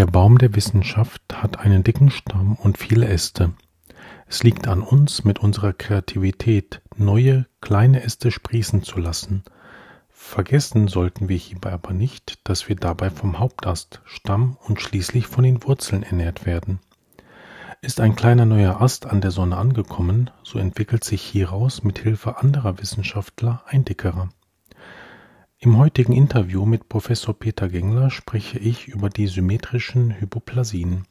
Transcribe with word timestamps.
Der 0.00 0.06
Baum 0.06 0.38
der 0.38 0.54
Wissenschaft 0.54 1.20
hat 1.30 1.58
einen 1.58 1.84
dicken 1.84 2.10
Stamm 2.10 2.54
und 2.54 2.78
viele 2.78 3.06
Äste. 3.06 3.52
Es 4.26 4.42
liegt 4.42 4.66
an 4.66 4.80
uns, 4.80 5.24
mit 5.24 5.40
unserer 5.40 5.74
Kreativität 5.74 6.80
neue, 6.96 7.44
kleine 7.60 8.02
Äste 8.02 8.30
sprießen 8.30 8.82
zu 8.82 8.98
lassen. 8.98 9.42
Vergessen 10.08 10.88
sollten 10.88 11.28
wir 11.28 11.36
hierbei 11.36 11.72
aber 11.72 11.92
nicht, 11.92 12.38
dass 12.48 12.66
wir 12.66 12.76
dabei 12.76 13.10
vom 13.10 13.38
Hauptast, 13.38 14.00
Stamm 14.06 14.56
und 14.66 14.80
schließlich 14.80 15.26
von 15.26 15.44
den 15.44 15.62
Wurzeln 15.64 16.02
ernährt 16.02 16.46
werden. 16.46 16.78
Ist 17.82 18.00
ein 18.00 18.16
kleiner 18.16 18.46
neuer 18.46 18.80
Ast 18.80 19.04
an 19.04 19.20
der 19.20 19.32
Sonne 19.32 19.58
angekommen, 19.58 20.30
so 20.42 20.58
entwickelt 20.58 21.04
sich 21.04 21.20
hieraus 21.20 21.84
mit 21.84 21.98
Hilfe 21.98 22.38
anderer 22.38 22.78
Wissenschaftler 22.78 23.64
ein 23.66 23.84
dickerer. 23.84 24.30
Im 25.62 25.76
heutigen 25.76 26.14
Interview 26.14 26.64
mit 26.64 26.88
Professor 26.88 27.38
Peter 27.38 27.68
Gengler 27.68 28.08
spreche 28.08 28.58
ich 28.58 28.88
über 28.88 29.10
die 29.10 29.26
symmetrischen 29.26 30.18
Hypoplasien. 30.18 31.04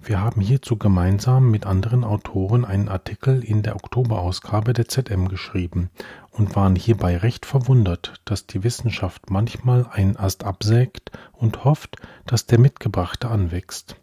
Wir 0.00 0.20
haben 0.20 0.40
hierzu 0.40 0.76
gemeinsam 0.76 1.48
mit 1.48 1.66
anderen 1.66 2.02
Autoren 2.02 2.64
einen 2.64 2.88
Artikel 2.88 3.44
in 3.44 3.62
der 3.62 3.76
Oktoberausgabe 3.76 4.72
der 4.72 4.88
ZM 4.88 5.28
geschrieben 5.28 5.90
und 6.32 6.56
waren 6.56 6.74
hierbei 6.74 7.16
recht 7.16 7.46
verwundert, 7.46 8.14
dass 8.24 8.48
die 8.48 8.64
Wissenschaft 8.64 9.30
manchmal 9.30 9.86
einen 9.88 10.16
Ast 10.16 10.42
absägt 10.42 11.12
und 11.30 11.62
hofft, 11.62 11.98
dass 12.24 12.46
der 12.46 12.58
mitgebrachte 12.58 13.28
anwächst. 13.28 13.94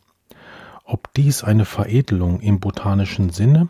Ob 0.85 1.13
dies 1.13 1.43
eine 1.43 1.65
Veredelung 1.65 2.39
im 2.39 2.61
botanischen 2.61 3.31
Sinne 3.31 3.67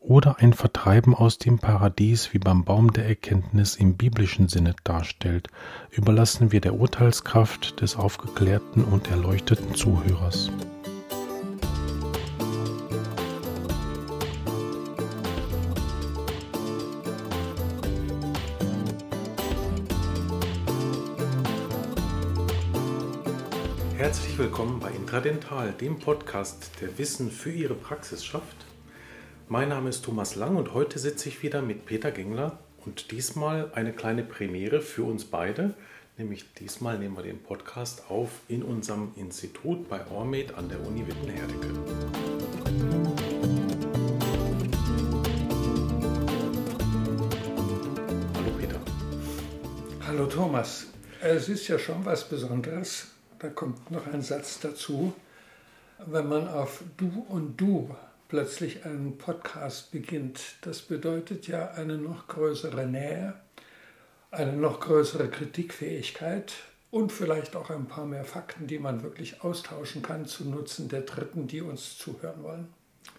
oder 0.00 0.38
ein 0.38 0.54
Vertreiben 0.54 1.14
aus 1.14 1.36
dem 1.36 1.58
Paradies 1.58 2.32
wie 2.32 2.38
beim 2.38 2.64
Baum 2.64 2.92
der 2.92 3.06
Erkenntnis 3.06 3.76
im 3.76 3.96
biblischen 3.96 4.48
Sinne 4.48 4.74
darstellt, 4.82 5.48
überlassen 5.90 6.52
wir 6.52 6.60
der 6.62 6.74
Urteilskraft 6.74 7.80
des 7.82 7.96
aufgeklärten 7.96 8.82
und 8.82 9.10
erleuchteten 9.10 9.74
Zuhörers. 9.74 10.50
Herzlich 23.98 24.38
willkommen 24.38 24.80
bei 24.80 24.90
Intradental, 24.92 25.72
dem 25.72 25.98
Podcast, 25.98 26.70
der 26.80 26.96
Wissen 26.96 27.30
für 27.30 27.52
Ihre 27.52 27.74
Praxis 27.74 28.24
schafft 28.24 28.69
mein 29.50 29.70
Name 29.70 29.88
ist 29.88 30.04
Thomas 30.04 30.36
Lang 30.36 30.54
und 30.54 30.74
heute 30.74 31.00
sitze 31.00 31.28
ich 31.28 31.42
wieder 31.42 31.60
mit 31.60 31.84
Peter 31.84 32.12
Gengler 32.12 32.60
und 32.86 33.10
diesmal 33.10 33.72
eine 33.74 33.92
kleine 33.92 34.22
Premiere 34.22 34.80
für 34.80 35.02
uns 35.02 35.24
beide. 35.24 35.74
Nämlich 36.16 36.54
diesmal 36.54 37.00
nehmen 37.00 37.16
wir 37.16 37.24
den 37.24 37.42
Podcast 37.42 38.08
auf 38.08 38.30
in 38.46 38.62
unserem 38.62 39.10
Institut 39.16 39.88
bei 39.88 40.06
Ormed 40.06 40.54
an 40.54 40.68
der 40.68 40.78
Uni 40.86 41.04
Wittenherdecke. 41.04 41.66
Hallo 48.36 48.50
Peter. 48.56 48.80
Hallo 50.06 50.26
Thomas. 50.26 50.86
Es 51.20 51.48
ist 51.48 51.66
ja 51.66 51.76
schon 51.76 52.04
was 52.04 52.28
Besonderes. 52.28 53.08
Da 53.40 53.48
kommt 53.48 53.90
noch 53.90 54.06
ein 54.06 54.22
Satz 54.22 54.60
dazu. 54.60 55.12
Wenn 56.06 56.28
man 56.28 56.46
auf 56.46 56.84
Du 56.96 57.26
und 57.28 57.60
Du 57.60 57.90
plötzlich 58.30 58.84
ein 58.84 59.18
Podcast 59.18 59.90
beginnt. 59.90 60.40
Das 60.60 60.82
bedeutet 60.82 61.48
ja 61.48 61.72
eine 61.72 61.98
noch 61.98 62.28
größere 62.28 62.86
Nähe, 62.86 63.34
eine 64.30 64.52
noch 64.52 64.78
größere 64.78 65.28
Kritikfähigkeit 65.28 66.54
und 66.92 67.10
vielleicht 67.10 67.56
auch 67.56 67.70
ein 67.70 67.86
paar 67.86 68.06
mehr 68.06 68.24
Fakten, 68.24 68.68
die 68.68 68.78
man 68.78 69.02
wirklich 69.02 69.42
austauschen 69.42 70.02
kann 70.02 70.26
zu 70.26 70.48
Nutzen 70.48 70.88
der 70.88 71.00
Dritten, 71.00 71.48
die 71.48 71.60
uns 71.60 71.98
zuhören 71.98 72.44
wollen. 72.44 72.68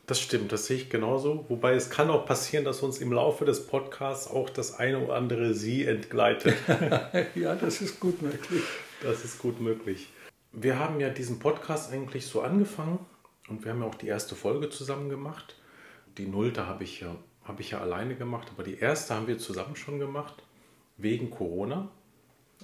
Das 0.08 0.22
stimmt, 0.22 0.54
das 0.54 0.68
sehe 0.68 0.78
ich 0.78 0.90
genauso. 0.90 1.46
Wobei 1.50 1.74
es 1.74 1.90
kann 1.90 2.10
auch 2.10 2.26
passieren, 2.26 2.64
dass 2.64 2.80
uns 2.80 3.00
im 3.00 3.12
Laufe 3.12 3.44
des 3.44 3.68
Podcasts 3.68 4.28
auch 4.28 4.50
das 4.50 4.80
eine 4.80 5.00
oder 5.00 5.16
andere 5.16 5.54
Sie 5.54 5.86
entgleitet. 5.86 6.56
ja, 7.36 7.56
das 7.56 7.82
ist 7.82 8.00
gut 8.00 8.22
möglich. 8.22 8.64
Das 9.04 9.26
ist 9.26 9.40
gut 9.40 9.60
möglich. 9.60 10.08
Wir 10.54 10.80
haben 10.80 11.02
ja 11.02 11.10
diesen 11.10 11.40
Podcast 11.40 11.92
eigentlich 11.92 12.26
so 12.26 12.42
angefangen 12.42 13.00
und 13.52 13.66
wir 13.66 13.74
haben 13.74 13.82
ja 13.82 13.88
auch 13.88 13.96
die 13.96 14.08
erste 14.08 14.34
Folge 14.34 14.70
zusammen 14.70 15.10
gemacht. 15.10 15.58
Die 16.18 16.26
nullte 16.26 16.68
habe 16.68 16.86
ich, 16.86 17.02
ja, 17.02 17.18
habe 17.44 17.62
ich 17.62 17.72
ja 17.72 17.82
alleine 17.82 18.16
gemacht, 18.16 18.48
aber 18.50 18.64
die 18.64 18.80
erste 18.80 19.14
haben 19.14 19.28
wir 19.28 19.38
zusammen 19.40 19.76
schon 19.76 20.00
gemacht, 20.00 20.42
wegen 20.96 21.30
Corona. 21.30 21.90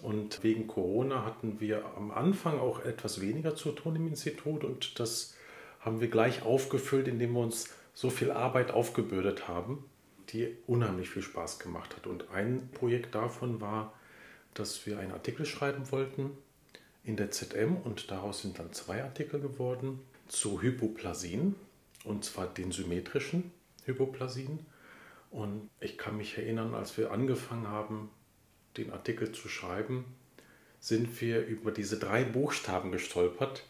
Und 0.02 0.44
wegen 0.44 0.68
Corona 0.68 1.26
hatten 1.26 1.60
wir 1.60 1.84
am 1.98 2.12
Anfang 2.12 2.58
auch 2.60 2.80
etwas 2.86 3.20
weniger 3.20 3.54
zu 3.56 3.74
tun 3.74 3.98
im 3.98 4.08
Institut 4.08 4.64
und 4.64 5.00
das 5.00 5.36
haben 5.82 6.00
wir 6.00 6.08
gleich 6.08 6.44
aufgefüllt, 6.44 7.10
indem 7.10 7.34
wir 7.34 7.42
uns 7.42 7.74
so 7.94 8.10
viel 8.10 8.32
Arbeit 8.32 8.72
aufgebürdet 8.72 9.50
haben, 9.50 9.84
die 10.30 10.56
unheimlich 10.68 11.10
viel 11.10 11.22
Spaß 11.22 11.60
gemacht 11.60 11.98
hat. 11.98 12.08
Und 12.08 12.32
ein 12.32 12.70
Projekt 12.72 13.14
davon 13.14 13.60
war, 13.60 13.94
dass 14.54 14.86
wir 14.86 15.00
einen 15.00 15.12
Artikel 15.12 15.46
schreiben 15.46 15.92
wollten 15.92 16.32
in 17.04 17.18
der 17.18 17.32
ZM 17.32 17.76
und 17.76 18.10
daraus 18.10 18.42
sind 18.42 18.58
dann 18.60 18.72
zwei 18.72 19.04
Artikel 19.04 19.42
geworden 19.42 20.00
zu 20.28 20.62
Hypoplasien, 20.62 21.56
und 22.04 22.24
zwar 22.24 22.48
den 22.48 22.72
symmetrischen 22.72 23.52
Hypoplasien. 23.86 24.60
Und 25.32 25.70
ich 25.80 25.98
kann 25.98 26.18
mich 26.18 26.38
erinnern, 26.38 26.74
als 26.74 26.98
wir 26.98 27.12
angefangen 27.12 27.68
haben, 27.68 28.10
den 28.78 28.92
Artikel 28.92 29.32
zu 29.32 29.50
schreiben, 29.50 30.06
sind 30.80 31.20
wir 31.22 31.46
über 31.46 31.72
diese 31.72 31.98
drei 31.98 32.24
Buchstaben 32.24 32.92
gestolpert, 32.92 33.64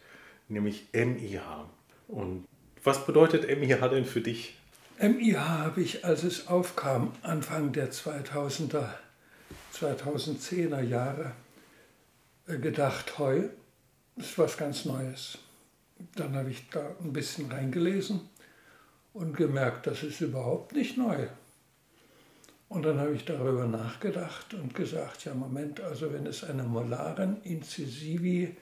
nämlich 0.48 0.88
MIH. 0.92 1.68
Und 2.06 2.46
was 2.84 3.06
bedeutet 3.06 3.48
MIH 3.48 3.88
denn 3.88 4.04
für 4.04 4.20
dich? 4.20 4.56
MIH 5.00 5.38
habe 5.38 5.80
ich, 5.80 6.04
als 6.04 6.24
es 6.24 6.48
aufkam, 6.48 7.12
Anfang 7.22 7.72
der 7.72 7.92
2000er, 7.92 8.88
2010er 9.74 10.80
Jahre, 10.80 11.32
äh, 12.46 12.58
gedacht, 12.58 13.18
heu, 13.18 13.48
ist 14.16 14.38
was 14.38 14.56
ganz 14.56 14.84
Neues. 14.84 15.38
Dann 16.14 16.36
habe 16.36 16.50
ich 16.50 16.68
da 16.70 16.94
ein 17.02 17.12
bisschen 17.12 17.50
reingelesen 17.50 18.20
und 19.12 19.36
gemerkt, 19.36 19.86
das 19.86 20.02
ist 20.02 20.20
überhaupt 20.20 20.72
nicht 20.72 20.96
neu. 20.96 21.26
Und 22.68 22.84
dann 22.84 22.98
habe 22.98 23.14
ich 23.14 23.24
darüber 23.24 23.66
nachgedacht 23.66 24.52
und 24.54 24.74
gesagt, 24.74 25.24
ja 25.24 25.34
Moment, 25.34 25.80
also 25.80 26.12
wenn 26.12 26.26
es 26.26 26.44
eine 26.44 26.64
molaren 26.64 27.42
Incisivi 27.42 28.56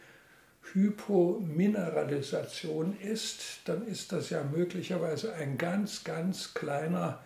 Hypomineralisation 0.72 2.98
ist, 3.00 3.60
dann 3.66 3.86
ist 3.86 4.12
das 4.12 4.30
ja 4.30 4.42
möglicherweise 4.42 5.34
ein 5.34 5.58
ganz, 5.58 6.02
ganz 6.04 6.54
kleiner 6.54 7.20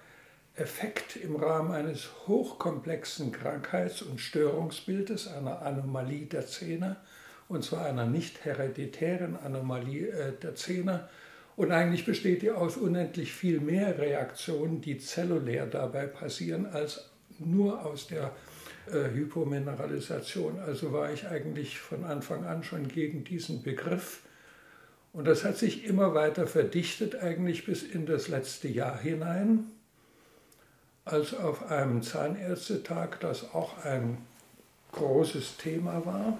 Effekt 0.56 1.14
im 1.16 1.36
Rahmen 1.36 1.72
eines 1.72 2.08
hochkomplexen 2.26 3.32
Krankheits- 3.32 4.02
und 4.02 4.20
Störungsbildes, 4.20 5.28
einer 5.28 5.62
Anomalie 5.62 6.26
der 6.26 6.46
Zähne, 6.46 6.96
und 7.50 7.64
zwar 7.64 7.84
einer 7.84 8.06
nicht 8.06 8.44
hereditären 8.44 9.36
Anomalie 9.36 10.06
äh, 10.06 10.32
der 10.40 10.54
Zähne. 10.54 11.08
Und 11.56 11.72
eigentlich 11.72 12.06
besteht 12.06 12.42
die 12.42 12.52
aus 12.52 12.76
unendlich 12.76 13.32
viel 13.32 13.58
mehr 13.58 13.98
Reaktionen, 13.98 14.80
die 14.80 14.98
zellulär 14.98 15.66
dabei 15.66 16.06
passieren, 16.06 16.66
als 16.66 17.10
nur 17.40 17.84
aus 17.84 18.06
der 18.06 18.30
äh, 18.86 19.12
Hypomineralisation. 19.12 20.60
Also 20.60 20.92
war 20.92 21.12
ich 21.12 21.26
eigentlich 21.26 21.80
von 21.80 22.04
Anfang 22.04 22.44
an 22.44 22.62
schon 22.62 22.86
gegen 22.86 23.24
diesen 23.24 23.64
Begriff. 23.64 24.20
Und 25.12 25.26
das 25.26 25.42
hat 25.42 25.56
sich 25.56 25.84
immer 25.84 26.14
weiter 26.14 26.46
verdichtet, 26.46 27.16
eigentlich 27.16 27.66
bis 27.66 27.82
in 27.82 28.06
das 28.06 28.28
letzte 28.28 28.68
Jahr 28.68 28.96
hinein, 28.96 29.64
als 31.04 31.34
auf 31.34 31.68
einem 31.68 32.00
Zahnärztetag 32.02 33.18
das 33.18 33.52
auch 33.52 33.84
ein 33.84 34.18
großes 34.92 35.56
Thema 35.56 36.06
war 36.06 36.38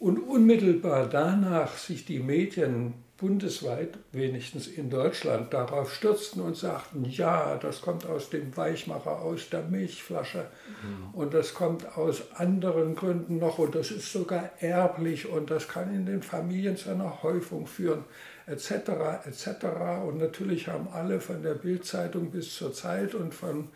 und 0.00 0.18
unmittelbar 0.18 1.08
danach 1.08 1.76
sich 1.76 2.06
die 2.06 2.18
Medien 2.18 2.94
bundesweit, 3.18 3.98
wenigstens 4.12 4.66
in 4.66 4.88
Deutschland, 4.88 5.52
darauf 5.52 5.94
stürzten 5.94 6.40
und 6.40 6.56
sagten, 6.56 7.04
ja, 7.04 7.58
das 7.58 7.82
kommt 7.82 8.06
aus 8.06 8.30
dem 8.30 8.56
Weichmacher, 8.56 9.20
aus 9.20 9.50
der 9.50 9.62
Milchflasche 9.62 10.46
mhm. 10.82 11.14
und 11.14 11.34
das 11.34 11.52
kommt 11.52 11.98
aus 11.98 12.32
anderen 12.34 12.94
Gründen 12.94 13.38
noch 13.38 13.58
und 13.58 13.74
das 13.74 13.90
ist 13.90 14.10
sogar 14.10 14.50
erblich 14.60 15.28
und 15.28 15.50
das 15.50 15.68
kann 15.68 15.94
in 15.94 16.06
den 16.06 16.22
Familien 16.22 16.78
zu 16.78 16.88
einer 16.88 17.22
Häufung 17.22 17.66
führen, 17.66 18.04
etc., 18.46 18.70
etc. 19.26 19.66
Und 20.06 20.16
natürlich 20.16 20.68
haben 20.68 20.88
alle 20.90 21.20
von 21.20 21.42
der 21.42 21.54
Bildzeitung 21.54 22.30
bis 22.30 22.54
zur 22.54 22.72
Zeit 22.72 23.14
und 23.14 23.34
von 23.34 23.68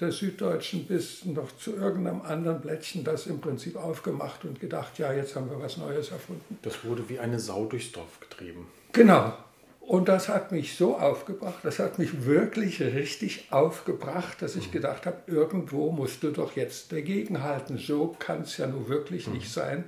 der 0.00 0.12
Süddeutschen 0.12 0.86
bis 0.86 1.24
noch 1.24 1.56
zu 1.56 1.76
irgendeinem 1.76 2.22
anderen 2.22 2.60
Blättchen 2.60 3.04
das 3.04 3.26
im 3.26 3.40
Prinzip 3.40 3.76
aufgemacht 3.76 4.44
und 4.44 4.60
gedacht, 4.60 4.98
ja, 4.98 5.12
jetzt 5.12 5.36
haben 5.36 5.50
wir 5.50 5.60
was 5.60 5.76
Neues 5.76 6.10
erfunden. 6.10 6.58
Das 6.62 6.84
wurde 6.84 7.08
wie 7.08 7.18
eine 7.18 7.38
Sau 7.38 7.66
durchs 7.66 7.92
Dorf 7.92 8.20
getrieben. 8.20 8.66
Genau. 8.92 9.32
Und 9.80 10.08
das 10.08 10.28
hat 10.28 10.52
mich 10.52 10.76
so 10.76 10.96
aufgebracht, 10.96 11.58
das 11.64 11.80
hat 11.80 11.98
mich 11.98 12.24
wirklich 12.24 12.80
richtig 12.80 13.48
aufgebracht, 13.50 14.40
dass 14.40 14.54
ich 14.54 14.68
mhm. 14.68 14.72
gedacht 14.72 15.06
habe, 15.06 15.18
irgendwo 15.26 15.90
musst 15.90 16.22
du 16.22 16.30
doch 16.30 16.54
jetzt 16.54 16.92
dagegenhalten. 16.92 17.78
So 17.78 18.14
kann 18.18 18.42
es 18.42 18.56
ja 18.56 18.68
nun 18.68 18.88
wirklich 18.88 19.26
mhm. 19.26 19.34
nicht 19.34 19.52
sein. 19.52 19.84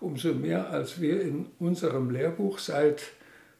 umso 0.00 0.34
mehr 0.34 0.70
als 0.70 1.00
wir 1.00 1.20
in 1.22 1.46
unserem 1.58 2.10
Lehrbuch 2.10 2.58
seit 2.58 3.02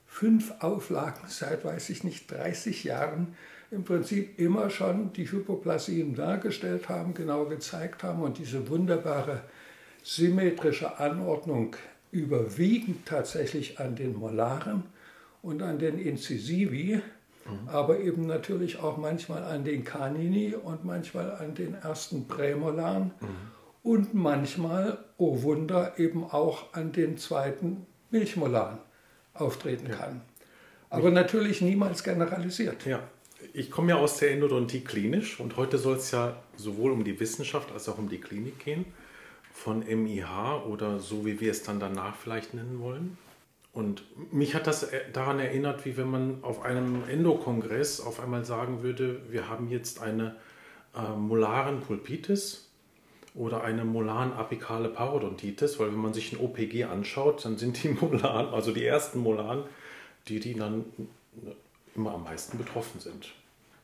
fünf 0.06 0.52
Auflagen, 0.60 1.20
seit 1.28 1.64
weiß 1.64 1.90
ich 1.90 2.04
nicht 2.04 2.30
30 2.30 2.84
Jahren 2.84 3.34
im 3.74 3.84
Prinzip 3.84 4.38
immer 4.38 4.70
schon 4.70 5.12
die 5.12 5.30
Hypoplasien 5.30 6.14
dargestellt 6.14 6.88
haben, 6.88 7.12
genau 7.12 7.44
gezeigt 7.46 8.02
haben 8.02 8.22
und 8.22 8.38
diese 8.38 8.68
wunderbare 8.68 9.42
symmetrische 10.02 10.98
Anordnung 10.98 11.76
überwiegend 12.12 13.06
tatsächlich 13.06 13.80
an 13.80 13.96
den 13.96 14.16
Molaren 14.16 14.84
und 15.42 15.62
an 15.62 15.78
den 15.78 15.98
Incisivi, 15.98 17.00
mhm. 17.44 17.68
aber 17.68 17.98
eben 17.98 18.26
natürlich 18.26 18.78
auch 18.78 18.96
manchmal 18.96 19.42
an 19.42 19.64
den 19.64 19.84
Canini 19.84 20.54
und 20.54 20.84
manchmal 20.84 21.32
an 21.32 21.54
den 21.54 21.74
ersten 21.74 22.28
Prämolaren 22.28 23.12
mhm. 23.20 23.28
und 23.82 24.14
manchmal, 24.14 24.98
oh 25.18 25.42
Wunder, 25.42 25.98
eben 25.98 26.24
auch 26.24 26.72
an 26.74 26.92
den 26.92 27.18
zweiten 27.18 27.86
Milchmolaren 28.10 28.78
auftreten 29.32 29.88
ja. 29.88 29.96
kann. 29.96 30.20
Aber 30.90 31.10
natürlich 31.10 31.60
niemals 31.60 32.04
generalisiert. 32.04 32.86
Ja, 32.86 33.00
ich 33.52 33.70
komme 33.70 33.90
ja 33.90 33.96
aus 33.96 34.18
der 34.18 34.32
Endodontie 34.32 34.80
klinisch 34.80 35.40
und 35.40 35.56
heute 35.56 35.78
soll 35.78 35.96
es 35.96 36.10
ja 36.10 36.36
sowohl 36.56 36.92
um 36.92 37.04
die 37.04 37.18
Wissenschaft 37.20 37.72
als 37.72 37.88
auch 37.88 37.98
um 37.98 38.08
die 38.08 38.20
Klinik 38.20 38.64
gehen, 38.64 38.86
von 39.52 39.80
MIH 39.80 40.64
oder 40.68 40.98
so 40.98 41.24
wie 41.24 41.40
wir 41.40 41.50
es 41.50 41.62
dann 41.62 41.80
danach 41.80 42.16
vielleicht 42.16 42.54
nennen 42.54 42.80
wollen. 42.80 43.18
Und 43.72 44.04
mich 44.32 44.54
hat 44.54 44.68
das 44.68 44.88
daran 45.12 45.40
erinnert, 45.40 45.84
wie 45.84 45.96
wenn 45.96 46.08
man 46.08 46.38
auf 46.42 46.62
einem 46.62 47.02
Endokongress 47.08 48.00
auf 48.00 48.20
einmal 48.20 48.44
sagen 48.44 48.82
würde, 48.82 49.20
wir 49.30 49.48
haben 49.48 49.68
jetzt 49.68 50.00
eine 50.00 50.36
äh, 50.94 51.16
molaren 51.16 51.80
Pulpitis 51.80 52.70
oder 53.34 53.64
eine 53.64 53.84
molaren 53.84 54.32
apikale 54.32 54.88
Parodontitis, 54.88 55.80
weil 55.80 55.88
wenn 55.88 55.98
man 55.98 56.14
sich 56.14 56.32
ein 56.32 56.38
OPG 56.38 56.84
anschaut, 56.84 57.44
dann 57.44 57.58
sind 57.58 57.82
die 57.82 57.88
Molaren, 58.00 58.54
also 58.54 58.72
die 58.72 58.84
ersten 58.84 59.18
Molaren, 59.18 59.64
die, 60.28 60.38
die 60.38 60.54
dann 60.54 60.84
immer 61.94 62.12
am 62.12 62.24
meisten 62.24 62.58
betroffen 62.58 63.00
sind. 63.00 63.32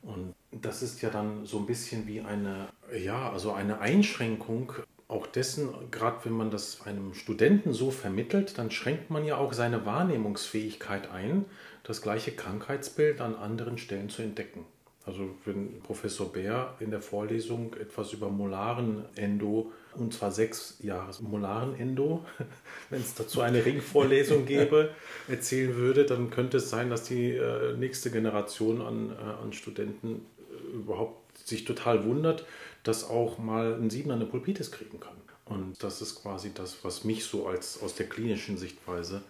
Und 0.02 0.34
das 0.50 0.82
ist 0.82 1.02
ja 1.02 1.10
dann 1.10 1.44
so 1.44 1.58
ein 1.58 1.66
bisschen 1.66 2.06
wie 2.06 2.20
eine, 2.20 2.68
ja, 2.96 3.30
also 3.30 3.52
eine 3.52 3.80
Einschränkung 3.80 4.72
auch 5.08 5.26
dessen, 5.26 5.70
gerade 5.90 6.24
wenn 6.24 6.32
man 6.32 6.50
das 6.50 6.86
einem 6.86 7.14
Studenten 7.14 7.72
so 7.72 7.90
vermittelt, 7.90 8.56
dann 8.58 8.70
schränkt 8.70 9.10
man 9.10 9.24
ja 9.24 9.36
auch 9.36 9.52
seine 9.52 9.84
Wahrnehmungsfähigkeit 9.84 11.10
ein, 11.10 11.44
das 11.82 12.00
gleiche 12.00 12.32
Krankheitsbild 12.32 13.20
an 13.20 13.34
anderen 13.34 13.76
Stellen 13.76 14.08
zu 14.08 14.22
entdecken. 14.22 14.64
Also 15.04 15.30
wenn 15.44 15.80
Professor 15.80 16.32
Bär 16.32 16.76
in 16.78 16.90
der 16.90 17.00
Vorlesung 17.02 17.74
etwas 17.74 18.12
über 18.12 18.30
molaren 18.30 19.04
Endo, 19.16 19.72
und 19.94 20.14
zwar 20.14 20.30
sechs 20.30 20.76
Jahres 20.80 21.20
molaren 21.20 21.78
Endo, 21.78 22.24
wenn 22.90 23.00
es 23.00 23.14
dazu 23.14 23.40
eine 23.40 23.64
Ringvorlesung 23.64 24.46
gäbe, 24.46 24.94
erzählen 25.28 25.74
würde, 25.76 26.04
dann 26.04 26.30
könnte 26.30 26.58
es 26.58 26.70
sein, 26.70 26.90
dass 26.90 27.04
die 27.04 27.32
äh, 27.32 27.76
nächste 27.76 28.10
Generation 28.10 28.82
an, 28.82 29.10
äh, 29.10 29.42
an 29.42 29.52
Studenten 29.52 30.26
äh, 30.50 30.76
überhaupt 30.76 31.38
sich 31.46 31.64
total 31.64 32.04
wundert, 32.04 32.44
dass 32.82 33.08
auch 33.08 33.38
mal 33.38 33.74
ein 33.74 33.90
Siebener 33.90 34.14
eine 34.14 34.26
Pulpitis 34.26 34.70
kriegen 34.70 35.00
kann. 35.00 35.16
Und 35.44 35.82
das 35.82 36.00
ist 36.00 36.22
quasi 36.22 36.52
das, 36.54 36.84
was 36.84 37.04
mich 37.04 37.24
so 37.24 37.48
als 37.48 37.82
aus 37.82 37.96
der 37.96 38.08
klinischen 38.08 38.56
Sichtweise 38.56 39.22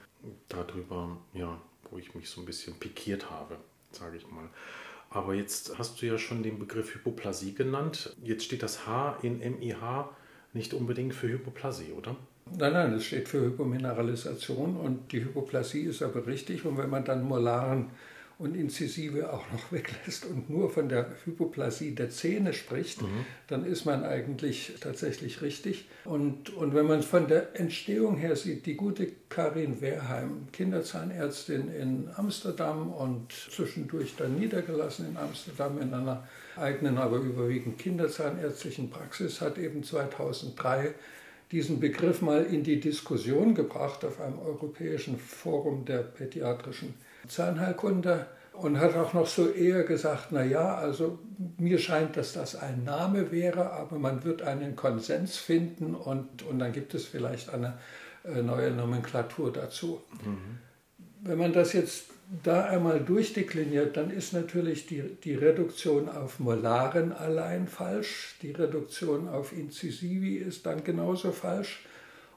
darüber, 0.48 1.16
ja, 1.32 1.58
wo 1.90 1.98
ich 1.98 2.14
mich 2.14 2.28
so 2.28 2.42
ein 2.42 2.46
bisschen 2.46 2.74
pikiert 2.74 3.30
habe, 3.30 3.56
sage 3.90 4.18
ich 4.18 4.28
mal. 4.30 4.48
Aber 5.08 5.34
jetzt 5.34 5.78
hast 5.78 6.00
du 6.00 6.06
ja 6.06 6.18
schon 6.18 6.42
den 6.42 6.58
Begriff 6.58 6.94
Hypoplasie 6.94 7.54
genannt. 7.54 8.14
Jetzt 8.22 8.44
steht 8.44 8.62
das 8.62 8.86
H 8.86 9.18
in 9.22 9.38
MIH 9.38 10.08
nicht 10.52 10.75
unbedingt 10.75 11.14
für 11.14 11.29
Hypoplasie, 11.29 11.93
oder? 11.93 12.17
Nein, 12.58 12.73
nein, 12.73 12.93
es 12.94 13.05
steht 13.05 13.29
für 13.29 13.41
Hypomineralisation 13.41 14.76
und 14.76 15.12
die 15.12 15.25
Hypoplasie 15.25 15.82
ist 15.82 16.02
aber 16.02 16.26
richtig. 16.26 16.64
Und 16.64 16.79
wenn 16.79 16.91
man 16.91 17.05
dann 17.05 17.23
molaren 17.23 17.91
und 18.40 18.56
Inzisive 18.56 19.32
auch 19.32 19.44
noch 19.52 19.70
weglässt 19.70 20.25
und 20.25 20.48
nur 20.48 20.70
von 20.70 20.88
der 20.88 21.10
Hypoplasie 21.25 21.94
der 21.94 22.10
Zähne 22.10 22.52
spricht, 22.54 23.02
mhm. 23.02 23.26
dann 23.46 23.64
ist 23.64 23.84
man 23.84 24.02
eigentlich 24.02 24.75
tatsächlich 24.81 25.42
richtig. 25.42 25.88
Und, 26.04 26.50
und 26.50 26.75
wenn 26.75 26.87
man 26.87 27.02
von 27.02 27.28
der 27.28 27.60
Entstehung 27.60 28.16
her 28.16 28.34
sieht, 28.37 28.64
die 28.64 28.76
gute 28.76 29.08
Karin 29.28 29.82
Wehrheim, 29.82 30.48
Kinderzahnärztin 30.52 31.69
in 31.69 32.08
Amsterdam 32.16 32.90
und 32.90 33.31
zwischendurch 33.32 34.14
dann 34.16 34.38
niedergelassen 34.38 35.06
in 35.06 35.16
Amsterdam 35.19 35.81
in 35.81 35.93
einer 35.93 36.26
eigenen, 36.56 36.96
aber 36.96 37.19
überwiegend 37.19 37.78
kinderzahnärztlichen 37.78 38.88
Praxis, 38.88 39.43
hat 39.43 39.58
eben 39.58 39.84
2003 39.84 40.94
diesen 41.52 41.81
Begriff 41.81 42.23
mal 42.23 42.44
in 42.44 42.62
die 42.62 42.81
Diskussion 42.81 43.55
gebracht 43.55 44.05
auf 44.05 44.20
einem 44.20 44.38
europäischen 44.38 45.19
Forum 45.19 45.85
der 45.85 45.99
pädiatrischen 45.99 46.94
Zahnheilkunde 47.26 48.26
und 48.52 48.79
hat 48.79 48.94
auch 48.97 49.14
noch 49.14 49.26
so 49.26 49.50
eher 49.50 49.85
gesagt, 49.85 50.29
na 50.31 50.44
ja, 50.44 50.76
also 50.76 51.19
mir 51.58 51.79
scheint, 51.79 52.17
dass 52.17 52.35
das 52.35 52.56
ein 52.56 52.85
Name 52.85 53.32
wäre, 53.32 53.70
aber 53.73 53.99
man 53.99 54.23
wird 54.25 54.43
einen 54.43 54.76
Konsens 54.76 55.37
finden 55.37 55.94
und, 55.94 56.43
und 56.43 56.58
dann 56.58 56.73
gibt 56.73 56.94
es 56.94 57.06
vielleicht 57.06 57.50
eine 57.50 57.79
äh, 58.25 58.43
neue 58.43 58.70
Nomenklatur 58.70 59.53
dazu. 59.53 60.03
Mhm. 60.25 60.58
Wenn 61.23 61.38
man 61.38 61.53
das 61.53 61.73
jetzt 61.73 62.11
da 62.43 62.67
einmal 62.67 63.00
durchdekliniert, 63.00 63.97
dann 63.97 64.11
ist 64.11 64.32
natürlich 64.32 64.87
die, 64.87 65.03
die 65.03 65.35
Reduktion 65.35 66.09
auf 66.09 66.38
Molaren 66.38 67.12
allein 67.12 67.67
falsch, 67.67 68.37
die 68.43 68.53
Reduktion 68.53 69.29
auf 69.29 69.53
Incisivi 69.53 70.37
ist 70.37 70.65
dann 70.65 70.85
genauso 70.85 71.32
falsch 71.32 71.85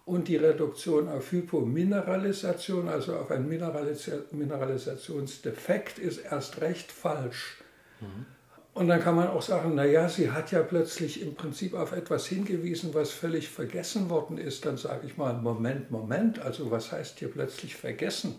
und 0.05 0.27
die 0.27 0.37
Reduktion 0.37 1.07
auf 1.07 1.31
Hypomineralisation, 1.31 2.89
also 2.89 3.15
auf 3.15 3.29
einen 3.29 3.47
Mineralis 3.47 4.09
Mineralisationsdefekt, 4.31 5.99
ist 5.99 6.25
erst 6.25 6.59
recht 6.61 6.91
falsch. 6.91 7.57
Mhm. 8.01 8.25
Und 8.73 8.87
dann 8.87 9.01
kann 9.01 9.15
man 9.15 9.27
auch 9.27 9.43
sagen, 9.43 9.75
naja, 9.75 10.09
sie 10.09 10.31
hat 10.31 10.51
ja 10.51 10.63
plötzlich 10.63 11.21
im 11.21 11.35
Prinzip 11.35 11.75
auf 11.75 11.91
etwas 11.91 12.25
hingewiesen, 12.25 12.95
was 12.95 13.11
völlig 13.11 13.49
vergessen 13.49 14.09
worden 14.09 14.39
ist. 14.39 14.65
Dann 14.65 14.77
sage 14.77 15.05
ich 15.05 15.15
mal, 15.15 15.33
Moment, 15.33 15.91
Moment, 15.91 16.39
also 16.39 16.71
was 16.71 16.91
heißt 16.91 17.19
hier 17.19 17.29
plötzlich 17.29 17.75
vergessen? 17.75 18.35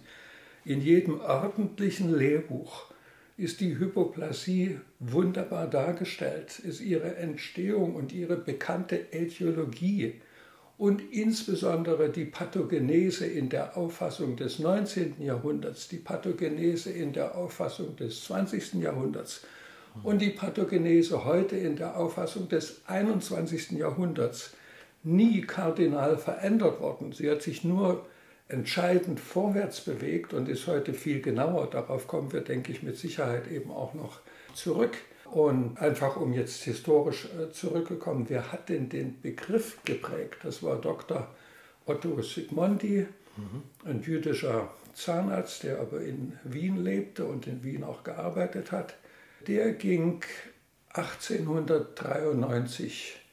In 0.66 0.80
jedem 0.80 1.20
ordentlichen 1.20 2.16
Lehrbuch 2.16 2.86
ist 3.36 3.60
die 3.60 3.78
Hypoplasie 3.78 4.80
wunderbar 4.98 5.66
dargestellt, 5.66 6.58
ist 6.58 6.80
ihre 6.80 7.16
Entstehung 7.16 7.94
und 7.94 8.14
ihre 8.14 8.36
bekannte 8.36 9.12
Äthiologie 9.12 10.22
und 10.78 11.02
insbesondere 11.12 12.08
die 12.08 12.24
Pathogenese 12.24 13.26
in 13.26 13.50
der 13.50 13.76
Auffassung 13.76 14.36
des 14.36 14.58
19. 14.58 15.16
Jahrhunderts, 15.20 15.88
die 15.88 15.98
Pathogenese 15.98 16.90
in 16.90 17.12
der 17.12 17.36
Auffassung 17.36 17.94
des 17.96 18.24
20. 18.24 18.74
Jahrhunderts 18.74 19.42
und 20.02 20.22
die 20.22 20.30
Pathogenese 20.30 21.26
heute 21.26 21.56
in 21.56 21.76
der 21.76 21.96
Auffassung 21.98 22.48
des 22.48 22.80
21. 22.86 23.72
Jahrhunderts 23.72 24.54
nie 25.02 25.42
kardinal 25.42 26.16
verändert 26.16 26.80
worden. 26.80 27.12
Sie 27.12 27.30
hat 27.30 27.42
sich 27.42 27.64
nur 27.64 28.06
entscheidend 28.48 29.20
vorwärts 29.20 29.80
bewegt 29.80 30.34
und 30.34 30.48
ist 30.48 30.66
heute 30.66 30.92
viel 30.92 31.22
genauer. 31.22 31.70
Darauf 31.70 32.06
kommen 32.06 32.32
wir, 32.32 32.42
denke 32.42 32.72
ich, 32.72 32.82
mit 32.82 32.96
Sicherheit 32.96 33.50
eben 33.50 33.70
auch 33.70 33.94
noch 33.94 34.20
zurück. 34.54 34.96
Und 35.30 35.78
einfach 35.78 36.16
um 36.16 36.32
jetzt 36.32 36.64
historisch 36.64 37.26
äh, 37.26 37.50
zurückgekommen, 37.50 38.26
wer 38.28 38.52
hat 38.52 38.68
denn 38.68 38.88
den 38.88 39.20
Begriff 39.20 39.78
geprägt? 39.84 40.38
Das 40.42 40.62
war 40.62 40.80
Dr. 40.80 41.28
Otto 41.86 42.22
Sigmondi, 42.22 43.06
mhm. 43.36 43.62
ein 43.84 44.00
jüdischer 44.02 44.70
Zahnarzt, 44.94 45.64
der 45.64 45.80
aber 45.80 46.02
in 46.02 46.38
Wien 46.44 46.84
lebte 46.84 47.24
und 47.24 47.48
in 47.48 47.64
Wien 47.64 47.82
auch 47.82 48.04
gearbeitet 48.04 48.70
hat. 48.70 48.94
Der 49.48 49.72
ging 49.72 50.22
1893 50.90 53.23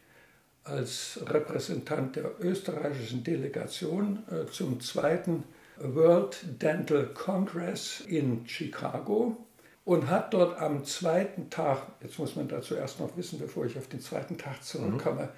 als 0.63 1.19
Repräsentant 1.25 2.15
der 2.15 2.31
österreichischen 2.39 3.23
Delegation 3.23 4.23
äh, 4.29 4.49
zum 4.51 4.79
zweiten 4.79 5.43
World 5.77 6.37
Dental 6.61 7.07
Congress 7.13 8.01
in 8.01 8.47
Chicago 8.47 9.37
und 9.85 10.09
hat 10.09 10.33
dort 10.33 10.59
am 10.59 10.85
zweiten 10.85 11.49
Tag, 11.49 11.81
jetzt 12.01 12.19
muss 12.19 12.35
man 12.35 12.47
dazu 12.47 12.75
erst 12.75 12.99
noch 12.99 13.17
wissen, 13.17 13.39
bevor 13.39 13.65
ich 13.65 13.77
auf 13.77 13.87
den 13.87 13.99
zweiten 13.99 14.37
Tag 14.37 14.63
zurückkomme, 14.63 15.23
mhm. 15.23 15.29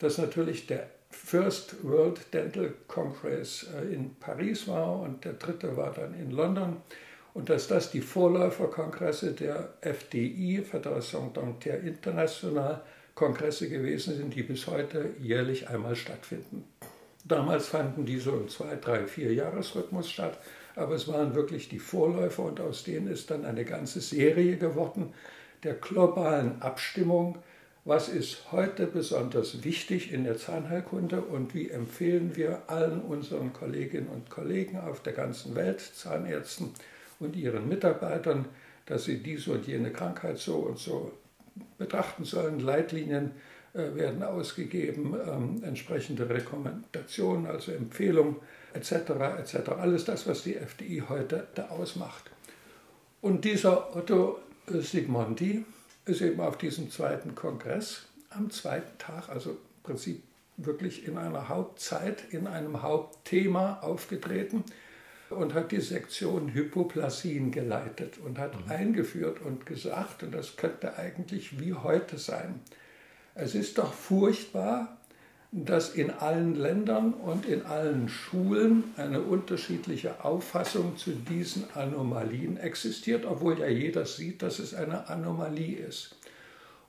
dass 0.00 0.18
natürlich 0.18 0.66
der 0.66 0.88
First 1.10 1.84
World 1.84 2.20
Dental 2.32 2.72
Congress 2.88 3.66
äh, 3.74 3.94
in 3.94 4.16
Paris 4.16 4.66
war 4.66 5.00
und 5.00 5.24
der 5.24 5.34
dritte 5.34 5.76
war 5.76 5.92
dann 5.92 6.14
in 6.14 6.30
London 6.30 6.78
und 7.34 7.48
dass 7.48 7.68
das 7.68 7.90
die 7.90 8.00
Vorläuferkongresse 8.00 9.32
der 9.32 9.74
FDI, 9.80 10.62
Fédération 10.62 11.32
Dentaire 11.32 11.78
Internationale, 11.78 12.82
Kongresse 13.22 13.68
gewesen 13.68 14.16
sind, 14.16 14.34
die 14.34 14.42
bis 14.42 14.66
heute 14.66 15.10
jährlich 15.20 15.68
einmal 15.68 15.94
stattfinden. 15.94 16.64
Damals 17.24 17.68
fanden 17.68 18.04
die 18.04 18.18
so 18.18 18.32
im 18.32 18.48
zwei, 18.48 18.74
drei, 18.76 19.06
vier 19.06 19.32
Jahresrhythmus 19.32 20.10
statt 20.10 20.38
aber 20.74 20.94
es 20.94 21.08
waren 21.08 21.34
wirklich 21.34 21.68
die 21.68 21.78
Vorläufer 21.78 22.44
und 22.44 22.60
aus 22.60 22.84
denen 22.84 23.08
ist 23.08 23.30
dann 23.30 23.44
eine 23.44 23.64
ganze 23.64 24.00
Serie 24.00 24.56
geworden 24.56 25.12
der 25.62 25.74
globalen 25.74 26.60
Abstimmung 26.62 27.38
was 27.84 28.08
ist 28.08 28.52
heute 28.52 28.86
besonders 28.86 29.64
wichtig 29.64 30.12
in 30.12 30.22
der 30.22 30.36
Zahnheilkunde 30.36 31.20
und 31.20 31.52
wie 31.52 31.68
empfehlen 31.68 32.36
wir 32.36 32.62
allen 32.68 33.00
unseren 33.00 33.52
Kolleginnen 33.52 34.06
und 34.06 34.30
Kollegen 34.30 34.78
auf 34.78 35.02
der 35.02 35.12
ganzen 35.12 35.56
Welt, 35.56 35.80
Zahnärzten 35.80 36.70
und 37.18 37.34
ihren 37.34 37.68
Mitarbeitern, 37.68 38.44
dass 38.86 39.04
sie 39.04 39.20
diese 39.20 39.50
und 39.50 39.66
jene 39.66 39.90
Krankheit 39.90 40.38
so 40.38 40.58
und 40.58 40.78
so 40.78 41.10
betrachten 41.78 42.24
sollen. 42.24 42.60
Leitlinien 42.60 43.32
äh, 43.74 43.94
werden 43.94 44.22
ausgegeben, 44.22 45.14
ähm, 45.26 45.62
entsprechende 45.64 46.28
Rekommendationen, 46.28 47.46
also 47.46 47.72
Empfehlungen 47.72 48.36
etc. 48.74 48.92
etc. 49.38 49.70
Alles 49.78 50.04
das, 50.04 50.26
was 50.26 50.42
die 50.42 50.54
FDI 50.54 51.04
heute 51.08 51.46
da 51.54 51.68
ausmacht. 51.68 52.30
Und 53.20 53.44
dieser 53.44 53.94
Otto 53.96 54.38
Sigmondi 54.66 55.64
ist 56.04 56.20
eben 56.20 56.40
auf 56.40 56.58
diesem 56.58 56.90
zweiten 56.90 57.34
Kongress 57.34 58.06
am 58.30 58.50
zweiten 58.50 58.98
Tag, 58.98 59.28
also 59.28 59.50
im 59.50 59.56
Prinzip 59.82 60.22
wirklich 60.56 61.06
in 61.06 61.18
einer 61.18 61.48
Hauptzeit, 61.48 62.24
in 62.30 62.46
einem 62.46 62.82
Hauptthema 62.82 63.80
aufgetreten 63.80 64.64
und 65.32 65.54
hat 65.54 65.72
die 65.72 65.80
Sektion 65.80 66.52
Hypoplasien 66.52 67.50
geleitet 67.50 68.18
und 68.24 68.38
hat 68.38 68.54
mhm. 68.54 68.70
eingeführt 68.70 69.40
und 69.42 69.66
gesagt, 69.66 70.22
und 70.22 70.34
das 70.34 70.56
könnte 70.56 70.96
eigentlich 70.96 71.60
wie 71.60 71.74
heute 71.74 72.18
sein, 72.18 72.60
es 73.34 73.54
ist 73.54 73.78
doch 73.78 73.92
furchtbar, 73.92 74.98
dass 75.52 75.90
in 75.90 76.10
allen 76.10 76.54
Ländern 76.54 77.12
und 77.12 77.44
in 77.44 77.66
allen 77.66 78.08
Schulen 78.08 78.84
eine 78.96 79.20
unterschiedliche 79.20 80.24
Auffassung 80.24 80.96
zu 80.96 81.10
diesen 81.10 81.64
Anomalien 81.74 82.56
existiert, 82.56 83.26
obwohl 83.26 83.58
ja 83.58 83.68
jeder 83.68 84.06
sieht, 84.06 84.40
dass 84.40 84.58
es 84.58 84.72
eine 84.72 85.08
Anomalie 85.08 85.76
ist. 85.76 86.16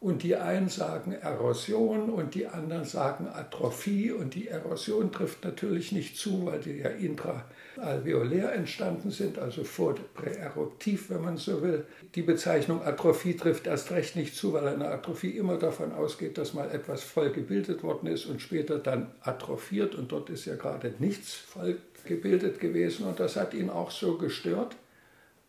Und 0.03 0.22
die 0.24 0.36
einen 0.36 0.67
sagen 0.67 1.13
Erosion 1.13 2.10
und 2.10 2.36
die 2.36 2.45
anderen 2.45 2.83
sagen 2.83 3.25
Atrophie. 3.29 4.12
Und 4.12 4.36
die 4.36 4.50
Erosion 4.50 5.13
trifft 5.13 5.45
natürlich 5.45 5.93
nicht 5.93 6.17
zu, 6.17 6.45
weil 6.45 6.60
die 6.60 6.79
ja 6.79 6.89
intraalveolär 6.89 8.51
entstanden 8.51 9.12
sind, 9.12 9.39
also 9.39 9.63
vor 9.63 9.95
präeruptiv, 10.13 11.10
wenn 11.10 11.22
man 11.22 11.38
so 11.38 11.62
will. 11.62 11.86
Die 12.15 12.22
Bezeichnung 12.22 12.83
Atrophie 12.83 13.38
trifft 13.38 13.65
erst 13.65 13.91
recht 13.91 14.17
nicht 14.17 14.36
zu, 14.36 14.51
weil 14.51 14.67
eine 14.67 14.89
Atrophie 14.89 15.38
immer 15.38 15.55
davon 15.55 15.93
ausgeht, 15.93 16.38
dass 16.38 16.53
mal 16.53 16.69
etwas 16.69 17.01
voll 17.01 17.29
gebildet 17.29 17.81
worden 17.81 18.07
ist 18.07 18.25
und 18.25 18.41
später 18.41 18.79
dann 18.79 19.10
atrophiert. 19.22 19.95
Und 19.95 20.12
dort 20.12 20.29
ist 20.29 20.43
ja 20.43 20.55
gerade 20.55 20.93
nichts 21.00 21.33
voll 21.33 21.77
gebildet 22.03 22.60
gewesen. 22.60 23.07
Und 23.07 23.22
das 23.22 23.38
hat 23.38 23.53
ihn 23.53 23.69
auch 23.69 23.89
so 23.89 24.17
gestört 24.17 24.75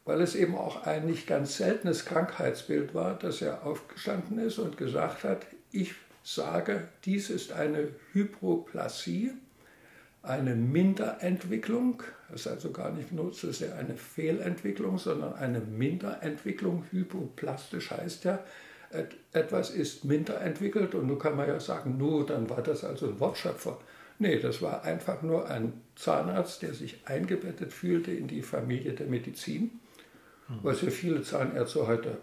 weil 0.04 0.20
es 0.20 0.34
eben 0.34 0.54
auch 0.54 0.86
ein 0.86 1.06
nicht 1.06 1.26
ganz 1.26 1.56
seltenes 1.56 2.04
Krankheitsbild 2.04 2.94
war, 2.94 3.18
dass 3.18 3.40
er 3.40 3.64
aufgestanden 3.64 4.38
ist 4.38 4.58
und 4.58 4.76
gesagt 4.76 5.24
hat, 5.24 5.46
ich 5.72 5.94
sage, 6.22 6.88
dies 7.04 7.30
ist 7.30 7.52
eine 7.52 7.88
Hypoplasie, 8.12 9.32
eine 10.22 10.54
Minderentwicklung, 10.54 12.02
das 12.30 12.42
ist 12.42 12.46
also 12.46 12.70
gar 12.70 12.90
nicht 12.90 13.12
nur 13.12 13.32
so 13.32 13.52
sehr 13.52 13.76
eine 13.76 13.96
Fehlentwicklung, 13.96 14.98
sondern 14.98 15.34
eine 15.34 15.60
Minderentwicklung. 15.60 16.84
Hypoplastisch 16.90 17.90
heißt 17.90 18.24
ja, 18.24 18.38
etwas 19.32 19.70
ist 19.70 20.04
minderentwickelt 20.04 20.94
und 20.94 21.08
nun 21.08 21.18
kann 21.18 21.36
man 21.36 21.48
ja 21.48 21.60
sagen, 21.60 21.98
nur 21.98 22.24
dann 22.24 22.48
war 22.48 22.62
das 22.62 22.84
also 22.84 23.08
ein 23.08 23.20
Wortschöpfer. 23.20 23.78
Nee, 24.18 24.38
das 24.38 24.62
war 24.62 24.84
einfach 24.84 25.22
nur 25.22 25.50
ein 25.50 25.72
Zahnarzt, 25.96 26.62
der 26.62 26.72
sich 26.72 27.00
eingebettet 27.04 27.72
fühlte 27.72 28.12
in 28.12 28.28
die 28.28 28.42
Familie 28.42 28.92
der 28.92 29.06
Medizin 29.06 29.80
was 30.48 30.82
ja 30.82 30.90
viele 30.90 31.22
Zahnärzte 31.22 31.86
heute 31.86 32.18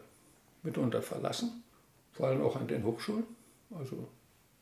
mitunter 0.63 1.01
verlassen, 1.01 1.63
vor 2.11 2.27
allem 2.27 2.41
auch 2.41 2.55
an 2.55 2.67
den 2.67 2.83
Hochschulen, 2.83 3.25
also 3.77 4.07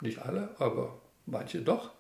nicht 0.02 0.20
alle, 0.20 0.50
aber 0.60 1.00
manche 1.26 1.62
doch, 1.62 1.92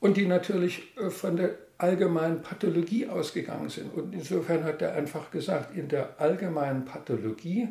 und 0.00 0.16
die 0.16 0.26
natürlich 0.26 0.96
äh, 0.96 1.10
von 1.10 1.36
der 1.36 1.56
allgemeinen 1.78 2.42
Pathologie 2.42 3.08
ausgegangen 3.08 3.68
sind. 3.68 3.92
Und 3.94 4.14
insofern 4.14 4.64
hat 4.64 4.82
er 4.82 4.94
einfach 4.94 5.30
gesagt, 5.30 5.76
in 5.76 5.88
der 5.88 6.20
allgemeinen 6.20 6.84
Pathologie 6.84 7.68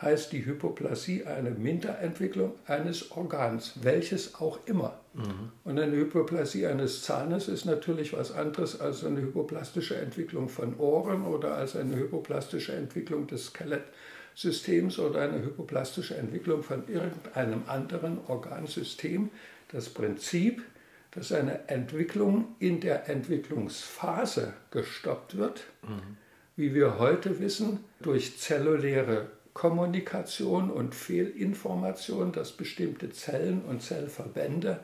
heißt 0.00 0.32
die 0.32 0.44
Hypoplasie 0.44 1.24
eine 1.24 1.50
Minderentwicklung 1.50 2.54
eines 2.66 3.10
Organs, 3.12 3.74
welches 3.82 4.34
auch 4.34 4.58
immer. 4.66 5.00
Mhm. 5.14 5.52
Und 5.62 5.78
eine 5.78 5.96
Hypoplasie 5.96 6.66
eines 6.66 7.02
Zahnes 7.02 7.48
ist 7.48 7.64
natürlich 7.64 8.12
was 8.12 8.32
anderes 8.32 8.80
als 8.80 9.04
eine 9.04 9.20
hypoplastische 9.20 9.96
Entwicklung 9.96 10.48
von 10.48 10.76
Ohren 10.76 11.24
oder 11.24 11.54
als 11.54 11.76
eine 11.76 11.96
hypoplastische 11.96 12.72
Entwicklung 12.72 13.26
des 13.28 13.46
Skelettsystems 13.46 14.98
oder 14.98 15.20
eine 15.20 15.42
hypoplastische 15.44 16.16
Entwicklung 16.16 16.62
von 16.62 16.88
irgendeinem 16.88 17.62
anderen 17.68 18.18
Organsystem. 18.26 19.30
Das 19.70 19.88
Prinzip, 19.88 20.64
dass 21.12 21.30
eine 21.30 21.68
Entwicklung 21.68 22.56
in 22.58 22.80
der 22.80 23.08
Entwicklungsphase 23.08 24.54
gestoppt 24.72 25.38
wird, 25.38 25.62
mhm. 25.82 26.16
wie 26.56 26.74
wir 26.74 26.98
heute 26.98 27.38
wissen, 27.38 27.84
durch 28.02 28.36
zelluläre 28.36 29.28
Kommunikation 29.52 30.70
und 30.70 30.96
Fehlinformation, 30.96 32.32
dass 32.32 32.50
bestimmte 32.50 33.10
Zellen 33.10 33.62
und 33.62 33.80
Zellverbände 33.80 34.80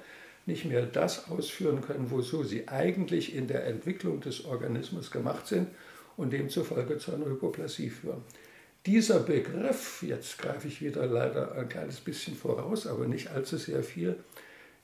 nicht 0.47 0.65
mehr 0.65 0.87
das 0.87 1.31
ausführen 1.31 1.81
können, 1.81 2.11
wozu 2.11 2.45
sie 2.45 2.69
eigentlich 2.69 3.35
in 3.35 3.47
der 3.47 3.67
Entwicklung 3.67 4.21
des 4.21 4.45
Organismus 4.45 5.11
gemacht 5.11 5.47
sind 5.47 5.69
und 6.17 6.33
demzufolge 6.33 6.99
zu 6.99 7.15
einer 7.15 7.27
Hypoplasie 7.27 7.91
führen. 7.91 8.23
Dieser 8.87 9.21
Begriff, 9.21 10.03
jetzt 10.03 10.39
greife 10.39 10.69
ich 10.69 10.81
wieder 10.81 11.07
leider 11.07 11.53
ein 11.53 11.69
kleines 11.69 12.01
bisschen 12.01 12.35
voraus, 12.35 12.87
aber 12.87 13.07
nicht 13.07 13.29
allzu 13.29 13.59
sehr 13.59 13.83
viel, 13.83 14.17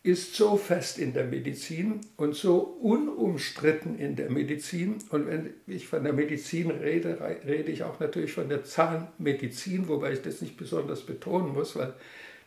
ist 0.03 0.37
so 0.37 0.57
fest 0.57 0.99
in 0.99 1.15
der 1.15 1.25
Medizin 1.25 2.01
und 2.17 2.37
so 2.37 2.59
unumstritten 2.81 3.99
in 3.99 4.15
der 4.15 4.31
Medizin. 4.31 4.99
Und 5.11 5.27
wenn 5.27 5.55
ich 5.67 5.89
von 5.89 6.05
der 6.05 6.13
Medizin 6.13 6.71
rede, 6.71 7.19
rede 7.45 7.73
ich 7.73 7.83
auch 7.83 7.99
natürlich 7.99 8.33
von 8.33 8.49
der 8.49 8.63
Zahnmedizin, 8.63 9.89
wobei 9.89 10.13
ich 10.13 10.23
das 10.23 10.43
nicht 10.43 10.57
besonders 10.57 11.01
betonen 11.05 11.53
muss, 11.53 11.75
weil 11.75 11.95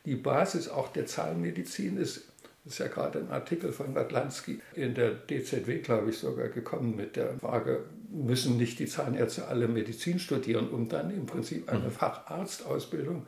die 0.05 0.15
Basis 0.15 0.69
auch 0.69 0.87
der 0.93 1.05
Zahnmedizin 1.05 1.97
ist, 1.97 2.31
das 2.63 2.73
ist 2.73 2.79
ja 2.79 2.87
gerade 2.87 3.19
ein 3.19 3.31
Artikel 3.31 3.71
von 3.71 3.95
Wadlanski 3.95 4.61
in 4.75 4.93
der 4.93 5.11
DZW, 5.11 5.79
glaube 5.79 6.09
ich, 6.09 6.17
sogar 6.17 6.49
gekommen 6.49 6.95
mit 6.95 7.15
der 7.15 7.39
Frage, 7.39 7.85
müssen 8.11 8.57
nicht 8.57 8.79
die 8.79 8.85
Zahnärzte 8.85 9.47
alle 9.47 9.67
Medizin 9.67 10.19
studieren, 10.19 10.69
um 10.69 10.89
dann 10.89 11.11
im 11.11 11.25
Prinzip 11.25 11.69
eine 11.69 11.85
mhm. 11.85 11.91
Facharztausbildung 11.91 13.25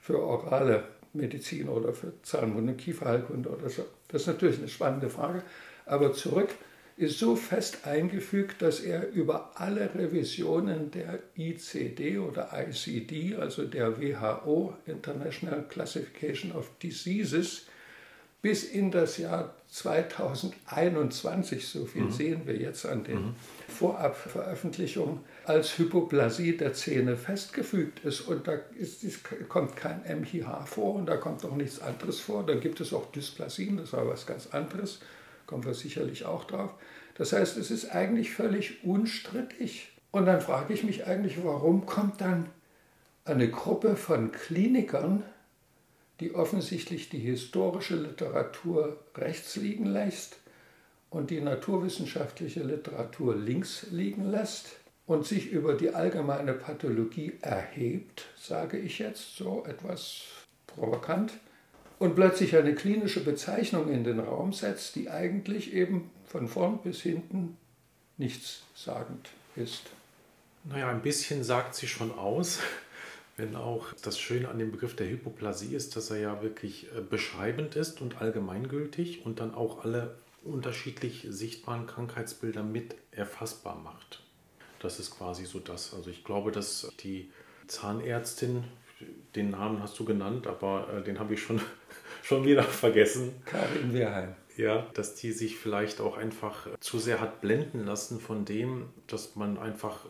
für 0.00 0.20
orale 0.20 0.84
Medizin 1.12 1.68
oder 1.68 1.92
für 1.92 2.12
Zahnmund- 2.22 2.68
und 2.68 2.76
Kieferheilkunde 2.76 3.48
oder 3.48 3.68
so. 3.68 3.84
Das 4.08 4.22
ist 4.22 4.26
natürlich 4.26 4.58
eine 4.58 4.68
spannende 4.68 5.08
Frage. 5.08 5.42
Aber 5.86 6.12
zurück 6.12 6.48
ist 6.96 7.18
so 7.18 7.34
fest 7.34 7.86
eingefügt, 7.86 8.62
dass 8.62 8.80
er 8.80 9.10
über 9.10 9.52
alle 9.54 9.94
Revisionen 9.94 10.90
der 10.90 11.20
ICD 11.36 12.18
oder 12.18 12.50
ICD, 12.52 13.36
also 13.36 13.64
der 13.64 14.00
WHO, 14.00 14.74
International 14.86 15.64
Classification 15.68 16.52
of 16.52 16.70
Diseases, 16.82 17.66
bis 18.44 18.62
in 18.62 18.90
das 18.90 19.16
Jahr 19.16 19.54
2021, 19.68 21.66
so 21.66 21.86
viel 21.86 22.02
mhm. 22.02 22.10
sehen 22.10 22.42
wir 22.44 22.54
jetzt 22.54 22.84
an 22.84 23.02
den 23.02 23.28
mhm. 23.28 23.34
Vorabveröffentlichungen, 23.68 25.20
als 25.46 25.78
Hypoplasie 25.78 26.54
der 26.54 26.74
Zähne 26.74 27.16
festgefügt 27.16 28.04
ist. 28.04 28.20
Und 28.20 28.46
da 28.46 28.58
ist, 28.78 29.02
kommt 29.48 29.76
kein 29.76 30.02
MHH 30.02 30.66
vor 30.66 30.96
und 30.96 31.06
da 31.06 31.16
kommt 31.16 31.42
auch 31.46 31.56
nichts 31.56 31.80
anderes 31.80 32.20
vor. 32.20 32.44
Dann 32.44 32.60
gibt 32.60 32.82
es 32.82 32.92
auch 32.92 33.10
Dysplasien, 33.12 33.78
das 33.78 33.94
war 33.94 34.06
was 34.06 34.26
ganz 34.26 34.48
anderes, 34.48 35.00
kommen 35.46 35.64
wir 35.64 35.72
sicherlich 35.72 36.26
auch 36.26 36.44
drauf. 36.44 36.74
Das 37.14 37.32
heißt, 37.32 37.56
es 37.56 37.70
ist 37.70 37.94
eigentlich 37.94 38.30
völlig 38.30 38.84
unstrittig. 38.84 39.90
Und 40.10 40.26
dann 40.26 40.42
frage 40.42 40.74
ich 40.74 40.84
mich 40.84 41.06
eigentlich, 41.06 41.42
warum 41.42 41.86
kommt 41.86 42.20
dann 42.20 42.50
eine 43.24 43.48
Gruppe 43.48 43.96
von 43.96 44.32
Klinikern 44.32 45.22
die 46.20 46.34
offensichtlich 46.34 47.08
die 47.08 47.18
historische 47.18 47.96
Literatur 47.96 48.98
rechts 49.16 49.56
liegen 49.56 49.86
lässt 49.86 50.36
und 51.10 51.30
die 51.30 51.40
naturwissenschaftliche 51.40 52.62
Literatur 52.62 53.36
links 53.36 53.86
liegen 53.90 54.30
lässt 54.30 54.76
und 55.06 55.26
sich 55.26 55.50
über 55.50 55.74
die 55.74 55.90
allgemeine 55.90 56.54
Pathologie 56.54 57.34
erhebt, 57.40 58.26
sage 58.36 58.78
ich 58.78 58.98
jetzt 58.98 59.36
so 59.36 59.64
etwas 59.66 60.22
provokant, 60.66 61.32
und 61.98 62.16
plötzlich 62.16 62.56
eine 62.56 62.74
klinische 62.74 63.22
Bezeichnung 63.22 63.88
in 63.90 64.04
den 64.04 64.18
Raum 64.18 64.52
setzt, 64.52 64.96
die 64.96 65.10
eigentlich 65.10 65.72
eben 65.72 66.10
von 66.26 66.48
vorn 66.48 66.78
bis 66.78 67.00
hinten 67.00 67.56
nichtssagend 68.18 69.30
ist. 69.56 69.82
Naja, 70.64 70.90
ein 70.90 71.02
bisschen 71.02 71.44
sagt 71.44 71.74
sie 71.74 71.86
schon 71.86 72.10
aus. 72.12 72.58
Wenn 73.36 73.56
auch 73.56 73.92
das 74.02 74.18
Schöne 74.18 74.48
an 74.48 74.58
dem 74.58 74.70
Begriff 74.70 74.94
der 74.94 75.08
Hypoplasie 75.08 75.74
ist, 75.74 75.96
dass 75.96 76.10
er 76.10 76.18
ja 76.18 76.42
wirklich 76.42 76.86
äh, 76.96 77.00
beschreibend 77.00 77.74
ist 77.74 78.00
und 78.00 78.20
allgemeingültig 78.20 79.26
und 79.26 79.40
dann 79.40 79.54
auch 79.54 79.84
alle 79.84 80.16
unterschiedlich 80.44 81.26
sichtbaren 81.28 81.86
Krankheitsbilder 81.86 82.62
mit 82.62 82.94
erfassbar 83.10 83.76
macht. 83.76 84.22
Das 84.78 85.00
ist 85.00 85.10
quasi 85.16 85.46
so 85.46 85.58
das. 85.58 85.94
Also 85.94 86.10
ich 86.10 86.24
glaube, 86.24 86.52
dass 86.52 86.92
die 87.00 87.30
Zahnärztin, 87.66 88.64
den 89.34 89.50
Namen 89.50 89.82
hast 89.82 89.98
du 89.98 90.04
genannt, 90.04 90.46
aber 90.46 90.92
äh, 90.92 91.02
den 91.02 91.18
habe 91.18 91.34
ich 91.34 91.42
schon, 91.42 91.60
schon 92.22 92.44
wieder 92.44 92.62
vergessen. 92.62 93.32
Karin 93.46 93.92
Wehrheim. 93.92 94.34
Ja, 94.56 94.86
dass 94.94 95.16
die 95.16 95.32
sich 95.32 95.58
vielleicht 95.58 96.00
auch 96.00 96.16
einfach 96.16 96.68
zu 96.78 97.00
sehr 97.00 97.20
hat 97.20 97.40
blenden 97.40 97.84
lassen 97.84 98.20
von 98.20 98.44
dem, 98.44 98.90
dass 99.08 99.34
man 99.34 99.58
einfach 99.58 100.06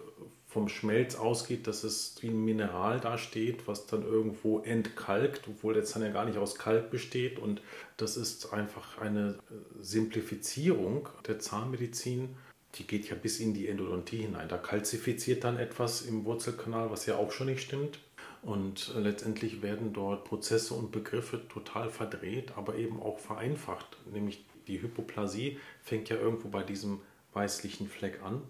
vom 0.54 0.68
Schmelz 0.68 1.16
ausgeht, 1.16 1.66
dass 1.66 1.82
es 1.82 2.14
wie 2.20 2.28
ein 2.28 2.44
Mineral 2.44 3.00
dasteht, 3.00 3.66
was 3.66 3.86
dann 3.86 4.04
irgendwo 4.04 4.60
entkalkt, 4.60 5.48
obwohl 5.48 5.74
jetzt 5.74 5.96
dann 5.96 6.02
ja 6.02 6.10
gar 6.10 6.24
nicht 6.26 6.38
aus 6.38 6.54
Kalk 6.54 6.90
besteht. 6.92 7.40
Und 7.40 7.60
das 7.96 8.16
ist 8.16 8.52
einfach 8.52 8.98
eine 8.98 9.36
Simplifizierung 9.80 11.08
der 11.26 11.40
Zahnmedizin. 11.40 12.36
Die 12.76 12.86
geht 12.86 13.08
ja 13.10 13.16
bis 13.16 13.40
in 13.40 13.52
die 13.52 13.66
Endodontie 13.66 14.18
hinein. 14.18 14.48
Da 14.48 14.56
kalzifiziert 14.56 15.42
dann 15.42 15.58
etwas 15.58 16.02
im 16.02 16.24
Wurzelkanal, 16.24 16.88
was 16.88 17.04
ja 17.06 17.16
auch 17.16 17.32
schon 17.32 17.48
nicht 17.48 17.62
stimmt. 17.62 17.98
Und 18.40 18.94
letztendlich 18.96 19.60
werden 19.60 19.92
dort 19.92 20.24
Prozesse 20.24 20.74
und 20.74 20.92
Begriffe 20.92 21.48
total 21.48 21.90
verdreht, 21.90 22.52
aber 22.56 22.76
eben 22.76 23.02
auch 23.02 23.18
vereinfacht. 23.18 23.96
Nämlich 24.12 24.44
die 24.68 24.80
Hypoplasie 24.80 25.58
fängt 25.82 26.10
ja 26.10 26.16
irgendwo 26.16 26.48
bei 26.48 26.62
diesem 26.62 27.00
weißlichen 27.32 27.88
Fleck 27.88 28.22
an, 28.22 28.40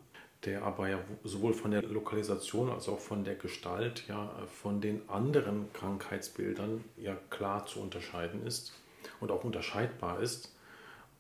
der 0.44 0.62
aber 0.62 0.88
ja 0.88 0.98
sowohl 1.22 1.54
von 1.54 1.70
der 1.70 1.82
Lokalisation 1.82 2.70
als 2.70 2.88
auch 2.88 3.00
von 3.00 3.24
der 3.24 3.34
Gestalt 3.34 4.04
ja 4.08 4.30
von 4.60 4.80
den 4.80 5.08
anderen 5.08 5.72
Krankheitsbildern 5.72 6.84
ja 6.96 7.16
klar 7.30 7.66
zu 7.66 7.80
unterscheiden 7.80 8.46
ist 8.46 8.72
und 9.20 9.30
auch 9.30 9.44
unterscheidbar 9.44 10.20
ist, 10.20 10.54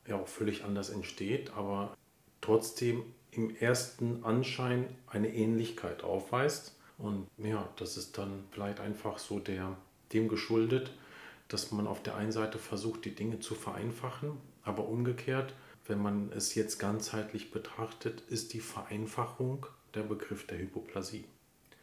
ja 0.06 0.16
auch 0.16 0.28
völlig 0.28 0.64
anders 0.64 0.90
entsteht, 0.90 1.52
aber 1.56 1.96
trotzdem 2.40 3.02
im 3.30 3.54
ersten 3.56 4.24
Anschein 4.24 4.86
eine 5.06 5.34
Ähnlichkeit 5.34 6.04
aufweist. 6.04 6.76
Und 6.98 7.26
ja, 7.38 7.68
das 7.76 7.96
ist 7.96 8.18
dann 8.18 8.44
vielleicht 8.52 8.80
einfach 8.80 9.18
so 9.18 9.38
der, 9.38 9.76
dem 10.12 10.28
geschuldet, 10.28 10.92
dass 11.48 11.72
man 11.72 11.86
auf 11.86 12.02
der 12.02 12.16
einen 12.16 12.32
Seite 12.32 12.58
versucht, 12.58 13.04
die 13.04 13.14
Dinge 13.14 13.40
zu 13.40 13.54
vereinfachen, 13.54 14.32
aber 14.62 14.86
umgekehrt, 14.86 15.54
wenn 15.86 16.02
man 16.02 16.32
es 16.34 16.54
jetzt 16.54 16.78
ganzheitlich 16.78 17.50
betrachtet, 17.50 18.22
ist 18.28 18.52
die 18.52 18.60
Vereinfachung 18.60 19.66
der 19.94 20.02
Begriff 20.02 20.46
der 20.46 20.58
Hypoplasie. 20.58 21.24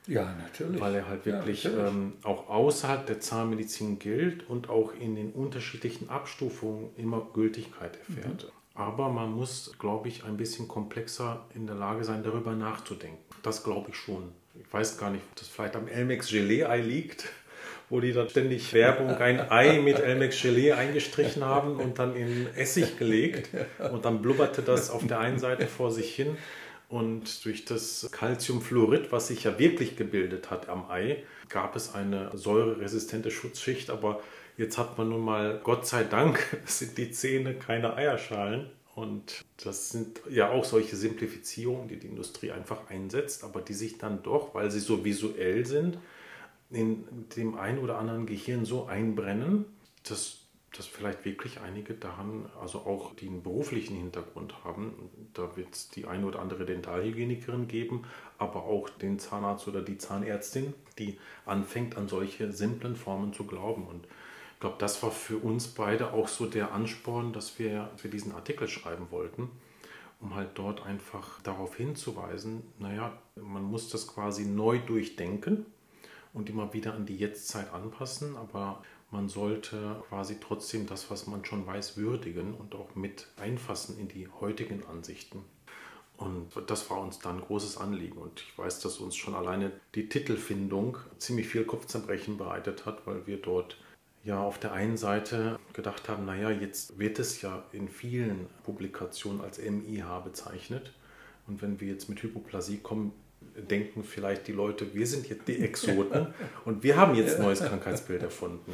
Ja, 0.07 0.35
natürlich. 0.35 0.81
Weil 0.81 0.95
er 0.95 1.07
halt 1.07 1.25
wirklich 1.25 1.63
ja, 1.63 1.87
ähm, 1.87 2.13
auch 2.23 2.49
außerhalb 2.49 3.05
der 3.05 3.19
Zahnmedizin 3.19 3.99
gilt 3.99 4.49
und 4.49 4.69
auch 4.69 4.93
in 4.93 5.15
den 5.15 5.31
unterschiedlichen 5.31 6.09
Abstufungen 6.09 6.89
immer 6.97 7.27
Gültigkeit 7.33 7.97
erfährt. 8.07 8.45
Mhm. 8.45 8.49
Aber 8.73 9.09
man 9.09 9.31
muss, 9.31 9.73
glaube 9.77 10.07
ich, 10.07 10.23
ein 10.23 10.37
bisschen 10.37 10.67
komplexer 10.67 11.45
in 11.53 11.67
der 11.67 11.75
Lage 11.75 12.03
sein, 12.03 12.23
darüber 12.23 12.53
nachzudenken. 12.53 13.19
Das 13.43 13.63
glaube 13.63 13.91
ich 13.91 13.95
schon 13.95 14.31
ich 14.59 14.73
weiß 14.73 14.97
gar 14.97 15.11
nicht, 15.11 15.23
ob 15.29 15.35
das 15.35 15.47
vielleicht 15.47 15.75
am 15.75 15.87
Elmex 15.87 16.29
Gelee-Ei 16.29 16.81
liegt, 16.81 17.29
wo 17.91 17.99
die 17.99 18.13
dann 18.13 18.29
ständig 18.29 18.73
Werbung 18.73 19.09
ein 19.09 19.51
Ei 19.51 19.79
mit 19.79 19.99
Elmex 19.99 20.41
Gelee 20.41 20.71
eingestrichen 20.71 21.43
haben 21.43 21.75
und 21.75 21.99
dann 21.99 22.15
in 22.15 22.47
Essig 22.55 22.97
gelegt. 22.97 23.49
Und 23.91 24.05
dann 24.05 24.21
blubberte 24.21 24.61
das 24.61 24.89
auf 24.89 25.05
der 25.05 25.19
einen 25.19 25.39
Seite 25.39 25.67
vor 25.67 25.91
sich 25.91 26.15
hin. 26.15 26.37
Und 26.87 27.43
durch 27.43 27.65
das 27.65 28.09
Calciumfluorid, 28.11 29.11
was 29.11 29.27
sich 29.27 29.43
ja 29.43 29.59
wirklich 29.59 29.97
gebildet 29.97 30.49
hat 30.49 30.69
am 30.69 30.89
Ei, 30.89 31.23
gab 31.49 31.75
es 31.75 31.93
eine 31.93 32.31
säureresistente 32.33 33.29
Schutzschicht, 33.29 33.89
aber 33.89 34.21
jetzt 34.55 34.77
hat 34.77 34.97
man 34.97 35.09
nun 35.09 35.21
mal, 35.21 35.59
Gott 35.61 35.85
sei 35.85 36.05
Dank, 36.05 36.45
sind 36.65 36.97
die 36.97 37.11
Zähne 37.11 37.55
keine 37.55 37.95
Eierschalen. 37.95 38.69
Und 38.95 39.43
das 39.61 39.89
sind 39.89 40.21
ja 40.29 40.49
auch 40.49 40.63
solche 40.63 40.95
Simplifizierungen, 40.95 41.89
die 41.89 41.97
die 41.97 42.07
Industrie 42.07 42.51
einfach 42.51 42.89
einsetzt, 42.89 43.43
aber 43.43 43.59
die 43.59 43.73
sich 43.73 43.97
dann 43.97 44.23
doch, 44.23 44.53
weil 44.55 44.71
sie 44.71 44.79
so 44.79 45.03
visuell 45.03 45.65
sind, 45.65 45.97
in 46.71 47.05
dem 47.35 47.57
einen 47.57 47.79
oder 47.79 47.97
anderen 47.97 48.25
Gehirn 48.25 48.65
so 48.65 48.85
einbrennen, 48.85 49.65
dass, 50.07 50.39
dass 50.75 50.85
vielleicht 50.85 51.25
wirklich 51.25 51.59
einige 51.59 51.93
daran, 51.93 52.49
also 52.59 52.79
auch 52.79 53.11
einen 53.21 53.43
beruflichen 53.43 53.97
Hintergrund 53.97 54.63
haben, 54.63 54.93
da 55.33 55.55
wird 55.57 55.73
es 55.73 55.89
die 55.89 56.05
eine 56.05 56.25
oder 56.25 56.39
andere 56.39 56.65
Dentalhygienikerin 56.65 57.67
geben, 57.67 58.03
aber 58.37 58.63
auch 58.63 58.89
den 58.89 59.19
Zahnarzt 59.19 59.67
oder 59.67 59.81
die 59.81 59.97
Zahnärztin, 59.97 60.73
die 60.97 61.19
anfängt 61.45 61.97
an 61.97 62.07
solche 62.07 62.51
simplen 62.53 62.95
Formen 62.95 63.33
zu 63.33 63.45
glauben. 63.45 63.85
Und 63.85 64.05
ich 64.53 64.59
glaube, 64.61 64.77
das 64.79 65.03
war 65.03 65.11
für 65.11 65.37
uns 65.37 65.67
beide 65.67 66.13
auch 66.13 66.29
so 66.29 66.45
der 66.45 66.71
Ansporn, 66.71 67.33
dass 67.33 67.59
wir, 67.59 67.89
dass 67.91 68.03
wir 68.03 68.11
diesen 68.11 68.31
Artikel 68.31 68.67
schreiben 68.69 69.07
wollten, 69.09 69.49
um 70.21 70.35
halt 70.35 70.51
dort 70.53 70.85
einfach 70.85 71.41
darauf 71.41 71.75
hinzuweisen, 71.75 72.61
naja, 72.79 73.11
man 73.35 73.63
muss 73.63 73.89
das 73.89 74.07
quasi 74.07 74.45
neu 74.45 74.77
durchdenken 74.79 75.65
und 76.33 76.49
immer 76.49 76.73
wieder 76.73 76.93
an 76.93 77.05
die 77.05 77.17
Jetztzeit 77.17 77.73
anpassen, 77.73 78.35
aber 78.37 78.83
man 79.11 79.27
sollte 79.27 80.01
quasi 80.07 80.37
trotzdem 80.39 80.87
das, 80.87 81.11
was 81.11 81.27
man 81.27 81.43
schon 81.43 81.67
weiß, 81.67 81.97
würdigen 81.97 82.53
und 82.53 82.75
auch 82.75 82.95
mit 82.95 83.27
einfassen 83.37 83.99
in 83.99 84.07
die 84.07 84.27
heutigen 84.39 84.85
Ansichten. 84.85 85.43
Und 86.15 86.49
das 86.67 86.89
war 86.89 87.01
uns 87.01 87.19
dann 87.19 87.37
ein 87.37 87.41
großes 87.41 87.77
Anliegen. 87.77 88.19
Und 88.19 88.41
ich 88.41 88.57
weiß, 88.57 88.79
dass 88.79 88.99
uns 88.99 89.15
schon 89.15 89.33
alleine 89.33 89.71
die 89.95 90.07
Titelfindung 90.07 90.97
ziemlich 91.17 91.47
viel 91.47 91.65
Kopfzerbrechen 91.65 92.37
bereitet 92.37 92.85
hat, 92.85 93.07
weil 93.07 93.25
wir 93.25 93.37
dort 93.37 93.77
ja 94.23 94.39
auf 94.39 94.59
der 94.59 94.71
einen 94.71 94.97
Seite 94.97 95.59
gedacht 95.73 96.07
haben, 96.07 96.25
naja, 96.25 96.51
jetzt 96.51 96.99
wird 96.99 97.17
es 97.17 97.41
ja 97.41 97.63
in 97.71 97.89
vielen 97.89 98.47
Publikationen 98.63 99.41
als 99.41 99.57
MIH 99.57 100.19
bezeichnet. 100.23 100.93
Und 101.47 101.63
wenn 101.63 101.81
wir 101.81 101.87
jetzt 101.87 102.07
mit 102.07 102.21
Hypoplasie 102.21 102.77
kommen, 102.77 103.13
denken 103.55 104.03
vielleicht 104.03 104.47
die 104.47 104.51
Leute, 104.51 104.93
wir 104.93 105.07
sind 105.07 105.29
jetzt 105.29 105.47
die 105.47 105.59
Exoten 105.59 106.33
und 106.65 106.83
wir 106.83 106.97
haben 106.97 107.15
jetzt 107.15 107.37
ein 107.37 107.43
neues 107.43 107.59
Krankheitsbild 107.59 108.23
erfunden. 108.23 108.73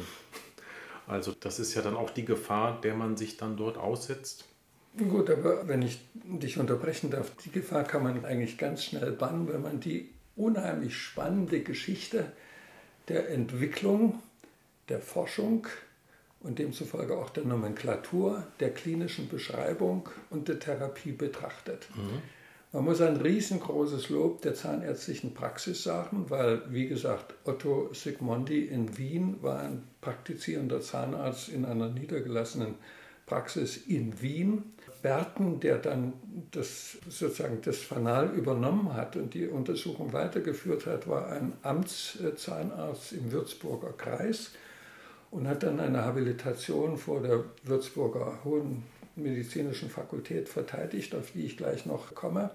Also 1.06 1.32
das 1.38 1.58
ist 1.58 1.74
ja 1.74 1.82
dann 1.82 1.96
auch 1.96 2.10
die 2.10 2.24
Gefahr, 2.24 2.80
der 2.80 2.94
man 2.94 3.16
sich 3.16 3.36
dann 3.36 3.56
dort 3.56 3.78
aussetzt. 3.78 4.44
Gut, 4.96 5.30
aber 5.30 5.68
wenn 5.68 5.82
ich 5.82 6.00
dich 6.12 6.58
unterbrechen 6.58 7.10
darf, 7.10 7.30
die 7.44 7.50
Gefahr 7.50 7.84
kann 7.84 8.02
man 8.02 8.24
eigentlich 8.24 8.58
ganz 8.58 8.84
schnell 8.84 9.12
bannen, 9.12 9.48
wenn 9.50 9.62
man 9.62 9.80
die 9.80 10.10
unheimlich 10.36 10.96
spannende 10.96 11.60
Geschichte 11.60 12.32
der 13.08 13.30
Entwicklung 13.30 14.20
der 14.88 15.00
Forschung 15.00 15.66
und 16.40 16.58
demzufolge 16.58 17.16
auch 17.16 17.30
der 17.30 17.44
Nomenklatur, 17.44 18.46
der 18.60 18.72
klinischen 18.72 19.28
Beschreibung 19.28 20.08
und 20.30 20.48
der 20.48 20.58
Therapie 20.58 21.12
betrachtet. 21.12 21.88
Mhm. 21.94 22.22
Man 22.70 22.84
muss 22.84 23.00
ein 23.00 23.16
riesengroßes 23.16 24.10
Lob 24.10 24.42
der 24.42 24.54
zahnärztlichen 24.54 25.32
Praxis 25.32 25.82
sagen, 25.82 26.26
weil, 26.28 26.60
wie 26.68 26.86
gesagt, 26.86 27.32
Otto 27.44 27.88
Sigmondi 27.94 28.66
in 28.66 28.98
Wien 28.98 29.38
war 29.40 29.60
ein 29.60 29.84
praktizierender 30.02 30.82
Zahnarzt 30.82 31.48
in 31.48 31.64
einer 31.64 31.88
niedergelassenen 31.88 32.74
Praxis 33.24 33.78
in 33.86 34.20
Wien. 34.20 34.74
Berten, 35.00 35.60
der 35.60 35.78
dann 35.78 36.12
das, 36.50 36.98
sozusagen 37.08 37.62
das 37.62 37.78
Fanal 37.78 38.34
übernommen 38.34 38.92
hat 38.92 39.16
und 39.16 39.32
die 39.32 39.46
Untersuchung 39.46 40.12
weitergeführt 40.12 40.84
hat, 40.84 41.08
war 41.08 41.28
ein 41.28 41.54
Amtszahnarzt 41.62 43.12
im 43.12 43.32
Würzburger 43.32 43.94
Kreis 43.96 44.50
und 45.30 45.48
hat 45.48 45.62
dann 45.62 45.80
eine 45.80 46.04
Habilitation 46.04 46.98
vor 46.98 47.22
der 47.22 47.44
Würzburger 47.64 48.40
Hohen 48.44 48.82
Medizinischen 49.18 49.90
Fakultät 49.90 50.48
verteidigt, 50.48 51.14
auf 51.14 51.32
die 51.32 51.44
ich 51.44 51.56
gleich 51.56 51.86
noch 51.86 52.14
komme. 52.14 52.50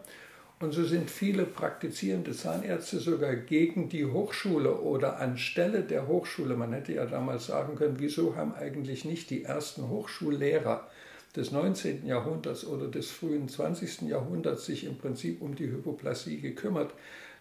Und 0.60 0.72
so 0.72 0.86
sind 0.86 1.10
viele 1.10 1.44
praktizierende 1.44 2.32
Zahnärzte 2.32 3.00
sogar 3.00 3.36
gegen 3.36 3.90
die 3.90 4.06
Hochschule 4.06 4.80
oder 4.80 5.20
anstelle 5.20 5.82
der 5.82 6.08
Hochschule. 6.08 6.56
Man 6.56 6.72
hätte 6.72 6.94
ja 6.94 7.06
damals 7.06 7.48
sagen 7.48 7.76
können, 7.76 7.96
wieso 8.00 8.36
haben 8.36 8.54
eigentlich 8.56 9.04
nicht 9.04 9.30
die 9.30 9.44
ersten 9.44 9.90
Hochschullehrer 9.90 10.88
des 11.36 11.52
19. 11.52 12.06
Jahrhunderts 12.06 12.66
oder 12.66 12.88
des 12.88 13.10
frühen 13.10 13.50
20. 13.50 14.04
Jahrhunderts 14.04 14.66
sich 14.66 14.86
im 14.86 14.98
Prinzip 14.98 15.42
um 15.42 15.56
die 15.56 15.68
Hypoplasie 15.68 16.40
gekümmert. 16.40 16.94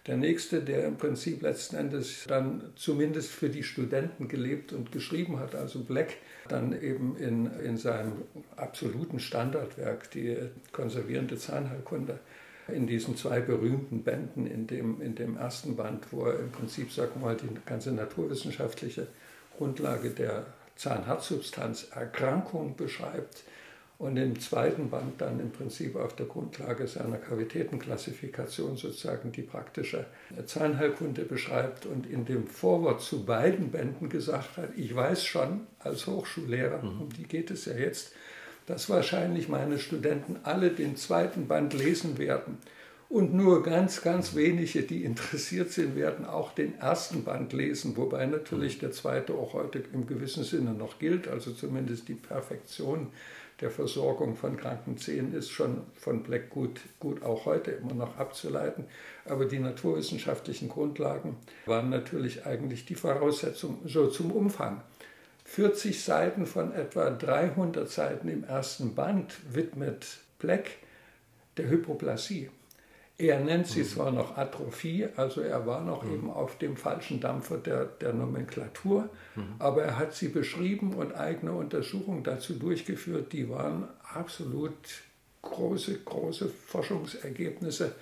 Der 0.07 0.17
nächste, 0.17 0.61
der 0.61 0.85
im 0.85 0.97
Prinzip 0.97 1.41
letzten 1.43 1.77
Endes 1.77 2.25
dann 2.27 2.73
zumindest 2.75 3.29
für 3.29 3.49
die 3.49 3.63
Studenten 3.63 4.27
gelebt 4.27 4.73
und 4.73 4.91
geschrieben 4.91 5.39
hat, 5.39 5.55
also 5.55 5.83
Black, 5.83 6.17
dann 6.47 6.79
eben 6.81 7.17
in, 7.17 7.51
in 7.59 7.77
seinem 7.77 8.23
absoluten 8.55 9.19
Standardwerk, 9.19 10.11
die 10.11 10.37
konservierende 10.71 11.37
Zahnheilkunde, 11.37 12.19
in 12.67 12.87
diesen 12.87 13.17
zwei 13.17 13.41
berühmten 13.41 14.03
Bänden, 14.03 14.47
in 14.47 14.67
dem, 14.67 15.01
in 15.01 15.15
dem 15.15 15.37
ersten 15.37 15.75
Band, 15.75 16.05
wo 16.11 16.25
er 16.25 16.39
im 16.39 16.51
Prinzip, 16.51 16.91
sagen 16.91 17.11
wir 17.15 17.27
mal, 17.27 17.35
die 17.35 17.49
ganze 17.65 17.91
naturwissenschaftliche 17.91 19.07
Grundlage 19.57 20.09
der 20.09 20.45
Zahnhartsubstanzerkrankung 20.75 22.75
beschreibt, 22.75 23.43
und 24.03 24.17
im 24.17 24.37
zweiten 24.37 24.89
Band 24.89 25.21
dann 25.21 25.39
im 25.39 25.51
Prinzip 25.51 25.95
auf 25.95 26.13
der 26.13 26.25
Grundlage 26.25 26.87
seiner 26.87 27.15
Kavitätenklassifikation 27.15 28.75
sozusagen 28.75 29.31
die 29.31 29.43
praktische 29.43 30.05
Zahnheilkunde 30.45 31.23
beschreibt 31.23 31.85
und 31.85 32.05
in 32.05 32.25
dem 32.25 32.45
Vorwort 32.45 33.01
zu 33.01 33.25
beiden 33.25 33.71
Bänden 33.71 34.09
gesagt 34.09 34.57
hat, 34.57 34.71
ich 34.75 34.93
weiß 34.93 35.23
schon 35.23 35.61
als 35.79 36.05
Hochschullehrer, 36.05 36.83
mhm. 36.83 37.01
um 37.03 37.13
die 37.13 37.23
geht 37.23 37.49
es 37.49 37.63
ja 37.63 37.75
jetzt, 37.75 38.11
dass 38.65 38.89
wahrscheinlich 38.89 39.47
meine 39.47 39.79
Studenten 39.79 40.35
alle 40.43 40.71
den 40.71 40.97
zweiten 40.97 41.47
Band 41.47 41.73
lesen 41.73 42.17
werden 42.17 42.57
Und 43.13 43.31
nur 43.31 43.61
ganz, 43.61 44.01
ganz 44.01 44.33
wenige, 44.33 44.81
die 44.81 45.03
interessiert 45.03 45.71
sind, 45.71 45.95
werden 45.95 46.25
auch 46.25 46.51
den 46.51 46.79
ersten 46.79 47.23
Band 47.23 47.53
lesen, 47.53 47.95
wobei 47.95 48.25
natürlich 48.25 48.79
der 48.79 48.91
zweite 48.91 49.35
auch 49.35 49.53
heute 49.53 49.83
im 49.93 50.07
gewissen 50.07 50.43
Sinne 50.43 50.73
noch 50.73 50.97
gilt. 50.97 51.27
Also 51.27 51.51
zumindest 51.51 52.07
die 52.07 52.15
Perfektion 52.15 53.09
der 53.61 53.71
Versorgung 53.71 54.35
von 54.35 54.57
kranken 54.57 54.97
Zähnen 54.97 55.33
ist 55.33 55.49
schon 55.49 55.81
von 55.95 56.23
Black 56.23 56.49
gut, 56.49 56.81
gut 56.99 57.23
auch 57.23 57.45
heute 57.45 57.71
immer 57.71 57.93
noch 57.93 58.17
abzuleiten. 58.17 58.85
Aber 59.25 59.45
die 59.45 59.59
naturwissenschaftlichen 59.59 60.69
Grundlagen 60.69 61.37
waren 61.65 61.89
natürlich 61.89 62.45
eigentlich 62.45 62.85
die 62.85 62.95
Voraussetzung 62.95 63.81
so 63.85 64.07
zum 64.07 64.31
Umfang. 64.31 64.81
40 65.45 66.03
Seiten 66.03 66.45
von 66.45 66.73
etwa 66.73 67.09
300 67.09 67.89
Seiten 67.89 68.27
im 68.27 68.43
ersten 68.43 68.95
Band 68.95 69.33
widmet 69.53 70.19
Black 70.39 70.71
der 71.57 71.69
Hypoplasie. 71.69 72.49
Er 73.23 73.39
nennt 73.39 73.67
sie 73.67 73.85
zwar 73.85 74.11
noch 74.11 74.35
Atrophie, 74.35 75.07
also 75.15 75.39
er 75.39 75.65
war 75.65 75.79
noch 75.79 76.03
mhm. 76.03 76.13
eben 76.13 76.29
auf 76.29 76.57
dem 76.57 76.75
falschen 76.75 77.21
Dampfer 77.21 77.57
der, 77.57 77.85
der 77.85 78.11
Nomenklatur, 78.11 79.09
mhm. 79.35 79.55
aber 79.59 79.83
er 79.83 79.97
hat 79.97 80.13
sie 80.13 80.27
beschrieben 80.27 80.93
und 80.93 81.15
eigene 81.15 81.53
Untersuchungen 81.53 82.23
dazu 82.23 82.53
durchgeführt, 82.53 83.31
die 83.31 83.49
waren 83.49 83.87
absolut 84.13 84.73
große, 85.41 85.99
große 85.99 86.49
Forschungsergebnisse. 86.49 87.95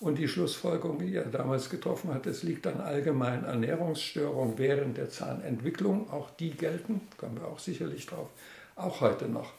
Und 0.00 0.16
die 0.16 0.28
Schlussfolgerung, 0.28 1.00
die 1.00 1.16
er 1.16 1.24
damals 1.24 1.70
getroffen 1.70 2.14
hat, 2.14 2.26
es 2.26 2.44
liegt 2.44 2.68
an 2.68 2.80
allgemeinen 2.80 3.44
Ernährungsstörungen 3.44 4.56
während 4.56 4.96
der 4.96 5.10
Zahnentwicklung. 5.10 6.08
Auch 6.12 6.30
die 6.30 6.50
gelten, 6.50 7.00
kommen 7.16 7.40
wir 7.40 7.48
auch 7.48 7.58
sicherlich 7.58 8.06
drauf, 8.06 8.28
auch 8.76 9.00
heute 9.00 9.26
noch. 9.26 9.50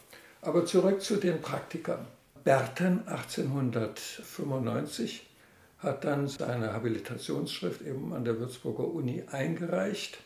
Aber 0.41 0.65
zurück 0.65 1.01
zu 1.01 1.17
den 1.17 1.41
Praktikern. 1.41 2.07
Berten 2.43 3.07
1895 3.07 5.25
hat 5.79 6.03
dann 6.03 6.27
seine 6.27 6.73
Habilitationsschrift 6.73 7.81
eben 7.81 8.13
an 8.13 8.25
der 8.25 8.39
Würzburger 8.39 8.87
Uni 8.87 9.23
eingereicht, 9.31 10.19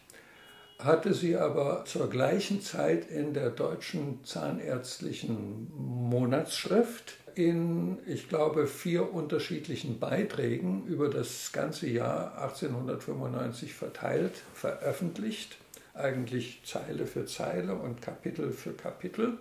hatte 0.80 1.14
sie 1.14 1.38
aber 1.38 1.86
zur 1.86 2.10
gleichen 2.10 2.62
Zeit 2.62 3.10
in 3.10 3.34
der 3.34 3.52
deutschen 3.52 4.26
zahnärztlichen 4.26 5.72
Monatsschrift 5.76 7.18
in, 7.36 8.00
ich 8.06 8.30
glaube, 8.30 8.68
vier 8.68 9.14
unterschiedlichen 9.14 10.00
Beiträgen 10.00 10.86
über 10.88 11.10
das 11.10 11.52
ganze 11.52 11.88
Jahr 11.88 12.38
1895 12.42 13.74
verteilt, 13.74 14.34
veröffentlicht, 14.54 15.58
eigentlich 15.94 16.62
Zeile 16.66 17.06
für 17.06 17.26
Zeile 17.26 17.76
und 17.76 18.02
Kapitel 18.02 18.52
für 18.52 18.74
Kapitel 18.74 19.38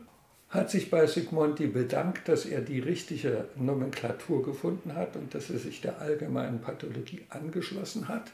hat 0.53 0.71
sich 0.71 0.91
bei 0.91 1.07
Sigmonti 1.07 1.67
bedankt, 1.67 2.29
dass 2.29 2.45
er 2.45 2.61
die 2.61 2.79
richtige 2.79 3.47
Nomenklatur 3.57 4.45
gefunden 4.45 4.95
hat 4.95 5.17
und 5.17 5.35
dass 5.35 5.49
er 5.49 5.59
sich 5.59 5.81
der 5.81 6.01
allgemeinen 6.01 6.61
Pathologie 6.61 7.23
angeschlossen 7.31 8.07
hat 8.07 8.33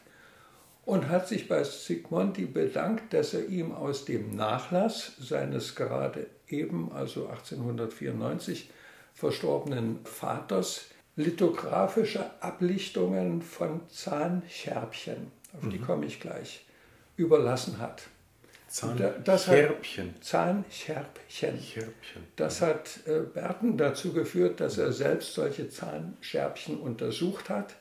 und 0.84 1.08
hat 1.08 1.28
sich 1.28 1.48
bei 1.48 1.62
Sigmonti 1.62 2.46
bedankt, 2.46 3.14
dass 3.14 3.34
er 3.34 3.46
ihm 3.46 3.72
aus 3.72 4.04
dem 4.04 4.34
Nachlass 4.34 5.12
seines 5.20 5.76
gerade 5.76 6.26
eben, 6.48 6.90
also 6.92 7.28
1894, 7.28 8.68
verstorbenen 9.14 10.00
Vaters 10.04 10.86
lithografische 11.14 12.24
Ablichtungen 12.42 13.42
von 13.42 13.80
Zahnscherbchen, 13.88 15.30
auf 15.52 15.68
die 15.68 15.78
mhm. 15.78 15.84
komme 15.84 16.06
ich 16.06 16.20
gleich, 16.20 16.66
überlassen 17.16 17.78
hat. 17.78 18.02
Zahnscherbchen. 18.68 20.14
Zahnscherbchen. 20.20 21.58
Scherbchen. 21.58 22.22
Das 22.36 22.60
hat 22.60 23.00
äh, 23.06 23.20
Berten 23.20 23.76
dazu 23.78 24.12
geführt, 24.12 24.60
dass 24.60 24.78
er 24.78 24.92
selbst 24.92 25.34
solche 25.34 25.70
Zahnscherbchen 25.70 26.78
untersucht 26.78 27.48
hat 27.48 27.76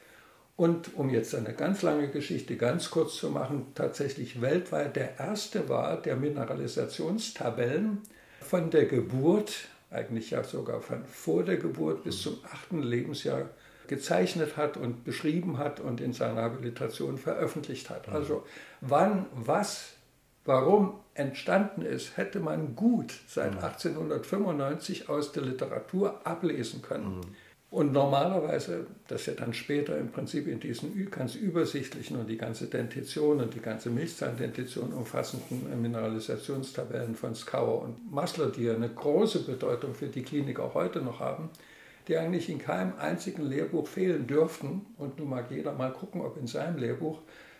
und, 0.55 0.95
um 0.95 1.09
jetzt 1.09 1.35
eine 1.35 1.53
ganz 1.53 1.83
lange 1.83 2.07
Geschichte 2.07 2.55
ganz 2.55 2.89
kurz 2.89 3.15
zu 3.15 3.29
machen, 3.29 3.67
tatsächlich 3.75 4.41
weltweit 4.41 4.95
der 4.95 5.19
erste 5.19 5.69
war, 5.69 6.01
der 6.01 6.15
Mineralisationstabellen 6.15 8.01
von 8.41 8.71
der 8.71 8.85
Geburt, 8.85 9.67
eigentlich 9.91 10.31
ja 10.31 10.43
sogar 10.43 10.81
von 10.81 11.05
vor 11.05 11.43
der 11.43 11.57
Geburt 11.57 12.03
bis 12.03 12.21
zum 12.21 12.39
achten 12.51 12.81
Lebensjahr 12.81 13.49
gezeichnet 13.87 14.57
hat 14.57 14.77
und 14.77 15.03
beschrieben 15.03 15.57
hat 15.57 15.79
und 15.79 16.01
in 16.01 16.13
seiner 16.13 16.41
Habilitation 16.41 17.17
veröffentlicht 17.17 17.89
hat. 17.89 18.09
Also 18.09 18.45
wann 18.81 19.25
was 19.33 19.96
warum 20.47 20.95
entstanden 21.13 21.81
ist, 21.81 22.17
hätte 22.17 22.39
man 22.39 22.75
gut 22.75 23.13
seit 23.27 23.53
1895 23.55 25.09
aus 25.09 25.31
der 25.31 25.43
Literatur 25.43 26.25
ablesen 26.25 26.81
können. 26.81 27.17
Mhm. 27.17 27.21
Und 27.69 27.91
normalerweise, 27.91 28.87
das 29.09 29.25
ja 29.25 29.33
dann 29.33 29.53
später 29.53 29.97
im 29.97 30.09
Prinzip 30.09 30.47
in 30.47 30.61
diesen 30.61 31.11
ganz 31.11 31.35
übersichtlichen 31.35 32.17
und 32.17 32.29
die 32.29 32.37
ganze 32.37 32.67
Dentition 32.67 33.41
und 33.41 33.53
die 33.53 33.59
ganze 33.59 33.89
Milchzahndentition 33.89 34.93
umfassenden 34.93 35.81
Mineralisationstabellen 35.81 37.15
von 37.15 37.35
Skauer 37.35 37.81
und 37.81 38.09
Massler, 38.09 38.51
die 38.51 38.63
ja 38.63 38.73
eine 38.73 38.87
große 38.87 39.43
Bedeutung 39.43 39.95
für 39.95 40.07
die 40.07 40.21
Klinik 40.21 40.61
auch 40.61 40.75
heute 40.75 41.01
noch 41.01 41.19
haben, 41.19 41.49
die 42.07 42.15
eigentlich 42.15 42.49
in 42.49 42.59
keinem 42.59 42.93
einzigen 42.99 43.43
Lehrbuch 43.43 43.85
fehlen 43.85 44.27
dürften. 44.27 44.85
Und 44.97 45.19
nun 45.19 45.29
mag 45.29 45.51
jeder 45.51 45.73
mal 45.73 45.91
gucken, 45.91 46.21
ob 46.21 46.37
in 46.37 46.47
seinem 46.47 46.77
Lehrbuch 46.77 47.19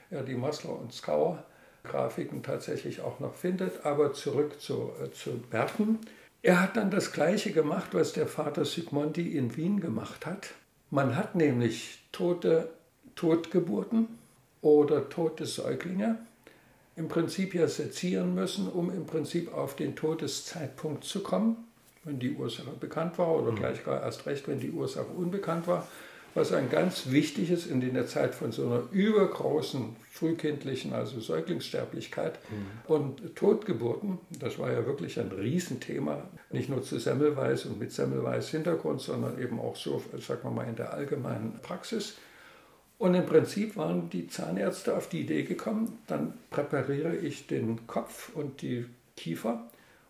ja, 0.09 0.21
die 0.23 0.35
Massler 0.35 0.79
und 0.79 0.93
Skauer 0.93 1.43
Grafiken 1.87 2.43
tatsächlich 2.43 3.01
auch 3.01 3.19
noch 3.19 3.35
findet. 3.35 3.85
Aber 3.85 4.13
zurück 4.13 4.59
zu, 4.59 4.91
äh, 5.03 5.11
zu 5.11 5.39
Berten. 5.49 5.99
Er 6.41 6.61
hat 6.61 6.77
dann 6.77 6.91
das 6.91 7.11
Gleiche 7.11 7.51
gemacht, 7.51 7.89
was 7.93 8.13
der 8.13 8.27
Vater 8.27 8.65
Sigmondi 8.65 9.35
in 9.37 9.55
Wien 9.57 9.79
gemacht 9.79 10.25
hat. 10.25 10.49
Man 10.89 11.15
hat 11.15 11.35
nämlich 11.35 12.03
tote 12.11 12.69
Totgeburten 13.15 14.07
oder 14.61 15.09
tote 15.09 15.45
Säuglinge 15.45 16.19
im 16.95 17.07
Prinzip 17.07 17.53
ja 17.53 17.67
sezieren 17.67 18.33
müssen, 18.33 18.67
um 18.67 18.91
im 18.91 19.05
Prinzip 19.05 19.53
auf 19.53 19.75
den 19.75 19.95
Todeszeitpunkt 19.95 21.03
zu 21.03 21.21
kommen, 21.21 21.57
wenn 22.03 22.19
die 22.19 22.31
Ursache 22.31 22.71
bekannt 22.79 23.17
war 23.17 23.35
oder 23.35 23.51
mhm. 23.51 23.55
gleich 23.57 23.83
gar 23.83 24.01
erst 24.01 24.25
recht, 24.25 24.47
wenn 24.47 24.59
die 24.59 24.71
Ursache 24.71 25.07
unbekannt 25.07 25.67
war 25.67 25.87
was 26.37 26.53
ein 26.53 26.69
ganz 26.69 27.09
wichtiges 27.09 27.65
in 27.65 27.81
der 27.81 28.05
Zeit 28.05 28.35
von 28.35 28.51
so 28.51 28.67
einer 28.67 28.83
übergroßen 28.91 29.95
frühkindlichen, 30.11 30.93
also 30.93 31.19
Säuglingssterblichkeit 31.19 32.37
mhm. 32.51 32.93
und 32.93 33.35
Totgeburten. 33.35 34.19
Das 34.39 34.59
war 34.59 34.71
ja 34.71 34.85
wirklich 34.85 35.19
ein 35.19 35.31
Riesenthema, 35.31 36.29
nicht 36.51 36.69
nur 36.69 36.83
zu 36.83 36.99
Semmelweis 36.99 37.65
und 37.65 37.79
mit 37.79 37.91
Semmelweis 37.91 38.49
Hintergrund, 38.49 39.01
sondern 39.01 39.41
eben 39.41 39.59
auch 39.59 39.75
so, 39.75 39.99
sagen 40.19 40.41
wir 40.43 40.51
mal, 40.51 40.69
in 40.69 40.75
der 40.75 40.93
allgemeinen 40.93 41.59
Praxis. 41.63 42.17
Und 42.99 43.15
im 43.15 43.25
Prinzip 43.25 43.75
waren 43.75 44.11
die 44.11 44.27
Zahnärzte 44.27 44.95
auf 44.95 45.09
die 45.09 45.21
Idee 45.21 45.41
gekommen, 45.41 45.97
dann 46.05 46.33
präpariere 46.51 47.15
ich 47.15 47.47
den 47.47 47.87
Kopf 47.87 48.29
und 48.35 48.61
die 48.61 48.85
Kiefer 49.15 49.67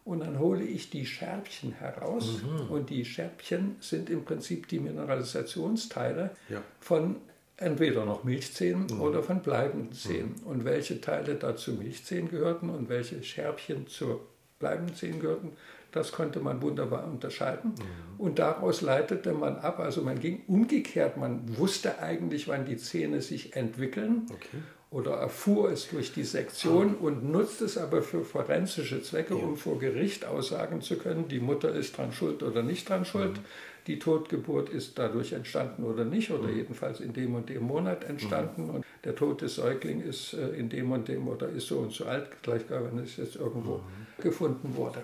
und 0.08 0.22
dann 0.22 0.40
hole 0.40 0.64
ich 0.64 0.90
die 0.90 1.06
Scherbchen 1.06 1.74
heraus 1.74 2.42
mhm. 2.42 2.72
und 2.72 2.90
die 2.90 3.04
Scherbchen 3.04 3.76
sind 3.82 4.10
im 4.10 4.24
Prinzip 4.24 4.70
die 4.70 4.80
Mineralisationsteile 4.80 6.32
ja. 6.48 6.62
von 6.80 7.18
entweder 7.58 8.06
noch 8.06 8.24
Milchzähnen 8.24 8.88
mhm. 8.90 9.02
oder 9.02 9.22
von 9.22 9.42
bleibenden 9.42 9.92
Zähnen. 9.92 10.36
Mhm. 10.42 10.48
Und 10.48 10.66
welche 10.66 11.02
Teile 11.02 11.36
dazu 11.36 11.74
Milchzähnen 11.74 12.30
gehörten 12.30 12.70
und 12.70 12.88
welche 12.88 13.22
Scherbchen 13.22 13.88
zu 13.88 14.22
bleibenden 14.60 14.96
Zähnen 14.96 15.20
gehörten, 15.20 15.52
das 15.92 16.14
konnte 16.14 16.40
man 16.40 16.62
wunderbar 16.62 17.06
unterscheiden. 17.06 17.72
Mhm. 17.72 18.20
Und 18.20 18.40
daraus 18.40 18.80
leitete 18.80 19.34
man 19.34 19.58
ab, 19.58 19.80
also 19.80 20.04
man 20.04 20.20
ging 20.20 20.42
umgekehrt, 20.48 21.18
man 21.18 21.58
wusste 21.58 22.00
eigentlich, 22.00 22.48
wann 22.48 22.66
die 22.66 22.78
Zähne 22.78 23.22
sich 23.22 23.58
entwickeln. 23.58 24.28
Okay 24.32 24.60
oder 24.90 25.16
erfuhr 25.16 25.72
es 25.72 25.90
durch 25.90 26.14
die 26.14 26.24
Sektion 26.24 26.96
ah. 27.00 27.04
und 27.04 27.30
nutzt 27.30 27.62
es 27.62 27.78
aber 27.78 28.02
für 28.02 28.24
forensische 28.24 29.02
Zwecke, 29.02 29.36
ja. 29.36 29.44
um 29.44 29.58
vor 29.58 29.80
Gericht 29.80 30.26
aussagen 30.26 30.82
zu 30.82 30.98
können, 30.98 31.28
die 31.28 31.40
Mutter 31.40 31.74
ist 31.74 31.98
dran 31.98 32.14
schuld 32.14 32.42
oder 32.42 32.64
nicht 32.64 32.88
dran 32.88 33.04
schuld, 33.04 33.38
mhm. 33.38 33.46
die 33.88 34.00
Totgeburt 34.00 34.70
ist 34.70 34.98
dadurch 34.98 35.34
entstanden 35.34 35.84
oder 35.84 36.06
nicht, 36.06 36.32
oder 36.32 36.48
mhm. 36.48 36.58
jedenfalls 36.58 37.02
in 37.02 37.14
dem 37.14 37.36
und 37.36 37.50
dem 37.50 37.64
Monat 37.64 38.06
entstanden 38.06 38.68
mhm. 38.68 38.76
und 38.76 38.86
der 39.04 39.16
tote 39.16 39.50
Säugling 39.50 40.02
ist 40.02 40.34
äh, 40.34 40.50
in 40.52 40.70
dem 40.70 40.92
und 40.92 41.08
dem 41.08 41.28
oder 41.28 41.50
ist 41.50 41.68
so 41.68 41.80
und 41.80 41.92
so 41.92 42.06
alt, 42.06 42.42
gleich 42.42 42.64
wenn 42.70 43.00
es 43.00 43.18
jetzt 43.18 43.36
irgendwo 43.36 43.82
gefunden 44.20 44.76
wurde. 44.76 45.04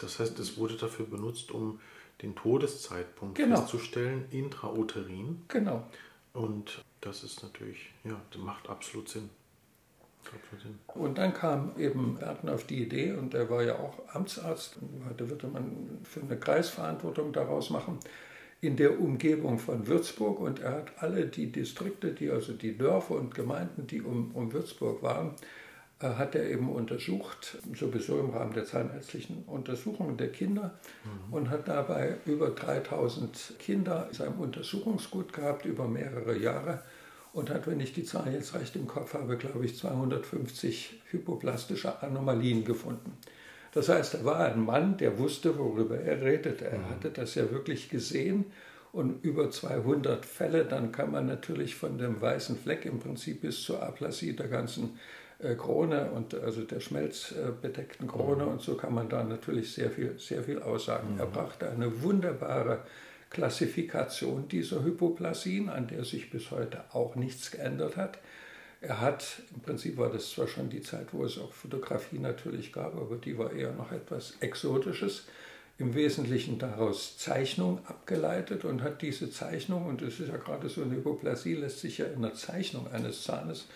Das 0.00 0.18
heißt, 0.18 0.38
es 0.38 0.56
wurde 0.56 0.74
dafür 0.74 1.06
benutzt, 1.06 1.50
um 1.50 1.80
den 2.22 2.34
Todeszeitpunkt 2.34 3.36
genau. 3.36 3.56
festzustellen, 3.56 4.24
intrauterin. 4.30 5.42
Genau. 5.48 5.84
Und 6.32 6.82
das 7.04 7.22
ist 7.22 7.42
natürlich, 7.42 7.90
ja, 8.04 8.20
das 8.30 8.40
macht 8.40 8.68
absolut 8.68 9.08
Sinn. 9.08 9.30
Und 10.86 11.18
dann 11.18 11.34
kam 11.34 11.72
eben 11.78 12.16
Berten 12.16 12.48
auf 12.48 12.64
die 12.64 12.82
Idee, 12.82 13.12
und 13.12 13.34
er 13.34 13.50
war 13.50 13.62
ja 13.62 13.78
auch 13.78 13.98
Amtsarzt, 14.14 14.78
heute 15.08 15.28
würde 15.28 15.48
man 15.48 15.98
für 16.02 16.20
eine 16.20 16.38
Kreisverantwortung 16.38 17.32
daraus 17.32 17.70
machen, 17.70 17.98
in 18.60 18.76
der 18.76 18.98
Umgebung 18.98 19.58
von 19.58 19.86
Würzburg. 19.86 20.40
Und 20.40 20.60
er 20.60 20.72
hat 20.72 20.92
alle 21.02 21.26
die 21.26 21.52
Distrikte, 21.52 22.12
die 22.12 22.30
also 22.30 22.54
die 22.54 22.78
Dörfer 22.78 23.16
und 23.16 23.34
Gemeinden, 23.34 23.86
die 23.86 24.00
um, 24.00 24.30
um 24.34 24.52
Würzburg 24.52 25.02
waren, 25.02 25.34
äh, 26.00 26.06
hat 26.06 26.34
er 26.34 26.48
eben 26.48 26.70
untersucht, 26.70 27.58
sowieso 27.74 28.18
im 28.18 28.30
Rahmen 28.30 28.54
der 28.54 28.64
zahnärztlichen 28.64 29.44
Untersuchungen 29.46 30.16
der 30.16 30.32
Kinder 30.32 30.78
mhm. 31.04 31.34
und 31.34 31.50
hat 31.50 31.68
dabei 31.68 32.16
über 32.24 32.50
3000 32.50 33.54
Kinder 33.58 34.08
in 34.08 34.14
seinem 34.14 34.40
Untersuchungsgut 34.40 35.32
gehabt 35.32 35.66
über 35.66 35.86
mehrere 35.86 36.36
Jahre 36.38 36.82
und 37.34 37.50
hat, 37.50 37.66
wenn 37.66 37.80
ich 37.80 37.92
die 37.92 38.04
Zahl 38.04 38.32
jetzt 38.32 38.54
recht 38.54 38.76
im 38.76 38.86
Kopf 38.86 39.14
habe, 39.14 39.36
glaube 39.36 39.64
ich, 39.66 39.76
250 39.76 41.02
hypoplastische 41.10 42.02
Anomalien 42.02 42.64
gefunden. 42.64 43.18
Das 43.72 43.88
heißt, 43.88 44.14
er 44.14 44.24
war 44.24 44.38
ein 44.38 44.64
Mann, 44.64 44.96
der 44.96 45.18
wusste, 45.18 45.58
worüber 45.58 45.98
er 45.98 46.22
redet. 46.22 46.62
Er 46.62 46.78
mhm. 46.78 46.90
hatte 46.90 47.10
das 47.10 47.34
ja 47.34 47.50
wirklich 47.50 47.90
gesehen 47.90 48.46
und 48.92 49.24
über 49.24 49.50
200 49.50 50.24
Fälle, 50.24 50.64
dann 50.64 50.92
kann 50.92 51.10
man 51.10 51.26
natürlich 51.26 51.74
von 51.74 51.98
dem 51.98 52.20
weißen 52.20 52.56
Fleck 52.56 52.86
im 52.86 53.00
Prinzip 53.00 53.40
bis 53.40 53.62
zur 53.62 53.82
Aplasie 53.82 54.36
der 54.36 54.46
ganzen 54.46 55.00
äh, 55.40 55.56
Krone 55.56 56.12
und 56.12 56.36
also 56.36 56.62
der 56.62 56.78
schmelzbedeckten 56.78 58.06
Krone 58.06 58.44
mhm. 58.44 58.52
und 58.52 58.62
so 58.62 58.76
kann 58.76 58.94
man 58.94 59.08
da 59.08 59.24
natürlich 59.24 59.72
sehr 59.72 59.90
viel, 59.90 60.16
sehr 60.20 60.44
viel 60.44 60.62
aussagen. 60.62 61.14
Mhm. 61.14 61.20
Er 61.20 61.26
brachte 61.26 61.68
eine 61.68 62.00
wunderbare 62.00 62.84
Klassifikation 63.34 64.48
dieser 64.48 64.82
Hypoplasien, 64.82 65.68
an 65.68 65.86
der 65.86 66.04
sich 66.04 66.30
bis 66.30 66.50
heute 66.50 66.84
auch 66.92 67.16
nichts 67.16 67.50
geändert 67.50 67.96
hat. 67.96 68.18
Er 68.80 69.00
hat, 69.00 69.42
im 69.54 69.60
Prinzip 69.60 69.96
war 69.96 70.10
das 70.10 70.30
zwar 70.30 70.46
schon 70.46 70.70
die 70.70 70.80
Zeit, 70.80 71.08
wo 71.12 71.24
es 71.24 71.38
auch 71.38 71.52
Fotografie 71.52 72.18
natürlich 72.18 72.72
gab, 72.72 72.94
aber 72.96 73.16
die 73.16 73.36
war 73.36 73.52
eher 73.52 73.72
noch 73.72 73.92
etwas 73.92 74.34
Exotisches, 74.40 75.24
im 75.78 75.94
Wesentlichen 75.94 76.58
daraus 76.58 77.18
Zeichnung 77.18 77.80
abgeleitet 77.86 78.64
und 78.64 78.82
hat 78.82 79.02
diese 79.02 79.30
Zeichnung, 79.30 79.86
und 79.86 80.02
es 80.02 80.20
ist 80.20 80.28
ja 80.28 80.36
gerade 80.36 80.68
so 80.68 80.82
eine 80.82 80.94
Hypoplasie, 80.94 81.54
lässt 81.54 81.80
sich 81.80 81.98
ja 81.98 82.06
in 82.06 82.22
der 82.22 82.34
Zeichnung 82.34 82.86
eines 82.92 83.24
Zahnes 83.24 83.66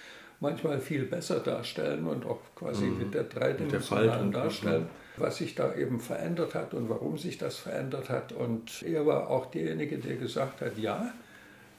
manchmal 0.40 0.81
viel 0.81 1.05
besser 1.05 1.40
darstellen 1.40 2.07
und 2.07 2.25
auch 2.25 2.40
quasi 2.55 2.85
mhm. 2.85 2.99
mit 2.99 3.14
der 3.14 3.25
dreidimensionalen 3.25 4.31
darstellen, 4.31 4.87
was 5.21 5.37
sich 5.37 5.55
da 5.55 5.75
eben 5.75 6.01
verändert 6.01 6.55
hat 6.55 6.75
und 6.75 6.89
warum 6.89 7.19
sich 7.19 7.39
das 7.39 7.57
verändert 7.57 8.09
hat. 8.11 8.33
Und 8.33 8.83
er 8.83 9.07
war 9.07 9.31
auch 9.31 9.47
derjenige, 9.47 9.99
der 9.99 10.17
gesagt 10.17 10.61
hat, 10.61 10.79
ja, 10.79 11.13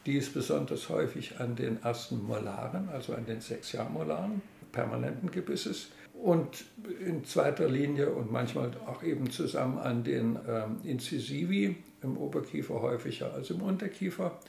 die 0.05 0.17
ist 0.17 0.33
besonders 0.33 0.89
häufig 0.89 1.39
an 1.39 1.55
den 1.55 1.81
ersten 1.83 2.23
Molaren, 2.25 2.89
also 2.89 3.13
an 3.13 3.25
den 3.25 3.41
Sechsjahrmolaren 3.41 4.41
permanenten 4.71 5.31
Gebisses 5.31 5.89
und 6.13 6.65
in 7.05 7.23
zweiter 7.25 7.67
Linie 7.67 8.09
und 8.09 8.31
manchmal 8.31 8.71
auch 8.85 9.03
eben 9.03 9.29
zusammen 9.29 9.77
an 9.77 10.03
den 10.03 10.37
ähm, 10.47 10.77
Incisivi 10.83 11.77
im 12.01 12.17
Oberkiefer 12.17 12.81
häufiger 12.81 13.33
als 13.33 13.49
im 13.49 13.61
Unterkiefer. 13.61 14.39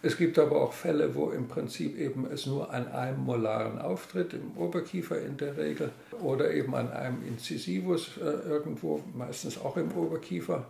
Es 0.00 0.16
gibt 0.16 0.38
aber 0.38 0.60
auch 0.62 0.72
Fälle, 0.72 1.14
wo 1.16 1.30
im 1.30 1.48
Prinzip 1.48 1.98
eben 1.98 2.26
es 2.30 2.46
nur 2.46 2.72
an 2.72 2.86
einem 2.88 3.24
Molaren 3.24 3.80
auftritt, 3.80 4.32
im 4.32 4.56
Oberkiefer 4.56 5.20
in 5.20 5.36
der 5.36 5.56
Regel, 5.56 5.90
oder 6.22 6.52
eben 6.52 6.74
an 6.76 6.92
einem 6.92 7.26
Incisivus 7.26 8.12
äh, 8.18 8.48
irgendwo, 8.48 9.02
meistens 9.14 9.58
auch 9.58 9.76
im 9.76 9.90
Oberkiefer, 9.90 10.66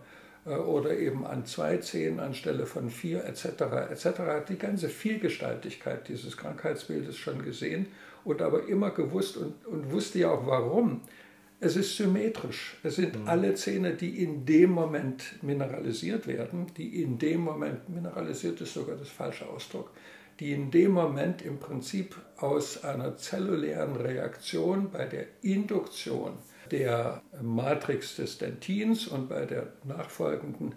äh, 0.46 0.54
oder 0.54 0.96
eben 0.96 1.26
an 1.26 1.44
zwei 1.44 1.76
Zähnen 1.76 2.20
anstelle 2.20 2.64
von 2.64 2.88
vier 2.88 3.24
etc. 3.26 3.44
etc. 3.90 4.06
Die 4.48 4.58
ganze 4.58 4.88
Vielgestaltigkeit 4.88 6.08
dieses 6.08 6.36
Krankheitsbildes 6.38 7.18
schon 7.18 7.44
gesehen 7.44 7.86
und 8.24 8.40
aber 8.40 8.66
immer 8.66 8.90
gewusst 8.90 9.36
und, 9.36 9.66
und 9.66 9.92
wusste 9.92 10.20
ja 10.20 10.30
auch 10.30 10.46
warum. 10.46 11.02
Es 11.60 11.74
ist 11.74 11.96
symmetrisch. 11.96 12.76
Es 12.84 12.96
sind 12.96 13.18
mhm. 13.18 13.28
alle 13.28 13.54
Zähne, 13.54 13.94
die 13.94 14.22
in 14.22 14.46
dem 14.46 14.70
Moment 14.70 15.42
mineralisiert 15.42 16.26
werden, 16.28 16.66
die 16.76 17.02
in 17.02 17.18
dem 17.18 17.40
Moment, 17.40 17.88
mineralisiert 17.88 18.60
ist 18.60 18.74
sogar 18.74 18.96
das 18.96 19.08
falsche 19.08 19.48
Ausdruck, 19.48 19.90
die 20.38 20.52
in 20.52 20.70
dem 20.70 20.92
Moment 20.92 21.42
im 21.42 21.58
Prinzip 21.58 22.14
aus 22.36 22.84
einer 22.84 23.16
zellulären 23.16 23.96
Reaktion 23.96 24.90
bei 24.92 25.04
der 25.06 25.26
Induktion 25.42 26.34
der 26.70 27.22
Matrix 27.42 28.16
des 28.16 28.38
Dentins 28.38 29.08
und 29.08 29.28
bei 29.28 29.44
der 29.44 29.72
nachfolgenden 29.82 30.76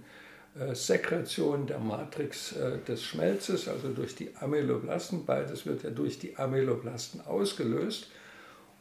äh, 0.60 0.74
Sekretion 0.74 1.67
der 1.67 1.78
Matrix 1.78 2.54
äh, 2.54 2.80
des 2.80 3.04
Schmelzes, 3.04 3.67
also 3.67 3.89
durch 3.89 4.15
die 4.15 4.36
Amyloblasten, 4.36 5.26
beides 5.26 5.67
wird 5.67 5.84
ja 5.84 5.91
durch 5.91 6.17
die 6.17 6.38
Amyloblasten 6.38 7.22
ausgelöst 7.22 8.10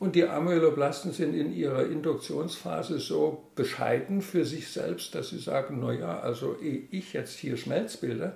und 0.00 0.16
die 0.16 0.26
Amyloblasten 0.26 1.12
sind 1.12 1.34
in 1.34 1.52
ihrer 1.52 1.84
Induktionsphase 1.84 2.98
so 2.98 3.50
bescheiden 3.54 4.22
für 4.22 4.46
sich 4.46 4.68
selbst, 4.68 5.14
dass 5.14 5.28
sie 5.28 5.38
sagen, 5.38 5.78
naja, 5.78 6.20
also 6.20 6.56
ehe 6.58 6.84
ich 6.90 7.12
jetzt 7.12 7.38
hier 7.38 7.58
Schmelz 7.58 7.98
bilde 7.98 8.34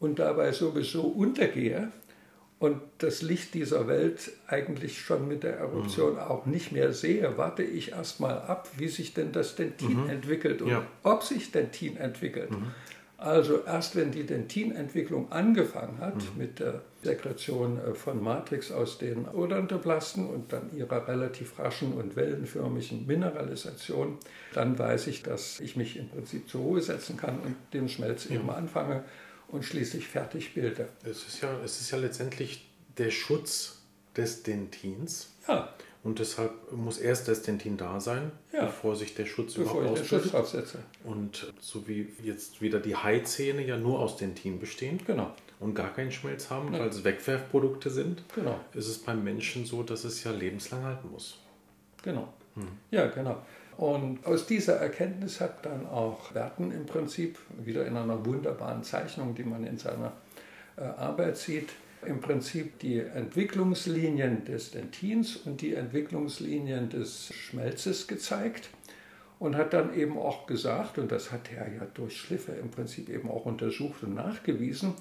und 0.00 0.18
dabei 0.18 0.50
sowieso 0.52 1.02
untergehe 1.02 1.92
und 2.58 2.80
das 2.96 3.20
Licht 3.20 3.52
dieser 3.52 3.86
Welt 3.86 4.32
eigentlich 4.46 4.98
schon 5.02 5.28
mit 5.28 5.42
der 5.42 5.58
Eruption 5.58 6.14
mhm. 6.14 6.20
auch 6.20 6.46
nicht 6.46 6.72
mehr 6.72 6.94
sehe, 6.94 7.36
warte 7.36 7.62
ich 7.62 7.92
erstmal 7.92 8.38
ab, 8.38 8.70
wie 8.78 8.88
sich 8.88 9.12
denn 9.12 9.30
das 9.30 9.56
Dentin 9.56 10.04
mhm. 10.04 10.08
entwickelt 10.08 10.62
und 10.62 10.70
ja. 10.70 10.86
ob 11.02 11.22
sich 11.22 11.52
Dentin 11.52 11.98
entwickelt. 11.98 12.50
Mhm. 12.50 12.72
Also 13.18 13.60
erst 13.66 13.94
wenn 13.94 14.10
die 14.10 14.24
Dentinentwicklung 14.24 15.30
angefangen 15.32 15.98
hat 15.98 16.16
mhm. 16.16 16.38
mit 16.38 16.60
der 16.60 16.80
Sekretion 17.08 17.78
äh, 17.78 17.94
von 17.94 18.22
Matrix 18.22 18.70
aus 18.70 18.98
den 18.98 19.26
Odontoblasten 19.26 20.28
und 20.28 20.52
dann 20.52 20.76
ihrer 20.76 21.08
relativ 21.08 21.58
raschen 21.58 21.94
und 21.94 22.16
wellenförmigen 22.16 23.06
Mineralisation, 23.06 24.18
dann 24.52 24.78
weiß 24.78 25.06
ich, 25.06 25.22
dass 25.22 25.58
ich 25.60 25.76
mich 25.76 25.96
im 25.96 26.08
Prinzip 26.08 26.48
zur 26.48 26.60
Ruhe 26.62 26.80
setzen 26.82 27.16
kann 27.16 27.40
und 27.40 27.56
den 27.72 27.88
Schmelz 27.88 28.26
eben 28.26 28.50
anfange 28.50 29.04
und 29.48 29.64
schließlich 29.64 30.06
fertig 30.06 30.54
bilde. 30.54 30.88
Es 31.02 31.26
ist 31.26 31.40
ja, 31.40 31.48
es 31.64 31.80
ist 31.80 31.90
ja 31.90 31.98
letztendlich 31.98 32.68
der 32.98 33.10
Schutz 33.10 33.82
des 34.16 34.42
Dentins. 34.42 35.30
Ja. 35.46 35.72
Und 36.08 36.20
deshalb 36.20 36.72
muss 36.72 36.96
erst 36.96 37.28
das 37.28 37.42
Dentin 37.42 37.76
da 37.76 38.00
sein, 38.00 38.32
ja. 38.50 38.64
bevor 38.64 38.96
sich 38.96 39.14
der 39.14 39.26
Schutz 39.26 39.52
bevor 39.52 39.82
überhaupt 39.82 40.06
Schutz 40.06 40.32
aufsetze. 40.32 40.78
Und 41.04 41.52
so 41.60 41.86
wie 41.86 42.08
jetzt 42.22 42.62
wieder 42.62 42.80
die 42.80 42.96
Haizähne 42.96 43.62
ja 43.62 43.76
nur 43.76 44.00
aus 44.00 44.16
Dentin 44.16 44.58
bestehen. 44.58 45.00
Genau. 45.06 45.34
Und 45.60 45.74
gar 45.74 45.92
keinen 45.92 46.10
Schmelz 46.10 46.48
haben, 46.48 46.70
Nein. 46.70 46.80
weil 46.80 46.88
es 46.88 47.04
Wegwerfprodukte 47.04 47.90
sind. 47.90 48.22
Genau. 48.34 48.58
Ist 48.72 48.88
es 48.88 48.96
beim 48.96 49.22
Menschen 49.22 49.66
so, 49.66 49.82
dass 49.82 50.04
es 50.04 50.24
ja 50.24 50.30
lebenslang 50.30 50.82
halten 50.82 51.10
muss. 51.10 51.40
Genau. 52.02 52.32
Hm. 52.54 52.68
Ja, 52.90 53.08
genau. 53.08 53.42
Und 53.76 54.24
aus 54.24 54.46
dieser 54.46 54.76
Erkenntnis 54.76 55.42
hat 55.42 55.66
dann 55.66 55.86
auch 55.86 56.32
Werten 56.34 56.72
im 56.72 56.86
Prinzip, 56.86 57.38
wieder 57.62 57.84
in 57.84 57.98
einer 57.98 58.24
wunderbaren 58.24 58.82
Zeichnung, 58.82 59.34
die 59.34 59.44
man 59.44 59.62
in 59.62 59.76
seiner 59.76 60.12
äh, 60.78 60.84
Arbeit 60.84 61.36
sieht, 61.36 61.68
im 62.06 62.20
Prinzip 62.20 62.78
die 62.78 63.00
Entwicklungslinien 63.00 64.44
des 64.44 64.70
Dentins 64.70 65.36
und 65.36 65.60
die 65.60 65.74
Entwicklungslinien 65.74 66.90
des 66.90 67.32
Schmelzes 67.34 68.06
gezeigt 68.06 68.70
und 69.38 69.56
hat 69.56 69.72
dann 69.72 69.94
eben 69.94 70.18
auch 70.18 70.46
gesagt, 70.46 70.98
und 70.98 71.12
das 71.12 71.32
hat 71.32 71.52
er 71.52 71.72
ja 71.72 71.86
durch 71.94 72.16
Schliffe 72.16 72.52
im 72.52 72.70
Prinzip 72.70 73.08
eben 73.08 73.30
auch 73.30 73.46
untersucht 73.46 74.02
und 74.02 74.14
nachgewiesen, 74.14 74.94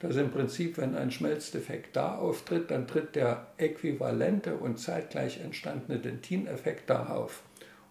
dass 0.00 0.16
im 0.16 0.30
Prinzip, 0.30 0.76
wenn 0.78 0.96
ein 0.96 1.10
Schmelzdefekt 1.10 1.96
da 1.96 2.16
auftritt, 2.16 2.70
dann 2.70 2.86
tritt 2.86 3.14
der 3.14 3.46
äquivalente 3.56 4.56
und 4.56 4.78
zeitgleich 4.78 5.40
entstandene 5.40 5.98
Dentineffekt 5.98 6.90
da 6.90 7.06
auf. 7.06 7.42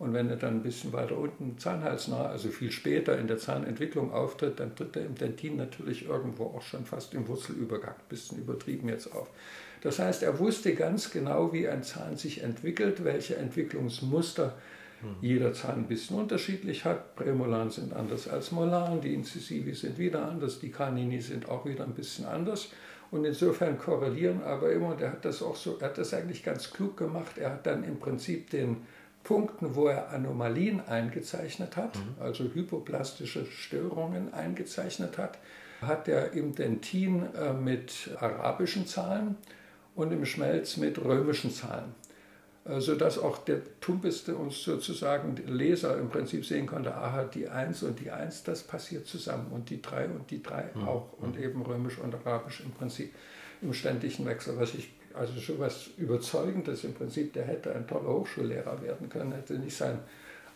Und 0.03 0.13
wenn 0.13 0.29
er 0.29 0.35
dann 0.35 0.55
ein 0.55 0.63
bisschen 0.63 0.91
weiter 0.91 1.17
unten 1.17 1.57
zahnhalsnah, 1.57 2.25
also 2.25 2.49
viel 2.49 2.71
später 2.71 3.17
in 3.17 3.27
der 3.27 3.37
Zahnentwicklung 3.37 4.11
auftritt, 4.11 4.59
dann 4.59 4.75
tritt 4.75 4.97
er 4.97 5.05
im 5.05 5.15
Dentin 5.15 5.55
natürlich 5.55 6.09
irgendwo 6.09 6.47
auch 6.47 6.61
schon 6.61 6.83
fast 6.83 7.13
im 7.13 7.25
Wurzelübergang, 7.29 7.93
ein 7.93 8.09
bisschen 8.09 8.37
übertrieben 8.37 8.89
jetzt 8.89 9.15
auf. 9.15 9.29
Das 9.79 9.99
heißt, 9.99 10.23
er 10.23 10.39
wusste 10.39 10.75
ganz 10.75 11.09
genau, 11.09 11.53
wie 11.53 11.69
ein 11.69 11.83
Zahn 11.83 12.17
sich 12.17 12.43
entwickelt, 12.43 13.05
welche 13.05 13.37
Entwicklungsmuster 13.37 14.55
hm. 14.99 15.15
jeder 15.21 15.53
Zahn 15.53 15.75
ein 15.75 15.87
bisschen 15.87 16.17
unterschiedlich 16.17 16.83
hat. 16.83 17.15
Prämolaren 17.15 17.71
sind 17.71 17.93
anders 17.93 18.27
als 18.27 18.51
Molaren, 18.51 18.99
die 18.99 19.13
Incisivi 19.13 19.73
sind 19.73 19.97
wieder 19.97 20.27
anders, 20.27 20.59
die 20.59 20.69
Canini 20.69 21.21
sind 21.21 21.47
auch 21.47 21.65
wieder 21.65 21.85
ein 21.85 21.93
bisschen 21.93 22.25
anders. 22.25 22.71
Und 23.09 23.23
insofern 23.23 23.77
korrelieren 23.77 24.43
aber 24.43 24.69
immer, 24.73 24.95
der 24.95 25.13
hat 25.13 25.23
das 25.23 25.41
auch 25.41 25.55
so, 25.55 25.77
er 25.79 25.87
hat 25.87 25.97
das 25.97 26.13
eigentlich 26.13 26.43
ganz 26.43 26.71
klug 26.73 26.97
gemacht. 26.97 27.37
Er 27.37 27.51
hat 27.51 27.65
dann 27.65 27.85
im 27.85 27.99
Prinzip 27.99 28.49
den 28.49 28.77
Punkten, 29.23 29.75
wo 29.75 29.87
er 29.87 30.09
Anomalien 30.09 30.81
eingezeichnet 30.85 31.77
hat, 31.77 31.95
mhm. 31.95 32.21
also 32.21 32.43
hypoplastische 32.45 33.45
Störungen 33.45 34.33
eingezeichnet 34.33 35.17
hat, 35.17 35.37
hat 35.81 36.07
er 36.07 36.33
im 36.33 36.55
Dentin 36.55 37.23
äh, 37.33 37.53
mit 37.53 38.09
arabischen 38.19 38.85
Zahlen 38.85 39.37
und 39.95 40.11
im 40.11 40.25
Schmelz 40.25 40.77
mit 40.77 41.03
römischen 41.03 41.51
Zahlen, 41.51 41.95
äh, 42.65 42.79
sodass 42.79 43.17
auch 43.17 43.37
der 43.37 43.61
tumpeste 43.79 44.35
uns 44.35 44.61
sozusagen 44.61 45.35
Leser 45.47 45.97
im 45.97 46.09
Prinzip 46.09 46.45
sehen 46.45 46.67
konnte, 46.67 46.93
aha, 46.93 47.23
die 47.23 47.47
1 47.47 47.83
und 47.83 47.99
die 47.99 48.11
1, 48.11 48.43
das 48.43 48.63
passiert 48.63 49.07
zusammen 49.07 49.47
und 49.51 49.69
die 49.69 49.81
3 49.81 50.07
und 50.07 50.31
die 50.31 50.43
3 50.43 50.71
mhm. 50.73 50.87
auch 50.87 51.13
und 51.19 51.39
eben 51.39 51.61
römisch 51.61 51.97
und 51.97 52.13
arabisch 52.13 52.61
im 52.61 52.71
Prinzip 52.71 53.13
im 53.61 53.73
ständigen 53.73 54.25
Wechsel, 54.25 54.57
was 54.57 54.73
ich 54.73 54.91
also 55.15 55.39
schon 55.39 55.59
was 55.59 55.87
Überzeugendes 55.97 56.83
im 56.83 56.93
Prinzip. 56.93 57.33
Der 57.33 57.45
hätte 57.45 57.75
ein 57.75 57.87
toller 57.87 58.09
Hochschullehrer 58.09 58.81
werden 58.81 59.09
können, 59.09 59.31
hätte 59.31 59.53
nicht 59.53 59.75
sein 59.75 59.99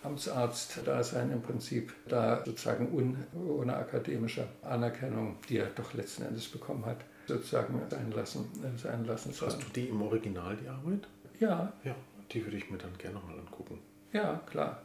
Amtsarzt-Dasein 0.03 1.31
im 1.31 1.41
Prinzip 1.41 1.93
da 2.07 2.43
sozusagen 2.45 2.91
un, 2.93 3.17
ohne 3.33 3.75
akademische 3.75 4.47
Anerkennung, 4.61 5.37
die 5.49 5.57
er 5.57 5.67
doch 5.67 5.93
letzten 5.93 6.23
Endes 6.23 6.47
bekommen 6.47 6.85
hat, 6.85 6.97
sozusagen 7.25 7.81
sein 7.89 8.11
lassen, 8.11 8.45
sein 8.77 9.05
lassen 9.05 9.33
Hast 9.39 9.61
du 9.61 9.67
die 9.75 9.87
im 9.89 10.01
Original, 10.01 10.55
die 10.55 10.67
Arbeit? 10.67 11.07
Ja. 11.39 11.73
Ja, 11.83 11.95
die 12.31 12.45
würde 12.45 12.57
ich 12.57 12.69
mir 12.69 12.77
dann 12.77 12.97
gerne 12.97 13.19
mal 13.19 13.37
angucken. 13.37 13.79
Ja, 14.13 14.41
klar. 14.49 14.81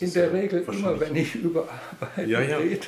In 0.00 0.12
der 0.12 0.26
ja 0.26 0.30
Regel 0.30 0.64
immer, 0.70 1.00
wenn 1.00 1.16
ich 1.16 1.34
über 1.36 1.66
Arbeit 2.00 2.28
Ja, 2.28 2.40
ja. 2.42 2.58
rede. 2.58 2.86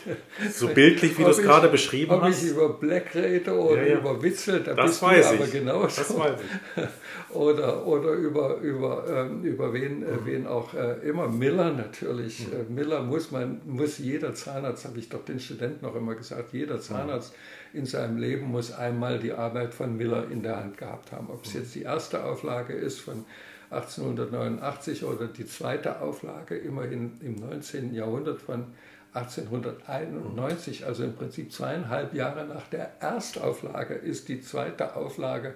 So 0.53 0.69
bildlich, 0.69 1.19
wie 1.19 1.25
du 1.25 1.31
es 1.31 1.39
Ob 1.39 1.45
gerade 1.45 1.69
beschrieben 1.69 2.13
ob 2.13 2.21
hast. 2.23 2.43
ich 2.45 2.51
über 2.51 2.69
Black 2.75 3.15
rede 3.15 3.53
oder 3.59 3.87
über 3.99 4.23
Witzel, 4.23 4.61
da 4.63 4.75
Das 4.75 4.87
bist 4.91 5.03
weiß 5.03 5.29
du 5.31 5.35
aber 5.37 5.45
ich. 5.47 5.53
genauso. 5.53 5.87
Das 5.87 6.19
weiß 6.19 6.41
ich. 6.77 6.83
oder, 7.35 7.87
oder 7.87 8.11
über, 8.13 8.57
über, 8.59 9.05
ähm, 9.09 9.43
über 9.43 9.73
wen, 9.73 10.01
Mhm. 10.01 10.05
äh, 10.05 10.27
wen 10.27 10.47
auch 10.47 10.75
äh, 10.75 10.97
immer. 11.09 11.29
Miller 11.29 11.73
natürlich. 11.73 12.47
Äh, 12.53 12.71
Miller 12.71 13.03
muss 13.03 13.31
man, 13.31 13.61
muss 13.65 13.99
jeder 13.99 14.35
Zahnarzt, 14.35 14.85
habe 14.85 14.99
ich 14.99 15.09
doch 15.09 15.25
den 15.25 15.41
Studenten 15.41 15.85
noch 15.87 15.97
immer 15.97 16.15
gesagt, 16.15 16.53
jeder 16.53 16.79
Zahnarzt 16.81 17.35
in 17.73 17.87
seinem 17.87 18.19
Leben 18.19 18.47
muss 18.51 18.71
einmal 18.71 19.19
die 19.19 19.33
Arbeit 19.33 19.73
von 19.73 19.97
Miller 19.97 20.27
in 20.31 20.43
der 20.43 20.57
Hand 20.59 20.77
gehabt 20.77 21.11
haben. 21.13 21.29
Ob 21.31 21.47
es 21.47 21.55
jetzt 21.55 21.75
die 21.75 21.83
erste 21.83 22.25
Auflage 22.25 22.75
ist 22.75 23.01
von 23.01 23.25
1889 23.73 25.05
oder 25.05 25.27
die 25.27 25.47
zweite 25.47 26.01
Auflage 26.01 26.57
immerhin 26.57 27.13
im 27.21 27.37
19. 27.37 27.95
Jahrhundert 27.95 28.41
von 28.41 28.67
1891, 29.15 30.87
also 30.87 31.05
im 31.05 31.15
Prinzip 31.15 31.53
zweieinhalb 31.53 32.15
Jahre 32.15 32.47
nach 32.47 32.67
der 32.69 33.01
Erstauflage, 33.01 33.95
ist 33.95 34.29
die 34.29 34.41
zweite 34.41 34.97
Auflage 34.97 35.55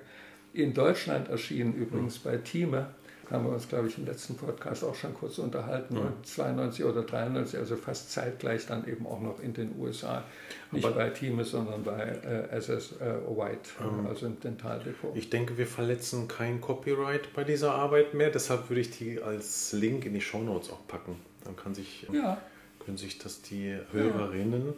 in 0.53 0.75
Deutschland 0.75 1.29
erschienen, 1.29 1.75
übrigens 1.75 2.19
bei 2.19 2.37
Thieme. 2.39 2.89
Haben 3.31 3.45
wir 3.45 3.53
uns, 3.53 3.69
glaube 3.69 3.89
ich, 3.89 3.99
im 3.99 4.07
letzten 4.07 4.37
Podcast 4.37 4.85
auch 4.85 4.95
schon 4.95 5.13
kurz 5.13 5.39
unterhalten. 5.39 5.97
Und 5.97 6.25
92 6.27 6.85
oder 6.85 7.03
93, 7.03 7.59
also 7.59 7.75
fast 7.75 8.13
zeitgleich 8.13 8.67
dann 8.67 8.87
eben 8.87 9.05
auch 9.07 9.21
noch 9.21 9.41
in 9.41 9.53
den 9.53 9.75
USA. 9.81 10.23
Nicht 10.71 10.85
Aber- 10.85 10.95
bei 10.95 11.11
Thieme, 11.11 11.45
sondern 11.45 11.83
bei 11.83 12.03
äh, 12.03 12.49
SS 12.57 12.93
äh, 13.01 13.15
White, 13.27 13.71
also 14.09 14.27
im 14.27 14.39
Dentaldepot. 14.39 15.17
Ich 15.17 15.29
denke, 15.31 15.59
wir 15.59 15.67
verletzen 15.67 16.29
kein 16.29 16.61
Copyright 16.61 17.33
bei 17.35 17.43
dieser 17.43 17.75
Arbeit 17.75 18.15
mehr. 18.15 18.31
Deshalb 18.31 18.69
würde 18.71 18.81
ich 18.83 18.91
die 18.97 19.21
als 19.21 19.73
Link 19.73 20.05
in 20.07 20.15
die 20.15 20.21
Shownotes 20.21 20.71
auch 20.71 20.87
packen. 20.87 21.17
Dann 21.45 21.57
kann 21.57 21.75
sich, 21.75 22.07
ja, 22.13 22.39
können 22.85 22.97
sich 22.97 23.19
das 23.19 23.43
die 23.43 23.77
Hörerinnen 23.93 24.75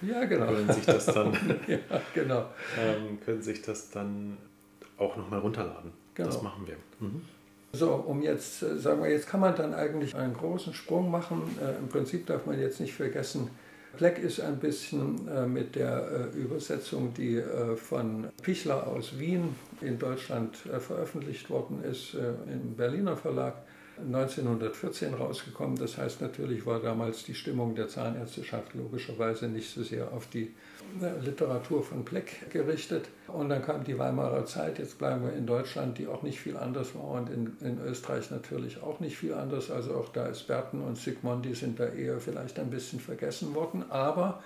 ja, 0.00 0.24
genau. 0.24 0.46
können 0.46 0.72
sich 0.72 0.84
das 0.84 1.06
dann, 1.06 1.32
ja, 1.68 1.78
genau. 2.14 2.46
ähm, 2.80 3.20
können 3.24 3.40
sich 3.42 3.62
das 3.62 3.90
dann 3.90 4.36
auch 4.98 5.16
nochmal 5.16 5.40
runterladen. 5.40 5.92
Das 6.14 6.28
Genau. 6.38 6.42
machen 6.42 6.66
wir. 6.66 6.76
Mhm. 7.00 7.22
So, 7.72 7.94
um 7.94 8.22
jetzt, 8.22 8.62
äh, 8.62 8.78
sagen 8.78 9.02
wir, 9.02 9.10
jetzt 9.10 9.28
kann 9.28 9.40
man 9.40 9.56
dann 9.56 9.72
eigentlich 9.74 10.14
einen 10.14 10.34
großen 10.34 10.74
Sprung 10.74 11.10
machen. 11.10 11.42
Äh, 11.60 11.78
Im 11.78 11.88
Prinzip 11.88 12.26
darf 12.26 12.44
man 12.44 12.60
jetzt 12.60 12.80
nicht 12.80 12.92
vergessen, 12.92 13.50
Black 13.98 14.18
ist 14.18 14.40
ein 14.40 14.58
bisschen 14.58 15.28
äh, 15.28 15.46
mit 15.46 15.74
der 15.74 16.30
äh, 16.34 16.38
Übersetzung, 16.38 17.12
die 17.14 17.36
äh, 17.36 17.76
von 17.76 18.28
Pichler 18.42 18.86
aus 18.86 19.18
Wien 19.18 19.54
in 19.82 19.98
Deutschland 19.98 20.64
äh, 20.66 20.80
veröffentlicht 20.80 21.50
worden 21.50 21.82
ist, 21.84 22.14
äh, 22.14 22.32
im 22.50 22.74
Berliner 22.74 23.16
Verlag. 23.16 23.54
1914 23.98 25.12
rausgekommen. 25.14 25.76
Das 25.76 25.98
heißt, 25.98 26.22
natürlich 26.22 26.64
war 26.64 26.80
damals 26.80 27.24
die 27.24 27.34
Stimmung 27.34 27.74
der 27.74 27.88
Zahnärzteschaft 27.88 28.74
logischerweise 28.74 29.48
nicht 29.48 29.72
so 29.72 29.82
sehr 29.82 30.12
auf 30.12 30.28
die 30.28 30.54
Literatur 31.22 31.82
von 31.82 32.04
Pleck 32.04 32.50
gerichtet. 32.50 33.08
Und 33.28 33.48
dann 33.48 33.62
kam 33.62 33.84
die 33.84 33.98
Weimarer 33.98 34.44
Zeit, 34.44 34.78
jetzt 34.78 34.98
bleiben 34.98 35.24
wir 35.24 35.32
in 35.32 35.46
Deutschland, 35.46 35.98
die 35.98 36.06
auch 36.06 36.22
nicht 36.22 36.40
viel 36.40 36.56
anders 36.56 36.94
war 36.94 37.12
und 37.12 37.30
in, 37.30 37.56
in 37.60 37.80
Österreich 37.80 38.30
natürlich 38.30 38.82
auch 38.82 39.00
nicht 39.00 39.16
viel 39.16 39.34
anders. 39.34 39.70
Also 39.70 39.94
auch 39.94 40.08
da 40.10 40.26
ist 40.26 40.46
Berten 40.46 40.82
und 40.82 40.96
Sigmund, 40.96 41.44
die 41.44 41.54
sind 41.54 41.80
da 41.80 41.86
eher 41.86 42.20
vielleicht 42.20 42.58
ein 42.58 42.70
bisschen 42.70 43.00
vergessen 43.00 43.54
worden. 43.54 43.84
Aber, 43.90 44.42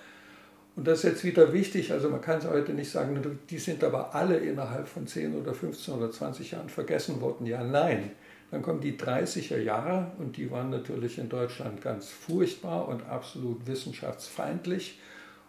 und 0.75 0.87
das 0.87 0.99
ist 0.99 1.03
jetzt 1.03 1.23
wieder 1.23 1.53
wichtig, 1.53 1.91
also 1.91 2.09
man 2.09 2.21
kann 2.21 2.39
es 2.39 2.47
heute 2.47 2.73
nicht 2.73 2.91
sagen, 2.91 3.39
die 3.49 3.59
sind 3.59 3.83
aber 3.83 4.15
alle 4.15 4.37
innerhalb 4.37 4.87
von 4.87 5.07
10 5.07 5.35
oder 5.35 5.53
15 5.53 5.93
oder 5.93 6.11
20 6.11 6.51
Jahren 6.51 6.69
vergessen 6.69 7.19
worden. 7.21 7.45
Ja, 7.45 7.63
nein. 7.63 8.11
Dann 8.49 8.61
kommen 8.61 8.79
die 8.79 8.97
30er 8.97 9.57
Jahre 9.57 10.11
und 10.19 10.37
die 10.37 10.49
waren 10.51 10.69
natürlich 10.69 11.17
in 11.17 11.27
Deutschland 11.27 11.81
ganz 11.81 12.07
furchtbar 12.07 12.87
und 12.87 13.05
absolut 13.05 13.67
wissenschaftsfeindlich. 13.67 14.99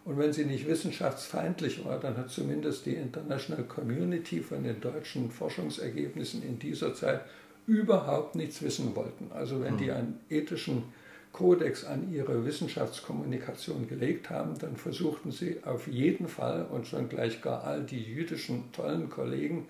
Und 0.05 0.17
wenn 0.17 0.33
sie 0.33 0.45
nicht 0.45 0.67
wissenschaftsfeindlich 0.67 1.85
war, 1.85 1.99
dann 1.99 2.17
hat 2.17 2.29
zumindest 2.29 2.85
die 2.85 2.95
International 2.95 3.63
Community 3.65 4.39
von 4.39 4.63
den 4.63 4.79
deutschen 4.81 5.29
Forschungsergebnissen 5.29 6.41
in 6.41 6.57
dieser 6.57 6.93
Zeit 6.93 7.21
überhaupt 7.67 8.35
nichts 8.35 8.61
wissen 8.63 8.95
wollten. 8.95 9.31
Also 9.31 9.61
wenn 9.61 9.77
die 9.77 9.91
einen 9.91 10.19
ethischen 10.29 10.83
Kodex 11.31 11.85
an 11.85 12.11
ihre 12.11 12.43
Wissenschaftskommunikation 12.45 13.87
gelegt 13.87 14.29
haben, 14.31 14.57
dann 14.57 14.75
versuchten 14.75 15.31
sie 15.31 15.57
auf 15.63 15.87
jeden 15.87 16.27
Fall 16.27 16.65
und 16.71 16.87
schon 16.87 17.07
gleich 17.07 17.41
gar 17.41 17.63
all 17.63 17.83
die 17.83 18.01
jüdischen 18.01 18.71
tollen 18.71 19.09
Kollegen, 19.09 19.67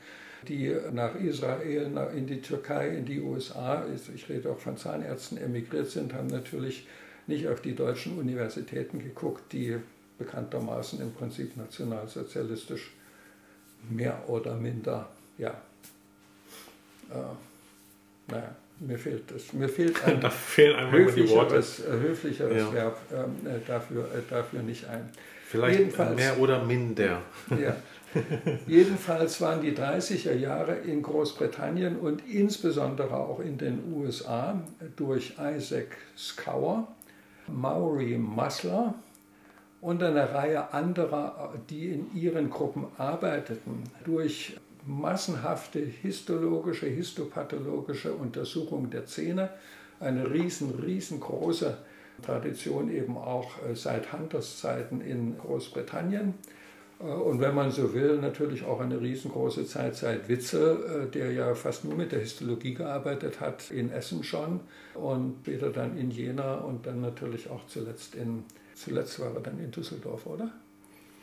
die 0.47 0.73
nach 0.93 1.15
Israel, 1.15 1.89
nach- 1.89 2.13
in 2.13 2.27
die 2.27 2.39
Türkei, 2.41 2.95
in 2.95 3.05
die 3.05 3.19
USA, 3.19 3.83
ich 4.15 4.29
rede 4.29 4.49
auch 4.49 4.59
von 4.59 4.77
Zahnärzten, 4.77 5.37
emigriert 5.37 5.89
sind, 5.89 6.13
haben 6.13 6.27
natürlich 6.27 6.87
nicht 7.27 7.47
auf 7.49 7.61
die 7.61 7.75
deutschen 7.75 8.17
Universitäten 8.17 8.99
geguckt, 8.99 9.51
die 9.51 9.75
bekanntermaßen 10.19 11.01
im 11.01 11.13
Prinzip 11.13 11.57
nationalsozialistisch 11.57 12.91
mehr 13.89 14.21
oder 14.27 14.55
minder, 14.55 15.09
ja, 15.37 15.51
äh, 17.09 18.31
naja, 18.31 18.55
mir 18.79 18.97
fehlt 18.99 19.31
es. 19.31 19.53
Mir 19.53 19.67
fehlt 19.69 20.03
ein 20.05 20.21
Da 20.21 20.29
fehlen 20.29 20.91
höflicheres, 20.91 21.79
äh, 21.79 21.91
höflicheres 21.91 22.57
Ja. 22.57 22.73
Verb 22.73 22.99
ähm, 23.11 23.47
äh, 23.47 23.59
dafür, 23.65 24.03
äh, 24.05 24.21
dafür 24.29 24.61
nicht 24.61 24.85
ein. 24.87 25.09
Vielleicht 25.47 25.79
Jedenfalls- 25.79 26.15
mehr 26.15 26.39
oder 26.39 26.63
minder. 26.63 27.21
Ja. 27.59 27.75
Jedenfalls 28.65 29.39
waren 29.39 29.61
die 29.61 29.71
30er 29.71 30.33
Jahre 30.33 30.73
in 30.77 31.03
Großbritannien 31.03 31.99
und 31.99 32.23
insbesondere 32.27 33.15
auch 33.15 33.39
in 33.39 33.59
den 33.59 33.93
USA 33.93 34.59
durch 34.95 35.35
Isaac 35.39 35.95
Scour, 36.17 36.87
Maury 37.47 38.17
Musler 38.17 38.95
und 39.81 40.03
eine 40.03 40.33
Reihe 40.33 40.73
anderer, 40.73 41.53
die 41.69 41.89
in 41.89 42.15
ihren 42.15 42.49
Gruppen 42.49 42.87
arbeiteten, 42.97 43.83
durch 44.03 44.57
massenhafte 44.85 45.79
histologische, 45.79 46.87
histopathologische 46.87 48.13
Untersuchung 48.13 48.89
der 48.89 49.05
Zähne, 49.05 49.49
eine 49.99 50.31
riesen, 50.31 50.71
riesengroße 50.71 51.77
Tradition 52.21 52.91
eben 52.91 53.17
auch 53.17 53.51
äh, 53.63 53.75
seit 53.75 54.11
Hunters 54.13 54.59
Zeiten 54.59 55.01
in 55.01 55.37
Großbritannien. 55.37 56.33
Äh, 56.99 57.03
Und 57.03 57.39
wenn 57.39 57.55
man 57.55 57.71
so 57.71 57.93
will, 57.93 58.17
natürlich 58.17 58.63
auch 58.65 58.79
eine 58.79 58.99
riesengroße 58.99 59.65
Zeit 59.65 59.95
seit 59.95 60.27
Witzel, 60.27 61.07
äh, 61.07 61.11
der 61.11 61.31
ja 61.31 61.53
fast 61.55 61.85
nur 61.85 61.95
mit 61.95 62.11
der 62.11 62.19
Histologie 62.19 62.73
gearbeitet 62.73 63.39
hat, 63.39 63.71
in 63.71 63.91
Essen 63.91 64.23
schon 64.23 64.61
und 64.95 65.37
später 65.41 65.69
dann 65.69 65.97
in 65.97 66.11
Jena 66.11 66.55
und 66.55 66.85
dann 66.85 67.01
natürlich 67.01 67.49
auch 67.49 67.65
zuletzt 67.67 68.15
in, 68.15 68.43
zuletzt 68.79 69.19
war 69.19 69.33
er 69.33 69.41
dann 69.41 69.59
in 69.59 69.71
Düsseldorf, 69.71 70.25
oder? 70.25 70.51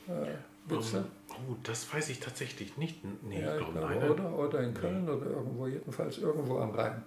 Äh, 0.08 0.70
Witzel? 0.70 1.04
Oh, 1.30 1.54
das 1.62 1.92
weiß 1.92 2.08
ich 2.10 2.20
tatsächlich 2.20 2.76
nicht. 2.76 3.02
Nee, 3.22 3.40
Ja, 3.40 3.56
ich 3.58 3.64
glaube, 3.64 3.80
nein. 3.80 4.10
oder, 4.10 4.38
oder 4.38 4.60
in 4.62 4.74
Köln 4.74 5.08
oder 5.08 5.26
irgendwo, 5.26 5.66
jedenfalls 5.66 6.18
irgendwo 6.18 6.58
am 6.58 6.70
Rhein. 6.70 7.02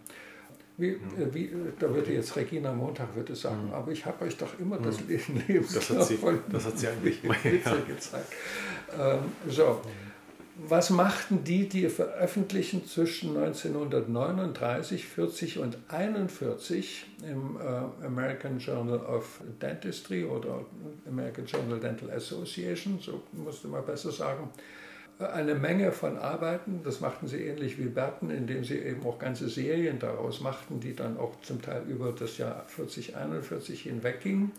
Wie, 0.78 0.92
Hm. 0.94 1.22
äh, 1.22 1.34
wie, 1.34 1.52
da 1.78 1.94
würde 1.94 2.14
jetzt 2.14 2.36
Regina 2.38 2.72
Montag 2.72 3.14
würde 3.16 3.36
sagen, 3.36 3.70
aber 3.74 3.92
ich 3.92 4.06
habe 4.06 4.24
euch 4.26 4.38
doch 4.38 4.58
immer 4.60 4.78
das 4.80 5.02
Leben 5.02 5.44
Hm. 5.46 5.66
Das 5.74 5.90
hat 5.90 6.04
sie, 6.04 6.16
von 6.16 6.40
das 6.52 6.66
hat 6.66 6.78
sie 6.78 6.88
eigentlich 6.90 7.22
Ja. 7.24 7.76
gezeigt. 7.86 8.34
Ähm, 8.98 9.20
so, 9.48 9.82
was 10.68 10.90
machten 10.90 11.44
die, 11.44 11.70
die 11.70 11.88
veröffentlichen 11.90 12.86
zwischen 12.86 13.38
1939, 13.38 15.06
40 15.06 15.60
und 15.60 15.78
41 15.88 17.06
im 17.30 17.58
äh, 17.58 18.06
American 18.06 18.60
Journal 18.60 19.00
of 19.00 19.42
Dentistry 19.62 20.26
oder 20.26 20.66
American 21.08 21.46
Journal 21.46 21.80
Dental 21.80 22.12
Association, 22.12 23.00
so 23.02 23.24
musste 23.32 23.68
man 23.68 23.86
besser 23.86 24.12
sagen, 24.12 24.50
eine 25.20 25.56
Menge 25.56 25.92
von 25.92 26.18
Arbeiten. 26.18 26.82
Das 26.84 27.02
machten 27.02 27.28
sie 27.28 27.44
ähnlich 27.44 27.78
wie 27.78 27.90
Berten, 27.90 28.30
indem 28.30 28.64
sie 28.64 28.78
eben 28.78 29.06
auch 29.06 29.20
ganze 29.20 29.50
Serien 29.50 30.00
daraus 30.00 30.40
machten, 30.40 30.80
die 30.80 30.96
dann 30.96 31.18
auch 31.18 31.40
zum 31.42 31.62
Teil 31.62 31.84
über 31.88 32.12
das 32.12 32.38
Jahr 32.38 32.64
40, 32.68 33.16
41 33.18 33.82
hinweggingen 33.82 34.52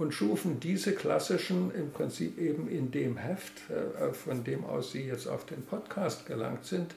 und 0.00 0.12
schufen 0.14 0.58
diese 0.60 0.94
klassischen 0.94 1.74
im 1.74 1.90
Prinzip 1.90 2.38
eben 2.38 2.70
in 2.70 2.90
dem 2.90 3.18
Heft, 3.18 3.52
äh, 3.68 4.14
von 4.14 4.42
dem 4.44 4.64
aus 4.64 4.92
sie 4.92 5.06
jetzt 5.06 5.26
auf 5.26 5.44
den 5.44 5.60
Podcast 5.62 6.24
gelangt 6.24 6.64
sind, 6.64 6.94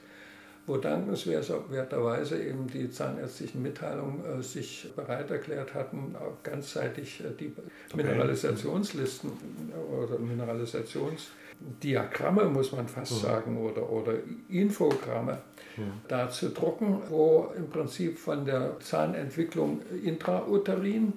wo 0.66 0.78
dankenswerterweise 0.78 2.42
eben 2.42 2.66
die 2.66 2.90
zahnärztlichen 2.90 3.60
Mitteilungen 3.60 4.24
äh, 4.24 4.42
sich 4.42 4.88
bereit 4.96 5.30
erklärt 5.30 5.74
hatten, 5.74 6.16
auch 6.16 6.42
ganzzeitig 6.42 7.20
äh, 7.20 7.24
die 7.38 7.52
Mineralisationslisten 7.94 9.32
oder 9.92 10.18
Mineralisationsdiagramme, 10.18 12.46
muss 12.46 12.72
man 12.72 12.88
fast 12.88 13.20
sagen, 13.20 13.58
oder, 13.58 13.90
oder 13.90 14.14
Infogramme 14.48 15.40
da 16.08 16.30
zu 16.30 16.48
drucken, 16.48 17.02
wo 17.10 17.52
im 17.54 17.68
Prinzip 17.68 18.18
von 18.18 18.46
der 18.46 18.80
Zahnentwicklung 18.80 19.82
intrauterin, 20.02 21.12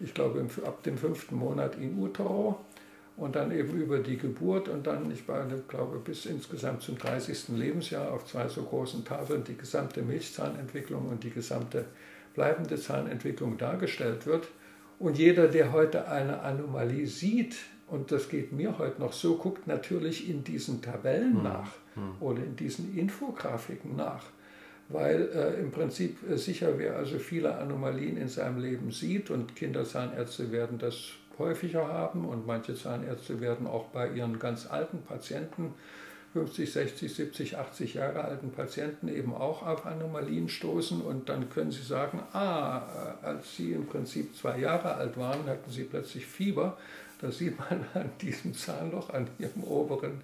ich 0.00 0.14
glaube 0.14 0.40
im- 0.40 0.64
ab 0.64 0.82
dem 0.82 0.98
fünften 0.98 1.36
Monat 1.36 1.76
in 1.76 1.98
utero, 1.98 2.58
und 3.18 3.34
dann 3.34 3.50
eben 3.50 3.72
über 3.72 3.98
die 3.98 4.16
Geburt 4.16 4.68
und 4.68 4.86
dann, 4.86 5.10
ich 5.10 5.26
glaube, 5.26 5.98
bis 5.98 6.24
insgesamt 6.24 6.82
zum 6.82 6.96
30. 6.96 7.56
Lebensjahr 7.56 8.12
auf 8.12 8.24
zwei 8.26 8.46
so 8.46 8.62
großen 8.62 9.04
Tafeln 9.04 9.42
die 9.42 9.56
gesamte 9.56 10.02
Milchzahnentwicklung 10.02 11.08
und 11.08 11.24
die 11.24 11.30
gesamte 11.30 11.86
bleibende 12.34 12.76
Zahnentwicklung 12.76 13.58
dargestellt 13.58 14.26
wird. 14.26 14.46
Und 15.00 15.18
jeder, 15.18 15.48
der 15.48 15.72
heute 15.72 16.08
eine 16.08 16.42
Anomalie 16.42 17.08
sieht, 17.08 17.56
und 17.88 18.12
das 18.12 18.28
geht 18.28 18.52
mir 18.52 18.78
heute 18.78 19.00
noch 19.00 19.12
so, 19.12 19.36
guckt 19.36 19.66
natürlich 19.66 20.30
in 20.30 20.44
diesen 20.44 20.80
Tabellen 20.80 21.38
hm. 21.38 21.42
nach 21.42 21.72
hm. 21.94 22.16
oder 22.20 22.44
in 22.44 22.54
diesen 22.54 22.96
Infografiken 22.96 23.96
nach, 23.96 24.26
weil 24.88 25.28
äh, 25.34 25.60
im 25.60 25.70
Prinzip 25.70 26.18
äh, 26.28 26.36
sicher 26.36 26.78
wer 26.78 26.96
also 26.96 27.18
viele 27.18 27.56
Anomalien 27.56 28.16
in 28.16 28.28
seinem 28.28 28.58
Leben 28.58 28.90
sieht 28.90 29.30
und 29.30 29.54
Kinderzahnärzte 29.54 30.50
werden 30.50 30.78
das 30.78 31.12
häufiger 31.38 31.86
haben 31.88 32.24
und 32.24 32.46
manche 32.46 32.74
Zahnärzte 32.74 33.40
werden 33.40 33.66
auch 33.66 33.86
bei 33.86 34.10
ihren 34.10 34.38
ganz 34.38 34.66
alten 34.66 35.02
Patienten 35.02 35.74
50, 36.32 36.72
60, 36.72 37.14
70, 37.14 37.56
80 37.56 37.94
Jahre 37.94 38.24
alten 38.24 38.50
Patienten 38.50 39.08
eben 39.08 39.34
auch 39.34 39.66
auf 39.66 39.86
Anomalien 39.86 40.48
stoßen 40.48 41.00
und 41.00 41.28
dann 41.28 41.48
können 41.48 41.70
sie 41.70 41.82
sagen, 41.82 42.22
ah, 42.32 42.82
äh, 43.22 43.26
als 43.26 43.56
sie 43.56 43.72
im 43.72 43.86
Prinzip 43.86 44.36
zwei 44.36 44.58
Jahre 44.58 44.94
alt 44.94 45.16
waren, 45.16 45.46
hatten 45.46 45.70
sie 45.70 45.84
plötzlich 45.84 46.26
Fieber. 46.26 46.76
Das 47.20 47.38
sieht 47.38 47.58
man 47.58 47.84
an 47.94 48.10
diesem 48.20 48.54
Zahnloch, 48.54 49.10
an 49.10 49.28
ihrem 49.38 49.64
oberen 49.64 50.20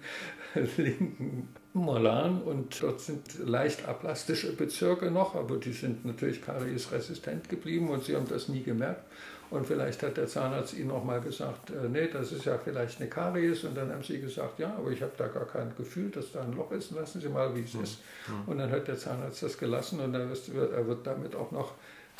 linken 0.77 1.49
Molan 1.73 2.41
und 2.41 2.81
dort 2.81 3.01
sind 3.01 3.37
leicht 3.39 3.85
aplastische 3.85 4.55
Bezirke 4.55 5.11
noch, 5.11 5.35
aber 5.35 5.57
die 5.57 5.73
sind 5.73 6.05
natürlich 6.05 6.41
kariesresistent 6.41 7.49
geblieben 7.49 7.89
und 7.89 8.05
sie 8.05 8.15
haben 8.15 8.27
das 8.29 8.47
nie 8.47 8.63
gemerkt. 8.63 9.03
Und 9.51 9.67
vielleicht 9.67 10.01
hat 10.01 10.17
der 10.17 10.27
Zahnarzt 10.27 10.73
Ihnen 10.73 10.91
auch 10.91 11.03
mal 11.03 11.21
gesagt, 11.21 11.69
äh, 11.69 11.87
nee, 11.87 12.07
das 12.11 12.31
ist 12.31 12.45
ja 12.45 12.57
vielleicht 12.57 12.99
eine 12.99 13.09
Karies. 13.09 13.63
Und 13.63 13.77
dann 13.77 13.91
haben 13.91 14.03
Sie 14.03 14.19
gesagt, 14.19 14.59
ja, 14.59 14.73
aber 14.75 14.89
ich 14.89 15.01
habe 15.01 15.11
da 15.17 15.27
gar 15.27 15.45
kein 15.45 15.71
Gefühl, 15.77 16.09
dass 16.09 16.31
da 16.31 16.41
ein 16.41 16.53
Loch 16.53 16.71
ist. 16.71 16.91
Lassen 16.91 17.21
Sie 17.21 17.29
mal, 17.29 17.55
wie 17.55 17.61
es 17.61 17.75
mhm. 17.75 17.83
ist. 17.83 17.99
Und 18.47 18.57
dann 18.57 18.71
hat 18.71 18.87
der 18.87 18.97
Zahnarzt 18.97 19.43
das 19.43 19.57
gelassen 19.57 19.99
und 19.99 20.13
er 20.15 20.27
wird, 20.27 20.49
er 20.73 20.87
wird 20.87 21.05
damit 21.05 21.35
auch 21.35 21.51
noch 21.51 21.73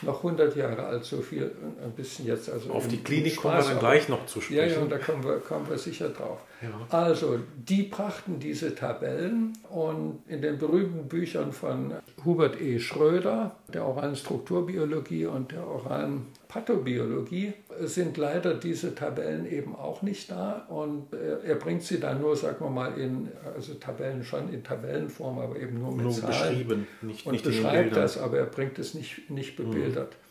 noch 0.03 0.17
100 0.17 0.55
Jahre 0.55 0.85
alt, 0.85 1.05
so 1.05 1.21
viel, 1.21 1.51
ein 1.83 1.91
bisschen 1.91 2.27
jetzt. 2.27 2.49
Also 2.49 2.71
Auf 2.71 2.87
die 2.87 2.97
Klinik 2.97 3.37
kommen 3.37 3.57
wir 3.57 3.63
dann 3.63 3.79
gleich 3.79 4.09
noch 4.09 4.25
zu 4.25 4.41
sprechen. 4.41 4.69
Ja, 4.69 4.75
ja, 4.75 4.79
und 4.79 4.91
da 4.91 4.97
kommen 4.97 5.23
wir, 5.23 5.39
kommen 5.39 5.69
wir 5.69 5.77
sicher 5.77 6.09
drauf. 6.09 6.39
Ja. 6.61 6.69
Also, 6.89 7.39
die 7.55 7.83
brachten 7.83 8.39
diese 8.39 8.75
Tabellen 8.75 9.57
und 9.69 10.19
in 10.27 10.41
den 10.41 10.57
berühmten 10.57 11.07
Büchern 11.07 11.51
von 11.51 11.93
Hubert 12.23 12.59
E. 12.59 12.79
Schröder, 12.79 13.55
der 13.73 13.85
oralen 13.85 14.15
Strukturbiologie 14.15 15.25
und 15.25 15.51
der 15.51 15.65
oralen 15.65 16.27
Pathobiologie 16.47 17.53
sind 17.81 18.17
leider 18.17 18.53
diese 18.53 18.95
Tabellen 18.95 19.45
eben 19.49 19.75
auch 19.75 20.01
nicht 20.01 20.31
da 20.31 20.65
und 20.69 21.13
äh, 21.13 21.47
er 21.47 21.55
bringt 21.55 21.83
sie 21.83 21.99
dann 21.99 22.21
nur, 22.21 22.35
sagen 22.35 22.63
wir 22.63 22.69
mal, 22.69 22.97
in 22.97 23.29
also 23.55 23.73
Tabellen 23.75 24.23
schon 24.23 24.51
in 24.53 24.63
Tabellenform, 24.63 25.39
aber 25.39 25.57
eben 25.57 25.79
nur 25.79 25.91
mit 25.91 26.05
nur 26.05 26.13
Zahlen 26.13 26.49
beschrieben, 26.49 26.87
nicht, 27.01 27.25
und 27.25 27.33
nicht 27.33 27.45
beschreibt 27.45 27.95
das, 27.95 28.17
aber 28.17 28.37
er 28.37 28.45
bringt 28.45 28.79
es 28.79 28.93
nicht, 28.93 29.29
nicht 29.29 29.59
mhm. 29.59 29.71
bebildert. 29.71 30.11
Mhm. 30.11 30.25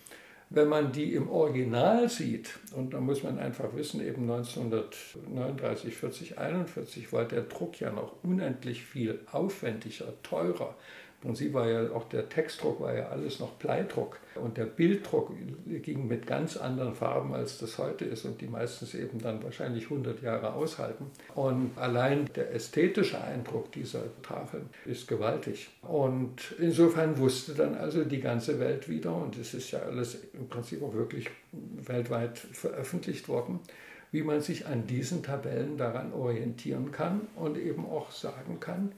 Wenn 0.51 0.69
man 0.69 0.93
die 0.93 1.15
im 1.15 1.31
Original 1.31 2.09
sieht, 2.09 2.51
und 2.77 2.95
da 2.95 3.01
muss 3.01 3.23
man 3.23 3.39
einfach 3.39 3.75
wissen, 3.75 4.01
eben 4.07 4.31
1939, 4.31 5.97
40, 5.97 6.39
41 6.39 7.13
war 7.13 7.25
der 7.25 7.43
Druck 7.43 7.81
ja 7.81 7.91
noch 7.91 8.13
unendlich 8.23 8.85
viel 8.85 9.21
aufwendiger, 9.33 10.13
teurer. 10.23 10.77
Und 11.25 11.37
sie 11.37 11.55
war 11.55 11.69
ja, 11.69 11.91
auch 11.91 12.09
der 12.09 12.29
Textdruck 12.29 12.81
war 12.81 12.95
ja 12.95 13.09
alles 13.09 13.41
noch 13.41 13.53
Bleidruck. 13.53 14.19
Und 14.35 14.57
der 14.57 14.67
Bilddruck 14.67 15.33
ging 15.83 16.07
mit 16.07 16.27
ganz 16.27 16.57
anderen 16.57 16.95
Farben, 16.95 17.35
als 17.35 17.59
das 17.59 17.79
heute 17.79 18.05
ist 18.05 18.25
und 18.25 18.41
die 18.41 18.47
meistens 18.47 18.95
eben 18.95 19.19
dann 19.19 19.43
wahrscheinlich 19.43 19.85
100 19.85 20.23
Jahre 20.23 20.53
aushalten. 20.53 21.07
Und 21.35 21.71
allein 21.77 22.29
der 22.37 22.53
ästhetische 22.53 23.23
Eindruck 23.23 23.73
dieser 23.73 24.03
Tafeln 24.23 24.69
ist 24.85 25.09
gewaltig. 25.09 25.71
Und 25.83 26.55
insofern 26.59 27.17
wusste 27.19 27.55
dann 27.55 27.75
also 27.75 28.05
die 28.05 28.21
ganze 28.21 28.61
Welt 28.61 28.89
wieder, 28.89 29.15
und 29.15 29.39
es 29.39 29.55
ist 29.55 29.71
ja 29.71 29.81
alles 29.81 30.19
im 30.35 30.49
Prinzip 30.49 30.83
auch 30.83 30.93
wirklich 30.93 31.31
weltweit 31.87 32.39
veröffentlicht 32.39 33.29
worden, 33.29 33.61
wie 34.13 34.23
man 34.23 34.41
sich 34.41 34.67
an 34.67 34.87
diesen 34.87 35.23
Tabellen 35.23 35.77
daran 35.77 36.13
orientieren 36.13 36.93
kann 36.93 37.23
und 37.35 37.57
eben 37.57 37.87
auch 37.87 38.11
sagen 38.13 38.61
kann, 38.61 38.93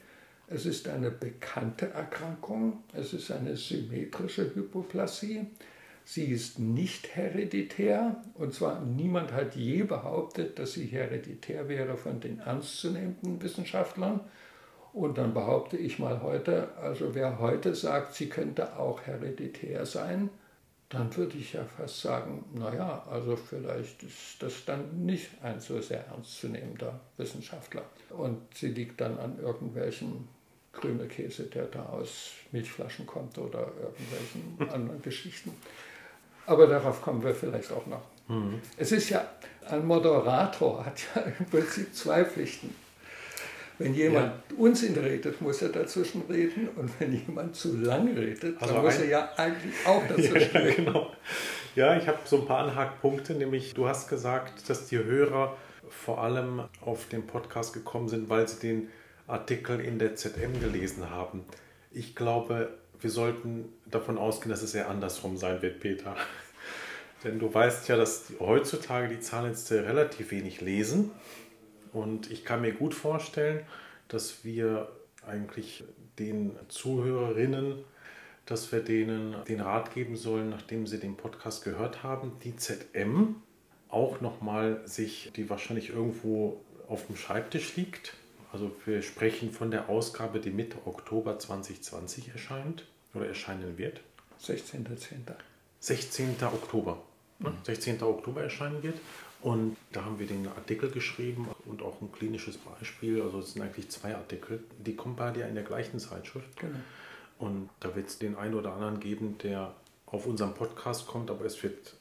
es 0.48 0.64
ist 0.64 0.88
eine 0.88 1.10
bekannte 1.10 1.90
Erkrankung, 1.90 2.84
es 2.92 3.12
ist 3.12 3.30
eine 3.30 3.56
symmetrische 3.56 4.54
Hypoplasie. 4.54 5.46
Sie 6.04 6.26
ist 6.26 6.60
nicht 6.60 7.16
hereditär 7.16 8.22
und 8.34 8.54
zwar 8.54 8.80
niemand 8.80 9.32
hat 9.32 9.56
je 9.56 9.82
behauptet, 9.82 10.56
dass 10.58 10.74
sie 10.74 10.86
hereditär 10.86 11.68
wäre 11.68 11.96
von 11.96 12.20
den 12.20 12.38
ernstzunehmenden 12.38 13.42
Wissenschaftlern. 13.42 14.20
Und 14.92 15.18
dann 15.18 15.34
behaupte 15.34 15.76
ich 15.76 15.98
mal 15.98 16.22
heute, 16.22 16.68
also 16.76 17.14
wer 17.14 17.40
heute 17.40 17.74
sagt, 17.74 18.14
sie 18.14 18.28
könnte 18.28 18.78
auch 18.78 19.02
hereditär 19.02 19.84
sein, 19.84 20.30
dann 20.88 21.14
würde 21.16 21.36
ich 21.36 21.54
ja 21.54 21.64
fast 21.64 22.00
sagen, 22.00 22.44
naja, 22.54 23.04
also 23.10 23.34
vielleicht 23.34 24.04
ist 24.04 24.40
das 24.40 24.64
dann 24.64 25.04
nicht 25.04 25.30
ein 25.42 25.58
so 25.58 25.80
sehr 25.80 26.06
ernstzunehmender 26.06 27.00
Wissenschaftler. 27.16 27.82
Und 28.10 28.38
sie 28.54 28.68
liegt 28.68 29.00
dann 29.00 29.18
an 29.18 29.40
irgendwelchen 29.40 30.28
Krümelkäse, 30.76 31.44
der 31.44 31.64
da 31.64 31.86
aus 31.86 32.32
Milchflaschen 32.52 33.06
kommt 33.06 33.38
oder 33.38 33.70
irgendwelchen 33.80 34.70
anderen 34.72 35.02
Geschichten. 35.02 35.50
Aber 36.46 36.66
darauf 36.66 37.02
kommen 37.02 37.22
wir 37.22 37.34
vielleicht 37.34 37.72
auch 37.72 37.86
noch. 37.86 38.02
Mhm. 38.28 38.60
Es 38.76 38.92
ist 38.92 39.10
ja, 39.10 39.28
ein 39.68 39.84
Moderator 39.84 40.84
hat 40.84 41.00
ja 41.14 41.22
im 41.22 41.46
Prinzip 41.46 41.94
zwei 41.94 42.24
Pflichten. 42.24 42.74
Wenn 43.78 43.94
jemand 43.94 44.32
ja. 44.50 44.56
Unsinn 44.56 44.94
redet, 44.94 45.40
muss 45.42 45.60
er 45.60 45.68
dazwischen 45.68 46.22
reden. 46.30 46.68
Und 46.76 46.90
wenn 46.98 47.12
jemand 47.12 47.56
zu 47.56 47.76
lang 47.76 48.08
redet, 48.16 48.60
also 48.60 48.74
dann 48.74 48.84
muss 48.84 48.98
er 48.98 49.06
ja 49.06 49.30
eigentlich 49.36 49.74
auch 49.84 50.02
dazwischen 50.08 50.54
ja, 50.54 50.60
reden. 50.60 50.86
Genau. 50.86 51.12
Ja, 51.74 51.96
ich 51.96 52.08
habe 52.08 52.18
so 52.24 52.40
ein 52.40 52.46
paar 52.46 52.60
Anhackpunkte, 52.60 53.34
nämlich 53.34 53.74
du 53.74 53.86
hast 53.86 54.08
gesagt, 54.08 54.70
dass 54.70 54.86
die 54.86 54.96
Hörer 54.96 55.56
vor 55.90 56.22
allem 56.22 56.62
auf 56.80 57.06
den 57.08 57.26
Podcast 57.26 57.74
gekommen 57.74 58.08
sind, 58.08 58.30
weil 58.30 58.48
sie 58.48 58.60
den 58.60 58.88
Artikel 59.26 59.80
in 59.80 59.98
der 59.98 60.16
ZM 60.16 60.60
gelesen 60.60 61.10
haben. 61.10 61.44
Ich 61.90 62.14
glaube, 62.14 62.74
wir 63.00 63.10
sollten 63.10 63.72
davon 63.86 64.18
ausgehen, 64.18 64.50
dass 64.50 64.62
es 64.62 64.74
eher 64.74 64.88
andersrum 64.88 65.36
sein 65.36 65.62
wird, 65.62 65.80
Peter. 65.80 66.16
Denn 67.24 67.38
du 67.38 67.52
weißt 67.52 67.88
ja, 67.88 67.96
dass 67.96 68.32
heutzutage 68.38 69.08
die 69.08 69.20
Zahnärzte 69.20 69.84
relativ 69.84 70.30
wenig 70.30 70.60
lesen. 70.60 71.10
Und 71.92 72.30
ich 72.30 72.44
kann 72.44 72.60
mir 72.60 72.72
gut 72.72 72.94
vorstellen, 72.94 73.64
dass 74.08 74.44
wir 74.44 74.88
eigentlich 75.26 75.84
den 76.18 76.52
Zuhörerinnen, 76.68 77.84
dass 78.44 78.70
wir 78.70 78.80
denen 78.80 79.34
den 79.48 79.60
Rat 79.60 79.92
geben 79.94 80.16
sollen, 80.16 80.50
nachdem 80.50 80.86
sie 80.86 81.00
den 81.00 81.16
Podcast 81.16 81.64
gehört 81.64 82.02
haben, 82.02 82.32
die 82.44 82.54
ZM 82.56 83.36
auch 83.88 84.20
nochmal 84.20 84.82
sich, 84.84 85.32
die 85.34 85.50
wahrscheinlich 85.50 85.90
irgendwo 85.90 86.60
auf 86.86 87.06
dem 87.06 87.16
Schreibtisch 87.16 87.76
liegt, 87.76 88.14
also 88.56 88.74
wir 88.86 89.02
sprechen 89.02 89.52
von 89.52 89.70
der 89.70 89.90
Ausgabe, 89.90 90.40
die 90.40 90.50
Mitte 90.50 90.78
Oktober 90.86 91.38
2020 91.38 92.30
erscheint 92.30 92.86
oder 93.12 93.26
erscheinen 93.26 93.76
wird. 93.76 94.00
16.10. 94.42 95.18
16. 95.80 96.36
Oktober. 96.42 97.02
Mhm. 97.38 97.52
16. 97.64 98.02
Oktober 98.02 98.42
erscheinen 98.42 98.82
wird. 98.82 98.98
Und 99.42 99.76
da 99.92 100.06
haben 100.06 100.18
wir 100.18 100.26
den 100.26 100.48
Artikel 100.48 100.90
geschrieben 100.90 101.48
und 101.66 101.82
auch 101.82 102.00
ein 102.00 102.10
klinisches 102.12 102.56
Beispiel. 102.56 103.20
Also 103.20 103.40
es 103.40 103.52
sind 103.52 103.60
eigentlich 103.60 103.90
zwei 103.90 104.16
Artikel. 104.16 104.64
Die 104.78 104.96
kommen 104.96 105.16
beide 105.16 105.40
ja 105.40 105.46
in 105.46 105.54
der 105.54 105.64
gleichen 105.64 105.98
Zeitschrift. 105.98 106.58
Genau. 106.58 106.78
Und 107.38 107.68
da 107.80 107.94
wird 107.94 108.08
es 108.08 108.18
den 108.18 108.36
einen 108.36 108.54
oder 108.54 108.72
anderen 108.72 109.00
geben, 109.00 109.36
der 109.42 109.74
auf 110.06 110.24
unseren 110.24 110.54
Podcast 110.54 111.06
kommt, 111.06 111.30
aber 111.30 111.44
es 111.44 111.62
wird 111.62 111.94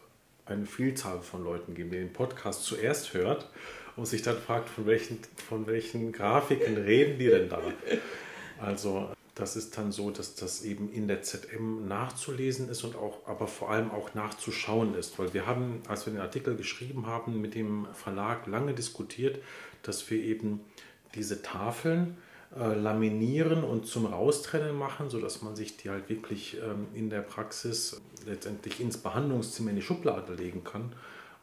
eine 0.45 0.65
Vielzahl 0.65 1.19
von 1.19 1.43
Leuten 1.43 1.75
geben, 1.75 1.91
die 1.91 1.97
den 1.97 2.13
Podcast 2.13 2.63
zuerst 2.63 3.13
hört 3.13 3.49
und 3.95 4.05
sich 4.05 4.21
dann 4.21 4.37
fragt, 4.37 4.69
von 4.69 4.85
welchen, 4.85 5.19
von 5.47 5.67
welchen 5.67 6.11
Grafiken 6.11 6.77
reden 6.77 7.17
die 7.17 7.27
denn 7.27 7.49
da? 7.49 7.61
Also 8.59 9.09
das 9.35 9.57
ist 9.57 9.77
dann 9.77 9.91
so, 9.91 10.11
dass 10.11 10.35
das 10.35 10.63
eben 10.63 10.91
in 10.91 11.07
der 11.07 11.21
ZM 11.21 11.87
nachzulesen 11.87 12.69
ist 12.69 12.83
und 12.83 12.95
auch, 12.95 13.27
aber 13.27 13.47
vor 13.47 13.69
allem 13.69 13.91
auch 13.91 14.13
nachzuschauen 14.13 14.95
ist. 14.95 15.19
Weil 15.19 15.33
wir 15.33 15.45
haben, 15.45 15.81
als 15.87 16.05
wir 16.05 16.13
den 16.13 16.21
Artikel 16.21 16.55
geschrieben 16.55 17.05
haben, 17.05 17.41
mit 17.41 17.53
dem 17.53 17.87
Verlag 17.93 18.47
lange 18.47 18.73
diskutiert, 18.73 19.39
dass 19.83 20.09
wir 20.09 20.23
eben 20.23 20.61
diese 21.15 21.41
Tafeln 21.41 22.17
äh, 22.57 22.75
laminieren 22.75 23.65
und 23.65 23.87
zum 23.87 24.05
Raustrennen 24.05 24.77
machen, 24.77 25.09
sodass 25.09 25.41
man 25.41 25.55
sich 25.55 25.75
die 25.75 25.89
halt 25.89 26.09
wirklich 26.09 26.57
ähm, 26.63 26.87
in 26.93 27.09
der 27.09 27.21
Praxis 27.21 28.01
letztendlich 28.25 28.79
ins 28.79 28.97
Behandlungszimmer 28.97 29.71
in 29.71 29.75
die 29.75 29.81
Schublade 29.81 30.33
legen 30.33 30.63
kann 30.63 30.93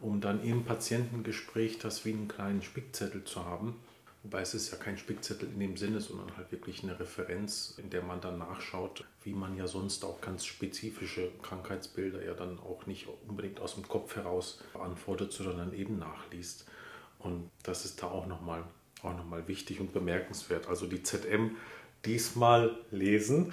um 0.02 0.20
dann 0.20 0.42
im 0.44 0.64
Patientengespräch 0.64 1.78
das 1.78 2.04
wie 2.04 2.12
einen 2.12 2.28
kleinen 2.28 2.62
Spickzettel 2.62 3.24
zu 3.24 3.44
haben. 3.44 3.76
Wobei 4.24 4.40
es 4.40 4.54
ist 4.54 4.70
ja 4.70 4.76
kein 4.76 4.98
Spickzettel 4.98 5.48
in 5.48 5.58
dem 5.58 5.76
Sinne, 5.76 6.00
sondern 6.00 6.36
halt 6.36 6.52
wirklich 6.52 6.82
eine 6.82 6.98
Referenz, 6.98 7.74
in 7.78 7.90
der 7.90 8.02
man 8.02 8.20
dann 8.20 8.38
nachschaut, 8.38 9.04
wie 9.24 9.32
man 9.32 9.56
ja 9.56 9.66
sonst 9.66 10.04
auch 10.04 10.20
ganz 10.20 10.44
spezifische 10.44 11.30
Krankheitsbilder 11.42 12.24
ja 12.24 12.34
dann 12.34 12.58
auch 12.60 12.86
nicht 12.86 13.08
unbedingt 13.26 13.58
aus 13.58 13.74
dem 13.74 13.88
Kopf 13.88 14.14
heraus 14.14 14.60
beantwortet, 14.72 15.32
sondern 15.32 15.58
dann 15.58 15.74
eben 15.74 15.98
nachliest. 15.98 16.66
Und 17.18 17.50
das 17.62 17.84
ist 17.84 18.02
da 18.02 18.08
auch 18.08 18.26
nochmal 18.26 18.64
auch 19.02 19.16
noch 19.16 19.26
mal 19.26 19.46
wichtig 19.48 19.80
und 19.80 19.92
bemerkenswert. 19.92 20.68
Also 20.68 20.86
die 20.86 21.02
ZM 21.02 21.56
diesmal 22.04 22.76
lesen 22.90 23.52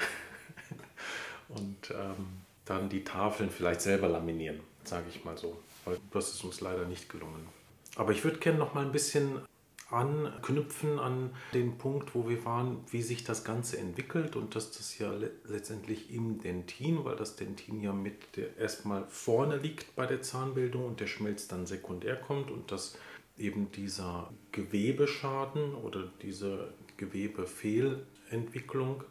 und 1.49 1.91
ähm, 1.91 2.27
dann 2.65 2.89
die 2.89 3.03
Tafeln 3.03 3.49
vielleicht 3.49 3.81
selber 3.81 4.07
laminieren, 4.07 4.59
sage 4.83 5.05
ich 5.09 5.23
mal 5.25 5.37
so. 5.37 5.57
Weil 5.89 5.99
das 6.11 6.33
ist 6.33 6.43
uns 6.43 6.61
leider 6.61 6.85
nicht 6.85 7.09
gelungen. 7.09 7.47
Aber 7.95 8.11
ich 8.11 8.23
würde 8.23 8.37
gerne 8.37 8.59
noch 8.59 8.75
mal 8.75 8.85
ein 8.85 8.91
bisschen 8.91 9.41
anknüpfen 9.89 10.99
an 10.99 11.31
den 11.55 11.79
Punkt, 11.79 12.13
wo 12.13 12.29
wir 12.29 12.45
waren, 12.45 12.83
wie 12.91 13.01
sich 13.01 13.23
das 13.23 13.43
Ganze 13.43 13.79
entwickelt 13.79 14.35
und 14.35 14.55
dass 14.55 14.71
das 14.71 14.99
ja 14.99 15.11
le 15.11 15.31
letztendlich 15.45 16.13
im 16.13 16.39
Dentin, 16.39 17.03
weil 17.05 17.15
das 17.15 17.37
Dentin 17.37 17.81
ja 17.81 17.91
mit 17.91 18.37
der 18.37 18.55
erstmal 18.57 19.07
vorne 19.07 19.57
liegt 19.57 19.95
bei 19.95 20.05
der 20.05 20.21
Zahnbildung 20.21 20.85
und 20.85 20.99
der 20.99 21.07
Schmelz 21.07 21.47
dann 21.47 21.65
sekundär 21.65 22.17
kommt 22.17 22.51
und 22.51 22.71
dass 22.71 22.95
eben 23.39 23.71
dieser 23.71 24.31
Gewebeschaden 24.51 25.73
oder 25.73 26.03
diese 26.21 26.71
Gewebefehlentwicklung 26.97 29.03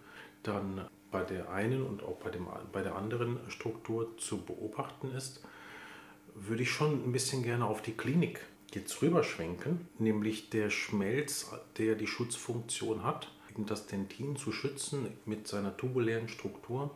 dann 0.45 0.87
bei 1.11 1.25
der 1.25 1.51
einen 1.51 1.85
und 1.85 2.05
auch 2.05 2.19
bei, 2.19 2.31
dem, 2.31 2.47
bei 2.73 2.83
der 2.83 2.95
anderen 2.95 3.41
Struktur 3.49 4.17
zu 4.19 4.45
beobachten 4.45 5.13
ist, 5.13 5.43
würde 6.47 6.63
ich 6.63 6.71
schon 6.71 7.05
ein 7.05 7.13
bisschen 7.13 7.43
gerne 7.43 7.67
auf 7.67 7.83
die 7.83 7.93
Klinik 7.93 8.41
jetzt 8.73 9.01
rüberschwenken, 9.01 9.89
nämlich 9.99 10.51
der 10.51 10.71
Schmelz, 10.71 11.51
der 11.79 11.95
die 11.95 12.07
Schutzfunktion 12.07 13.03
hat, 13.03 13.29
das 13.67 13.87
Dentin 13.87 14.37
zu 14.37 14.53
schützen 14.53 15.09
mit 15.25 15.49
seiner 15.49 15.77
tubulären 15.77 16.29
Struktur. 16.29 16.95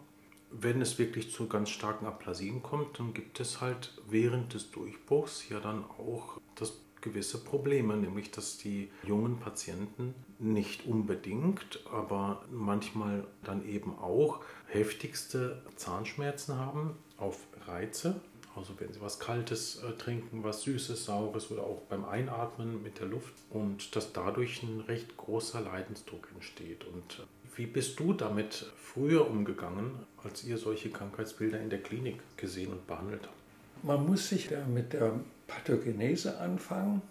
Wenn 0.51 0.81
es 0.83 0.99
wirklich 0.99 1.33
zu 1.33 1.49
ganz 1.49 1.71
starken 1.71 2.07
Aplasien 2.07 2.63
kommt, 2.63 2.99
dann 2.99 3.15
gibt 3.15 3.41
es 3.41 3.61
halt 3.61 3.95
während 4.09 4.55
des 4.55 4.71
Durchbruchs 4.71 5.49
ja 5.49 5.61
dann 5.61 5.85
auch 5.85 6.41
das 6.55 6.81
gewisse 7.01 7.43
Probleme, 7.43 7.97
nämlich 7.97 8.31
dass 8.31 8.59
die 8.59 8.91
jungen 9.05 9.39
Patienten 9.41 10.15
nicht 10.39 10.87
unbedingt, 10.87 11.81
aber 11.91 12.45
manchmal 12.51 13.27
dann 13.43 13.67
eben 13.67 13.99
auch 13.99 14.41
heftigste 14.67 15.63
Zahnschmerzen 15.75 16.57
haben 16.57 16.97
auf 17.17 17.39
Reize 17.67 18.21
also 18.57 18.75
wenn 18.79 18.93
Sie 18.93 19.01
was 19.01 19.19
Kaltes 19.19 19.83
äh, 19.83 19.93
trinken, 19.93 20.45
was 20.45 20.63
Süßes, 20.63 21.05
Saures 21.05 21.51
oder 21.51 21.63
auch 21.63 21.83
beim 21.89 22.05
Einatmen 22.05 22.83
mit 22.83 23.01
der 23.01 23.07
Luft 23.07 23.35
und 23.51 23.95
dass 23.97 24.13
dadurch 24.13 24.63
ein 24.63 24.81
recht 24.81 25.17
großer 25.17 25.61
Leidensdruck 25.61 26.29
entsteht. 26.35 26.85
Und 26.85 27.21
äh, 27.21 27.57
wie 27.57 27.67
bist 27.67 27.99
du 27.99 28.13
damit 28.13 28.67
früher 28.77 29.29
umgegangen, 29.29 29.93
als 30.23 30.45
ihr 30.45 30.59
solche 30.59 30.91
Krankheitsbilder 30.91 31.61
in 31.61 31.71
der 31.71 31.83
Klinik 31.83 32.21
gesehen 32.37 32.73
und 32.73 32.87
behandelt 32.87 33.23
habt? 33.25 33.85
Man 33.85 34.07
muss 34.07 34.29
sich 34.29 34.51
ja 34.51 34.65
mit 34.67 34.93
der 34.93 35.19
Pathogenese 35.47 36.39
anfangen. 36.39 37.03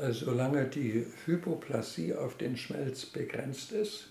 Äh, 0.00 0.12
solange 0.12 0.66
die 0.66 1.04
Hypoplasie 1.26 2.14
auf 2.14 2.36
den 2.36 2.56
Schmelz 2.56 3.06
begrenzt 3.06 3.72
ist, 3.72 4.08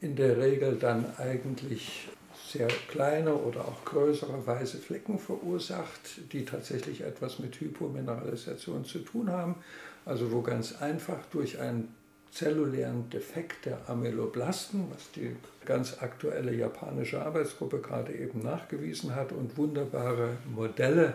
in 0.00 0.16
der 0.16 0.38
Regel 0.38 0.76
dann 0.76 1.04
eigentlich 1.18 2.08
sehr 2.52 2.68
kleine 2.88 3.34
oder 3.34 3.62
auch 3.62 3.84
größere 3.84 4.46
weiße 4.46 4.78
Flecken 4.78 5.18
verursacht, 5.18 6.32
die 6.32 6.44
tatsächlich 6.44 7.00
etwas 7.02 7.38
mit 7.38 7.58
Hypomineralisation 7.60 8.84
zu 8.84 8.98
tun 8.98 9.30
haben. 9.30 9.56
Also 10.04 10.32
wo 10.32 10.42
ganz 10.42 10.80
einfach 10.80 11.18
durch 11.30 11.60
einen 11.60 11.94
zellulären 12.30 13.08
Defekt 13.10 13.66
der 13.66 13.88
Amyloblasten, 13.88 14.86
was 14.90 15.10
die 15.12 15.36
ganz 15.64 15.98
aktuelle 16.00 16.54
japanische 16.54 17.22
Arbeitsgruppe 17.24 17.80
gerade 17.80 18.12
eben 18.12 18.42
nachgewiesen 18.42 19.14
hat 19.14 19.32
und 19.32 19.56
wunderbare 19.56 20.36
Modelle 20.52 21.14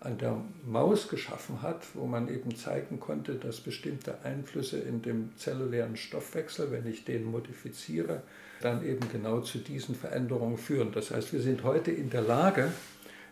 an 0.00 0.18
der 0.18 0.40
Maus 0.64 1.08
geschaffen 1.08 1.62
hat, 1.62 1.82
wo 1.94 2.06
man 2.06 2.28
eben 2.28 2.54
zeigen 2.54 3.00
konnte, 3.00 3.36
dass 3.36 3.60
bestimmte 3.60 4.22
Einflüsse 4.24 4.78
in 4.78 5.02
dem 5.02 5.30
zellulären 5.36 5.96
Stoffwechsel, 5.96 6.70
wenn 6.70 6.86
ich 6.86 7.04
den 7.04 7.24
modifiziere, 7.24 8.22
dann 8.60 8.84
eben 8.86 9.08
genau 9.10 9.40
zu 9.40 9.58
diesen 9.58 9.94
Veränderungen 9.94 10.58
führen. 10.58 10.92
Das 10.92 11.10
heißt, 11.10 11.32
wir 11.32 11.40
sind 11.40 11.62
heute 11.62 11.90
in 11.90 12.10
der 12.10 12.22
Lage, 12.22 12.72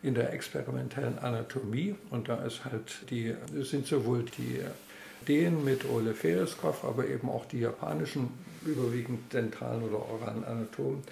in 0.02 0.14
der 0.14 0.32
experimentellen 0.32 1.18
Anatomie, 1.18 1.94
und 2.10 2.28
da 2.28 2.44
ist 2.44 2.64
halt 2.64 3.10
die, 3.10 3.34
sind 3.62 3.86
sowohl 3.86 4.24
die 4.24 4.60
Ideen 5.22 5.64
mit 5.64 5.88
Ole 5.88 6.12
Fereskopf, 6.12 6.84
aber 6.84 7.08
eben 7.08 7.30
auch 7.30 7.46
die 7.46 7.60
japanischen, 7.60 8.28
überwiegend 8.66 9.32
dentalen 9.32 9.82
oder 9.82 9.98
oralen 9.98 10.44
Anatomen, 10.44 11.02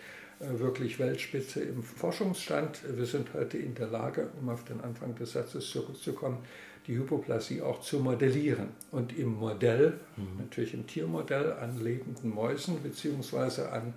äh, 0.41 0.59
wirklich 0.59 0.99
Weltspitze 0.99 1.61
im 1.61 1.83
Forschungsstand. 1.83 2.81
Wir 2.97 3.07
sind 3.07 3.29
heute 3.33 3.57
in 3.57 3.75
der 3.75 3.87
Lage, 3.87 4.29
um 4.41 4.49
auf 4.51 4.65
den 4.65 4.81
Anfang 4.83 5.15
des 5.15 5.33
Satzes 5.33 5.71
zurückzukommen, 5.71 6.39
die 6.87 6.97
Hypoplasie 6.97 7.63
auch 7.63 7.81
zu 7.81 8.01
modellieren. 8.01 8.69
Und 8.91 9.17
im 9.17 9.35
Modell, 9.35 10.01
mhm. 10.17 10.39
natürlich 10.39 10.75
im 10.75 10.87
Tiermodell, 10.87 11.53
an 11.53 11.83
lebenden 11.83 12.31
Mäusen 12.31 12.83
beziehungsweise 12.83 13.71
an 13.73 13.95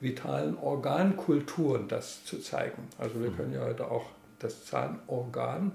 vitalen 0.00 0.56
Organkulturen 0.56 1.88
das 1.88 2.24
zu 2.24 2.38
zeigen. 2.38 2.82
Also 2.98 3.20
wir 3.20 3.30
mhm. 3.30 3.36
können 3.36 3.52
ja 3.54 3.64
heute 3.64 3.90
auch 3.90 4.06
das 4.38 4.64
Zahnorgan, 4.64 5.72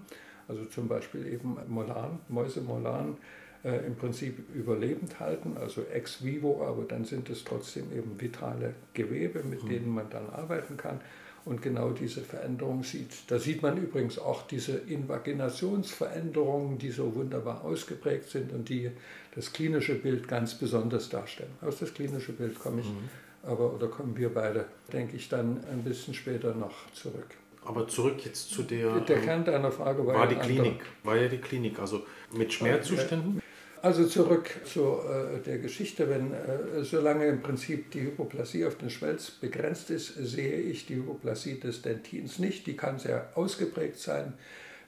also 0.48 0.64
zum 0.66 0.88
Beispiel 0.88 1.28
eben 1.28 1.58
Molaren, 1.68 2.20
Mäusemolaren, 2.30 3.18
äh, 3.66 3.86
im 3.86 3.96
Prinzip 3.96 4.54
überlebend 4.54 5.20
halten, 5.20 5.58
also 5.60 5.84
ex 5.94 6.24
vivo, 6.24 6.66
aber 6.66 6.84
dann 6.84 7.04
sind 7.04 7.30
es 7.30 7.44
trotzdem 7.44 7.92
eben 7.92 8.20
vitale 8.20 8.74
Gewebe, 8.94 9.44
mit 9.44 9.64
mhm. 9.64 9.70
denen 9.70 9.90
man 9.90 10.10
dann 10.10 10.30
arbeiten 10.30 10.78
kann 10.78 11.02
und 11.46 11.62
genau 11.62 11.92
diese 11.92 12.22
Veränderung 12.22 12.84
sieht. 12.84 13.10
Da 13.28 13.38
sieht 13.38 13.62
man 13.62 13.78
übrigens 13.78 14.18
auch 14.18 14.48
diese 14.48 14.78
Invaginationsveränderungen, 14.78 16.78
die 16.78 16.92
so 16.92 17.14
wunderbar 17.16 17.64
ausgeprägt 17.64 18.30
sind 18.30 18.54
und 18.54 18.70
die 18.70 18.92
das 19.36 19.52
klinische 19.52 19.96
Bild 19.96 20.28
ganz 20.28 20.56
besonders 20.56 21.10
darstellen. 21.10 21.52
Aus 21.62 21.80
das 21.80 21.94
klinische 21.94 22.32
Bild 22.32 22.60
komme 22.60 22.82
ich, 22.82 22.88
mhm. 22.88 23.10
aber 23.44 23.74
oder 23.74 23.88
kommen 23.88 24.18
wir 24.18 24.34
beide, 24.34 24.66
denke 24.92 25.18
ich, 25.18 25.28
dann 25.28 25.64
ein 25.72 25.84
bisschen 25.84 26.14
später 26.14 26.56
noch 26.56 26.92
zurück. 26.94 27.28
Aber 27.66 27.88
zurück 27.88 28.26
jetzt 28.26 28.50
zu 28.50 28.64
der. 28.64 29.00
Der 29.02 29.22
Kern 29.22 29.46
deiner 29.46 29.72
Frage 29.72 30.06
war, 30.06 30.16
war 30.16 30.28
die 30.28 30.36
Klinik. 30.36 30.66
Andere. 30.66 30.88
War 31.04 31.18
ja 31.18 31.28
die 31.28 31.38
Klinik, 31.38 31.80
also 31.80 32.06
mit 32.34 32.52
Schmerzzuständen. 32.52 33.42
Also 33.84 34.06
zurück 34.06 34.50
zu 34.64 34.82
äh, 34.82 35.42
der 35.46 35.58
Geschichte, 35.58 36.10
wenn 36.10 36.32
äh, 36.32 36.86
solange 36.86 37.26
im 37.26 37.42
Prinzip 37.42 37.92
die 37.92 38.00
Hypoplasie 38.00 38.66
auf 38.66 38.78
den 38.78 38.90
Schmelz 38.90 39.30
begrenzt 39.30 39.90
ist, 39.90 40.16
sehe 40.16 40.56
ich 40.56 40.86
die 40.86 40.96
Hypoplasie 40.96 41.60
des 41.60 41.82
Dentins 41.82 42.40
nicht. 42.40 42.66
Die 42.66 42.78
kann 42.78 42.98
sehr 42.98 43.28
ausgeprägt 43.36 44.00
sein, 44.00 44.36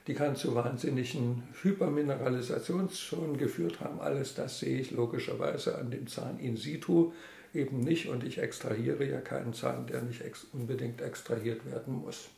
die 0.06 0.14
kann 0.14 0.34
zu 0.34 0.54
wahnsinnigen 0.54 1.42
Hypermineralisationszonen 1.60 3.36
geführt 3.36 3.80
haben. 3.80 4.00
Alles 4.00 4.32
das 4.32 4.60
sehe 4.60 4.80
ich 4.80 4.92
logischerweise 4.92 5.76
an 5.76 5.90
dem 5.90 6.06
Zahn 6.06 6.38
in 6.38 6.56
situ 6.56 7.12
eben 7.52 7.80
nicht 7.80 8.08
und 8.08 8.24
ich 8.24 8.38
extrahiere 8.38 9.04
ja 9.04 9.20
keinen 9.20 9.52
Zahn, 9.52 9.86
der 9.86 10.00
nicht 10.00 10.22
ex 10.22 10.46
unbedingt 10.54 11.02
extrahiert 11.02 11.70
werden 11.70 11.96
muss. 11.96 12.28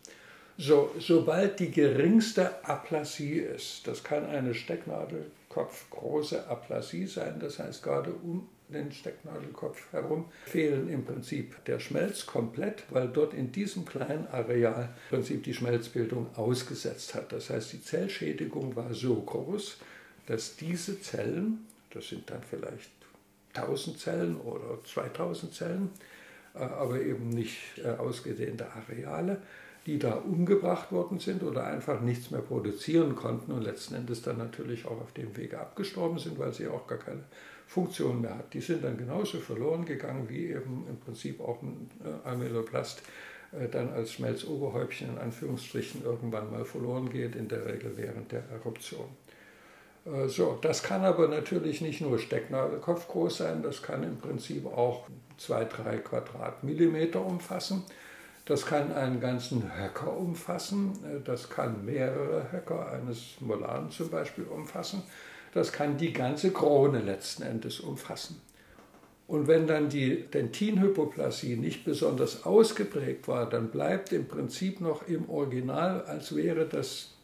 So, 0.56 0.90
sobald 0.98 1.60
die 1.60 1.70
geringste 1.70 2.64
Aplasie 2.64 3.38
ist, 3.38 3.86
das 3.86 4.02
kann 4.02 4.26
eine 4.26 4.54
Stecknadel 4.54 5.26
Kopf 5.58 5.90
große 5.90 6.46
Aplasie 6.46 7.08
sein, 7.08 7.40
das 7.40 7.58
heißt 7.58 7.82
gerade 7.82 8.12
um 8.12 8.48
den 8.68 8.92
Stecknadelkopf 8.92 9.92
herum 9.92 10.26
fehlen 10.44 10.88
im 10.88 11.04
Prinzip 11.04 11.64
der 11.64 11.80
Schmelz 11.80 12.26
komplett, 12.26 12.84
weil 12.90 13.08
dort 13.08 13.34
in 13.34 13.50
diesem 13.50 13.84
kleinen 13.84 14.28
Areal 14.28 14.94
im 15.10 15.16
Prinzip 15.16 15.42
die 15.42 15.54
Schmelzbildung 15.54 16.28
ausgesetzt 16.36 17.16
hat. 17.16 17.32
Das 17.32 17.50
heißt, 17.50 17.72
die 17.72 17.82
Zellschädigung 17.82 18.76
war 18.76 18.94
so 18.94 19.16
groß, 19.16 19.78
dass 20.26 20.54
diese 20.54 21.00
Zellen, 21.00 21.66
das 21.90 22.08
sind 22.08 22.30
dann 22.30 22.42
vielleicht 22.48 22.92
1000 23.54 23.98
Zellen 23.98 24.40
oder 24.40 24.78
2000 24.84 25.52
Zellen, 25.52 25.90
äh, 26.54 26.58
aber 26.58 27.00
eben 27.00 27.30
nicht 27.30 27.78
äh, 27.78 27.88
ausgedehnte 27.88 28.66
Areale, 28.70 29.42
die 29.88 29.98
da 29.98 30.12
umgebracht 30.16 30.92
worden 30.92 31.18
sind 31.18 31.42
oder 31.42 31.64
einfach 31.64 32.02
nichts 32.02 32.30
mehr 32.30 32.42
produzieren 32.42 33.16
konnten 33.16 33.52
und 33.52 33.62
letzten 33.62 33.94
Endes 33.94 34.20
dann 34.20 34.36
natürlich 34.36 34.84
auch 34.84 35.00
auf 35.00 35.12
dem 35.14 35.34
Wege 35.34 35.58
abgestorben 35.58 36.18
sind, 36.18 36.38
weil 36.38 36.52
sie 36.52 36.68
auch 36.68 36.86
gar 36.86 36.98
keine 36.98 37.24
Funktion 37.66 38.20
mehr 38.20 38.36
hat. 38.36 38.52
Die 38.52 38.60
sind 38.60 38.84
dann 38.84 38.98
genauso 38.98 39.38
verloren 39.38 39.86
gegangen, 39.86 40.28
wie 40.28 40.48
eben 40.48 40.84
im 40.90 40.98
Prinzip 40.98 41.40
auch 41.40 41.62
ein 41.62 41.88
äh, 42.04 42.28
Amyloplast 42.28 43.02
äh, 43.52 43.66
dann 43.70 43.90
als 43.94 44.12
Schmelzoberhäubchen 44.12 45.08
in 45.08 45.18
Anführungsstrichen 45.18 46.04
irgendwann 46.04 46.50
mal 46.50 46.66
verloren 46.66 47.08
geht, 47.08 47.34
in 47.34 47.48
der 47.48 47.64
Regel 47.64 47.94
während 47.96 48.30
der 48.30 48.42
Eruption. 48.50 49.08
Äh, 50.04 50.28
so, 50.28 50.58
das 50.60 50.82
kann 50.82 51.02
aber 51.02 51.28
natürlich 51.28 51.80
nicht 51.80 52.02
nur 52.02 52.18
Stecknadelkopf 52.18 53.08
groß 53.08 53.38
sein, 53.38 53.62
das 53.62 53.82
kann 53.82 54.02
im 54.02 54.18
Prinzip 54.18 54.66
auch 54.66 55.06
2-3 55.40 56.00
Quadratmillimeter 56.00 57.24
umfassen. 57.24 57.84
Das 58.48 58.64
kann 58.64 58.94
einen 58.94 59.20
ganzen 59.20 59.78
Höcker 59.78 60.16
umfassen, 60.16 60.94
das 61.26 61.50
kann 61.50 61.84
mehrere 61.84 62.50
Höcker 62.50 62.90
eines 62.90 63.38
Molaren 63.40 63.90
zum 63.90 64.08
Beispiel 64.08 64.44
umfassen, 64.44 65.02
das 65.52 65.70
kann 65.70 65.98
die 65.98 66.14
ganze 66.14 66.50
Krone 66.50 67.02
letzten 67.02 67.42
Endes 67.42 67.78
umfassen. 67.78 68.40
Und 69.26 69.48
wenn 69.48 69.66
dann 69.66 69.90
die 69.90 70.22
Dentinhypoplasie 70.22 71.56
nicht 71.56 71.84
besonders 71.84 72.46
ausgeprägt 72.46 73.28
war, 73.28 73.46
dann 73.46 73.68
bleibt 73.68 74.14
im 74.14 74.26
Prinzip 74.26 74.80
noch 74.80 75.06
im 75.06 75.28
Original, 75.28 76.06
als 76.06 76.34
wäre 76.34 76.64
das 76.64 77.16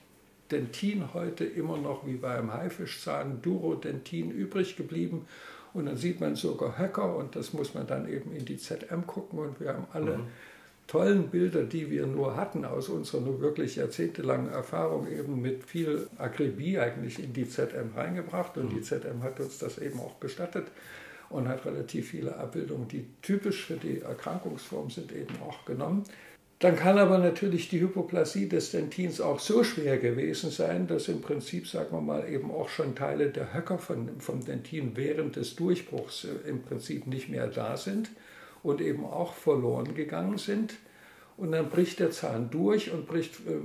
Dentin 0.51 1.15
heute 1.15 1.47
immer 1.47 1.79
noch 1.79 2.07
wie 2.07 2.17
beim 2.17 2.53
Haifischzahn 2.53 3.41
Durodentin 3.41 4.31
übrig 4.31 4.77
geblieben. 4.77 5.27
Und 5.73 5.87
dann 5.87 5.97
sieht 5.97 6.21
man 6.21 6.37
sogar 6.37 6.79
Höcker 6.79 7.17
und 7.17 7.35
das 7.35 7.55
muss 7.55 7.73
man 7.73 7.87
dann 7.87 8.07
eben 8.07 8.31
in 8.37 8.45
die 8.45 8.59
ZM 8.59 9.07
gucken 9.07 9.39
und 9.39 9.59
wir 9.59 9.71
haben 9.71 9.87
alle 9.95 10.19
mhm. 10.19 10.27
Tollen 10.87 11.29
Bilder, 11.29 11.63
die 11.63 11.91
wir 11.91 12.07
nur 12.07 12.37
hatten 12.37 12.65
aus 12.65 12.89
unserer 12.89 13.21
nur 13.21 13.41
wirklich 13.41 13.77
jahrzehntelangen 13.77 14.51
Erfahrung 14.53 15.11
eben 15.11 15.41
mit 15.41 15.65
viel 15.65 16.09
Akribie 16.19 16.79
eigentlich 16.79 17.23
in 17.23 17.33
die 17.33 17.49
ZM 17.49 17.95
reingebracht 17.95 18.57
und 18.59 18.73
mhm. 18.73 18.77
die 18.77 18.83
ZM 18.83 19.23
hat 19.23 19.41
uns 19.41 19.59
das 19.59 19.79
eben 19.79 19.99
auch 20.01 20.21
gestattet 20.21 20.67
und 21.31 21.49
hat 21.49 21.65
relativ 21.65 22.11
viele 22.11 22.37
Abbildungen, 22.37 22.87
die 22.89 23.07
typisch 23.23 23.65
für 23.65 23.77
die 23.77 24.01
Erkrankungsform 24.01 24.91
sind, 24.91 25.13
eben 25.13 25.35
auch 25.47 25.65
genommen. 25.65 26.05
Dann 26.61 26.77
kann 26.77 26.99
aber 26.99 27.19
natürlich 27.19 27.69
die 27.69 27.81
Hypoplasie 27.81 28.49
des 28.49 28.71
Dentins 28.71 29.21
auch 29.21 29.41
so 29.41 29.65
schwer 29.65 29.99
gewesen 29.99 30.51
sein, 30.51 30.87
dass 30.87 31.09
im 31.09 31.21
Prinzip, 31.21 31.67
sagen 31.67 31.91
wir 31.91 32.01
mal, 32.01 32.29
eben 32.29 32.51
auch 32.51 32.69
schon 32.69 32.95
Teile 32.95 33.31
der 33.31 33.53
Höcker 33.53 33.79
von, 33.79 34.21
vom 34.21 34.45
Dentin 34.45 34.93
während 34.95 35.37
des 35.37 35.57
Durchbruchs 35.57 36.25
äh, 36.25 36.49
im 36.49 36.63
Prinzip 36.63 37.07
nicht 37.07 37.29
mehr 37.29 37.49
da 37.49 37.77
sind 37.77 38.11
und 38.65 38.81
eben 38.81 39.05
auch 39.05 39.35
verloren 39.35 39.95
gegangen 39.95 40.39
sind. 40.39 40.75
Und 41.37 41.53
dann 41.53 41.69
bricht 41.69 42.01
der 42.01 42.11
Zahn 42.11 42.51
durch 42.51 42.93
und 42.93 43.07
bricht 43.07 43.37
äh, 43.47 43.61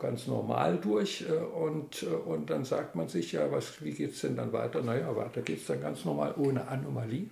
ganz 0.00 0.28
normal 0.28 0.78
durch. 0.80 1.24
Äh, 1.28 1.34
und, 1.34 2.04
und 2.04 2.50
dann 2.50 2.64
sagt 2.64 2.94
man 2.94 3.08
sich, 3.08 3.32
ja, 3.32 3.50
was, 3.50 3.82
wie 3.82 3.92
geht 3.92 4.12
es 4.12 4.20
denn 4.20 4.36
dann 4.36 4.52
weiter? 4.52 4.82
Naja, 4.82 5.16
weiter 5.16 5.42
geht 5.42 5.58
es 5.58 5.66
dann 5.66 5.80
ganz 5.80 6.04
normal 6.04 6.34
ohne 6.36 6.68
Anomalie. 6.68 7.26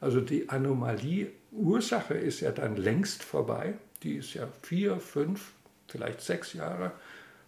Also 0.00 0.20
die 0.20 0.50
Anomalie-Ursache 0.50 2.14
ist 2.14 2.40
ja 2.40 2.52
dann 2.52 2.76
längst 2.76 3.22
vorbei 3.22 3.74
die 4.02 4.16
ist 4.16 4.34
ja 4.34 4.48
vier, 4.62 4.98
fünf, 4.98 5.52
vielleicht 5.88 6.20
sechs 6.20 6.52
Jahre, 6.52 6.92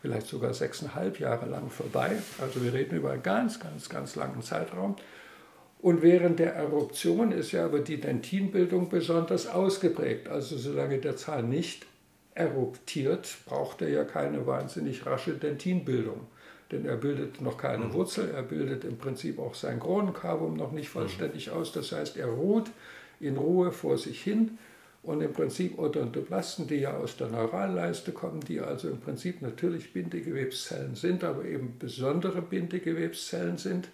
vielleicht 0.02 0.26
sogar 0.26 0.54
sechseinhalb 0.54 1.20
Jahre 1.20 1.46
lang 1.46 1.70
vorbei. 1.70 2.16
Also 2.40 2.62
wir 2.62 2.72
reden 2.72 2.96
über 2.96 3.12
einen 3.12 3.22
ganz, 3.22 3.60
ganz, 3.60 3.88
ganz 3.88 4.16
langen 4.16 4.42
Zeitraum. 4.42 4.96
Und 5.82 6.02
während 6.02 6.38
der 6.38 6.54
Eruption 6.54 7.32
ist 7.32 7.52
ja 7.52 7.64
aber 7.64 7.78
die 7.78 8.00
Dentinbildung 8.00 8.90
besonders 8.90 9.46
ausgeprägt. 9.46 10.28
Also 10.28 10.58
solange 10.58 10.98
der 10.98 11.16
Zahn 11.16 11.48
nicht 11.48 11.86
eruptiert, 12.34 13.38
braucht 13.46 13.80
er 13.82 13.88
ja 13.88 14.04
keine 14.04 14.46
wahnsinnig 14.46 15.06
rasche 15.06 15.32
Dentinbildung. 15.32 16.26
Denn 16.70 16.84
er 16.84 16.96
bildet 16.96 17.40
noch 17.40 17.56
keine 17.56 17.86
mhm. 17.86 17.94
Wurzel, 17.94 18.30
er 18.30 18.42
bildet 18.42 18.84
im 18.84 18.98
Prinzip 18.98 19.38
auch 19.38 19.54
sein 19.54 19.80
Kronenkarbum 19.80 20.54
noch 20.54 20.72
nicht 20.72 20.90
vollständig 20.90 21.48
mhm. 21.48 21.54
aus. 21.54 21.72
Das 21.72 21.92
heißt, 21.92 22.16
er 22.18 22.28
ruht 22.28 22.70
in 23.18 23.36
Ruhe 23.36 23.72
vor 23.72 23.96
sich 23.96 24.22
hin 24.22 24.58
und 25.02 25.22
im 25.22 25.32
Prinzip 25.32 25.78
Odontoblasten, 25.78 26.66
die 26.66 26.76
ja 26.76 26.96
aus 26.96 27.16
der 27.16 27.28
Neuralleiste 27.28 28.12
kommen, 28.12 28.40
die 28.40 28.60
also 28.60 28.88
im 28.88 29.00
Prinzip 29.00 29.40
natürlich 29.40 29.94
Bindegewebszellen 29.94 30.94
sind, 30.94 31.24
aber 31.24 31.46
eben 31.46 31.76
besondere 31.78 32.42
Bindegewebszellen 32.42 33.56
sind 33.56 33.88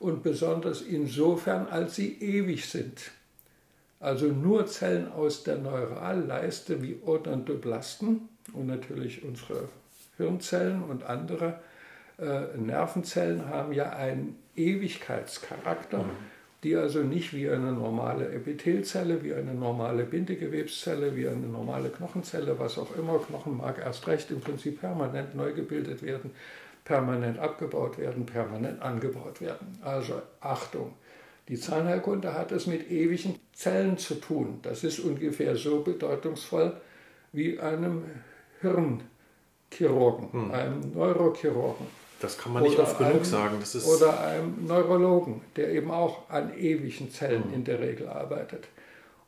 und 0.00 0.24
besonders 0.24 0.82
insofern, 0.82 1.68
als 1.68 1.94
sie 1.94 2.20
ewig 2.20 2.68
sind. 2.68 3.12
Also 4.00 4.26
nur 4.26 4.66
Zellen 4.66 5.12
aus 5.12 5.44
der 5.44 5.58
Neuralleiste 5.58 6.82
wie 6.82 6.96
Odontoblasten 7.04 8.28
und 8.52 8.66
natürlich 8.66 9.22
unsere 9.22 9.68
Hirnzellen 10.16 10.82
und 10.82 11.04
andere 11.04 11.60
äh, 12.18 12.56
Nervenzellen 12.56 13.46
haben 13.46 13.72
ja 13.72 13.90
einen 13.90 14.36
Ewigkeitscharakter. 14.56 15.98
Mhm 15.98 16.40
die 16.62 16.76
also 16.76 17.02
nicht 17.02 17.32
wie 17.32 17.48
eine 17.48 17.72
normale 17.72 18.30
Epithelzelle, 18.32 19.22
wie 19.22 19.32
eine 19.32 19.54
normale 19.54 20.04
Bindegewebszelle, 20.04 21.16
wie 21.16 21.26
eine 21.26 21.46
normale 21.46 21.88
Knochenzelle, 21.88 22.58
was 22.58 22.78
auch 22.78 22.94
immer, 22.96 23.18
Knochen 23.18 23.56
mag 23.56 23.78
erst 23.78 24.06
recht 24.06 24.30
im 24.30 24.40
Prinzip 24.40 24.80
permanent 24.80 25.34
neu 25.34 25.52
gebildet 25.52 26.02
werden, 26.02 26.32
permanent 26.84 27.38
abgebaut 27.38 27.98
werden, 27.98 28.26
permanent 28.26 28.82
angebaut 28.82 29.40
werden. 29.40 29.78
Also 29.82 30.20
Achtung, 30.40 30.94
die 31.48 31.58
Zahnheilkunde 31.58 32.34
hat 32.34 32.52
es 32.52 32.66
mit 32.66 32.90
ewigen 32.90 33.38
Zellen 33.52 33.98
zu 33.98 34.14
tun. 34.14 34.60
Das 34.62 34.84
ist 34.84 35.00
ungefähr 35.00 35.56
so 35.56 35.82
bedeutungsvoll 35.82 36.74
wie 37.32 37.58
einem 37.58 38.04
Hirnchirurgen, 38.60 40.32
hm. 40.32 40.50
einem 40.50 40.92
Neurochirurgen. 40.94 41.86
Das 42.20 42.36
kann 42.36 42.52
man 42.52 42.62
nicht 42.62 42.78
oft 42.78 42.98
genug 42.98 43.14
einem, 43.14 43.24
sagen. 43.24 43.56
Oder 43.86 44.20
einem 44.20 44.66
Neurologen, 44.66 45.40
der 45.56 45.70
eben 45.70 45.90
auch 45.90 46.28
an 46.28 46.56
ewigen 46.56 47.10
Zellen 47.10 47.48
mhm. 47.48 47.54
in 47.54 47.64
der 47.64 47.80
Regel 47.80 48.08
arbeitet. 48.08 48.68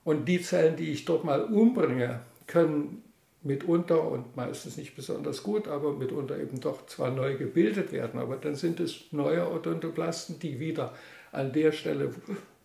Und 0.05 0.27
die 0.27 0.43
Zellen, 0.43 0.77
die 0.77 0.93
ich 0.93 1.05
dort 1.05 1.25
mal 1.25 1.43
umbringe, 1.45 2.21
können 2.47 3.03
mitunter 3.45 4.03
und 4.09 4.37
meistens 4.37 4.77
nicht 4.77 4.95
besonders 4.95 5.43
gut, 5.43 5.69
aber 5.69 5.93
mitunter 5.93 6.39
eben 6.39 6.61
doch 6.61 6.87
zwar 6.87 7.11
neu 7.11 7.37
gebildet 7.37 7.93
werden, 7.93 8.21
aber 8.21 8.37
dann 8.37 8.55
sind 8.55 8.81
es 8.81 9.13
neue 9.13 9.51
Odontoblasten, 9.51 10.39
die 10.39 10.61
wieder 10.61 10.95
an 11.33 11.53
der 11.53 11.73
Stelle, 11.73 12.15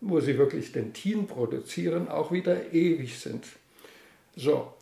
wo 0.00 0.20
sie 0.20 0.38
wirklich 0.38 0.72
Dentin 0.72 1.26
produzieren, 1.26 2.08
auch 2.08 2.30
wieder 2.30 2.72
ewig 2.72 3.18
sind. 3.18 3.44
So, 4.36 4.72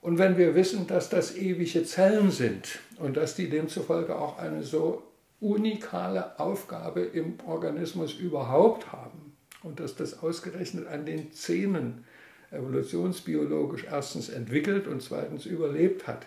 und 0.00 0.18
wenn 0.18 0.36
wir 0.36 0.54
wissen, 0.54 0.86
dass 0.86 1.08
das 1.08 1.36
ewige 1.36 1.84
Zellen 1.84 2.30
sind 2.30 2.78
und 2.98 3.16
dass 3.16 3.34
die 3.34 3.48
demzufolge 3.48 4.16
auch 4.16 4.38
eine 4.38 4.62
so 4.62 5.02
unikale 5.40 6.38
Aufgabe 6.38 7.00
im 7.00 7.38
Organismus 7.46 8.14
überhaupt 8.14 8.92
haben 8.92 9.36
und 9.62 9.80
dass 9.80 9.96
das 9.96 10.22
ausgerechnet 10.22 10.86
an 10.88 11.06
den 11.06 11.32
Zähnen 11.32 12.04
evolutionsbiologisch 12.50 13.84
erstens 13.84 14.28
entwickelt 14.28 14.86
und 14.86 15.02
zweitens 15.02 15.46
überlebt 15.46 16.06
hat, 16.06 16.26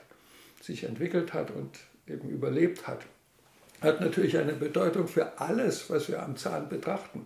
sich 0.61 0.83
entwickelt 0.83 1.33
hat 1.33 1.51
und 1.51 1.79
eben 2.07 2.29
überlebt 2.29 2.87
hat, 2.87 3.01
hat 3.81 4.01
natürlich 4.01 4.37
eine 4.37 4.53
Bedeutung 4.53 5.07
für 5.07 5.39
alles, 5.39 5.89
was 5.89 6.07
wir 6.07 6.21
am 6.21 6.37
Zahn 6.37 6.69
betrachten. 6.69 7.25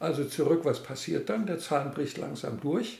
Also 0.00 0.24
zurück, 0.24 0.64
was 0.64 0.82
passiert 0.82 1.28
dann? 1.28 1.46
Der 1.46 1.58
Zahn 1.58 1.92
bricht 1.92 2.18
langsam 2.18 2.60
durch 2.60 2.98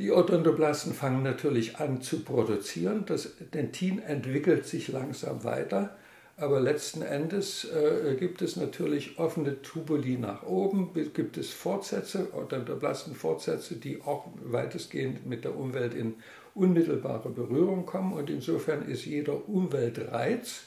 die 0.00 0.12
Odontoblasten 0.12 0.94
fangen 0.94 1.22
natürlich 1.22 1.76
an 1.76 2.00
zu 2.00 2.20
produzieren. 2.20 3.04
Das 3.04 3.34
Dentin 3.52 3.98
entwickelt 3.98 4.66
sich 4.66 4.88
langsam 4.88 5.44
weiter. 5.44 5.94
Aber 6.40 6.58
letzten 6.58 7.02
Endes 7.02 7.66
äh, 7.66 8.14
gibt 8.18 8.40
es 8.40 8.56
natürlich 8.56 9.18
offene 9.18 9.60
Tubuli 9.60 10.16
nach 10.16 10.42
oben, 10.42 10.90
gibt 11.12 11.36
es 11.36 11.50
Fortsätze, 11.50 12.28
Odontoblasten-Fortsätze, 12.32 13.74
die 13.76 14.00
auch 14.00 14.26
weitestgehend 14.42 15.26
mit 15.26 15.44
der 15.44 15.54
Umwelt 15.54 15.92
in 15.92 16.14
unmittelbare 16.54 17.28
Berührung 17.28 17.84
kommen. 17.84 18.14
Und 18.14 18.30
insofern 18.30 18.88
ist 18.88 19.04
jeder 19.04 19.50
Umweltreiz, 19.50 20.62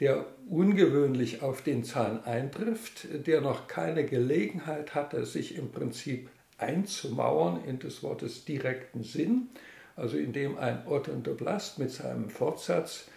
der 0.00 0.24
ungewöhnlich 0.48 1.42
auf 1.42 1.60
den 1.60 1.84
Zahn 1.84 2.24
eintrifft, 2.24 3.06
der 3.26 3.42
noch 3.42 3.68
keine 3.68 4.06
Gelegenheit 4.06 4.94
hatte, 4.94 5.26
sich 5.26 5.58
im 5.58 5.70
Prinzip 5.70 6.30
einzumauern 6.56 7.62
in 7.66 7.78
des 7.78 8.02
Wortes 8.02 8.46
direkten 8.46 9.02
Sinn, 9.02 9.48
also 9.96 10.16
indem 10.16 10.56
ein 10.56 10.86
Odontoblast 10.86 11.78
mit 11.78 11.90
seinem 11.90 12.30
Fortsatz 12.30 13.08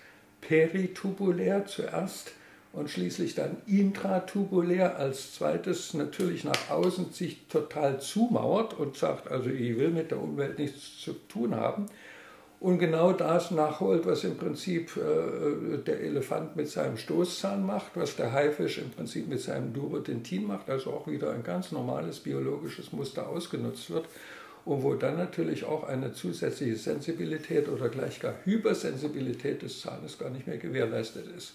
peritubulär 0.47 1.65
zuerst 1.65 2.31
und 2.71 2.89
schließlich 2.89 3.35
dann 3.35 3.57
intratubulär 3.65 4.97
als 4.97 5.33
zweites 5.33 5.93
natürlich 5.93 6.43
nach 6.43 6.69
außen 6.69 7.11
sich 7.11 7.47
total 7.47 7.99
zumauert 7.99 8.73
und 8.73 8.95
sagt, 8.95 9.29
also 9.29 9.49
ich 9.49 9.77
will 9.77 9.89
mit 9.89 10.11
der 10.11 10.21
Umwelt 10.21 10.59
nichts 10.59 10.99
zu 10.99 11.13
tun 11.27 11.55
haben. 11.55 11.87
Und 12.59 12.79
genau 12.79 13.13
das 13.13 13.51
nachholt, 13.51 14.07
was 14.07 14.23
im 14.23 14.35
Prinzip 14.35 14.97
äh, 14.97 15.77
der 15.77 15.99
Elefant 16.01 16.55
mit 16.55 16.67
seinem 16.67 16.97
Stoßzahn 16.97 17.63
macht, 17.63 17.91
was 17.95 18.15
der 18.15 18.31
Haifisch 18.31 18.79
im 18.79 18.89
Prinzip 18.89 19.27
mit 19.27 19.41
seinem 19.41 19.73
Durodentin 19.73 20.47
macht, 20.47 20.67
also 20.69 20.91
auch 20.91 21.07
wieder 21.07 21.31
ein 21.31 21.43
ganz 21.43 21.71
normales 21.71 22.19
biologisches 22.19 22.91
Muster 22.93 23.27
ausgenutzt 23.29 23.91
wird 23.91 24.05
und 24.67 24.83
wo 24.83 24.95
dann 24.95 25.17
natürlich 25.17 25.63
auch 25.63 25.87
eine 25.87 26.11
zusätzliche 26.11 26.75
Sensibilität 26.75 27.69
oder 27.69 27.87
gleich 27.87 28.19
gar 28.19 28.33
Hypersensibilität 28.43 29.61
des 29.61 29.79
Zahnes 29.81 30.17
gar 30.17 30.29
nicht 30.29 30.45
mehr 30.45 30.57
gewährleistet 30.57 31.25
ist. 31.35 31.53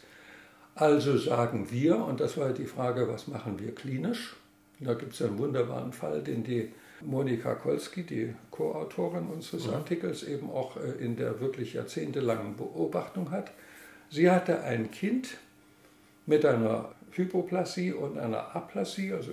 Also 0.74 1.18
sagen 1.18 1.70
wir, 1.70 1.98
und 1.98 2.20
das 2.20 2.38
war 2.38 2.50
die 2.50 2.64
Frage, 2.64 3.08
was 3.08 3.28
machen 3.28 3.58
wir 3.60 3.74
klinisch? 3.74 4.34
Da 4.80 4.94
gibt 4.94 5.12
es 5.12 5.20
einen 5.20 5.38
wunderbaren 5.38 5.92
Fall, 5.92 6.22
den 6.22 6.42
die 6.42 6.72
Monika 7.02 7.54
Kolski, 7.54 8.04
die 8.04 8.34
Co-Autorin 8.50 9.26
unseres 9.26 9.66
ja. 9.66 9.72
Artikels, 9.72 10.22
eben 10.22 10.50
auch 10.50 10.76
äh, 10.76 11.04
in 11.04 11.16
der 11.16 11.40
wirklich 11.40 11.74
jahrzehntelangen 11.74 12.56
Beobachtung 12.56 13.30
hat. 13.30 13.52
Sie 14.08 14.30
hatte 14.30 14.62
ein 14.62 14.90
Kind 14.90 15.36
mit 16.24 16.46
einer 16.46 16.92
Hypoplasie 17.12 17.92
und 17.92 18.18
einer 18.18 18.54
Aplasie, 18.56 19.12
also 19.12 19.32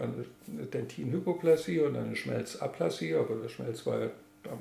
eine 0.00 0.66
Dentinhypoplasie 0.66 1.80
und 1.80 1.96
eine 1.96 2.16
Schmelzaplasie, 2.16 3.14
aber 3.14 3.36
der 3.36 3.48
Schmelz 3.48 3.86
war 3.86 4.00
ja 4.00 4.10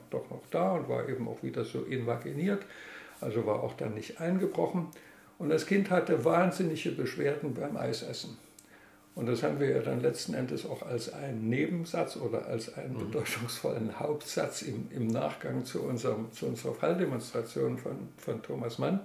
doch 0.09 0.29
noch 0.29 0.43
da 0.51 0.73
und 0.73 0.87
war 0.87 1.07
eben 1.09 1.27
auch 1.27 1.41
wieder 1.41 1.65
so 1.65 1.83
invaginiert, 1.83 2.63
also 3.21 3.45
war 3.45 3.63
auch 3.63 3.73
dann 3.73 3.95
nicht 3.95 4.19
eingebrochen. 4.19 4.87
Und 5.39 5.49
das 5.49 5.65
Kind 5.65 5.89
hatte 5.89 6.25
wahnsinnige 6.25 6.91
Beschwerden 6.91 7.53
beim 7.53 7.77
Eisessen. 7.77 8.37
Und 9.15 9.25
das 9.25 9.41
haben 9.41 9.59
wir 9.59 9.69
ja 9.69 9.79
dann 9.79 10.01
letzten 10.01 10.33
Endes 10.33 10.65
auch 10.65 10.81
als 10.81 11.11
einen 11.11 11.49
Nebensatz 11.49 12.17
oder 12.17 12.45
als 12.45 12.73
einen 12.77 12.93
mhm. 12.93 12.99
bedeutungsvollen 12.99 13.99
Hauptsatz 13.99 14.61
im, 14.61 14.87
im 14.91 15.07
Nachgang 15.07 15.65
zu, 15.65 15.81
unserem, 15.81 16.31
zu 16.31 16.45
unserer 16.45 16.73
Falldemonstration 16.73 17.77
von, 17.77 18.09
von 18.17 18.41
Thomas 18.41 18.77
Mann 18.77 19.01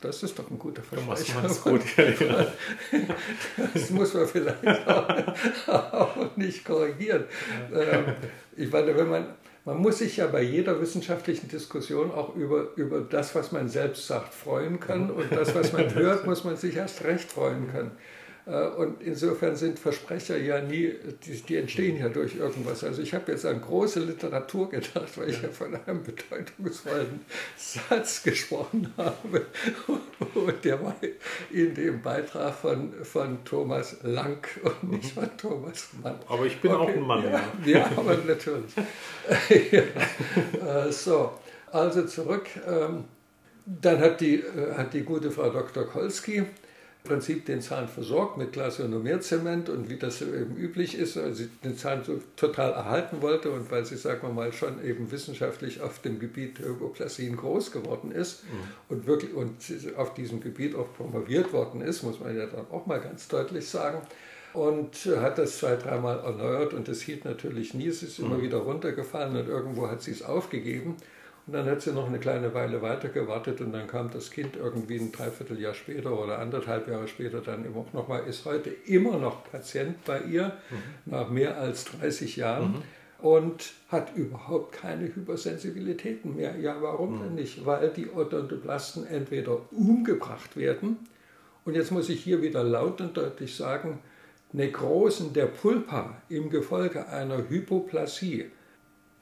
Das 0.00 0.22
ist 0.22 0.38
doch 0.38 0.50
ein 0.50 0.58
guter 0.58 0.82
Versprecher. 0.82 1.42
Das 1.42 1.62
gut, 1.62 1.80
ja, 1.96 2.04
ja. 2.04 2.46
Das 3.74 3.90
muss 3.90 4.12
man 4.14 4.26
vielleicht 4.26 4.66
auch, 4.86 5.68
auch 5.68 6.36
nicht 6.36 6.64
korrigieren. 6.64 7.24
Ja. 7.72 8.16
Ich 8.56 8.70
meine, 8.70 8.96
wenn 8.96 9.08
man, 9.08 9.26
man 9.64 9.78
muss 9.78 9.98
sich 9.98 10.18
ja 10.18 10.26
bei 10.26 10.42
jeder 10.42 10.80
wissenschaftlichen 10.80 11.48
Diskussion 11.48 12.10
auch 12.10 12.36
über, 12.36 12.76
über 12.76 13.00
das, 13.00 13.34
was 13.34 13.52
man 13.52 13.68
selbst 13.68 14.06
sagt, 14.06 14.34
freuen 14.34 14.80
können. 14.80 15.10
Und 15.10 15.32
das, 15.32 15.54
was 15.54 15.72
man 15.72 15.92
hört, 15.94 16.26
muss 16.26 16.44
man 16.44 16.56
sich 16.56 16.76
erst 16.76 17.02
recht 17.04 17.30
freuen 17.30 17.70
können. 17.72 17.92
Äh, 18.46 18.68
und 18.68 19.02
insofern 19.02 19.56
sind 19.56 19.78
Versprecher 19.78 20.36
ja 20.36 20.60
nie, 20.60 20.94
die, 21.24 21.40
die 21.42 21.56
entstehen 21.56 21.98
ja 21.98 22.08
durch 22.08 22.36
irgendwas. 22.36 22.84
Also 22.84 23.02
ich 23.02 23.12
habe 23.12 23.32
jetzt 23.32 23.44
an 23.44 23.60
große 23.60 24.00
Literatur 24.00 24.70
gedacht, 24.70 25.16
weil 25.16 25.30
ich 25.30 25.42
ja 25.42 25.48
von 25.48 25.74
einem 25.74 26.02
bedeutungsvollen 26.02 27.20
Satz 27.56 28.22
gesprochen 28.22 28.92
habe. 28.96 29.46
Und 30.34 30.64
der 30.64 30.82
war 30.82 30.96
in 31.50 31.74
dem 31.74 32.00
Beitrag 32.02 32.54
von, 32.54 32.92
von 33.02 33.44
Thomas 33.44 33.96
Lang 34.02 34.46
und 34.62 34.92
nicht 34.92 35.12
von 35.12 35.28
Thomas 35.36 35.88
Mann. 36.02 36.18
Aber 36.28 36.46
ich 36.46 36.60
bin 36.60 36.70
okay. 36.70 36.82
auch 36.82 36.96
ein 36.96 37.00
Mann. 37.02 37.24
Ja, 37.24 37.42
ja 37.64 37.90
aber 37.96 38.16
natürlich. 38.16 38.72
ja. 39.72 40.86
Äh, 40.86 40.92
so, 40.92 41.32
also 41.72 42.06
zurück. 42.06 42.46
Ähm, 42.66 43.04
dann 43.66 43.98
hat 43.98 44.20
die, 44.20 44.36
äh, 44.36 44.74
hat 44.76 44.94
die 44.94 45.02
gute 45.02 45.32
Frau 45.32 45.50
Dr. 45.50 45.84
Kolski 45.84 46.44
Prinzip 47.06 47.46
den 47.46 47.62
Zahn 47.62 47.88
versorgt 47.88 48.36
mit 48.36 48.52
Glasionomerzement 48.52 49.68
und 49.68 49.88
wie 49.88 49.96
das 49.96 50.20
eben 50.20 50.56
üblich 50.56 50.98
ist, 50.98 51.16
weil 51.16 51.32
sie 51.32 51.48
den 51.64 51.78
Zahn 51.78 52.04
so 52.04 52.20
total 52.36 52.72
erhalten 52.72 53.22
wollte 53.22 53.50
und 53.50 53.70
weil 53.70 53.84
sie, 53.84 53.96
sagen 53.96 54.22
wir 54.22 54.32
mal, 54.32 54.52
schon 54.52 54.84
eben 54.84 55.10
wissenschaftlich 55.10 55.80
auf 55.80 56.00
dem 56.00 56.18
Gebiet 56.18 56.58
der 56.58 56.66
Hypoplasien 56.66 57.36
groß 57.36 57.72
geworden 57.72 58.10
ist 58.10 58.44
mhm. 58.44 58.58
und 58.88 59.06
wirklich 59.06 59.32
und 59.32 59.54
auf 59.96 60.14
diesem 60.14 60.40
Gebiet 60.40 60.74
auch 60.74 60.92
promoviert 60.94 61.52
worden 61.52 61.80
ist, 61.80 62.02
muss 62.02 62.20
man 62.20 62.36
ja 62.36 62.46
dann 62.46 62.66
auch 62.70 62.86
mal 62.86 63.00
ganz 63.00 63.28
deutlich 63.28 63.68
sagen. 63.68 64.02
Und 64.52 65.06
hat 65.20 65.36
das 65.36 65.58
zwei, 65.58 65.76
dreimal 65.76 66.18
erneuert 66.20 66.72
und 66.72 66.88
das 66.88 67.02
hielt 67.02 67.26
natürlich 67.26 67.74
nie. 67.74 67.88
Es 67.88 68.02
ist 68.02 68.18
mhm. 68.18 68.26
immer 68.26 68.42
wieder 68.42 68.58
runtergefallen 68.58 69.36
und 69.36 69.48
irgendwo 69.48 69.88
hat 69.88 70.02
sie 70.02 70.12
es 70.12 70.22
aufgegeben. 70.22 70.96
Und 71.46 71.52
dann 71.52 71.66
hat 71.66 71.80
sie 71.80 71.92
noch 71.92 72.08
eine 72.08 72.18
kleine 72.18 72.54
Weile 72.54 72.82
weiter 72.82 73.08
gewartet 73.08 73.60
und 73.60 73.72
dann 73.72 73.86
kam 73.86 74.10
das 74.10 74.32
Kind 74.32 74.56
irgendwie 74.56 74.96
ein 74.96 75.12
Dreivierteljahr 75.12 75.74
später 75.74 76.20
oder 76.20 76.40
anderthalb 76.40 76.88
Jahre 76.88 77.06
später 77.06 77.40
dann 77.40 77.64
immer 77.64 77.84
noch 77.92 78.08
mal, 78.08 78.18
ist 78.18 78.44
heute 78.44 78.70
immer 78.86 79.16
noch 79.18 79.44
Patient 79.50 80.04
bei 80.04 80.22
ihr, 80.22 80.52
mhm. 80.70 81.12
nach 81.12 81.28
mehr 81.30 81.56
als 81.58 81.84
30 81.84 82.36
Jahren. 82.36 82.72
Mhm. 82.72 82.82
Und 83.18 83.72
hat 83.88 84.14
überhaupt 84.14 84.72
keine 84.74 85.06
Hypersensibilitäten 85.06 86.36
mehr. 86.36 86.54
Ja, 86.58 86.76
warum 86.82 87.16
mhm. 87.16 87.22
denn 87.22 87.34
nicht? 87.36 87.64
Weil 87.64 87.88
die 87.88 88.10
Odontoblasten 88.10 89.06
entweder 89.06 89.58
umgebracht 89.72 90.54
werden, 90.54 90.98
und 91.66 91.74
jetzt 91.74 91.90
muss 91.90 92.08
ich 92.08 92.22
hier 92.22 92.42
wieder 92.42 92.62
laut 92.62 93.00
und 93.00 93.16
deutlich 93.16 93.56
sagen, 93.56 93.98
Nekrosen 94.52 95.32
der 95.32 95.46
Pulpa 95.46 96.22
im 96.28 96.48
Gefolge 96.48 97.08
einer 97.08 97.48
Hypoplasie 97.48 98.50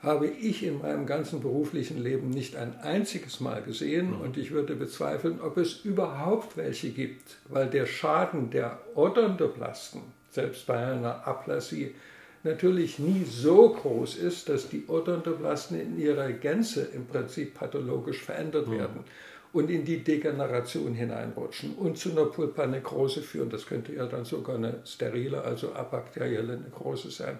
habe 0.04 0.26
ich 0.26 0.64
in 0.64 0.80
meinem 0.80 1.06
ganzen 1.06 1.40
beruflichen 1.40 2.02
Leben 2.02 2.30
nicht 2.30 2.56
ein 2.56 2.78
einziges 2.80 3.40
Mal 3.40 3.62
gesehen 3.62 4.10
mhm. 4.10 4.20
und 4.20 4.36
ich 4.36 4.50
würde 4.50 4.74
bezweifeln, 4.74 5.40
ob 5.40 5.56
es 5.56 5.84
überhaupt 5.84 6.56
welche 6.56 6.90
gibt, 6.90 7.36
weil 7.48 7.68
der 7.68 7.86
Schaden 7.86 8.50
der 8.50 8.78
Odontoblasten, 8.94 10.02
selbst 10.30 10.66
bei 10.66 10.76
einer 10.76 11.26
Aplasie, 11.26 11.94
natürlich 12.42 12.98
nie 12.98 13.24
so 13.24 13.70
groß 13.70 14.16
ist, 14.16 14.48
dass 14.48 14.68
die 14.68 14.84
Odontoblasten 14.86 15.80
in 15.80 15.98
ihrer 15.98 16.30
Gänze 16.32 16.88
im 16.94 17.06
Prinzip 17.06 17.54
pathologisch 17.54 18.22
verändert 18.22 18.68
mhm. 18.68 18.78
werden 18.78 19.04
und 19.54 19.70
in 19.70 19.84
die 19.84 20.02
Degeneration 20.02 20.94
hineinrutschen 20.94 21.74
und 21.76 21.96
zu 21.96 22.10
einer 22.10 22.26
Pulpanekrose 22.26 23.22
führen. 23.22 23.50
Das 23.50 23.66
könnte 23.66 23.94
ja 23.94 24.06
dann 24.06 24.24
sogar 24.24 24.56
eine 24.56 24.80
sterile, 24.84 25.42
also 25.42 25.72
abakterielle 25.72 26.58
Nekrose 26.58 27.10
sein. 27.10 27.38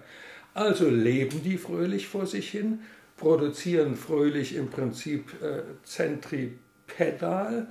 Also 0.55 0.89
leben 0.89 1.43
die 1.43 1.57
fröhlich 1.57 2.07
vor 2.07 2.25
sich 2.25 2.49
hin, 2.49 2.79
produzieren 3.17 3.95
fröhlich 3.95 4.55
im 4.55 4.69
Prinzip 4.69 5.29
äh, 5.43 5.63
zentripedal, 5.83 7.67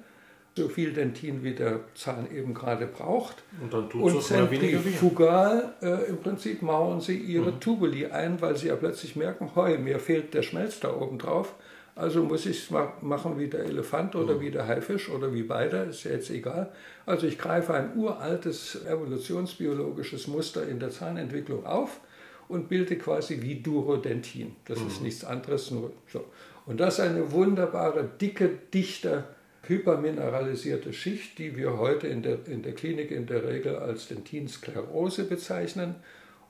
so 0.54 0.68
viel 0.68 0.92
Dentin 0.92 1.42
wie 1.42 1.54
der 1.54 1.80
Zahn 1.94 2.30
eben 2.30 2.52
gerade 2.52 2.86
braucht. 2.86 3.42
Und 3.60 3.72
dann 3.72 3.88
tut 3.88 4.02
Und 4.02 4.22
zentrifugal 4.22 5.74
äh, 5.80 6.10
im 6.10 6.18
Prinzip 6.18 6.60
mauern 6.60 7.00
sie 7.00 7.16
ihre 7.16 7.52
mhm. 7.52 7.60
Tubuli 7.60 8.06
ein, 8.06 8.40
weil 8.42 8.54
sie 8.56 8.68
ja 8.68 8.76
plötzlich 8.76 9.16
merken, 9.16 9.50
heu, 9.56 9.78
mir 9.78 9.98
fehlt 9.98 10.34
der 10.34 10.42
Schmelz 10.42 10.78
da 10.78 10.94
oben 10.94 11.18
drauf. 11.18 11.54
Also 11.96 12.22
muss 12.22 12.44
ich 12.44 12.64
es 12.64 12.70
machen 13.00 13.38
wie 13.38 13.48
der 13.48 13.64
Elefant 13.64 14.14
oder 14.14 14.34
mhm. 14.34 14.40
wie 14.40 14.50
der 14.50 14.68
Haifisch 14.68 15.08
oder 15.08 15.32
wie 15.32 15.44
beide, 15.44 15.78
ist 15.78 16.04
ja 16.04 16.10
jetzt 16.10 16.28
egal. 16.28 16.70
Also 17.06 17.26
ich 17.26 17.38
greife 17.38 17.72
ein 17.72 17.96
uraltes 17.96 18.84
evolutionsbiologisches 18.84 20.28
Muster 20.28 20.68
in 20.68 20.80
der 20.80 20.90
Zahnentwicklung 20.90 21.64
auf 21.64 22.00
und 22.48 22.68
bilde 22.68 22.96
quasi 22.96 23.40
wie 23.42 23.56
Durodentin. 23.60 24.56
Das 24.64 24.80
mhm. 24.80 24.86
ist 24.88 25.02
nichts 25.02 25.24
anderes. 25.24 25.70
Nur 25.70 25.92
so. 26.12 26.24
Und 26.66 26.80
das 26.80 26.94
ist 26.94 27.00
eine 27.00 27.32
wunderbare, 27.32 28.08
dicke, 28.20 28.50
dichte, 28.72 29.24
hypermineralisierte 29.62 30.92
Schicht, 30.92 31.38
die 31.38 31.56
wir 31.56 31.78
heute 31.78 32.06
in 32.06 32.22
der, 32.22 32.46
in 32.46 32.62
der 32.62 32.74
Klinik 32.74 33.10
in 33.10 33.26
der 33.26 33.44
Regel 33.44 33.76
als 33.76 34.08
Dentinsklerose 34.08 35.24
bezeichnen 35.24 35.96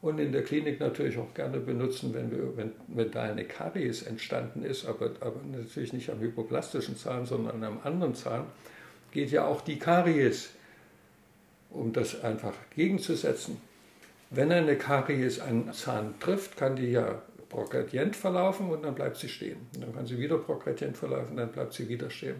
und 0.02 0.18
in 0.18 0.32
der 0.32 0.42
Klinik 0.42 0.80
natürlich 0.80 1.16
auch 1.18 1.32
gerne 1.34 1.58
benutzen, 1.58 2.12
wenn, 2.12 2.30
wir, 2.30 2.56
wenn, 2.56 2.72
wenn 2.88 3.10
da 3.10 3.22
eine 3.22 3.44
Karies 3.44 4.02
entstanden 4.02 4.64
ist, 4.64 4.86
aber, 4.86 5.12
aber 5.20 5.40
natürlich 5.50 5.92
nicht 5.92 6.10
am 6.10 6.20
hypoplastischen 6.20 6.96
Zahn, 6.96 7.24
sondern 7.26 7.56
an 7.56 7.64
einem 7.64 7.78
anderen 7.84 8.14
Zahn, 8.14 8.46
geht 9.12 9.30
ja 9.30 9.46
auch 9.46 9.60
die 9.60 9.78
Karies, 9.78 10.50
um 11.70 11.92
das 11.92 12.22
einfach 12.22 12.54
gegenzusetzen. 12.74 13.56
Wenn 14.34 14.50
eine 14.52 14.76
Karies 14.76 15.40
einen 15.40 15.72
Zahn 15.72 16.14
trifft, 16.20 16.56
kann 16.56 16.76
die 16.76 16.90
ja 16.90 17.22
progredient 17.48 18.16
verlaufen 18.16 18.68
und 18.70 18.82
dann 18.82 18.94
bleibt 18.94 19.16
sie 19.16 19.28
stehen. 19.28 19.58
Und 19.74 19.84
dann 19.84 19.94
kann 19.94 20.06
sie 20.06 20.18
wieder 20.18 20.38
progredient 20.38 20.96
verlaufen, 20.96 21.36
dann 21.36 21.52
bleibt 21.52 21.72
sie 21.72 21.88
wieder 21.88 22.10
stehen. 22.10 22.36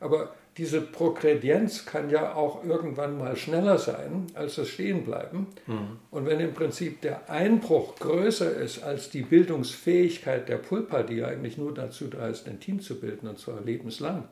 Aber 0.00 0.34
diese 0.56 0.80
Progredienz 0.80 1.86
kann 1.86 2.10
ja 2.10 2.34
auch 2.34 2.64
irgendwann 2.64 3.16
mal 3.16 3.36
schneller 3.36 3.78
sein 3.78 4.26
als 4.34 4.56
das 4.56 4.68
Stehenbleiben. 4.68 5.46
Mhm. 5.66 5.98
Und 6.10 6.26
wenn 6.26 6.40
im 6.40 6.52
Prinzip 6.52 7.00
der 7.02 7.30
Einbruch 7.30 7.96
größer 7.96 8.52
ist 8.52 8.82
als 8.82 9.10
die 9.10 9.22
Bildungsfähigkeit 9.22 10.48
der 10.48 10.56
Pulpa, 10.56 11.02
die 11.02 11.16
ja 11.16 11.28
eigentlich 11.28 11.56
nur 11.56 11.72
dazu 11.72 12.08
da 12.08 12.26
ist, 12.26 12.46
Dentin 12.46 12.80
zu 12.80 12.98
bilden, 12.98 13.28
und 13.28 13.38
zwar 13.38 13.60
lebenslang, 13.60 14.28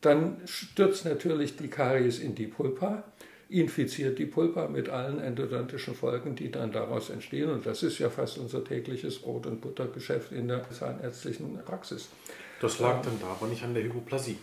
dann 0.00 0.38
stürzt 0.46 1.04
natürlich 1.04 1.56
die 1.56 1.68
Karies 1.68 2.18
in 2.18 2.34
die 2.34 2.46
Pulpa 2.46 3.04
infiziert 3.50 4.18
die 4.18 4.26
Pulpa 4.26 4.68
mit 4.68 4.88
allen 4.88 5.18
endodontischen 5.18 5.94
Folgen, 5.94 6.36
die 6.36 6.50
dann 6.50 6.72
daraus 6.72 7.10
entstehen. 7.10 7.50
Und 7.50 7.66
das 7.66 7.82
ist 7.82 7.98
ja 7.98 8.08
fast 8.08 8.38
unser 8.38 8.64
tägliches 8.64 9.18
Brot- 9.18 9.46
und 9.46 9.60
Buttergeschäft 9.60 10.32
in 10.32 10.48
der 10.48 10.68
zahnärztlichen 10.70 11.58
Praxis. 11.64 12.08
Das 12.60 12.78
lag 12.78 13.02
dann 13.02 13.18
da 13.20 13.28
aber 13.28 13.48
nicht 13.48 13.62
an 13.64 13.74
der 13.74 13.82
Hypoplasie. 13.82 14.38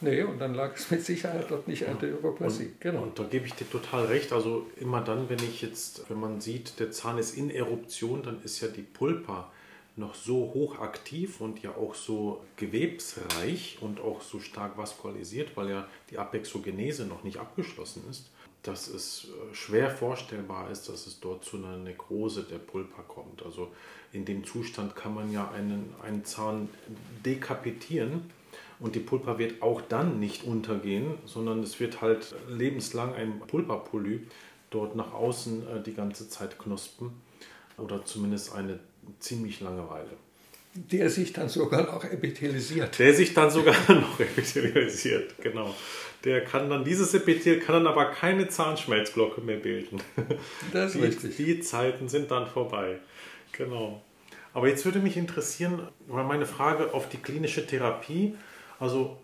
Nee, 0.00 0.22
und 0.22 0.40
dann 0.40 0.54
lag 0.54 0.74
es 0.74 0.90
mit 0.90 1.04
Sicherheit 1.04 1.46
dort 1.48 1.68
nicht 1.68 1.86
an 1.86 1.98
der 2.00 2.10
Hypoplasie. 2.10 2.66
Und, 2.66 2.80
genau. 2.80 3.02
Und 3.02 3.18
da 3.18 3.24
gebe 3.24 3.46
ich 3.46 3.54
dir 3.54 3.68
total 3.68 4.06
recht. 4.06 4.32
Also 4.32 4.66
immer 4.76 5.00
dann, 5.00 5.28
wenn 5.28 5.38
ich 5.38 5.62
jetzt, 5.62 6.08
wenn 6.08 6.20
man 6.20 6.40
sieht, 6.40 6.78
der 6.80 6.90
Zahn 6.90 7.18
ist 7.18 7.36
in 7.36 7.50
Eruption, 7.50 8.22
dann 8.22 8.42
ist 8.42 8.60
ja 8.60 8.68
die 8.68 8.82
Pulpa 8.82 9.50
noch 9.94 10.14
so 10.14 10.52
hochaktiv 10.54 11.40
und 11.40 11.62
ja 11.62 11.70
auch 11.76 11.94
so 11.94 12.42
gewebsreich 12.56 13.78
und 13.80 14.00
auch 14.00 14.22
so 14.22 14.40
stark 14.40 14.78
vaskualisiert, 14.78 15.56
weil 15.56 15.68
ja 15.68 15.88
die 16.10 16.18
Apexogenese 16.18 17.04
noch 17.04 17.24
nicht 17.24 17.38
abgeschlossen 17.38 18.04
ist 18.08 18.30
dass 18.62 18.88
es 18.88 19.24
äh, 19.24 19.54
schwer 19.54 19.90
vorstellbar 19.90 20.70
ist, 20.70 20.88
dass 20.88 21.06
es 21.06 21.20
dort 21.20 21.44
zu 21.44 21.56
einer 21.56 21.76
Nekrose 21.76 22.44
der 22.44 22.58
Pulpa 22.58 23.02
kommt. 23.02 23.42
Also 23.44 23.70
in 24.12 24.24
dem 24.24 24.44
Zustand 24.44 24.94
kann 24.94 25.14
man 25.14 25.32
ja 25.32 25.50
einen, 25.50 25.94
einen 26.02 26.24
Zahn 26.24 26.68
dekapitieren 27.24 28.30
und 28.78 28.94
die 28.94 29.00
Pulpa 29.00 29.38
wird 29.38 29.62
auch 29.62 29.80
dann 29.80 30.20
nicht 30.20 30.44
untergehen, 30.44 31.14
sondern 31.24 31.62
es 31.62 31.80
wird 31.80 32.00
halt 32.00 32.34
lebenslang 32.48 33.14
ein 33.14 33.40
Pulpapolyp 33.40 34.30
dort 34.70 34.96
nach 34.96 35.12
außen 35.12 35.68
äh, 35.68 35.82
die 35.82 35.94
ganze 35.94 36.28
Zeit 36.28 36.58
knospen 36.58 37.12
oder 37.78 38.04
zumindest 38.04 38.54
eine 38.54 38.78
ziemlich 39.18 39.60
lange 39.60 39.88
Weile. 39.88 40.10
Der 40.74 41.10
sich 41.10 41.32
dann 41.32 41.48
sogar 41.50 41.82
noch 41.82 42.02
epithelisiert. 42.04 42.98
Der 42.98 43.12
sich 43.12 43.34
dann 43.34 43.50
sogar 43.50 43.74
noch 43.88 44.18
epithelisiert, 44.18 45.34
genau. 45.40 45.74
Der 46.24 46.44
kann 46.44 46.70
dann, 46.70 46.84
dieses 46.84 47.14
Epithel 47.14 47.58
kann 47.58 47.74
dann 47.74 47.86
aber 47.86 48.06
keine 48.06 48.48
Zahnschmelzglocke 48.48 49.40
mehr 49.40 49.56
bilden. 49.56 50.00
Das 50.72 50.94
ist 50.94 51.00
die, 51.00 51.06
richtig. 51.06 51.36
Die 51.36 51.60
Zeiten 51.60 52.08
sind 52.08 52.30
dann 52.30 52.46
vorbei. 52.46 52.98
Genau. 53.52 54.02
Aber 54.54 54.68
jetzt 54.68 54.84
würde 54.84 55.00
mich 55.00 55.16
interessieren, 55.16 55.88
weil 56.06 56.24
meine 56.24 56.46
Frage 56.46 56.92
auf 56.94 57.08
die 57.08 57.16
klinische 57.16 57.66
Therapie, 57.66 58.34
also 58.78 59.18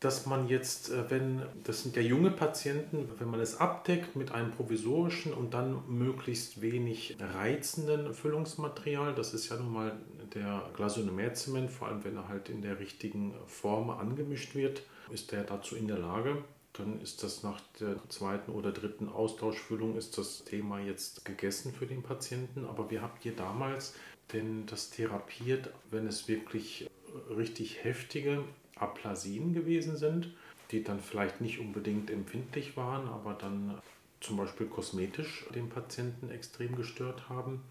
dass 0.00 0.24
man 0.24 0.48
jetzt, 0.48 0.90
äh, 0.90 1.10
wenn, 1.10 1.42
das 1.62 1.82
sind 1.82 1.94
ja 1.94 2.02
junge 2.02 2.30
Patienten, 2.30 3.08
wenn 3.18 3.30
man 3.30 3.40
es 3.40 3.60
abdeckt 3.60 4.16
mit 4.16 4.32
einem 4.32 4.50
provisorischen 4.50 5.34
und 5.34 5.52
dann 5.52 5.82
möglichst 5.88 6.62
wenig 6.62 7.18
reizenden 7.20 8.14
Füllungsmaterial, 8.14 9.14
das 9.14 9.34
ist 9.34 9.50
ja 9.50 9.56
nun 9.56 9.72
mal 9.72 9.92
der 10.34 10.62
Glasunomerzement, 10.74 11.70
vor 11.70 11.88
allem 11.88 12.02
wenn 12.04 12.16
er 12.16 12.28
halt 12.28 12.48
in 12.48 12.62
der 12.62 12.78
richtigen 12.80 13.34
Form 13.46 13.90
angemischt 13.90 14.54
wird, 14.54 14.82
ist 15.12 15.32
er 15.32 15.44
dazu 15.44 15.76
in 15.76 15.88
der 15.88 15.98
Lage. 15.98 16.42
Dann 16.72 17.00
ist 17.00 17.22
das 17.22 17.42
nach 17.42 17.60
der 17.80 17.96
zweiten 18.08 18.52
oder 18.52 18.72
dritten 18.72 19.08
Austauschfüllung 19.08 19.96
ist 19.96 20.16
das 20.18 20.44
Thema 20.44 20.78
jetzt 20.78 21.24
gegessen 21.24 21.72
für 21.72 21.86
den 21.86 22.02
Patienten. 22.02 22.64
Aber 22.64 22.90
wir 22.90 23.02
haben 23.02 23.18
hier 23.20 23.34
damals 23.34 23.94
denn 24.32 24.66
das 24.66 24.90
therapiert, 24.90 25.70
wenn 25.90 26.06
es 26.06 26.28
wirklich 26.28 26.88
richtig 27.36 27.82
heftige 27.82 28.44
Aplasien 28.76 29.52
gewesen 29.52 29.96
sind, 29.96 30.32
die 30.70 30.84
dann 30.84 31.00
vielleicht 31.00 31.40
nicht 31.40 31.58
unbedingt 31.58 32.10
empfindlich 32.10 32.76
waren, 32.76 33.08
aber 33.08 33.34
dann 33.34 33.80
zum 34.20 34.36
Beispiel 34.36 34.66
kosmetisch 34.66 35.46
den 35.54 35.68
Patienten 35.68 36.30
extrem 36.30 36.76
gestört 36.76 37.28
haben. 37.28 37.62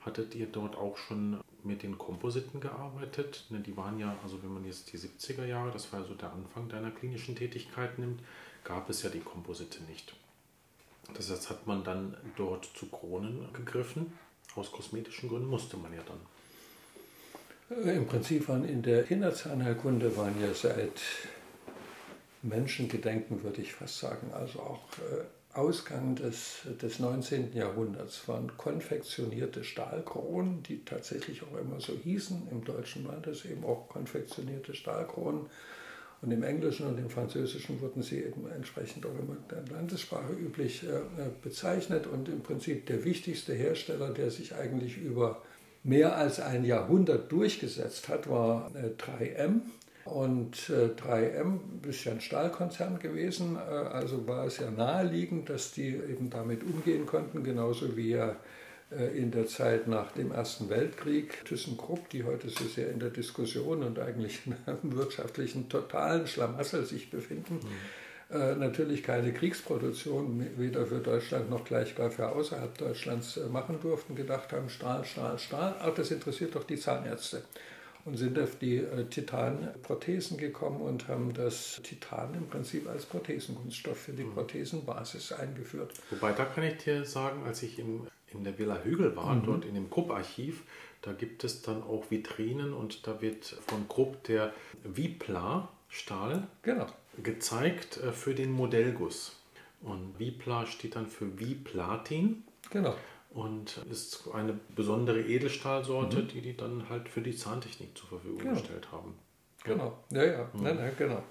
Hattet 0.00 0.34
ihr 0.34 0.46
dort 0.46 0.76
auch 0.76 0.96
schon 0.96 1.40
mit 1.66 1.82
den 1.82 1.98
Kompositen 1.98 2.60
gearbeitet? 2.60 3.44
Ne, 3.50 3.60
die 3.60 3.76
waren 3.76 3.98
ja, 3.98 4.16
also 4.22 4.42
wenn 4.42 4.54
man 4.54 4.64
jetzt 4.64 4.92
die 4.92 4.98
70er 4.98 5.44
Jahre, 5.44 5.70
das 5.70 5.92
war 5.92 6.00
ja 6.00 6.06
so 6.06 6.14
der 6.14 6.32
Anfang 6.32 6.68
deiner 6.68 6.90
klinischen 6.90 7.36
Tätigkeit 7.36 7.98
nimmt, 7.98 8.20
gab 8.64 8.88
es 8.90 9.02
ja 9.02 9.10
die 9.10 9.20
Komposite 9.20 9.82
nicht. 9.84 10.14
Das 11.14 11.30
heißt, 11.30 11.50
hat 11.50 11.66
man 11.66 11.84
dann 11.84 12.16
dort 12.36 12.64
zu 12.64 12.86
Kronen 12.86 13.52
gegriffen. 13.52 14.18
Aus 14.54 14.72
kosmetischen 14.72 15.28
Gründen 15.28 15.48
musste 15.48 15.76
man 15.76 15.92
ja 15.92 16.00
dann. 16.06 16.20
Im 17.68 18.06
Prinzip 18.06 18.48
waren 18.48 18.64
in 18.64 18.82
der 18.82 19.02
Kinderzahnheilkunde 19.02 20.16
waren 20.16 20.40
ja 20.40 20.54
seit 20.54 21.00
Menschengedenken, 22.42 23.42
würde 23.42 23.60
ich 23.60 23.72
fast 23.72 23.98
sagen, 23.98 24.32
also 24.32 24.60
auch 24.60 24.88
äh, 24.98 25.24
Ausgang 25.56 26.16
des, 26.16 26.62
des 26.82 26.98
19. 26.98 27.54
Jahrhunderts 27.54 28.28
waren 28.28 28.56
konfektionierte 28.56 29.64
Stahlkronen, 29.64 30.62
die 30.62 30.84
tatsächlich 30.84 31.42
auch 31.42 31.58
immer 31.58 31.80
so 31.80 31.94
hießen. 31.94 32.48
Im 32.50 32.64
Deutschen 32.64 33.06
waren 33.08 33.22
das 33.22 33.44
eben 33.44 33.64
auch 33.64 33.88
konfektionierte 33.88 34.74
Stahlkronen. 34.74 35.46
Und 36.22 36.30
im 36.30 36.42
Englischen 36.42 36.86
und 36.86 36.98
im 36.98 37.10
Französischen 37.10 37.80
wurden 37.80 38.02
sie 38.02 38.22
eben 38.22 38.50
entsprechend 38.50 39.04
auch 39.06 39.18
immer 39.18 39.36
in 39.36 39.48
der 39.50 39.76
Landessprache 39.76 40.32
üblich 40.32 40.82
äh, 40.82 40.88
äh, 40.88 41.30
bezeichnet. 41.42 42.06
Und 42.06 42.28
im 42.28 42.42
Prinzip 42.42 42.86
der 42.86 43.04
wichtigste 43.04 43.52
Hersteller, 43.54 44.10
der 44.10 44.30
sich 44.30 44.54
eigentlich 44.54 44.98
über 44.98 45.42
mehr 45.84 46.16
als 46.16 46.40
ein 46.40 46.64
Jahrhundert 46.64 47.30
durchgesetzt 47.30 48.08
hat, 48.08 48.28
war 48.28 48.70
3M. 48.98 49.60
Äh, 50.06 50.10
Und 50.10 50.56
3M 50.56 51.86
ist 51.88 52.04
ja 52.04 52.12
ein 52.12 52.20
Stahlkonzern 52.20 52.98
gewesen, 52.98 53.56
also 53.56 54.26
war 54.26 54.46
es 54.46 54.58
ja 54.58 54.70
naheliegend, 54.70 55.50
dass 55.50 55.72
die 55.72 55.88
eben 55.88 56.30
damit 56.30 56.62
umgehen 56.62 57.06
konnten, 57.06 57.42
genauso 57.42 57.96
wie 57.96 58.10
ja 58.10 58.36
in 59.16 59.32
der 59.32 59.48
Zeit 59.48 59.88
nach 59.88 60.12
dem 60.12 60.30
Ersten 60.30 60.70
Weltkrieg, 60.70 61.44
ThyssenKrupp, 61.44 62.08
die 62.10 62.22
heute 62.22 62.48
so 62.48 62.64
sehr 62.66 62.88
in 62.92 63.00
der 63.00 63.10
Diskussion 63.10 63.82
und 63.82 63.98
eigentlich 63.98 64.46
in 64.46 64.54
einem 64.64 64.96
wirtschaftlichen 64.96 65.68
totalen 65.68 66.28
Schlamassel 66.28 66.84
sich 66.84 67.10
befinden, 67.10 67.54
mhm. 67.54 68.36
äh, 68.36 68.54
natürlich 68.54 69.02
keine 69.02 69.32
Kriegsproduktion 69.32 70.46
weder 70.56 70.86
für 70.86 71.00
Deutschland 71.00 71.50
noch 71.50 71.64
gleich 71.64 71.96
gar 71.96 72.12
für 72.12 72.28
außerhalb 72.28 72.78
Deutschlands 72.78 73.36
äh, 73.38 73.46
machen 73.48 73.80
durften, 73.82 74.14
gedacht 74.14 74.52
haben, 74.52 74.68
Stahl, 74.68 75.04
Stahl, 75.04 75.40
Stahl, 75.40 75.74
auch 75.82 75.94
das 75.94 76.12
interessiert 76.12 76.54
doch 76.54 76.64
die 76.64 76.78
Zahnärzte. 76.78 77.42
Und 78.06 78.16
sind 78.16 78.38
auf 78.38 78.56
die 78.58 78.76
äh, 78.78 79.04
Titanprothesen 79.04 80.38
gekommen 80.38 80.80
und 80.80 81.08
haben 81.08 81.34
das 81.34 81.80
Titan 81.82 82.32
im 82.34 82.46
Prinzip 82.46 82.88
als 82.88 83.04
Prothesenkunststoff 83.04 83.98
für 83.98 84.12
die 84.12 84.24
mhm. 84.24 84.32
Prothesenbasis 84.32 85.32
eingeführt. 85.32 85.92
Wobei, 86.10 86.32
da 86.32 86.44
kann 86.44 86.64
ich 86.64 86.78
dir 86.78 87.04
sagen, 87.04 87.42
als 87.44 87.62
ich 87.62 87.78
im, 87.78 88.06
in 88.32 88.44
der 88.44 88.58
Villa 88.58 88.78
Hügel 88.82 89.14
war, 89.16 89.34
mhm. 89.34 89.44
dort 89.44 89.64
in 89.64 89.74
dem 89.74 89.90
Krupp-Archiv, 89.90 90.62
da 91.02 91.12
gibt 91.12 91.44
es 91.44 91.62
dann 91.62 91.82
auch 91.82 92.10
Vitrinen 92.10 92.72
und 92.72 93.06
da 93.06 93.20
wird 93.20 93.44
von 93.66 93.88
Krupp 93.88 94.22
der 94.24 94.54
Vipla 94.82 95.68
Stahl 95.88 96.46
genau 96.62 96.86
gezeigt 97.22 97.98
äh, 97.98 98.12
für 98.12 98.34
den 98.34 98.52
Modellguss. 98.52 99.36
Und 99.82 100.18
Vipla 100.18 100.66
steht 100.66 100.96
dann 100.96 101.06
für 101.06 101.38
Viplatin. 101.38 102.44
Genau. 102.70 102.94
Und 103.36 103.82
ist 103.90 104.30
eine 104.32 104.58
besondere 104.74 105.20
Edelstahlsorte, 105.20 106.22
mhm. 106.22 106.28
die 106.28 106.40
die 106.40 106.56
dann 106.56 106.88
halt 106.88 107.06
für 107.10 107.20
die 107.20 107.36
Zahntechnik 107.36 107.90
zur 107.94 108.08
Verfügung 108.08 108.38
genau. 108.38 108.52
gestellt 108.54 108.90
haben. 108.90 109.12
Genau, 109.62 109.98
ja, 110.10 110.24
ja, 110.24 110.50
mhm. 110.54 110.62
nein, 110.62 110.76
nein, 110.76 110.92
genau. 110.96 111.22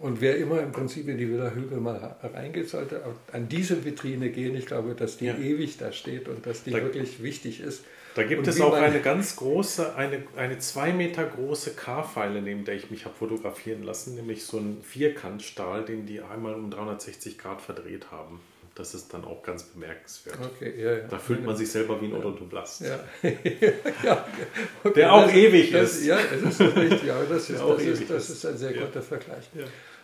Und 0.00 0.20
wer 0.20 0.36
immer 0.36 0.60
im 0.60 0.70
Prinzip 0.70 1.08
in 1.08 1.16
die 1.16 1.30
Villa 1.30 1.50
Hügel 1.50 1.80
mal 1.80 2.16
reingeht, 2.22 2.68
sollte 2.68 3.02
an 3.32 3.48
diese 3.48 3.86
Vitrine 3.86 4.28
gehen. 4.28 4.54
Ich 4.54 4.66
glaube, 4.66 4.94
dass 4.94 5.16
die 5.16 5.26
ja. 5.26 5.36
ewig 5.36 5.78
da 5.78 5.92
steht 5.92 6.28
und 6.28 6.44
dass 6.44 6.62
die 6.62 6.72
da, 6.72 6.82
wirklich 6.82 7.22
wichtig 7.22 7.60
ist. 7.60 7.84
Da 8.14 8.22
gibt 8.22 8.40
und 8.40 8.48
es 8.48 8.60
auch 8.60 8.74
eine 8.74 9.00
ganz 9.00 9.36
große, 9.36 9.96
eine, 9.96 10.22
eine 10.36 10.58
zwei 10.58 10.92
Meter 10.92 11.24
große 11.24 11.72
K-Pfeile, 11.72 12.42
neben 12.42 12.66
der 12.66 12.74
ich 12.74 12.90
mich 12.90 13.06
habe 13.06 13.14
fotografieren 13.14 13.82
lassen, 13.82 14.14
nämlich 14.14 14.44
so 14.44 14.58
ein 14.58 14.82
Vierkantstahl, 14.82 15.86
den 15.86 16.04
die 16.04 16.20
einmal 16.20 16.54
um 16.54 16.70
360 16.70 17.38
Grad 17.38 17.62
verdreht 17.62 18.10
haben. 18.10 18.40
Das 18.80 18.94
ist 18.94 19.12
dann 19.12 19.26
auch 19.26 19.42
ganz 19.42 19.64
bemerkenswert. 19.64 20.38
Okay, 20.42 20.72
ja, 20.82 20.92
ja. 20.92 21.06
Da 21.06 21.18
fühlt 21.18 21.44
man 21.44 21.54
sich 21.54 21.70
selber 21.70 22.00
wie 22.00 22.06
ein 22.06 22.14
Odontoblast. 22.14 22.80
Ja. 22.90 22.98
ja. 24.02 24.26
Okay, 24.82 24.94
Der 24.94 25.12
auch 25.12 25.26
das, 25.26 25.34
ewig 25.34 25.70
das, 25.70 25.96
ist. 25.96 26.06
Ja, 26.06 26.16
das 26.16 26.58
ist 26.58 26.76
richtig. 26.76 27.02
Ja, 27.02 27.22
das, 27.28 27.50
ist, 27.50 27.60
das, 27.60 27.82
ist, 27.82 28.10
das 28.10 28.30
ist 28.30 28.46
ein 28.46 28.56
sehr 28.56 28.72
guter 28.72 29.02
Vergleich. 29.02 29.50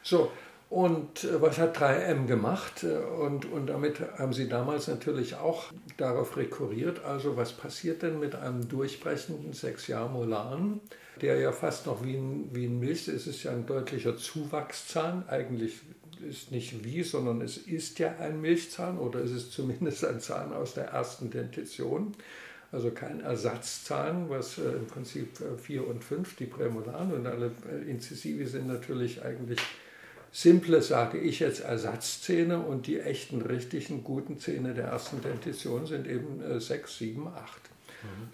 So, 0.03 0.31
und 0.69 1.25
äh, 1.25 1.41
was 1.41 1.57
hat 1.57 1.79
3M 1.79 2.27
gemacht? 2.27 2.85
Äh, 2.85 2.99
und, 2.99 3.51
und 3.51 3.69
damit 3.69 4.01
haben 4.19 4.35
sie 4.35 4.47
damals 4.47 4.89
natürlich 4.89 5.37
auch 5.37 5.73
darauf 5.97 6.37
rekurriert, 6.37 7.03
also 7.03 7.39
was 7.39 7.55
passiert 7.55 8.03
denn 8.03 8.19
mit 8.19 8.35
einem 8.35 8.69
durchbrechenden 8.69 9.55
Sechsjahr-Molan, 9.55 10.81
der 11.23 11.39
ja 11.39 11.53
fast 11.53 11.87
noch 11.87 12.05
wie 12.05 12.17
ein, 12.17 12.51
wie 12.53 12.67
ein 12.67 12.79
Milch, 12.79 13.09
es 13.09 13.27
ist 13.27 13.43
ja 13.43 13.53
ein 13.53 13.65
deutlicher 13.65 14.19
Zuwachszahn, 14.19 15.25
eigentlich 15.29 15.81
ist 16.29 16.51
nicht 16.51 16.85
wie, 16.85 17.03
sondern 17.03 17.41
es 17.41 17.57
ist 17.57 17.99
ja 17.99 18.17
ein 18.19 18.41
Milchzahn 18.41 18.99
oder 18.99 19.21
es 19.21 19.31
ist 19.31 19.53
zumindest 19.53 20.05
ein 20.05 20.21
Zahn 20.21 20.53
aus 20.53 20.75
der 20.75 20.87
ersten 20.87 21.31
Dentition. 21.31 22.13
Also 22.73 22.91
kein 22.91 23.21
Ersatzzahn, 23.21 24.29
was 24.29 24.59
äh, 24.59 24.63
im 24.63 24.87
Prinzip 24.87 25.29
4 25.63 25.87
und 25.87 26.03
5, 26.03 26.37
die 26.37 26.47
Prämolaren 26.47 27.13
und 27.13 27.27
alle 27.27 27.53
Inzisivi 27.89 28.45
sind 28.45 28.67
natürlich 28.67 29.25
eigentlich 29.25 29.61
simple, 30.33 30.83
sage 30.83 31.19
ich 31.19 31.41
jetzt, 31.41 31.61
Ersatzzähne 31.61 32.59
und 32.59 32.87
die 32.87 33.01
echten, 33.01 33.41
richtigen, 33.41 34.05
guten 34.05 34.39
Zähne 34.39 34.75
der 34.75 34.87
ersten 34.89 35.23
Dentition 35.23 35.87
sind 35.87 36.07
eben 36.07 36.61
6, 36.61 36.99
7, 36.99 37.29
8. 37.29 37.61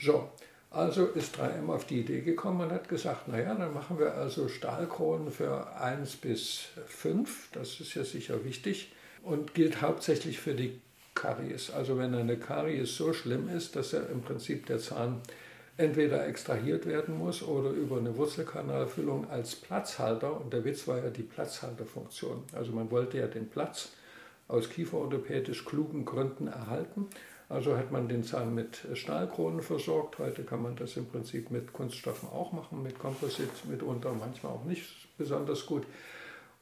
So, 0.01 0.31
also 0.73 1.07
ist 1.07 1.39
3M 1.39 1.69
auf 1.69 1.85
die 1.85 2.01
Idee 2.01 2.21
gekommen 2.21 2.63
und 2.63 2.73
hat 2.73 2.89
gesagt, 2.89 3.29
naja, 3.29 3.55
dann 3.55 3.75
machen 3.75 3.99
wir 3.99 4.15
also 4.15 4.49
Stahlkronen 4.49 5.31
für 5.31 5.77
1 5.77 6.17
bis 6.17 6.69
5, 6.87 7.51
das 7.53 7.81
ist 7.81 7.95
ja 7.95 8.05
sicher 8.05 8.45
wichtig 8.45 8.93
und 9.23 9.55
gilt 9.55 9.83
hauptsächlich 9.83 10.41
für 10.41 10.55
die 10.55 10.81
Karies. 11.15 11.71
Also 11.71 11.99
wenn 11.99 12.15
eine 12.15 12.39
Karies 12.39 12.97
so 12.97 13.13
schlimm 13.13 13.49
ist, 13.49 13.77
dass 13.77 13.93
er 13.93 14.09
im 14.09 14.23
Prinzip 14.23 14.67
der 14.67 14.79
Zahn 14.79 15.21
entweder 15.77 16.27
extrahiert 16.27 16.87
werden 16.87 17.19
muss 17.19 17.43
oder 17.43 17.71
über 17.71 17.99
eine 17.99 18.17
Wurzelkanalfüllung 18.17 19.31
als 19.31 19.55
Platzhalter. 19.57 20.41
Und 20.41 20.53
der 20.53 20.65
Witz 20.65 20.87
war 20.87 20.99
ja 20.99 21.11
die 21.11 21.23
Platzhalterfunktion. 21.23 22.45
Also 22.53 22.73
man 22.73 22.91
wollte 22.91 23.19
ja 23.19 23.27
den 23.27 23.49
Platz 23.49 23.91
aus 24.49 24.69
kieferorthopädisch 24.69 25.65
klugen 25.65 26.05
Gründen 26.05 26.47
erhalten. 26.47 27.09
Also 27.49 27.77
hat 27.77 27.93
man 27.93 28.09
den 28.09 28.23
Zahn 28.23 28.55
mit 28.55 28.87
Stahlkronen 28.95 29.63
versorgt. 29.63 30.19
Heute 30.19 30.43
kann 30.43 30.63
man 30.63 30.77
das 30.77 30.97
im 30.97 31.07
Prinzip 31.07 31.51
mit 31.51 31.73
Kunststoffen 31.73 32.29
auch 32.31 32.53
machen, 32.53 32.83
mit 32.83 32.99
Komposit 32.99 33.51
mitunter, 33.69 34.13
manchmal 34.19 34.53
auch 34.53 34.65
nicht 34.65 34.87
besonders 35.19 35.67
gut. 35.67 35.85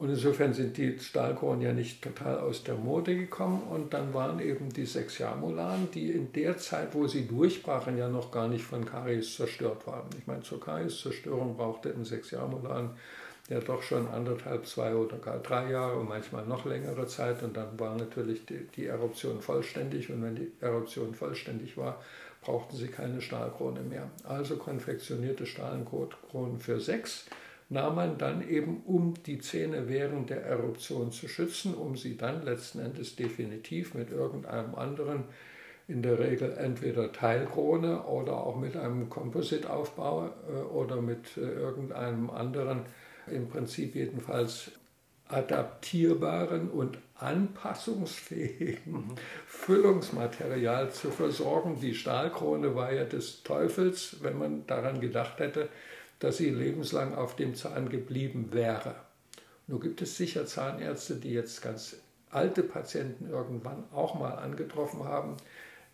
Und 0.00 0.08
insofern 0.08 0.54
sind 0.54 0.78
die 0.78 0.98
Stahlkronen 0.98 1.60
ja 1.60 1.74
nicht 1.74 2.02
total 2.02 2.38
aus 2.38 2.64
der 2.64 2.74
Mode 2.74 3.14
gekommen. 3.14 3.62
Und 3.64 3.92
dann 3.92 4.14
waren 4.14 4.40
eben 4.40 4.70
die 4.70 4.86
sechs 4.86 5.18
Jamularen, 5.18 5.90
die 5.92 6.10
in 6.10 6.32
der 6.32 6.56
Zeit, 6.56 6.94
wo 6.94 7.06
sie 7.06 7.28
durchbrachen, 7.28 7.98
ja 7.98 8.08
noch 8.08 8.30
gar 8.30 8.48
nicht 8.48 8.64
von 8.64 8.86
Karies 8.86 9.36
zerstört 9.36 9.86
waren. 9.86 10.08
Ich 10.18 10.26
meine, 10.26 10.40
zur 10.42 10.58
Karies-Zerstörung 10.58 11.54
brauchte 11.54 11.90
ein 11.90 12.06
sechs 12.06 12.30
Jamulan 12.30 12.96
ja 13.50 13.60
doch 13.60 13.82
schon 13.82 14.08
anderthalb, 14.08 14.66
zwei 14.66 14.94
oder 14.94 15.18
gar 15.18 15.38
drei 15.40 15.72
Jahre 15.72 15.98
und 15.98 16.08
manchmal 16.08 16.46
noch 16.46 16.64
längere 16.64 17.06
Zeit. 17.06 17.42
Und 17.42 17.56
dann 17.56 17.78
war 17.78 17.96
natürlich 17.96 18.46
die, 18.46 18.66
die 18.76 18.86
Eruption 18.86 19.42
vollständig. 19.42 20.10
Und 20.10 20.22
wenn 20.22 20.36
die 20.36 20.52
Eruption 20.60 21.14
vollständig 21.14 21.76
war, 21.76 22.00
brauchten 22.40 22.76
sie 22.76 22.86
keine 22.86 23.20
Stahlkrone 23.20 23.82
mehr. 23.82 24.08
Also 24.24 24.56
konfektionierte 24.56 25.46
Stahlkronen 25.46 26.58
für 26.60 26.80
sechs 26.80 27.26
nahm 27.68 27.96
man 27.96 28.18
dann 28.18 28.48
eben, 28.48 28.82
um 28.84 29.14
die 29.26 29.38
Zähne 29.38 29.88
während 29.88 30.30
der 30.30 30.44
Eruption 30.44 31.12
zu 31.12 31.28
schützen, 31.28 31.74
um 31.74 31.96
sie 31.96 32.16
dann 32.16 32.44
letzten 32.44 32.80
Endes 32.80 33.16
definitiv 33.16 33.94
mit 33.94 34.10
irgendeinem 34.10 34.74
anderen, 34.74 35.24
in 35.86 36.02
der 36.02 36.20
Regel 36.20 36.52
entweder 36.56 37.10
Teilkrone 37.10 38.04
oder 38.04 38.36
auch 38.44 38.56
mit 38.56 38.76
einem 38.76 39.10
Composite-Aufbau 39.10 40.26
äh, 40.26 40.62
oder 40.72 41.02
mit 41.02 41.36
äh, 41.36 41.40
irgendeinem 41.40 42.30
anderen 42.30 42.82
im 43.30 43.48
Prinzip 43.48 43.94
jedenfalls 43.94 44.70
adaptierbaren 45.28 46.70
und 46.70 46.98
anpassungsfähigen 47.14 48.92
mhm. 48.92 49.14
Füllungsmaterial 49.46 50.90
zu 50.90 51.10
versorgen. 51.10 51.78
Die 51.80 51.94
Stahlkrone 51.94 52.74
war 52.74 52.92
ja 52.92 53.04
des 53.04 53.42
Teufels, 53.42 54.16
wenn 54.22 54.38
man 54.38 54.66
daran 54.66 55.00
gedacht 55.00 55.38
hätte, 55.38 55.68
dass 56.18 56.38
sie 56.38 56.50
lebenslang 56.50 57.14
auf 57.14 57.36
dem 57.36 57.54
Zahn 57.54 57.88
geblieben 57.88 58.48
wäre. 58.52 58.94
Nur 59.66 59.80
gibt 59.80 60.02
es 60.02 60.16
sicher 60.16 60.46
Zahnärzte, 60.46 61.16
die 61.16 61.32
jetzt 61.32 61.62
ganz 61.62 61.96
alte 62.30 62.62
Patienten 62.62 63.30
irgendwann 63.30 63.84
auch 63.92 64.14
mal 64.14 64.32
angetroffen 64.32 65.04
haben, 65.04 65.36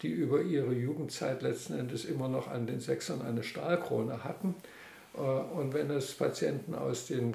die 0.03 0.09
über 0.09 0.43
ihre 0.43 0.73
Jugendzeit 0.73 1.43
letzten 1.43 1.79
Endes 1.79 2.05
immer 2.05 2.29
noch 2.29 2.49
an 2.49 2.67
den 2.67 2.81
Sechsern 2.81 3.23
eine 3.23 3.43
Stahlkrone 3.43 4.25
hatten 4.25 4.55
und 5.21 5.73
wenn 5.73 5.91
es 5.91 6.15
Patienten 6.15 6.75
aus 6.75 7.07
den 7.07 7.35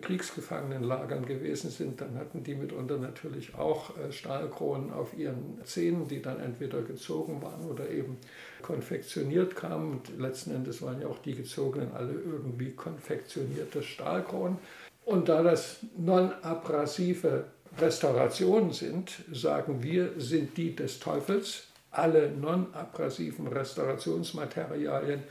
Kriegsgefangenenlagern 0.00 1.26
gewesen 1.26 1.70
sind, 1.70 2.00
dann 2.00 2.16
hatten 2.16 2.42
die 2.44 2.54
mitunter 2.54 2.98
natürlich 2.98 3.54
auch 3.54 3.96
äh, 3.96 4.12
Stahlkronen 4.12 4.92
auf 4.92 5.16
ihren 5.16 5.60
Zähnen, 5.64 6.08
die 6.08 6.22
dann 6.22 6.40
entweder 6.40 6.82
gezogen 6.82 7.42
waren 7.42 7.64
oder 7.66 7.90
eben 7.90 8.16
konfektioniert 8.62 9.56
kamen. 9.56 9.92
Und 9.92 10.18
letzten 10.20 10.54
Endes 10.54 10.82
waren 10.82 11.00
ja 11.00 11.08
auch 11.08 11.18
die 11.18 11.34
gezogenen 11.34 11.92
alle 11.92 12.12
irgendwie 12.12 12.70
konfektionierte 12.70 13.82
Stahlkronen. 13.82 14.58
Und 15.04 15.28
da 15.28 15.42
das 15.42 15.78
non-abrasive 15.96 17.46
Restaurationen 17.78 18.72
sind, 18.72 19.12
sagen 19.32 19.82
wir, 19.82 20.12
sind 20.18 20.56
die 20.56 20.76
des 20.76 21.00
Teufels. 21.00 21.68
Alle 21.90 22.30
non-abrasiven 22.30 23.48
Restaurationsmaterialien 23.48 25.22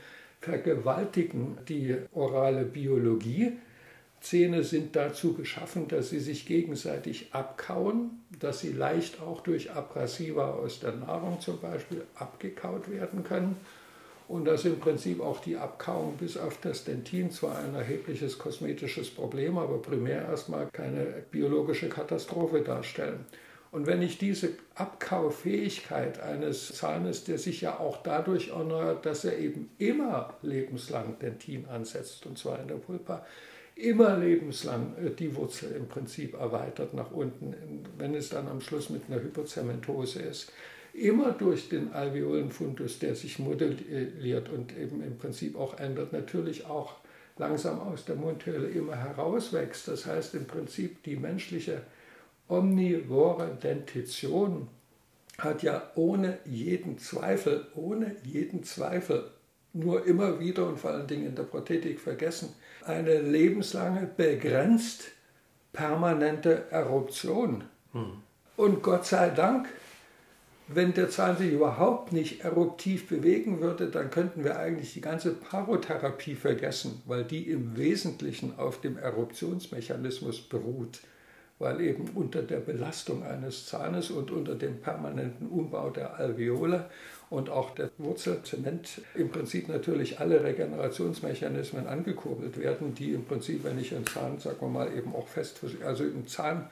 vergewaltigen 0.42 1.56
die 1.68 1.96
orale 2.12 2.64
Biologie. 2.64 3.52
Zähne 4.20 4.62
sind 4.62 4.94
dazu 4.94 5.34
geschaffen, 5.34 5.88
dass 5.88 6.10
sie 6.10 6.20
sich 6.20 6.46
gegenseitig 6.46 7.28
abkauen, 7.32 8.22
dass 8.38 8.60
sie 8.60 8.72
leicht 8.72 9.20
auch 9.20 9.40
durch 9.40 9.72
Abrasiva 9.72 10.50
aus 10.52 10.80
der 10.80 10.92
Nahrung 10.92 11.40
zum 11.40 11.60
Beispiel 11.60 12.02
abgekaut 12.14 12.90
werden 12.90 13.24
können 13.24 13.56
und 14.28 14.44
dass 14.44 14.64
im 14.64 14.78
Prinzip 14.78 15.20
auch 15.20 15.40
die 15.40 15.56
Abkauung 15.56 16.16
bis 16.16 16.36
auf 16.36 16.58
das 16.60 16.84
Dentin 16.84 17.30
zwar 17.30 17.58
ein 17.58 17.74
erhebliches 17.74 18.38
kosmetisches 18.38 19.10
Problem, 19.10 19.58
aber 19.58 19.78
primär 19.82 20.22
erstmal 20.22 20.68
keine 20.72 21.04
biologische 21.30 21.88
Katastrophe 21.88 22.62
darstellen. 22.62 23.26
Und 23.72 23.86
wenn 23.86 24.02
ich 24.02 24.18
diese 24.18 24.50
Abkaufähigkeit 24.74 26.20
eines 26.20 26.74
Zahnes, 26.74 27.24
der 27.24 27.38
sich 27.38 27.62
ja 27.62 27.80
auch 27.80 28.02
dadurch 28.02 28.50
erneuert, 28.50 29.06
dass 29.06 29.24
er 29.24 29.38
eben 29.38 29.70
immer 29.78 30.34
lebenslang 30.42 31.18
Dentin 31.18 31.66
ansetzt, 31.66 32.26
und 32.26 32.38
zwar 32.38 32.60
in 32.60 32.68
der 32.68 32.74
Pulpa, 32.74 33.24
immer 33.74 34.18
lebenslang 34.18 34.94
äh, 35.02 35.10
die 35.10 35.34
Wurzel 35.34 35.72
im 35.72 35.88
Prinzip 35.88 36.34
erweitert 36.34 36.92
nach 36.92 37.10
unten, 37.12 37.54
wenn 37.96 38.14
es 38.14 38.28
dann 38.28 38.46
am 38.46 38.60
Schluss 38.60 38.90
mit 38.90 39.04
einer 39.08 39.22
Hypozementose 39.22 40.20
ist, 40.20 40.52
immer 40.92 41.32
durch 41.32 41.70
den 41.70 41.94
Alveolenfundus, 41.94 42.98
der 42.98 43.14
sich 43.14 43.38
modelliert 43.38 44.50
und 44.50 44.76
eben 44.76 45.02
im 45.02 45.16
Prinzip 45.16 45.58
auch 45.58 45.78
ändert, 45.78 46.12
natürlich 46.12 46.66
auch 46.66 46.96
langsam 47.38 47.80
aus 47.80 48.04
der 48.04 48.16
Mundhöhle 48.16 48.68
immer 48.68 48.96
herauswächst. 48.96 49.88
Das 49.88 50.04
heißt 50.04 50.34
im 50.34 50.44
Prinzip 50.44 51.02
die 51.04 51.16
menschliche 51.16 51.80
omnivore 52.52 53.56
Dentition 53.62 54.68
hat 55.38 55.62
ja 55.62 55.90
ohne 55.94 56.38
jeden 56.44 56.98
Zweifel, 56.98 57.66
ohne 57.74 58.16
jeden 58.24 58.62
Zweifel, 58.62 59.30
nur 59.72 60.06
immer 60.06 60.38
wieder 60.38 60.66
und 60.66 60.78
vor 60.78 60.90
allen 60.90 61.06
Dingen 61.06 61.26
in 61.26 61.34
der 61.34 61.44
Prothetik 61.44 61.98
vergessen, 61.98 62.50
eine 62.84 63.20
lebenslange, 63.20 64.06
begrenzt 64.16 65.04
permanente 65.72 66.70
Eruption. 66.70 67.64
Hm. 67.92 68.18
Und 68.58 68.82
Gott 68.82 69.06
sei 69.06 69.30
Dank, 69.30 69.68
wenn 70.68 70.92
der 70.92 71.08
Zahn 71.08 71.38
sich 71.38 71.52
überhaupt 71.52 72.12
nicht 72.12 72.44
eruptiv 72.44 73.08
bewegen 73.08 73.62
würde, 73.62 73.88
dann 73.88 74.10
könnten 74.10 74.44
wir 74.44 74.58
eigentlich 74.58 74.92
die 74.92 75.00
ganze 75.00 75.32
Parotherapie 75.32 76.34
vergessen, 76.34 77.00
weil 77.06 77.24
die 77.24 77.50
im 77.50 77.78
Wesentlichen 77.78 78.58
auf 78.58 78.82
dem 78.82 78.98
Eruptionsmechanismus 78.98 80.42
beruht 80.42 81.00
weil 81.62 81.80
eben 81.80 82.10
unter 82.16 82.42
der 82.42 82.58
Belastung 82.58 83.22
eines 83.22 83.66
Zahnes 83.66 84.10
und 84.10 84.32
unter 84.32 84.56
dem 84.56 84.80
permanenten 84.80 85.46
Umbau 85.46 85.90
der 85.90 86.16
Alveole 86.16 86.86
und 87.30 87.50
auch 87.50 87.70
der 87.70 87.88
Wurzelzement 87.98 89.00
im 89.14 89.30
Prinzip 89.30 89.68
natürlich 89.68 90.18
alle 90.18 90.42
Regenerationsmechanismen 90.42 91.86
angekurbelt 91.86 92.58
werden, 92.58 92.94
die 92.96 93.12
im 93.12 93.24
Prinzip, 93.24 93.62
wenn 93.62 93.78
ich 93.78 93.94
einen 93.94 94.06
Zahn, 94.06 94.38
sagen 94.40 94.60
wir 94.60 94.68
mal, 94.68 94.92
eben 94.92 95.14
auch 95.14 95.28
fest, 95.28 95.60
also 95.86 96.02
im 96.02 96.26
Zahn 96.26 96.68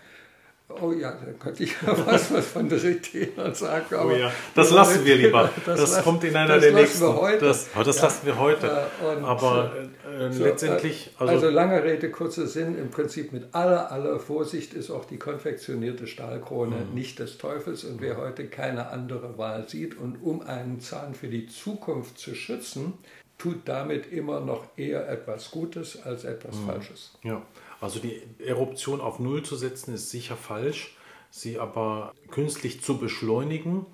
Oh 0.81 0.93
ja, 0.93 1.13
da 1.13 1.33
könnte 1.39 1.65
ich 1.65 1.75
ja 1.87 2.07
was, 2.07 2.33
was 2.33 2.47
von 2.47 2.69
der 2.69 2.83
Retainern 2.83 3.55
sagen. 3.55 3.87
oh 3.95 4.11
ja, 4.11 4.33
das 4.55 4.71
lassen 4.71 5.05
wir 5.05 5.17
lieber. 5.17 5.51
Das, 5.67 5.79
das 5.79 6.05
kommt 6.05 6.25
in 6.25 6.35
einer 6.35 6.59
der 6.59 6.73
nächsten. 6.73 7.01
Wir 7.03 7.21
heute. 7.21 7.45
Das, 7.45 7.69
oh, 7.79 7.83
das 7.83 7.97
ja. 7.97 8.03
lassen 8.05 8.27
wir 8.27 8.39
heute. 8.39 8.87
Und 9.01 9.25
aber 9.25 9.73
äh, 10.05 10.33
so, 10.33 10.45
letztendlich. 10.45 11.11
Also, 11.19 11.35
also 11.35 11.51
lange 11.51 11.83
Rede, 11.83 12.11
kurzer 12.11 12.47
Sinn. 12.47 12.79
Im 12.79 12.91
Prinzip 12.91 13.33
mit 13.33 13.55
aller, 13.55 13.93
aller 13.93 14.19
Vorsicht 14.19 14.75
ist 14.75 14.91
auch 14.91 15.05
die 15.05 15.19
konfektionierte 15.19 16.07
Stahlkrone 16.07 16.77
mhm. 16.77 16.95
nicht 16.95 17.19
des 17.19 17.39
Teufels. 17.39 17.85
Und 17.85 18.01
wer 18.01 18.17
heute 18.17 18.47
keine 18.47 18.89
andere 18.89 19.39
Wahl 19.39 19.69
sieht 19.69 19.99
und 19.99 20.23
um 20.23 20.43
einen 20.43 20.81
Zahn 20.81 21.15
für 21.15 21.29
die 21.29 21.47
Zukunft 21.47 22.19
zu 22.19 22.35
schützen, 22.35 22.95
tut 23.41 23.61
damit 23.65 24.13
immer 24.13 24.41
noch 24.41 24.65
eher 24.77 25.09
etwas 25.09 25.51
Gutes 25.51 26.03
als 26.03 26.25
etwas 26.25 26.57
mhm. 26.57 26.67
Falsches. 26.67 27.13
Ja. 27.23 27.43
Also 27.81 27.99
die 27.99 28.21
Eruption 28.39 29.01
auf 29.01 29.19
Null 29.19 29.43
zu 29.43 29.57
setzen 29.57 29.95
ist 29.95 30.11
sicher 30.11 30.37
falsch, 30.37 30.97
sie 31.31 31.59
aber 31.59 32.13
künstlich 32.31 32.83
zu 32.83 32.99
beschleunigen 32.99 33.87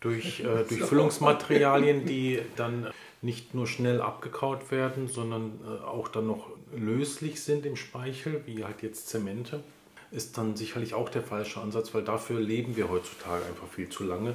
durch, 0.00 0.40
äh, 0.40 0.64
durch 0.68 0.82
Füllungsmaterialien, 0.82 2.04
die 2.04 2.40
dann 2.56 2.88
nicht 3.22 3.54
nur 3.54 3.66
schnell 3.66 4.00
abgekaut 4.00 4.70
werden, 4.70 5.08
sondern 5.08 5.58
äh, 5.64 5.84
auch 5.84 6.08
dann 6.08 6.26
noch 6.26 6.50
löslich 6.74 7.42
sind 7.42 7.66
im 7.66 7.76
Speichel, 7.76 8.42
wie 8.46 8.64
halt 8.64 8.82
jetzt 8.82 9.08
Zemente, 9.08 9.62
ist 10.10 10.38
dann 10.38 10.56
sicherlich 10.56 10.94
auch 10.94 11.08
der 11.08 11.22
falsche 11.22 11.60
Ansatz, 11.60 11.94
weil 11.94 12.02
dafür 12.02 12.40
leben 12.40 12.76
wir 12.76 12.88
heutzutage 12.88 13.44
einfach 13.44 13.68
viel 13.68 13.88
zu 13.88 14.04
lange 14.04 14.34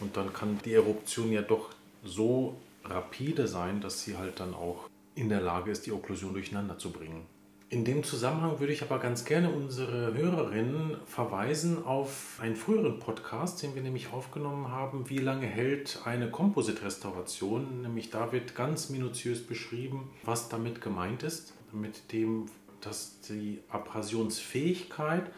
und 0.00 0.16
dann 0.16 0.32
kann 0.32 0.58
die 0.64 0.74
Eruption 0.74 1.32
ja 1.32 1.42
doch 1.42 1.70
so 2.04 2.56
rapide 2.84 3.48
sein, 3.48 3.80
dass 3.80 4.02
sie 4.02 4.16
halt 4.16 4.38
dann 4.40 4.54
auch 4.54 4.88
in 5.14 5.28
der 5.28 5.40
Lage 5.40 5.70
ist, 5.70 5.86
die 5.86 5.92
Okklusion 5.92 6.34
durcheinander 6.34 6.78
zu 6.78 6.90
bringen. 6.90 7.26
In 7.68 7.84
dem 7.84 8.04
Zusammenhang 8.04 8.60
würde 8.60 8.72
ich 8.72 8.82
aber 8.82 9.00
ganz 9.00 9.24
gerne 9.24 9.50
unsere 9.50 10.14
Hörerinnen 10.14 10.98
verweisen 11.04 11.84
auf 11.84 12.38
einen 12.40 12.54
früheren 12.54 13.00
Podcast, 13.00 13.60
den 13.60 13.74
wir 13.74 13.82
nämlich 13.82 14.12
aufgenommen 14.12 14.70
haben, 14.70 15.10
wie 15.10 15.18
lange 15.18 15.46
hält 15.46 15.98
eine 16.04 16.30
Composite-Restauration. 16.30 17.82
Nämlich 17.82 18.10
da 18.10 18.30
wird 18.30 18.54
ganz 18.54 18.88
minutiös 18.88 19.44
beschrieben, 19.44 20.10
was 20.22 20.48
damit 20.48 20.80
gemeint 20.80 21.24
ist, 21.24 21.54
mit 21.72 22.12
dem, 22.12 22.46
dass 22.80 23.20
die 23.22 23.58
Abrasionsfähigkeit 23.68 25.28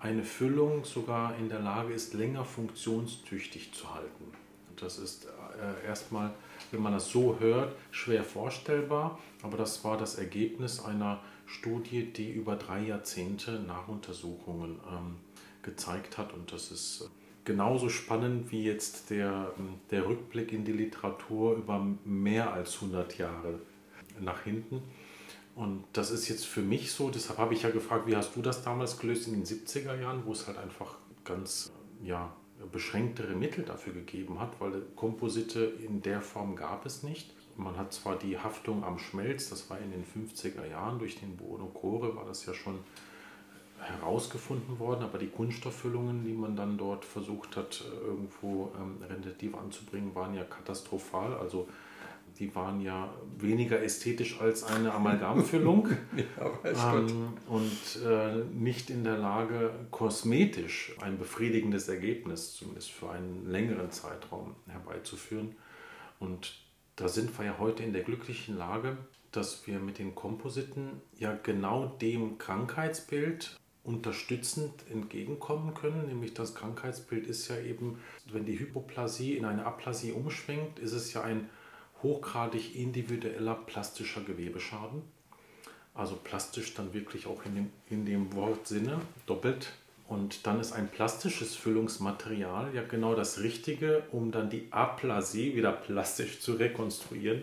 eine 0.00 0.24
Füllung 0.24 0.84
sogar 0.84 1.36
in 1.38 1.48
der 1.48 1.60
Lage 1.60 1.92
ist, 1.92 2.14
länger 2.14 2.44
funktionstüchtig 2.44 3.72
zu 3.72 3.94
halten. 3.94 4.24
Das 4.74 4.98
ist 4.98 5.26
äh, 5.26 5.86
erstmal, 5.86 6.34
wenn 6.72 6.82
man 6.82 6.94
das 6.94 7.10
so 7.10 7.38
hört, 7.38 7.76
schwer 7.92 8.24
vorstellbar, 8.24 9.20
aber 9.42 9.56
das 9.56 9.84
war 9.84 9.96
das 9.96 10.16
Ergebnis 10.16 10.84
einer 10.84 11.20
Studie, 11.46 12.12
die 12.12 12.32
über 12.32 12.56
drei 12.56 12.82
Jahrzehnte 12.82 13.60
Nachuntersuchungen 13.60 14.80
ähm, 14.90 15.16
gezeigt 15.62 16.18
hat. 16.18 16.32
Und 16.34 16.52
das 16.52 16.70
ist 16.70 17.02
äh, 17.02 17.08
genauso 17.44 17.88
spannend 17.88 18.50
wie 18.52 18.64
jetzt 18.64 19.10
der, 19.10 19.52
ähm, 19.58 19.80
der 19.90 20.06
Rückblick 20.06 20.52
in 20.52 20.64
die 20.64 20.72
Literatur 20.72 21.56
über 21.56 21.86
mehr 22.04 22.52
als 22.52 22.74
100 22.74 23.16
Jahre 23.18 23.60
nach 24.20 24.42
hinten. 24.42 24.82
Und 25.54 25.84
das 25.94 26.10
ist 26.10 26.28
jetzt 26.28 26.44
für 26.44 26.60
mich 26.60 26.92
so, 26.92 27.08
deshalb 27.08 27.38
habe 27.38 27.54
ich 27.54 27.62
ja 27.62 27.70
gefragt, 27.70 28.06
wie 28.06 28.14
hast 28.14 28.36
du 28.36 28.42
das 28.42 28.62
damals 28.62 28.98
gelöst 28.98 29.26
in 29.26 29.32
den 29.32 29.44
70er 29.44 29.98
Jahren, 29.98 30.26
wo 30.26 30.32
es 30.32 30.46
halt 30.46 30.58
einfach 30.58 30.98
ganz 31.24 31.72
ja, 32.02 32.30
beschränktere 32.72 33.34
Mittel 33.34 33.64
dafür 33.64 33.94
gegeben 33.94 34.38
hat, 34.38 34.60
weil 34.60 34.82
Komposite 34.96 35.60
in 35.64 36.02
der 36.02 36.20
Form 36.20 36.56
gab 36.56 36.84
es 36.84 37.02
nicht. 37.02 37.32
Man 37.56 37.76
hat 37.76 37.92
zwar 37.92 38.16
die 38.16 38.38
Haftung 38.38 38.84
am 38.84 38.98
Schmelz, 38.98 39.48
das 39.48 39.70
war 39.70 39.78
in 39.78 39.90
den 39.90 40.04
50er 40.04 40.66
Jahren, 40.68 40.98
durch 40.98 41.18
den 41.18 41.36
Bono 41.36 41.66
Core 41.66 42.14
war 42.16 42.24
das 42.24 42.44
ja 42.46 42.54
schon 42.54 42.78
herausgefunden 43.80 44.78
worden, 44.78 45.04
aber 45.04 45.18
die 45.18 45.28
Kunststofffüllungen, 45.28 46.24
die 46.24 46.32
man 46.32 46.56
dann 46.56 46.76
dort 46.76 47.04
versucht 47.04 47.56
hat, 47.56 47.84
irgendwo 48.02 48.72
ähm, 48.76 49.02
renditiv 49.08 49.54
anzubringen, 49.54 50.14
waren 50.14 50.34
ja 50.34 50.44
katastrophal. 50.44 51.34
Also 51.34 51.68
die 52.38 52.54
waren 52.54 52.80
ja 52.80 53.12
weniger 53.38 53.82
ästhetisch 53.82 54.40
als 54.40 54.64
eine 54.64 54.92
Amalgamfüllung 54.92 55.88
ja, 56.16 56.94
ähm, 56.94 57.34
und 57.48 58.02
äh, 58.04 58.44
nicht 58.52 58.90
in 58.90 59.04
der 59.04 59.18
Lage, 59.18 59.70
kosmetisch 59.90 60.94
ein 61.00 61.18
befriedigendes 61.18 61.88
Ergebnis, 61.88 62.54
zumindest 62.54 62.90
für 62.90 63.10
einen 63.10 63.50
längeren 63.50 63.90
Zeitraum, 63.90 64.54
herbeizuführen. 64.66 65.54
Und 66.18 66.54
Da 66.96 67.08
sind 67.08 67.38
wir 67.38 67.44
ja 67.44 67.58
heute 67.58 67.82
in 67.82 67.92
der 67.92 68.02
glücklichen 68.02 68.56
Lage, 68.56 68.96
dass 69.30 69.66
wir 69.66 69.78
mit 69.78 69.98
den 69.98 70.14
Kompositen 70.14 71.02
ja 71.18 71.38
genau 71.42 71.86
dem 71.86 72.38
Krankheitsbild 72.38 73.54
unterstützend 73.84 74.72
entgegenkommen 74.90 75.74
können. 75.74 76.06
Nämlich 76.06 76.32
das 76.32 76.54
Krankheitsbild 76.54 77.26
ist 77.26 77.48
ja 77.48 77.58
eben, 77.60 78.00
wenn 78.24 78.46
die 78.46 78.58
Hypoplasie 78.58 79.36
in 79.36 79.44
eine 79.44 79.66
Aplasie 79.66 80.12
umschwenkt, 80.12 80.78
ist 80.78 80.92
es 80.92 81.12
ja 81.12 81.22
ein 81.22 81.50
hochgradig 82.02 82.74
individueller 82.74 83.54
plastischer 83.54 84.22
Gewebeschaden. 84.22 85.02
Also 85.92 86.16
plastisch 86.16 86.72
dann 86.74 86.94
wirklich 86.94 87.26
auch 87.26 87.44
in 87.44 87.54
dem, 87.54 87.72
in 87.90 88.06
dem 88.06 88.32
Wortsinne 88.34 89.02
doppelt. 89.26 89.72
Und 90.08 90.46
dann 90.46 90.60
ist 90.60 90.72
ein 90.72 90.88
plastisches 90.88 91.56
Füllungsmaterial 91.56 92.74
ja 92.74 92.82
genau 92.82 93.14
das 93.14 93.40
Richtige, 93.40 94.04
um 94.12 94.30
dann 94.30 94.50
die 94.50 94.68
Aplasie 94.70 95.56
wieder 95.56 95.72
plastisch 95.72 96.40
zu 96.40 96.52
rekonstruieren. 96.52 97.42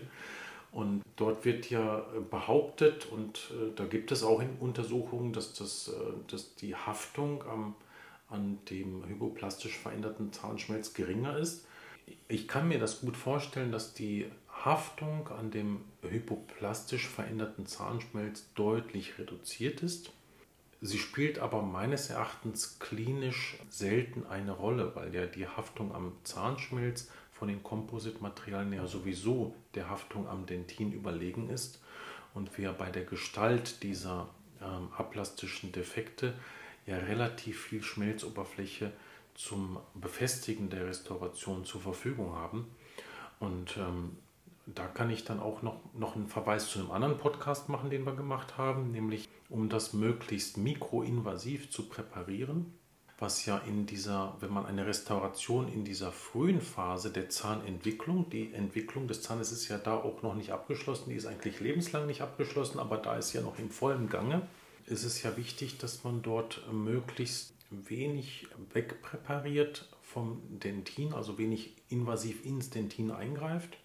Und 0.72 1.02
dort 1.16 1.44
wird 1.44 1.70
ja 1.70 2.04
behauptet, 2.30 3.06
und 3.06 3.52
äh, 3.52 3.72
da 3.76 3.84
gibt 3.84 4.10
es 4.10 4.24
auch 4.24 4.42
Untersuchungen, 4.58 5.32
dass, 5.32 5.52
das, 5.52 5.88
äh, 5.88 5.92
dass 6.26 6.56
die 6.56 6.74
Haftung 6.74 7.44
am, 7.44 7.76
an 8.28 8.58
dem 8.70 9.06
hypoplastisch 9.06 9.78
veränderten 9.78 10.32
Zahnschmelz 10.32 10.94
geringer 10.94 11.36
ist. 11.36 11.66
Ich 12.26 12.48
kann 12.48 12.66
mir 12.66 12.80
das 12.80 13.02
gut 13.02 13.16
vorstellen, 13.16 13.70
dass 13.70 13.94
die 13.94 14.26
Haftung 14.48 15.28
an 15.28 15.50
dem 15.50 15.80
hypoplastisch 16.02 17.06
veränderten 17.06 17.66
Zahnschmelz 17.66 18.46
deutlich 18.54 19.18
reduziert 19.18 19.82
ist. 19.82 20.12
Sie 20.86 20.98
spielt 20.98 21.38
aber 21.38 21.62
meines 21.62 22.10
Erachtens 22.10 22.78
klinisch 22.78 23.56
selten 23.70 24.26
eine 24.26 24.52
Rolle, 24.52 24.94
weil 24.94 25.14
ja 25.14 25.24
die 25.24 25.48
Haftung 25.48 25.94
am 25.94 26.12
Zahnschmelz 26.24 27.10
von 27.32 27.48
den 27.48 27.62
Kompositmaterialien 27.62 28.74
ja 28.74 28.86
sowieso 28.86 29.54
der 29.74 29.88
Haftung 29.88 30.28
am 30.28 30.44
Dentin 30.44 30.92
überlegen 30.92 31.48
ist 31.48 31.80
und 32.34 32.58
wir 32.58 32.74
bei 32.74 32.90
der 32.90 33.04
Gestalt 33.04 33.82
dieser 33.82 34.28
ähm, 34.60 34.88
aplastischen 34.94 35.72
Defekte 35.72 36.34
ja 36.84 36.98
relativ 36.98 37.62
viel 37.62 37.82
Schmelzoberfläche 37.82 38.92
zum 39.32 39.78
Befestigen 39.94 40.68
der 40.68 40.86
Restauration 40.86 41.64
zur 41.64 41.80
Verfügung 41.80 42.34
haben. 42.34 42.66
Und 43.40 43.78
ähm, 43.78 44.18
da 44.66 44.86
kann 44.86 45.10
ich 45.10 45.24
dann 45.24 45.40
auch 45.40 45.62
noch, 45.62 45.80
noch 45.94 46.16
einen 46.16 46.28
Verweis 46.28 46.68
zu 46.68 46.78
einem 46.78 46.90
anderen 46.90 47.18
Podcast 47.18 47.68
machen, 47.68 47.90
den 47.90 48.04
wir 48.04 48.14
gemacht 48.14 48.56
haben, 48.58 48.90
nämlich 48.90 49.28
um 49.48 49.68
das 49.68 49.92
möglichst 49.92 50.56
mikroinvasiv 50.56 51.70
zu 51.70 51.88
präparieren 51.88 52.72
was 53.18 53.46
ja 53.46 53.58
in 53.58 53.86
dieser, 53.86 54.36
wenn 54.40 54.52
man 54.52 54.66
eine 54.66 54.86
Restauration 54.86 55.72
in 55.72 55.84
dieser 55.84 56.10
frühen 56.10 56.60
Phase 56.60 57.10
der 57.10 57.30
Zahnentwicklung, 57.30 58.28
die 58.28 58.52
Entwicklung 58.52 59.06
des 59.06 59.22
Zahnes 59.22 59.52
ist 59.52 59.68
ja 59.68 59.78
da 59.78 59.96
auch 59.96 60.22
noch 60.22 60.34
nicht 60.34 60.50
abgeschlossen, 60.50 61.10
die 61.10 61.16
ist 61.16 61.26
eigentlich 61.26 61.60
lebenslang 61.60 62.06
nicht 62.06 62.22
abgeschlossen, 62.22 62.80
aber 62.80 62.96
da 62.96 63.16
ist 63.16 63.32
ja 63.32 63.40
noch 63.40 63.58
im 63.58 63.70
vollen 63.70 64.08
Gange, 64.08 64.42
ist 64.86 65.04
es 65.04 65.22
ja 65.22 65.36
wichtig, 65.36 65.78
dass 65.78 66.02
man 66.02 66.22
dort 66.22 66.62
möglichst 66.72 67.54
wenig 67.70 68.48
wegpräpariert 68.72 69.88
vom 70.02 70.42
Dentin, 70.58 71.14
also 71.14 71.38
wenig 71.38 71.76
invasiv 71.88 72.44
ins 72.44 72.70
Dentin 72.70 73.10
eingreift. 73.10 73.78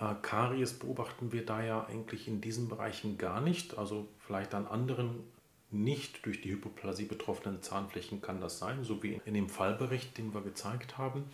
Äh, 0.00 0.14
Karies 0.22 0.72
beobachten 0.72 1.32
wir 1.32 1.44
da 1.44 1.62
ja 1.62 1.84
eigentlich 1.84 2.26
in 2.26 2.40
diesen 2.40 2.68
Bereichen 2.68 3.18
gar 3.18 3.40
nicht, 3.40 3.78
also 3.78 4.08
vielleicht 4.18 4.54
an 4.54 4.66
anderen 4.66 5.20
nicht 5.70 6.26
durch 6.26 6.40
die 6.40 6.50
Hypoplasie 6.50 7.04
betroffenen 7.04 7.62
Zahnflächen 7.62 8.20
kann 8.20 8.40
das 8.40 8.58
sein, 8.58 8.82
so 8.82 9.02
wie 9.02 9.20
in 9.24 9.34
dem 9.34 9.48
Fallbericht, 9.48 10.18
den 10.18 10.34
wir 10.34 10.40
gezeigt 10.40 10.98
haben. 10.98 11.24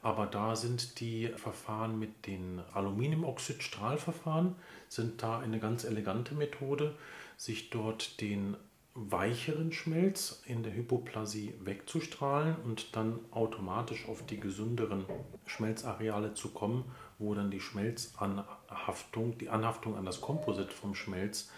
Aber 0.00 0.26
da 0.26 0.54
sind 0.54 1.00
die 1.00 1.28
Verfahren 1.36 1.98
mit 1.98 2.26
den 2.26 2.60
Aluminiumoxid-Strahlverfahren 2.72 4.54
sind 4.88 5.22
da 5.24 5.40
eine 5.40 5.58
ganz 5.58 5.82
elegante 5.82 6.36
Methode, 6.36 6.94
sich 7.36 7.70
dort 7.70 8.20
den 8.20 8.56
weicheren 8.94 9.72
Schmelz 9.72 10.42
in 10.46 10.62
der 10.62 10.74
Hypoplasie 10.74 11.54
wegzustrahlen 11.60 12.56
und 12.64 12.96
dann 12.96 13.18
automatisch 13.32 14.08
auf 14.08 14.24
die 14.24 14.40
gesünderen 14.40 15.04
Schmelzareale 15.46 16.34
zu 16.34 16.50
kommen, 16.50 16.84
wo 17.18 17.34
dann 17.34 17.50
die 17.50 17.60
Schmelzanhaftung, 17.60 19.38
die 19.38 19.48
Anhaftung 19.48 19.96
an 19.96 20.04
das 20.04 20.20
Komposit 20.20 20.72
vom 20.72 20.94
Schmelz 20.94 21.50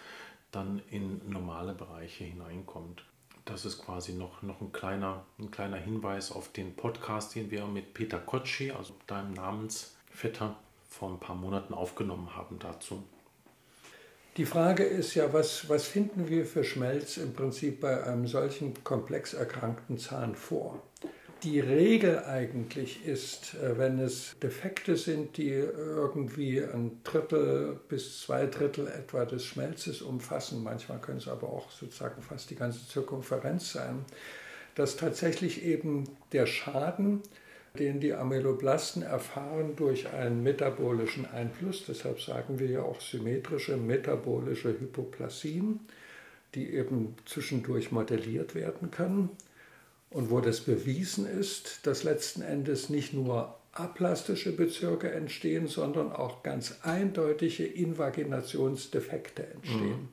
dann 0.51 0.81
in 0.89 1.21
normale 1.29 1.73
Bereiche 1.73 2.23
hineinkommt. 2.23 3.05
Das 3.45 3.65
ist 3.65 3.83
quasi 3.83 4.13
noch, 4.13 4.41
noch 4.41 4.61
ein, 4.61 4.71
kleiner, 4.71 5.25
ein 5.39 5.49
kleiner 5.49 5.77
Hinweis 5.77 6.31
auf 6.31 6.51
den 6.51 6.75
Podcast, 6.75 7.35
den 7.35 7.49
wir 7.49 7.65
mit 7.65 7.93
Peter 7.93 8.19
Kotschi, 8.19 8.71
also 8.71 8.93
deinem 9.07 9.33
Namensvetter, 9.33 10.55
vor 10.89 11.09
ein 11.09 11.19
paar 11.19 11.35
Monaten 11.35 11.73
aufgenommen 11.73 12.35
haben 12.35 12.59
dazu. 12.59 13.03
Die 14.37 14.45
Frage 14.45 14.83
ist 14.83 15.15
ja, 15.15 15.33
was, 15.33 15.67
was 15.69 15.87
finden 15.87 16.29
wir 16.29 16.45
für 16.45 16.63
Schmelz 16.63 17.17
im 17.17 17.33
Prinzip 17.33 17.81
bei 17.81 18.03
einem 18.03 18.27
solchen 18.27 18.81
komplex 18.83 19.33
erkrankten 19.33 19.97
Zahn 19.97 20.35
vor? 20.35 20.81
Die 21.43 21.59
Regel 21.59 22.23
eigentlich 22.25 23.05
ist, 23.05 23.55
äh, 23.55 23.77
wenn 23.77 23.99
es 23.99 24.35
Defekte 24.41 24.95
sind, 24.95 25.37
die 25.37 25.49
irgendwie 25.49 26.61
ein 26.61 27.01
Drittel 27.03 27.79
bis 27.89 28.21
zwei 28.21 28.45
Drittel 28.45 28.87
etwa 28.87 29.25
des 29.25 29.45
Schmelzes 29.45 30.01
umfassen, 30.01 30.63
manchmal 30.63 30.99
können 30.99 31.17
es 31.17 31.27
aber 31.27 31.49
auch 31.49 31.71
sozusagen 31.71 32.21
fast 32.21 32.49
die 32.49 32.55
ganze 32.55 32.87
Zirkumferenz 32.87 33.73
sein, 33.73 34.05
dass 34.75 34.95
tatsächlich 34.95 35.63
eben 35.63 36.05
der 36.31 36.45
Schaden, 36.45 37.21
den 37.79 37.99
die 37.99 38.13
Amyloblasten 38.13 39.01
erfahren 39.01 39.75
durch 39.75 40.11
einen 40.11 40.43
metabolischen 40.43 41.25
Einfluss, 41.25 41.85
deshalb 41.87 42.21
sagen 42.21 42.59
wir 42.59 42.67
ja 42.67 42.81
auch 42.81 42.99
symmetrische 42.99 43.77
metabolische 43.77 44.69
Hypoplasien, 44.69 45.79
die 46.53 46.73
eben 46.73 47.15
zwischendurch 47.25 47.91
modelliert 47.91 48.55
werden 48.55 48.91
können, 48.91 49.29
und 50.11 50.29
wo 50.29 50.41
das 50.41 50.61
bewiesen 50.61 51.25
ist, 51.25 51.87
dass 51.87 52.03
letzten 52.03 52.41
Endes 52.41 52.89
nicht 52.89 53.13
nur 53.13 53.55
aplastische 53.73 54.51
Bezirke 54.51 55.11
entstehen, 55.11 55.67
sondern 55.67 56.11
auch 56.11 56.43
ganz 56.43 56.79
eindeutige 56.83 57.65
Invaginationsdefekte 57.65 59.47
entstehen. 59.47 59.87
Mhm. 59.89 60.09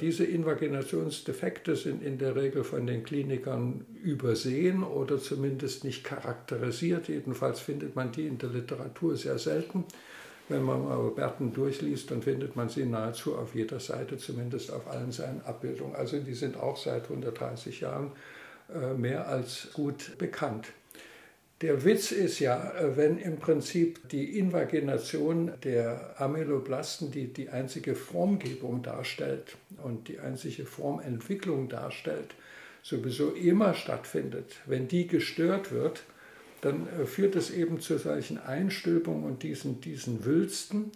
Diese 0.00 0.24
Invaginationsdefekte 0.24 1.76
sind 1.76 2.02
in 2.02 2.18
der 2.18 2.36
Regel 2.36 2.62
von 2.64 2.86
den 2.86 3.02
Klinikern 3.02 3.84
übersehen 4.02 4.84
oder 4.84 5.18
zumindest 5.18 5.84
nicht 5.84 6.04
charakterisiert. 6.04 7.08
Jedenfalls 7.08 7.60
findet 7.60 7.96
man 7.96 8.12
die 8.12 8.26
in 8.26 8.38
der 8.38 8.50
Literatur 8.50 9.16
sehr 9.16 9.38
selten. 9.38 9.84
Wenn 10.48 10.62
man 10.62 10.84
mal 10.84 11.10
Berten 11.10 11.52
durchliest, 11.52 12.10
dann 12.10 12.22
findet 12.22 12.56
man 12.56 12.68
sie 12.68 12.86
nahezu 12.86 13.36
auf 13.36 13.54
jeder 13.54 13.80
Seite, 13.80 14.16
zumindest 14.16 14.72
auf 14.72 14.88
allen 14.88 15.12
seinen 15.12 15.42
Abbildungen. 15.42 15.94
Also 15.94 16.18
die 16.20 16.34
sind 16.34 16.56
auch 16.56 16.76
seit 16.76 17.02
130 17.02 17.80
Jahren 17.80 18.12
mehr 18.96 19.28
als 19.28 19.70
gut 19.72 20.18
bekannt. 20.18 20.68
Der 21.60 21.84
Witz 21.84 22.12
ist 22.12 22.38
ja, 22.38 22.72
äh, 22.74 22.96
wenn 22.96 23.18
im 23.18 23.38
Prinzip 23.38 24.08
die 24.10 24.38
Invagination 24.38 25.50
der 25.64 26.14
Amyloblasten, 26.18 27.10
die 27.10 27.32
die 27.32 27.48
einzige 27.48 27.96
Formgebung 27.96 28.82
darstellt 28.82 29.56
und 29.82 30.06
die 30.06 30.20
einzige 30.20 30.64
Formentwicklung 30.64 31.68
darstellt, 31.68 32.36
sowieso 32.84 33.32
immer 33.32 33.74
stattfindet, 33.74 34.54
wenn 34.66 34.86
die 34.86 35.08
gestört 35.08 35.72
wird, 35.72 36.04
dann 36.60 36.86
äh, 36.86 37.06
führt 37.06 37.34
es 37.34 37.50
eben 37.50 37.80
zu 37.80 37.98
solchen 37.98 38.38
Einstülpungen 38.38 39.24
und 39.24 39.42
diesen, 39.42 39.80
diesen 39.80 40.24
Wülsten, 40.24 40.92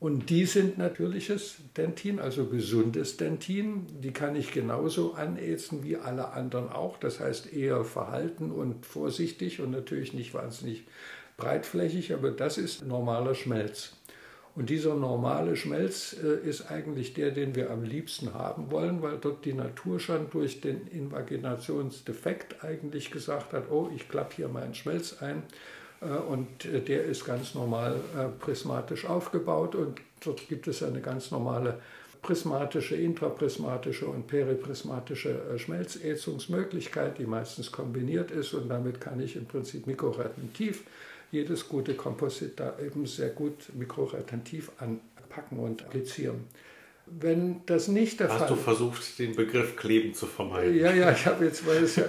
und 0.00 0.30
die 0.30 0.46
sind 0.46 0.78
natürliches 0.78 1.56
Dentin, 1.76 2.20
also 2.20 2.46
gesundes 2.46 3.18
Dentin. 3.18 3.86
Die 4.00 4.12
kann 4.12 4.34
ich 4.34 4.50
genauso 4.50 5.12
anätzen 5.12 5.84
wie 5.84 5.98
alle 5.98 6.32
anderen 6.32 6.70
auch. 6.70 6.96
Das 6.96 7.20
heißt 7.20 7.52
eher 7.52 7.84
verhalten 7.84 8.50
und 8.50 8.86
vorsichtig 8.86 9.60
und 9.60 9.70
natürlich 9.72 10.14
nicht 10.14 10.32
wahnsinnig 10.32 10.84
breitflächig, 11.36 12.14
aber 12.14 12.30
das 12.30 12.56
ist 12.56 12.86
normaler 12.86 13.34
Schmelz. 13.34 13.92
Und 14.56 14.70
dieser 14.70 14.94
normale 14.94 15.54
Schmelz 15.54 16.16
äh, 16.22 16.48
ist 16.48 16.70
eigentlich 16.70 17.12
der, 17.12 17.30
den 17.30 17.54
wir 17.54 17.70
am 17.70 17.84
liebsten 17.84 18.32
haben 18.32 18.70
wollen, 18.70 19.02
weil 19.02 19.18
dort 19.18 19.44
die 19.44 19.52
Natur 19.52 20.00
schon 20.00 20.30
durch 20.30 20.62
den 20.62 20.86
Invaginationsdefekt 20.86 22.64
eigentlich 22.64 23.10
gesagt 23.10 23.52
hat, 23.52 23.70
oh, 23.70 23.90
ich 23.94 24.08
klappe 24.08 24.36
hier 24.36 24.48
meinen 24.48 24.74
Schmelz 24.74 25.18
ein 25.20 25.42
und 26.00 26.64
äh, 26.64 26.80
der 26.80 27.04
ist 27.04 27.24
ganz 27.24 27.54
normal 27.54 27.96
äh, 28.16 28.28
prismatisch 28.42 29.04
aufgebaut 29.04 29.74
und 29.74 30.00
dort 30.24 30.48
gibt 30.48 30.66
es 30.66 30.82
eine 30.82 31.00
ganz 31.00 31.30
normale 31.30 31.80
prismatische, 32.22 32.96
intraprismatische 32.96 34.06
und 34.06 34.26
periprismatische 34.26 35.58
Schmelzätzungsmöglichkeit, 35.58 37.18
die 37.18 37.24
meistens 37.24 37.72
kombiniert 37.72 38.30
ist 38.30 38.52
und 38.52 38.68
damit 38.68 39.00
kann 39.00 39.20
ich 39.20 39.36
im 39.36 39.46
Prinzip 39.46 39.86
mikroretentiv 39.86 40.84
jedes 41.32 41.68
gute 41.68 41.94
Komposit 41.94 42.60
da 42.60 42.78
eben 42.78 43.06
sehr 43.06 43.30
gut 43.30 43.70
mikroretentiv 43.74 44.70
anpacken 44.78 45.58
und 45.58 45.82
applizieren. 45.82 46.44
Wenn 47.18 47.62
das 47.66 47.88
nicht 47.88 48.20
der 48.20 48.28
Hast 48.28 48.38
Fall 48.38 48.48
du 48.48 48.54
versucht, 48.54 49.18
den 49.18 49.34
Begriff 49.34 49.74
Kleben 49.74 50.14
zu 50.14 50.26
vermeiden? 50.26 50.78
Ja, 50.78 50.92
ja, 50.92 51.10
ich 51.10 51.26
habe 51.26 51.44
jetzt, 51.44 51.66
weil 51.66 51.82
es 51.82 51.96
ja, 51.96 52.04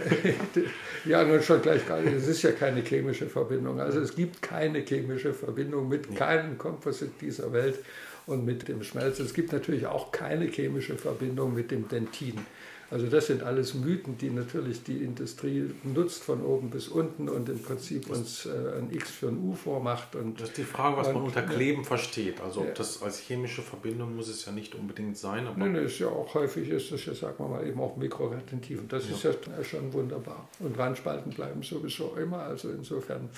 ja, 1.06 1.24
nun 1.24 1.42
schon 1.42 1.62
gleich 1.62 1.88
gar 1.88 2.00
nicht, 2.02 2.14
es 2.14 2.28
ist 2.28 2.44
ja 2.44 2.52
keine 2.52 2.82
chemische 2.82 3.28
Verbindung. 3.28 3.80
Also 3.80 4.00
es 4.00 4.16
gibt 4.16 4.42
keine 4.42 4.80
chemische 4.86 5.34
Verbindung 5.34 5.90
mit 5.90 6.16
keinem 6.16 6.58
Komposit 6.58 7.20
dieser 7.20 7.52
Welt 7.52 7.80
und 8.28 8.46
mit 8.46 8.68
dem 8.68 8.84
Schmelz. 8.84 9.20
Es 9.20 9.34
gibt 9.34 9.52
natürlich 9.52 9.88
auch 9.88 10.12
keine 10.12 10.46
chemische 10.46 10.96
Verbindung 10.96 11.56
mit 11.56 11.72
dem 11.72 11.88
Dentin. 11.88 12.46
Also 12.92 13.08
das 13.08 13.28
sind 13.28 13.42
alles 13.42 13.74
Mythen, 13.74 14.18
die 14.18 14.30
natürlich 14.30 14.84
die 14.84 14.98
Industrie 14.98 15.72
nutzt 15.84 16.24
von 16.24 16.44
oben 16.44 16.70
bis 16.70 16.90
unten 16.90 17.30
und 17.30 17.48
im 17.48 17.64
Prinzip 17.64 18.10
uns 18.10 18.46
äh, 18.46 18.50
ein 18.78 18.92
X 18.92 19.10
für 19.10 19.30
ein 19.30 19.38
U 19.38 19.54
vormacht. 19.54 20.18
Und, 20.18 20.42
das 20.42 20.50
ist 20.50 20.58
die 20.58 20.64
Frage, 20.64 20.98
was 20.98 21.08
und, 21.08 21.14
man 21.14 21.24
unter 21.24 21.42
Kleben 21.42 21.84
ja. 21.84 21.88
versteht. 21.88 22.42
Also 22.42 22.60
ob 22.60 22.68
ja. 22.68 22.74
das 22.74 23.02
als 23.02 23.20
chemische 23.20 23.62
Verbindung 23.62 24.18
muss 24.18 24.28
es 24.28 24.46
ja 24.46 24.52
nicht 24.52 24.76
unbedingt 24.76 25.18
sein. 25.18 25.48
Aber 25.48 25.58
Nein, 25.58 25.76
ist 25.76 26.00
ja 26.00 26.08
auch 26.08 26.34
häufig 26.34 26.68
ist 26.68 26.92
es 26.92 27.06
ja, 27.06 27.14
sagen 27.14 27.36
wir 27.38 27.48
mal, 27.48 27.66
eben 27.66 27.80
auch 27.80 27.96
mikroretentiv. 27.96 28.82
Und 28.82 28.92
das 28.92 29.08
ja. 29.08 29.16
ist 29.16 29.24
ja 29.24 29.64
schon 29.64 29.94
wunderbar. 29.94 30.50
Und 30.60 30.78
Wandspalten 30.78 31.32
bleiben 31.32 31.64
sowieso 31.64 32.18
immer. 32.18 32.40
Also 32.40 32.72
insofern 32.72 33.30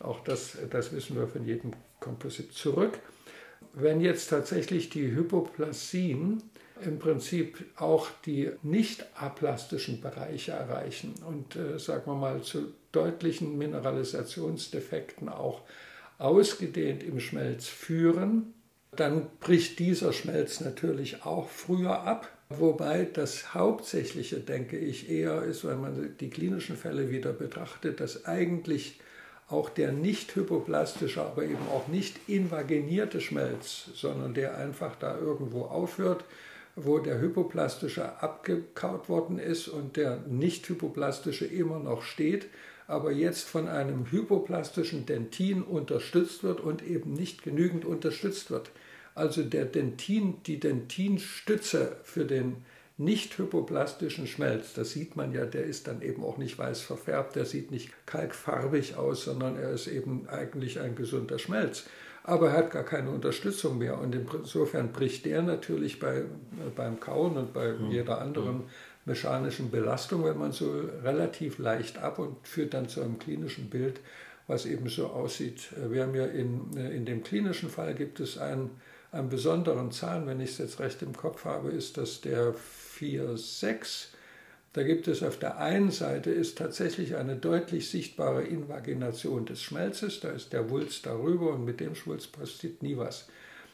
auch 0.00 0.24
das, 0.24 0.58
das 0.68 0.92
wissen 0.92 1.16
wir 1.16 1.28
von 1.28 1.44
jedem 1.44 1.70
Komposit 2.00 2.52
zurück. 2.52 2.98
Wenn 3.72 4.00
jetzt 4.00 4.30
tatsächlich 4.30 4.90
die 4.90 5.14
Hypoplasien 5.14 6.42
im 6.84 6.98
Prinzip 6.98 7.64
auch 7.76 8.08
die 8.24 8.50
nicht 8.62 9.06
aplastischen 9.14 10.00
Bereiche 10.00 10.52
erreichen 10.52 11.14
und, 11.26 11.56
äh, 11.56 11.78
sagen 11.78 12.04
wir 12.06 12.14
mal, 12.14 12.42
zu 12.42 12.74
deutlichen 12.92 13.56
Mineralisationsdefekten 13.58 15.28
auch 15.28 15.62
ausgedehnt 16.18 17.02
im 17.02 17.20
Schmelz 17.20 17.66
führen, 17.66 18.54
dann 18.92 19.26
bricht 19.40 19.78
dieser 19.78 20.12
Schmelz 20.12 20.60
natürlich 20.60 21.24
auch 21.24 21.48
früher 21.48 22.02
ab. 22.02 22.28
Wobei 22.48 23.04
das 23.04 23.54
Hauptsächliche, 23.54 24.38
denke 24.40 24.78
ich, 24.78 25.10
eher 25.10 25.42
ist, 25.42 25.66
wenn 25.66 25.80
man 25.80 26.16
die 26.18 26.30
klinischen 26.30 26.76
Fälle 26.76 27.10
wieder 27.10 27.32
betrachtet, 27.32 28.00
dass 28.00 28.24
eigentlich 28.24 29.00
auch 29.48 29.68
der 29.68 29.92
nicht 29.92 30.34
hypoplastische, 30.34 31.22
aber 31.22 31.44
eben 31.44 31.68
auch 31.72 31.88
nicht 31.88 32.28
invaginierte 32.28 33.20
Schmelz, 33.20 33.90
sondern 33.94 34.34
der 34.34 34.56
einfach 34.56 34.96
da 34.96 35.18
irgendwo 35.18 35.62
aufhört, 35.62 36.24
wo 36.76 36.98
der 36.98 37.20
hypoplastische 37.20 38.22
abgekaut 38.22 39.08
worden 39.08 39.38
ist 39.38 39.66
und 39.66 39.96
der 39.96 40.18
nicht 40.28 40.68
hypoplastische 40.68 41.46
immer 41.46 41.78
noch 41.78 42.02
steht, 42.02 42.48
aber 42.86 43.10
jetzt 43.10 43.48
von 43.48 43.66
einem 43.66 44.10
hypoplastischen 44.10 45.06
Dentin 45.06 45.62
unterstützt 45.62 46.44
wird 46.44 46.60
und 46.60 46.86
eben 46.86 47.14
nicht 47.14 47.42
genügend 47.42 47.84
unterstützt 47.84 48.50
wird. 48.50 48.70
Also 49.14 49.42
der 49.42 49.64
Dentin, 49.64 50.42
die 50.44 50.60
Dentinstütze 50.60 51.96
für 52.04 52.26
den 52.26 52.58
nicht 52.98 53.36
hypoplastischen 53.38 54.26
Schmelz, 54.26 54.74
das 54.74 54.90
sieht 54.90 55.16
man 55.16 55.32
ja, 55.32 55.44
der 55.46 55.64
ist 55.64 55.86
dann 55.86 56.02
eben 56.02 56.22
auch 56.22 56.36
nicht 56.36 56.58
weiß 56.58 56.82
verfärbt, 56.82 57.36
der 57.36 57.46
sieht 57.46 57.70
nicht 57.70 57.90
kalkfarbig 58.06 58.96
aus, 58.96 59.24
sondern 59.24 59.56
er 59.56 59.70
ist 59.70 59.86
eben 59.86 60.28
eigentlich 60.28 60.80
ein 60.80 60.94
gesunder 60.94 61.38
Schmelz 61.38 61.84
aber 62.26 62.50
er 62.50 62.56
hat 62.56 62.70
gar 62.72 62.82
keine 62.82 63.10
Unterstützung 63.10 63.78
mehr. 63.78 63.98
Und 63.98 64.14
insofern 64.14 64.92
bricht 64.92 65.24
der 65.26 65.42
natürlich 65.42 66.00
bei, 66.00 66.24
beim 66.74 66.98
Kauen 66.98 67.36
und 67.36 67.52
bei 67.52 67.72
mhm. 67.72 67.90
jeder 67.90 68.20
anderen 68.20 68.64
mechanischen 69.04 69.70
Belastung, 69.70 70.24
wenn 70.24 70.36
man 70.36 70.50
so 70.50 70.82
relativ 71.04 71.58
leicht 71.58 71.98
ab 71.98 72.18
und 72.18 72.36
führt 72.46 72.74
dann 72.74 72.88
zu 72.88 73.00
einem 73.00 73.20
klinischen 73.20 73.70
Bild, 73.70 74.00
was 74.48 74.66
eben 74.66 74.88
so 74.88 75.06
aussieht. 75.06 75.68
Wir 75.88 76.02
haben 76.02 76.14
ja 76.16 76.26
in, 76.26 76.72
in 76.76 77.06
dem 77.06 77.22
klinischen 77.22 77.70
Fall 77.70 77.94
gibt 77.94 78.18
es 78.18 78.38
einen, 78.38 78.70
einen 79.12 79.28
besonderen 79.28 79.92
Zahn, 79.92 80.26
wenn 80.26 80.40
ich 80.40 80.50
es 80.50 80.58
jetzt 80.58 80.80
recht 80.80 81.02
im 81.02 81.16
Kopf 81.16 81.44
habe, 81.44 81.70
ist 81.70 81.96
das 81.96 82.20
der 82.20 82.54
4,6 82.98 84.08
da 84.76 84.82
gibt 84.82 85.08
es 85.08 85.22
auf 85.22 85.38
der 85.38 85.56
einen 85.56 85.90
Seite 85.90 86.30
ist 86.30 86.58
tatsächlich 86.58 87.16
eine 87.16 87.36
deutlich 87.36 87.88
sichtbare 87.88 88.42
Invagination 88.42 89.46
des 89.46 89.62
Schmelzes, 89.62 90.20
da 90.20 90.28
ist 90.28 90.52
der 90.52 90.68
Wulst 90.68 91.06
darüber 91.06 91.54
und 91.54 91.64
mit 91.64 91.80
dem 91.80 91.94
Schwulst 91.94 92.38
passiert 92.38 92.82
nie 92.82 92.98
was 92.98 93.26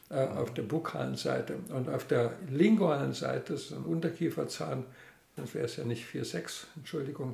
äh, 0.09 0.25
auf 0.25 0.53
der 0.53 0.61
bukalen 0.61 1.15
Seite. 1.15 1.55
Und 1.73 1.89
auf 1.89 2.07
der 2.07 2.31
lingualen 2.49 3.11
Seite, 3.11 3.51
das 3.51 3.63
ist 3.63 3.73
ein 3.73 3.83
Unterkieferzahn, 3.83 4.85
das 5.35 5.53
wäre 5.53 5.65
es 5.65 5.75
ja 5.75 5.83
nicht 5.83 6.05
4,6, 6.07 6.67
Entschuldigung, 6.77 7.33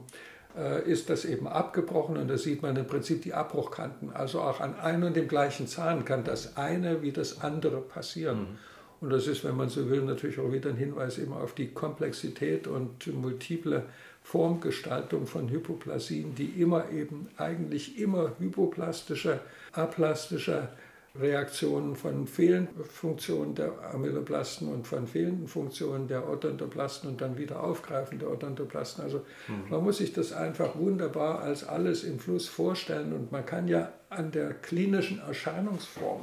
äh, 0.57 0.89
ist 0.89 1.11
das 1.11 1.23
eben 1.23 1.47
abgebrochen 1.47 2.17
und 2.17 2.27
da 2.27 2.39
sieht 2.39 2.63
man 2.63 2.75
im 2.75 2.87
Prinzip 2.87 3.21
die 3.21 3.35
Abbruchkanten. 3.35 4.11
Also 4.11 4.41
auch 4.41 4.61
an 4.61 4.79
einem 4.79 5.03
und 5.03 5.15
dem 5.15 5.27
gleichen 5.27 5.67
Zahn 5.67 6.05
kann 6.05 6.23
das 6.23 6.57
eine 6.57 7.03
wie 7.03 7.11
das 7.11 7.41
andere 7.41 7.81
passieren. 7.81 8.39
Mhm. 8.39 8.57
Und 9.01 9.11
das 9.11 9.27
ist, 9.27 9.43
wenn 9.45 9.55
man 9.55 9.69
so 9.69 9.89
will, 9.89 10.01
natürlich 10.01 10.39
auch 10.39 10.51
wieder 10.51 10.69
ein 10.69 10.75
Hinweis 10.75 11.17
eben 11.17 11.33
auf 11.33 11.53
die 11.53 11.69
Komplexität 11.69 12.67
und 12.67 13.07
multiple 13.13 13.83
Formgestaltung 14.23 15.25
von 15.25 15.49
Hypoplasien, 15.49 16.35
die 16.35 16.61
immer 16.61 16.91
eben 16.91 17.29
eigentlich 17.37 17.99
immer 17.99 18.33
hypoplastische, 18.39 19.39
aplastische 19.71 20.69
Reaktionen 21.19 21.95
von 21.95 22.27
fehlenden 22.27 22.83
Funktionen 22.85 23.55
der 23.55 23.73
Amyloblasten 23.93 24.71
und 24.71 24.85
von 24.85 25.07
fehlenden 25.07 25.47
Funktionen 25.47 26.07
der 26.07 26.29
Odontoblasten 26.29 27.09
und 27.09 27.21
dann 27.21 27.37
wieder 27.37 27.63
Aufgreifen 27.63 28.19
der 28.19 28.29
Odontoblasten. 28.29 29.03
Also 29.03 29.25
mhm. 29.47 29.69
man 29.69 29.83
muss 29.83 29.97
sich 29.97 30.13
das 30.13 30.31
einfach 30.31 30.77
wunderbar 30.77 31.39
als 31.39 31.67
alles 31.67 32.03
im 32.03 32.19
Fluss 32.19 32.47
vorstellen 32.47 33.13
und 33.13 33.31
man 33.31 33.45
kann 33.45 33.67
ja 33.67 33.91
an 34.09 34.31
der 34.31 34.53
klinischen 34.53 35.19
Erscheinungsform 35.19 36.21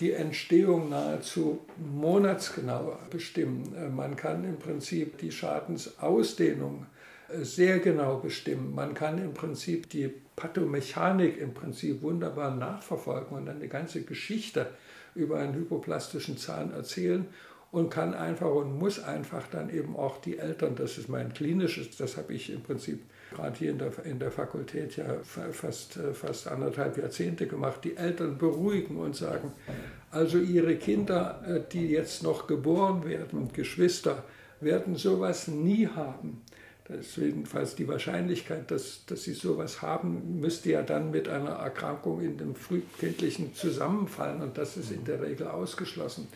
die 0.00 0.12
Entstehung 0.12 0.88
nahezu 0.88 1.60
monatsgenau 1.76 2.98
bestimmen. 3.10 3.74
Äh, 3.74 3.88
man 3.88 4.16
kann 4.16 4.44
im 4.44 4.58
Prinzip 4.58 5.18
die 5.18 5.30
Schadensausdehnung 5.30 6.86
äh, 7.28 7.44
sehr 7.44 7.78
genau 7.78 8.16
bestimmen. 8.18 8.74
Man 8.74 8.94
kann 8.94 9.18
im 9.18 9.34
Prinzip 9.34 9.90
die 9.90 10.10
Pathomechanik 10.36 11.38
im 11.38 11.52
Prinzip 11.52 12.02
wunderbar 12.02 12.54
nachverfolgen 12.54 13.36
und 13.36 13.48
eine 13.48 13.68
ganze 13.68 14.02
Geschichte 14.02 14.68
über 15.14 15.38
einen 15.38 15.54
hypoplastischen 15.54 16.38
Zahn 16.38 16.72
erzählen 16.72 17.26
und 17.72 17.90
kann 17.90 18.14
einfach 18.14 18.50
und 18.50 18.78
muss 18.78 19.02
einfach 19.02 19.46
dann 19.48 19.70
eben 19.70 19.96
auch 19.96 20.18
die 20.18 20.38
Eltern, 20.38 20.76
das 20.76 20.98
ist 20.98 21.08
mein 21.08 21.34
klinisches, 21.34 21.96
das 21.96 22.16
habe 22.16 22.32
ich 22.32 22.50
im 22.50 22.62
Prinzip 22.62 23.02
gerade 23.30 23.58
hier 23.58 23.70
in 23.70 23.78
der, 23.78 23.92
in 24.04 24.18
der 24.18 24.30
Fakultät 24.30 24.96
ja 24.96 25.04
fast, 25.22 25.96
äh, 25.96 26.12
fast 26.14 26.48
anderthalb 26.48 26.96
Jahrzehnte 26.98 27.46
gemacht, 27.46 27.80
die 27.84 27.96
Eltern 27.96 28.38
beruhigen 28.38 28.96
und 28.96 29.16
sagen, 29.16 29.52
also 30.10 30.38
ihre 30.38 30.76
Kinder, 30.76 31.42
äh, 31.46 31.60
die 31.72 31.88
jetzt 31.88 32.22
noch 32.22 32.46
geboren 32.46 33.04
werden, 33.04 33.52
Geschwister, 33.52 34.24
werden 34.60 34.96
sowas 34.96 35.48
nie 35.48 35.86
haben. 35.88 36.42
Das 36.84 37.06
ist 37.06 37.16
jedenfalls 37.16 37.76
die 37.76 37.86
Wahrscheinlichkeit, 37.86 38.70
dass, 38.70 39.06
dass 39.06 39.22
sie 39.22 39.32
sowas 39.32 39.80
haben, 39.80 40.40
müsste 40.40 40.72
ja 40.72 40.82
dann 40.82 41.12
mit 41.12 41.28
einer 41.28 41.52
Erkrankung 41.52 42.20
in 42.20 42.36
dem 42.36 42.56
frühkindlichen 42.56 43.54
zusammenfallen 43.54 44.42
und 44.42 44.58
das 44.58 44.76
ist 44.76 44.90
in 44.90 45.04
der 45.04 45.22
Regel 45.22 45.46
ausgeschlossen. 45.46 46.26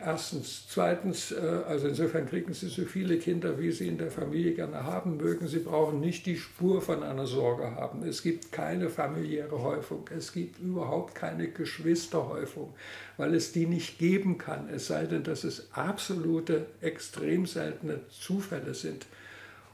Erstens. 0.00 0.66
Zweitens, 0.68 1.32
äh, 1.32 1.36
also 1.66 1.88
insofern 1.88 2.26
kriegen 2.26 2.52
Sie 2.52 2.68
so 2.68 2.84
viele 2.84 3.18
Kinder, 3.18 3.58
wie 3.58 3.70
Sie 3.70 3.88
in 3.88 3.98
der 3.98 4.10
Familie 4.10 4.52
gerne 4.52 4.84
haben 4.84 5.16
mögen. 5.16 5.46
Sie 5.48 5.60
brauchen 5.60 6.00
nicht 6.00 6.26
die 6.26 6.36
Spur 6.36 6.82
von 6.82 7.02
einer 7.02 7.26
Sorge 7.26 7.74
haben. 7.74 8.02
Es 8.02 8.22
gibt 8.22 8.52
keine 8.52 8.88
familiäre 8.88 9.62
Häufung. 9.62 10.04
Es 10.16 10.32
gibt 10.32 10.58
überhaupt 10.60 11.14
keine 11.14 11.48
Geschwisterhäufung, 11.48 12.74
weil 13.16 13.34
es 13.34 13.52
die 13.52 13.66
nicht 13.66 13.98
geben 13.98 14.38
kann. 14.38 14.68
Es 14.68 14.86
sei 14.86 15.06
denn, 15.06 15.24
dass 15.24 15.44
es 15.44 15.68
absolute, 15.72 16.66
extrem 16.80 17.46
seltene 17.46 18.00
Zufälle 18.08 18.74
sind. 18.74 19.06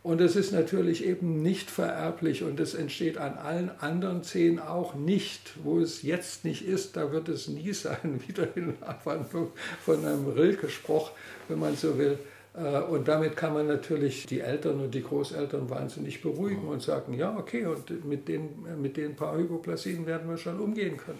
Und 0.07 0.21
es 0.21 0.37
ist 0.37 0.53
natürlich 0.53 1.05
eben 1.05 1.43
nicht 1.43 1.69
vererblich 1.69 2.45
und 2.45 2.61
es 2.61 2.75
entsteht 2.75 3.19
an 3.19 3.39
allen 3.39 3.73
anderen 3.81 4.23
Zehen 4.23 4.61
auch 4.61 4.95
nicht. 4.95 5.55
Wo 5.65 5.81
es 5.81 6.03
jetzt 6.03 6.45
nicht 6.45 6.65
ist, 6.65 6.97
da 6.97 7.11
wird 7.11 7.29
es 7.29 7.49
nie 7.49 7.73
sein. 7.73 8.23
Wieder 8.25 8.57
in 8.57 8.81
Abwandlung 8.83 9.51
von 9.85 10.07
einem 10.07 10.29
Rilke-Spruch, 10.29 11.11
wenn 11.49 11.59
man 11.59 11.75
so 11.75 11.99
will. 11.99 12.21
Äh, 12.55 12.83
und 12.83 13.09
damit 13.09 13.37
kann 13.37 13.53
man 13.53 13.67
natürlich 13.67 14.27
die 14.27 14.39
Eltern 14.39 14.79
und 14.79 14.95
die 14.95 15.03
Großeltern 15.03 15.69
wahnsinnig 15.71 16.23
beruhigen 16.23 16.69
und 16.69 16.83
sagen, 16.83 17.13
ja, 17.15 17.37
okay, 17.37 17.67
und 17.67 18.05
mit 18.05 18.29
den, 18.29 18.81
mit 18.81 18.97
den 18.97 19.17
paar 19.17 19.37
Hypoplasien 19.37 20.07
werden 20.07 20.31
wir 20.31 20.39
schon 20.39 20.61
umgehen 20.61 20.99
können. 20.99 21.19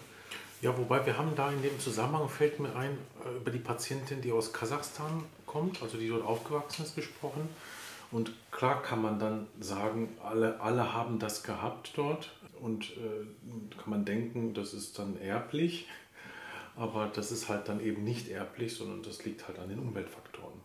Ja, 0.61 0.75
wobei 0.77 1.05
wir 1.05 1.17
haben 1.17 1.33
da 1.35 1.51
in 1.51 1.61
dem 1.61 1.77
Zusammenhang, 1.77 2.29
fällt 2.29 2.61
mir 2.61 2.73
ein, 2.73 2.91
äh, 3.25 3.35
über 3.35 3.51
die 3.51 3.59
Patientin, 3.59 4.21
die 4.21 4.31
aus 4.31 4.53
Kasachstan 4.53 5.25
kommt, 5.45 5.83
also 5.83 5.97
die 5.97 6.07
dort 6.07 6.23
aufgewachsen 6.23 6.85
ist, 6.85 6.95
gesprochen. 6.95 7.49
Und 8.11 8.31
klar 8.51 8.81
kann 8.81 9.01
man 9.01 9.19
dann 9.19 9.47
sagen, 9.59 10.15
alle, 10.23 10.59
alle 10.61 10.93
haben 10.93 11.19
das 11.19 11.43
gehabt 11.43 11.91
dort 11.95 12.31
und 12.61 12.91
äh, 12.91 13.75
kann 13.77 13.89
man 13.89 14.05
denken, 14.05 14.53
das 14.53 14.73
ist 14.73 14.97
dann 14.97 15.19
erblich. 15.19 15.87
Aber 16.75 17.07
das 17.07 17.31
ist 17.31 17.49
halt 17.49 17.67
dann 17.67 17.79
eben 17.79 18.03
nicht 18.03 18.29
erblich, 18.29 18.75
sondern 18.75 19.01
das 19.01 19.25
liegt 19.25 19.47
halt 19.47 19.59
an 19.59 19.69
den 19.69 19.79
Umweltfaktoren. 19.79 20.59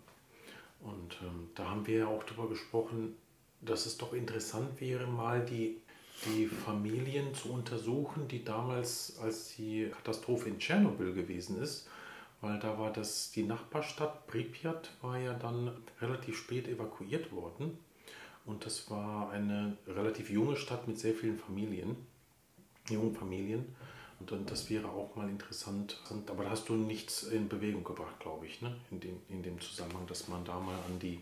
Und 0.80 1.16
ähm, 1.22 1.48
da 1.54 1.70
haben 1.70 1.86
wir 1.86 1.98
ja 2.00 2.06
auch 2.06 2.22
darüber 2.24 2.48
gesprochen, 2.48 3.16
dass 3.60 3.86
es 3.86 3.96
doch 3.96 4.12
interessant 4.12 4.80
wäre, 4.80 5.06
mal 5.06 5.44
die, 5.44 5.80
die 6.26 6.46
Familien 6.46 7.34
zu 7.34 7.52
untersuchen, 7.52 8.28
die 8.28 8.44
damals, 8.44 9.18
als 9.22 9.54
die 9.56 9.88
Katastrophe 9.90 10.48
in 10.48 10.58
Tschernobyl 10.58 11.14
gewesen 11.14 11.62
ist, 11.62 11.88
weil 12.42 12.58
da 12.58 12.78
war 12.78 12.92
das, 12.92 13.30
die 13.30 13.44
Nachbarstadt 13.44 14.26
Pripyat 14.26 14.90
war 15.00 15.16
ja 15.16 15.32
dann 15.32 15.70
relativ 16.00 16.36
spät 16.36 16.68
evakuiert 16.68 17.32
worden. 17.32 17.78
Und 18.44 18.66
das 18.66 18.90
war 18.90 19.30
eine 19.30 19.76
relativ 19.86 20.28
junge 20.28 20.56
Stadt 20.56 20.88
mit 20.88 20.98
sehr 20.98 21.14
vielen 21.14 21.38
Familien, 21.38 21.96
jungen 22.90 23.14
Familien. 23.14 23.64
Und, 24.18 24.32
und 24.32 24.50
das 24.50 24.68
wäre 24.68 24.88
auch 24.88 25.14
mal 25.14 25.28
interessant. 25.28 26.00
Aber 26.26 26.42
da 26.42 26.50
hast 26.50 26.68
du 26.68 26.74
nichts 26.74 27.22
in 27.22 27.48
Bewegung 27.48 27.84
gebracht, 27.84 28.18
glaube 28.18 28.46
ich, 28.46 28.60
ne? 28.60 28.74
in, 28.90 28.98
dem, 28.98 29.20
in 29.28 29.42
dem 29.44 29.60
Zusammenhang, 29.60 30.06
dass 30.08 30.26
man 30.26 30.44
da 30.44 30.58
mal 30.58 30.74
an 30.74 30.98
die, 31.00 31.20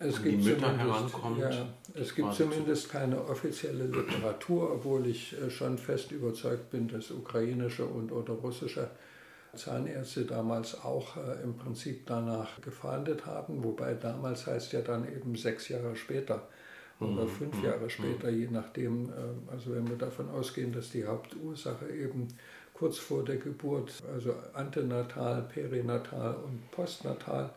es 0.00 0.16
an 0.16 0.22
gibt 0.24 0.44
die 0.44 0.48
Mütter 0.48 0.60
zumindest- 0.66 0.88
herankommt. 0.88 1.38
Ja, 1.40 1.66
es 1.94 2.14
gibt 2.16 2.34
zumindest 2.34 2.90
keine 2.90 3.24
offizielle 3.24 3.86
Literatur, 3.86 4.72
obwohl 4.72 5.06
ich 5.06 5.40
äh, 5.40 5.50
schon 5.50 5.78
fest 5.78 6.10
überzeugt 6.10 6.70
bin, 6.70 6.88
dass 6.88 7.12
ukrainische 7.12 7.86
und 7.86 8.10
oder 8.10 8.34
russische 8.34 8.90
Zahnärzte 9.54 10.24
damals 10.24 10.74
auch 10.84 11.16
äh, 11.16 11.42
im 11.42 11.56
Prinzip 11.56 12.06
danach 12.06 12.60
gefahndet 12.60 13.26
haben, 13.26 13.64
wobei 13.64 13.94
damals 13.94 14.46
heißt 14.46 14.72
ja 14.72 14.80
dann 14.80 15.06
eben 15.10 15.34
sechs 15.36 15.68
Jahre 15.68 15.96
später 15.96 16.42
oder 17.00 17.24
Mhm, 17.24 17.28
fünf 17.28 17.62
Jahre 17.62 17.88
später, 17.88 18.28
je 18.28 18.48
nachdem. 18.50 19.08
äh, 19.10 19.52
Also 19.52 19.74
wenn 19.74 19.88
wir 19.88 19.96
davon 19.96 20.28
ausgehen, 20.30 20.72
dass 20.72 20.90
die 20.90 21.06
Hauptursache 21.06 21.88
eben 21.90 22.28
kurz 22.74 22.98
vor 22.98 23.24
der 23.24 23.36
Geburt, 23.36 23.92
also 24.12 24.34
antenatal, 24.52 25.42
perinatal 25.42 26.36
und 26.44 26.70
postnatal 26.70 27.50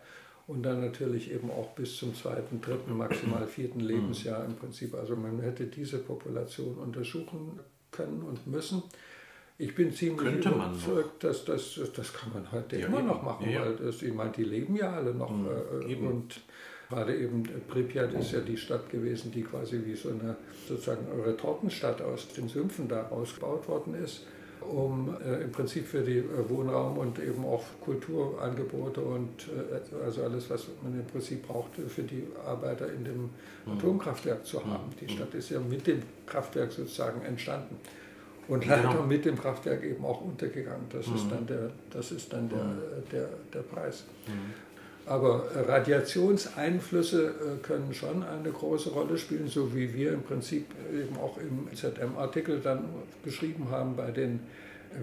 und 0.48 0.64
dann 0.64 0.82
natürlich 0.82 1.32
eben 1.32 1.52
auch 1.52 1.70
bis 1.76 1.98
zum 1.98 2.16
zweiten, 2.16 2.62
dritten, 2.62 2.98
maximal 2.98 3.46
vierten 3.48 3.80
Lebensjahr 3.82 4.44
im 4.46 4.56
Prinzip. 4.56 4.96
Also 4.96 5.16
man 5.16 5.40
hätte 5.40 5.66
diese 5.66 6.00
Population 6.00 6.76
untersuchen 6.76 7.60
können 7.92 8.24
und 8.24 8.48
müssen. 8.48 8.82
Ich 9.64 9.76
bin 9.76 9.94
ziemlich 9.94 10.18
Könnte 10.18 10.50
überzeugt, 10.50 11.24
dass 11.24 11.46
das, 11.46 11.80
das 11.96 12.14
kann 12.14 12.32
man 12.34 12.52
heute 12.52 12.78
Ja, 12.80 12.88
immer 12.88 12.98
eben. 13.00 13.08
noch 13.08 13.22
machen, 13.22 13.48
Ja, 13.50 13.62
weil 13.62 13.76
das, 13.76 14.02
ich 14.02 14.14
meine, 14.14 14.32
die 14.32 14.44
leben 14.44 14.76
ja 14.76 14.92
alle 14.94 15.14
noch. 15.14 15.30
Mhm, 15.30 15.48
äh, 15.88 15.96
und 15.96 16.42
gerade 16.90 17.16
eben 17.16 17.44
Pripyat 17.68 18.12
ist 18.14 18.32
ja 18.32 18.40
die 18.40 18.58
Stadt 18.58 18.90
gewesen, 18.90 19.32
die 19.32 19.44
quasi 19.44 19.80
wie 19.86 19.96
so 19.96 20.10
eine 20.10 20.36
sozusagen 20.68 21.06
Retortenstadt 21.24 22.02
aus 22.02 22.28
den 22.30 22.50
Sümpfen 22.50 22.88
da 22.88 23.10
ausgebaut 23.10 23.68
worden 23.68 23.94
ist, 24.04 24.26
um 24.62 25.16
äh, 25.24 25.44
im 25.44 25.52
Prinzip 25.52 25.86
für 25.86 26.02
die 26.02 26.18
äh, 26.18 26.50
Wohnraum 26.50 26.98
und 26.98 27.20
eben 27.20 27.46
auch 27.46 27.64
Kulturangebote 27.82 29.02
und 29.02 29.48
äh, 29.48 30.04
also 30.04 30.24
alles, 30.24 30.50
was 30.50 30.68
man 30.82 31.00
im 31.00 31.06
Prinzip 31.06 31.48
braucht 31.48 31.76
für 31.76 32.04
die 32.04 32.24
Arbeiter 32.46 32.92
in 32.92 33.04
dem 33.06 33.30
Mhm. 33.68 33.74
Atomkraftwerk 33.74 34.44
zu 34.44 34.66
haben. 34.66 34.86
Die 35.00 35.08
Stadt 35.08 35.36
ist 35.36 35.52
ja 35.52 35.60
mit 35.60 35.86
dem 35.86 36.02
Kraftwerk 36.26 36.72
sozusagen 36.72 37.22
entstanden. 37.22 37.76
Und 38.48 38.66
leider 38.66 38.90
Genau. 38.90 39.04
mit 39.04 39.24
dem 39.26 39.38
Kraftwerk 39.40 39.84
eben 39.84 40.04
auch 40.04 40.22
untergegangen. 40.22 40.86
Das 40.92 41.06
ist 41.08 41.26
Mhm. 41.26 41.30
dann 41.30 41.48
der, 41.48 41.70
das 41.90 42.12
ist 42.12 42.34
dann 42.34 42.50
der, 42.50 42.60
äh, 42.60 43.12
der, 43.12 43.30
der 43.54 43.60
Preis. 43.62 44.04
Mhm. 44.28 44.54
Aber 45.06 45.46
äh, 45.56 45.60
Radiationseinflüsse 45.72 47.28
äh, 47.28 47.58
können 47.66 47.94
schon 47.94 48.24
eine 48.24 48.52
große 48.52 48.90
Rolle 48.92 49.18
spielen, 49.18 49.48
so 49.48 49.74
wie 49.76 49.94
wir 49.94 50.14
im 50.14 50.22
Prinzip 50.24 50.66
eben 50.94 51.18
auch 51.18 51.38
im 51.38 51.68
ZM-Artikel 51.76 52.60
dann 52.60 52.86
geschrieben 53.24 53.68
haben 53.72 53.96
bei 53.96 54.12
den 54.12 54.40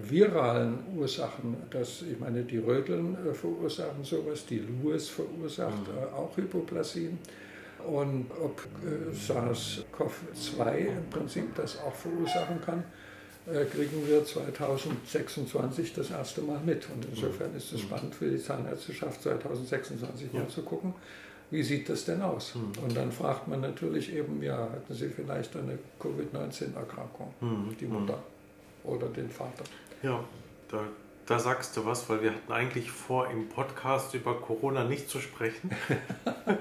viralen 0.09 0.79
Ursachen. 0.95 1.57
Dass, 1.71 2.03
ich 2.03 2.19
meine, 2.19 2.43
die 2.43 2.59
Röteln 2.59 3.17
äh, 3.27 3.33
verursachen 3.33 4.03
sowas, 4.03 4.45
die 4.45 4.59
Lewis 4.59 5.09
verursacht 5.09 5.87
äh, 5.87 6.13
auch 6.15 6.35
Hypoplasien. 6.37 7.17
Und 7.87 8.25
ob 8.41 8.61
äh, 8.85 9.13
SARS-CoV-2 9.15 10.77
im 10.77 11.09
Prinzip 11.09 11.55
das 11.55 11.79
auch 11.79 11.93
verursachen 11.95 12.61
kann, 12.65 12.83
kriegen 13.71 14.07
wir 14.07 14.25
2026 14.25 15.93
das 15.93 16.11
erste 16.11 16.41
Mal 16.41 16.59
mit. 16.65 16.87
Und 16.89 17.05
insofern 17.05 17.55
ist 17.55 17.71
es 17.73 17.81
spannend 17.81 18.15
für 18.15 18.29
die 18.29 18.41
Zahnärzteschaft 18.41 19.21
2026 19.23 20.33
mal 20.33 20.43
Ja. 20.43 20.47
zu 20.49 20.61
gucken, 20.63 20.93
wie 21.51 21.63
sieht 21.63 21.89
das 21.89 22.05
denn 22.05 22.21
aus? 22.21 22.55
Mhm. 22.55 22.83
Und 22.83 22.95
dann 22.97 23.11
fragt 23.11 23.47
man 23.47 23.61
natürlich 23.61 24.13
eben, 24.13 24.41
ja, 24.43 24.57
hatten 24.57 24.93
Sie 24.93 25.09
vielleicht 25.09 25.55
eine 25.55 25.77
Covid-19-Erkrankung, 25.99 27.33
Mhm. 27.41 27.75
die 27.79 27.85
Mutter 27.85 28.21
oder 28.83 29.07
den 29.07 29.29
Vater? 29.29 29.63
Ja, 30.03 30.23
da, 30.69 30.83
da 31.25 31.39
sagst 31.39 31.75
du 31.75 31.85
was, 31.85 32.07
weil 32.09 32.21
wir 32.21 32.31
hatten 32.31 32.51
eigentlich 32.51 32.91
vor, 32.91 33.29
im 33.31 33.49
Podcast 33.49 34.13
über 34.13 34.39
Corona 34.39 34.83
nicht 34.83 35.09
zu 35.09 35.19
sprechen. 35.19 35.71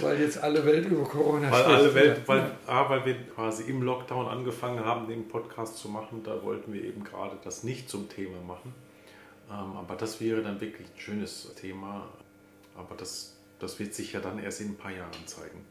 Weil 0.00 0.20
jetzt 0.20 0.38
alle 0.42 0.64
Welt 0.64 0.86
über 0.86 1.04
Corona 1.04 1.50
Weil 1.50 1.60
spricht. 1.62 1.76
alle 1.78 1.94
Welt, 1.94 2.18
Ja. 2.18 2.28
weil, 2.28 2.50
A, 2.66 2.88
weil 2.88 3.04
wir 3.04 3.14
quasi 3.34 3.64
im 3.64 3.82
Lockdown 3.82 4.26
angefangen 4.26 4.84
haben, 4.84 5.06
den 5.06 5.28
Podcast 5.28 5.76
zu 5.78 5.88
machen, 5.88 6.22
da 6.24 6.42
wollten 6.42 6.72
wir 6.72 6.82
eben 6.82 7.04
gerade 7.04 7.36
das 7.44 7.62
nicht 7.64 7.88
zum 7.90 8.08
Thema 8.08 8.40
machen. 8.46 8.72
Ähm, 9.50 9.76
aber 9.76 9.96
das 9.96 10.20
wäre 10.20 10.42
dann 10.42 10.60
wirklich 10.60 10.86
ein 10.88 10.98
schönes 10.98 11.54
Thema. 11.60 12.08
Aber 12.76 12.94
das, 12.96 13.36
das 13.58 13.78
wird 13.78 13.92
sich 13.94 14.12
ja 14.14 14.20
dann 14.20 14.38
erst 14.38 14.60
in 14.62 14.68
ein 14.70 14.76
paar 14.76 14.90
Jahren 14.92 15.26
zeigen. 15.26 15.64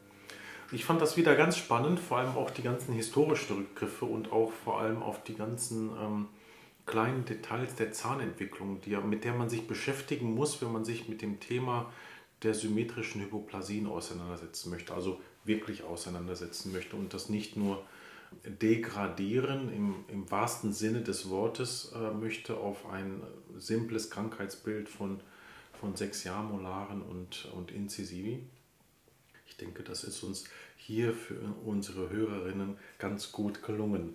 Ich 0.72 0.84
fand 0.84 1.00
das 1.02 1.16
wieder 1.16 1.34
ganz 1.34 1.56
spannend, 1.58 2.00
vor 2.00 2.18
allem 2.18 2.36
auch 2.36 2.50
die 2.50 2.62
ganzen 2.62 2.94
historischen 2.94 3.56
Rückgriffe 3.56 4.04
und 4.06 4.32
auch 4.32 4.52
vor 4.64 4.80
allem 4.80 5.02
auf 5.02 5.22
die 5.24 5.34
ganzen 5.34 5.90
ähm, 6.00 6.28
kleinen 6.86 7.24
Details 7.24 7.74
der 7.74 7.92
Zahnentwicklung, 7.92 8.80
die, 8.80 8.90
ja- 8.90 9.00
mit 9.00 9.24
der 9.24 9.34
man 9.34 9.48
sich 9.48 9.66
beschäftigen 9.66 10.34
muss, 10.34 10.62
wenn 10.62 10.72
man 10.72 10.84
sich 10.84 11.08
mit 11.08 11.20
dem 11.22 11.40
Thema 11.40 11.92
der 12.44 12.54
symmetrischen 12.54 13.22
Hypoplasien 13.22 13.86
auseinandersetzen 13.86 14.70
möchte, 14.70 14.94
also 14.94 15.20
wirklich 15.44 15.82
auseinandersetzen 15.82 16.72
möchte 16.72 16.96
und 16.96 17.14
das 17.14 17.28
nicht 17.28 17.56
nur 17.56 17.84
degradieren 18.44 19.72
im, 19.72 19.94
im 20.08 20.30
wahrsten 20.30 20.72
Sinne 20.72 21.02
des 21.02 21.28
Wortes 21.30 21.92
äh, 21.94 22.10
möchte 22.12 22.56
auf 22.56 22.86
ein 22.86 23.22
simples 23.58 24.10
Krankheitsbild 24.10 24.88
von, 24.88 25.20
von 25.80 25.96
sechs 25.96 26.24
Jahrmolaren 26.24 27.02
und, 27.02 27.48
und 27.54 27.70
Incisivi. 27.70 28.40
Ich 29.46 29.56
denke, 29.56 29.82
das 29.82 30.04
ist 30.04 30.22
uns 30.22 30.44
hier 30.76 31.12
für 31.12 31.38
unsere 31.64 32.10
Hörerinnen 32.10 32.76
ganz 32.98 33.30
gut 33.32 33.62
gelungen. 33.62 34.14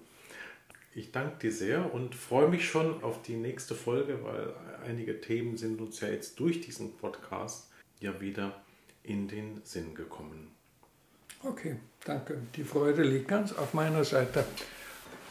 Ich 0.93 1.11
danke 1.11 1.37
dir 1.39 1.51
sehr 1.51 1.93
und 1.93 2.15
freue 2.15 2.49
mich 2.49 2.67
schon 2.67 3.03
auf 3.03 3.21
die 3.21 3.35
nächste 3.35 3.75
Folge, 3.75 4.19
weil 4.23 4.53
einige 4.85 5.21
Themen 5.21 5.55
sind 5.55 5.79
uns 5.79 6.01
ja 6.01 6.09
jetzt 6.09 6.39
durch 6.39 6.61
diesen 6.61 6.97
Podcast 6.97 7.68
ja 7.99 8.19
wieder 8.19 8.53
in 9.03 9.27
den 9.27 9.61
Sinn 9.63 9.95
gekommen. 9.95 10.51
Okay, 11.43 11.77
danke. 12.05 12.37
Die 12.55 12.63
Freude 12.63 13.03
liegt 13.03 13.27
ganz 13.27 13.53
auf 13.53 13.73
meiner 13.73 14.03
Seite. 14.03 14.43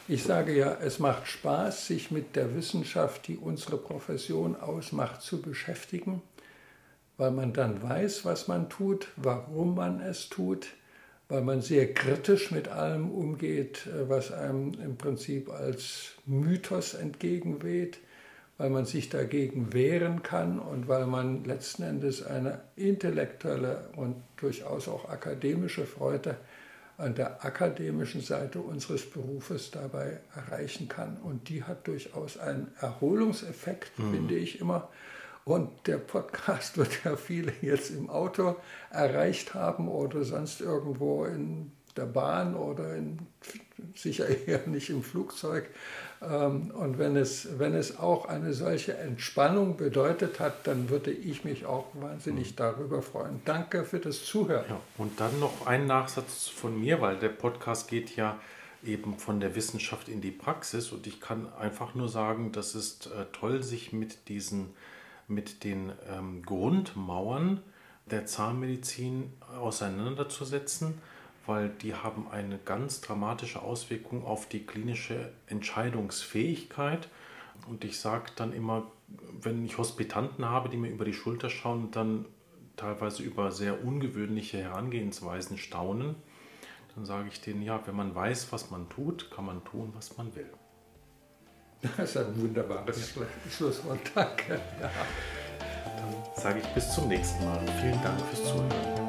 Ich 0.07 0.23
sage 0.23 0.57
ja, 0.57 0.75
es 0.81 0.97
macht 0.97 1.27
Spaß, 1.27 1.85
sich 1.85 2.09
mit 2.09 2.35
der 2.35 2.55
Wissenschaft, 2.55 3.27
die 3.27 3.37
unsere 3.37 3.77
Profession 3.77 4.55
ausmacht, 4.55 5.21
zu 5.21 5.39
beschäftigen, 5.39 6.23
weil 7.17 7.29
man 7.29 7.53
dann 7.53 7.83
weiß, 7.83 8.25
was 8.25 8.47
man 8.47 8.69
tut, 8.69 9.09
warum 9.17 9.75
man 9.75 10.01
es 10.01 10.29
tut, 10.29 10.69
weil 11.27 11.41
man 11.41 11.61
sehr 11.61 11.93
kritisch 11.93 12.49
mit 12.49 12.69
allem 12.69 13.11
umgeht, 13.11 13.85
äh, 13.85 14.09
was 14.09 14.31
einem 14.31 14.73
im 14.83 14.97
Prinzip 14.97 15.51
als 15.51 16.15
Mythos 16.25 16.95
entgegenweht, 16.95 17.99
weil 18.59 18.69
man 18.69 18.85
sich 18.85 19.09
dagegen 19.09 19.73
wehren 19.73 20.21
kann 20.21 20.59
und 20.59 20.89
weil 20.89 21.07
man 21.07 21.45
letzten 21.45 21.83
Endes 21.83 22.21
eine 22.21 22.59
intellektuelle 22.75 23.89
und 23.95 24.21
durchaus 24.35 24.89
auch 24.89 25.07
akademische 25.07 25.85
Freude 25.85 26.35
an 26.97 27.15
der 27.15 27.45
akademischen 27.45 28.19
Seite 28.19 28.59
unseres 28.59 29.09
Berufes 29.09 29.71
dabei 29.71 30.19
erreichen 30.35 30.89
kann. 30.89 31.15
Und 31.23 31.47
die 31.47 31.63
hat 31.63 31.87
durchaus 31.87 32.37
einen 32.37 32.67
Erholungseffekt, 32.81 33.93
finde 34.11 34.35
ich 34.35 34.59
immer. 34.59 34.89
Und 35.45 35.87
der 35.87 35.97
Podcast 35.97 36.77
wird 36.77 37.05
ja 37.05 37.15
viele 37.15 37.53
jetzt 37.61 37.91
im 37.91 38.09
Auto 38.09 38.57
erreicht 38.91 39.53
haben 39.53 39.87
oder 39.87 40.25
sonst 40.25 40.59
irgendwo 40.59 41.23
in 41.23 41.71
der 41.97 42.05
Bahn 42.05 42.55
oder 42.55 42.95
in, 42.95 43.19
sicher 43.95 44.27
eher 44.27 44.61
nicht 44.67 44.89
im 44.89 45.03
Flugzeug. 45.03 45.69
Ähm, 46.21 46.71
Und 46.71 46.97
wenn 46.97 47.15
es, 47.15 47.59
wenn 47.59 47.73
es 47.73 47.97
auch 47.99 48.25
eine 48.25 48.53
solche 48.53 48.97
Entspannung 48.97 49.77
bedeutet 49.77 50.39
hat, 50.39 50.67
dann 50.67 50.89
würde 50.89 51.11
ich 51.11 51.43
mich 51.45 51.65
auch 51.65 51.87
wahnsinnig 51.93 52.55
darüber 52.55 53.01
freuen. 53.01 53.41
Danke 53.45 53.83
für 53.83 53.99
das 53.99 54.25
Zuhören. 54.25 54.65
Ja, 54.69 54.79
und 54.97 55.19
dann 55.19 55.39
noch 55.39 55.65
ein 55.65 55.87
Nachsatz 55.87 56.47
von 56.47 56.79
mir, 56.79 57.01
weil 57.01 57.17
der 57.17 57.29
Podcast 57.29 57.87
geht 57.87 58.15
ja 58.15 58.39
eben 58.83 59.17
von 59.17 59.39
der 59.39 59.55
Wissenschaft 59.55 60.07
in 60.07 60.21
die 60.21 60.31
Praxis 60.31 60.91
und 60.91 61.05
ich 61.07 61.19
kann 61.19 61.51
einfach 61.53 61.95
nur 61.95 62.07
sagen, 62.07 62.51
das 62.51 62.75
ist 62.75 63.07
äh, 63.07 63.25
toll, 63.33 63.61
sich 63.63 63.91
mit 63.91 64.29
diesen, 64.29 64.69
mit 65.27 65.63
den 65.63 65.91
ähm, 66.09 66.43
Grundmauern 66.43 67.61
der 68.09 68.25
Zahnmedizin 68.25 69.33
auseinanderzusetzen, 69.59 70.95
weil 71.45 71.69
die 71.69 71.93
haben 71.93 72.27
eine 72.29 72.57
ganz 72.57 73.01
dramatische 73.01 73.61
Auswirkung 73.61 74.25
auf 74.25 74.47
die 74.47 74.65
klinische 74.65 75.31
Entscheidungsfähigkeit. 75.47 77.09
Und 77.67 77.83
ich 77.83 77.99
sage 77.99 78.31
dann 78.35 78.53
immer, 78.53 78.91
wenn 79.41 79.65
ich 79.65 79.77
Hospitanten 79.77 80.45
habe, 80.45 80.69
die 80.69 80.77
mir 80.77 80.89
über 80.89 81.05
die 81.05 81.13
Schulter 81.13 81.49
schauen 81.49 81.85
und 81.85 81.95
dann 81.95 82.25
teilweise 82.75 83.23
über 83.23 83.51
sehr 83.51 83.83
ungewöhnliche 83.83 84.59
Herangehensweisen 84.59 85.57
staunen, 85.57 86.15
dann 86.95 87.05
sage 87.05 87.29
ich 87.31 87.41
denen, 87.41 87.61
ja, 87.61 87.85
wenn 87.85 87.95
man 87.95 88.15
weiß, 88.15 88.51
was 88.51 88.71
man 88.71 88.89
tut, 88.89 89.31
kann 89.31 89.45
man 89.45 89.63
tun, 89.63 89.91
was 89.95 90.17
man 90.17 90.35
will. 90.35 90.49
Das 91.97 92.09
ist 92.09 92.17
ein 92.17 92.41
wunderbares 92.41 93.13
Schlusswort. 93.49 93.99
Danke. 94.13 94.59
Ja. 94.81 94.91
Dann 95.95 96.15
sage 96.35 96.59
ich 96.59 96.67
bis 96.73 96.93
zum 96.93 97.07
nächsten 97.07 97.45
Mal. 97.45 97.65
Vielen 97.81 98.01
Dank 98.03 98.19
fürs 98.21 98.43
Zuhören. 98.43 99.08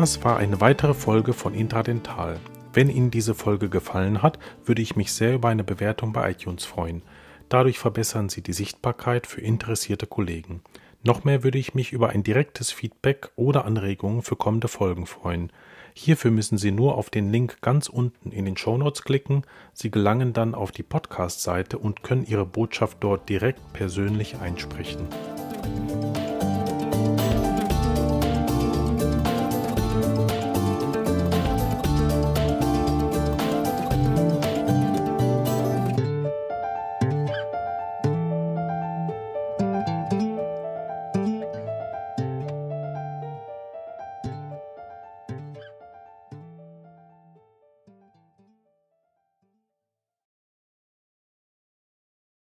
Das 0.00 0.22
war 0.22 0.36
eine 0.36 0.60
weitere 0.60 0.94
Folge 0.94 1.32
von 1.32 1.54
Intradental. 1.54 2.38
Wenn 2.72 2.88
Ihnen 2.88 3.10
diese 3.10 3.34
Folge 3.34 3.68
gefallen 3.68 4.22
hat, 4.22 4.38
würde 4.64 4.80
ich 4.80 4.94
mich 4.94 5.12
sehr 5.12 5.34
über 5.34 5.48
eine 5.48 5.64
Bewertung 5.64 6.12
bei 6.12 6.30
iTunes 6.30 6.64
freuen. 6.64 7.02
Dadurch 7.48 7.80
verbessern 7.80 8.28
Sie 8.28 8.40
die 8.40 8.52
Sichtbarkeit 8.52 9.26
für 9.26 9.40
interessierte 9.40 10.06
Kollegen. 10.06 10.60
Noch 11.02 11.24
mehr 11.24 11.42
würde 11.42 11.58
ich 11.58 11.74
mich 11.74 11.92
über 11.92 12.10
ein 12.10 12.22
direktes 12.22 12.70
Feedback 12.70 13.32
oder 13.34 13.64
Anregungen 13.64 14.22
für 14.22 14.36
kommende 14.36 14.68
Folgen 14.68 15.04
freuen. 15.04 15.50
Hierfür 15.94 16.30
müssen 16.30 16.58
Sie 16.58 16.70
nur 16.70 16.96
auf 16.96 17.10
den 17.10 17.32
Link 17.32 17.60
ganz 17.60 17.88
unten 17.88 18.30
in 18.30 18.44
den 18.44 18.56
Shownotes 18.56 19.02
klicken. 19.02 19.42
Sie 19.72 19.90
gelangen 19.90 20.32
dann 20.32 20.54
auf 20.54 20.70
die 20.70 20.84
Podcast-Seite 20.84 21.76
und 21.76 22.04
können 22.04 22.24
Ihre 22.24 22.46
Botschaft 22.46 22.98
dort 23.00 23.28
direkt 23.28 23.72
persönlich 23.72 24.36
einsprechen. 24.36 25.08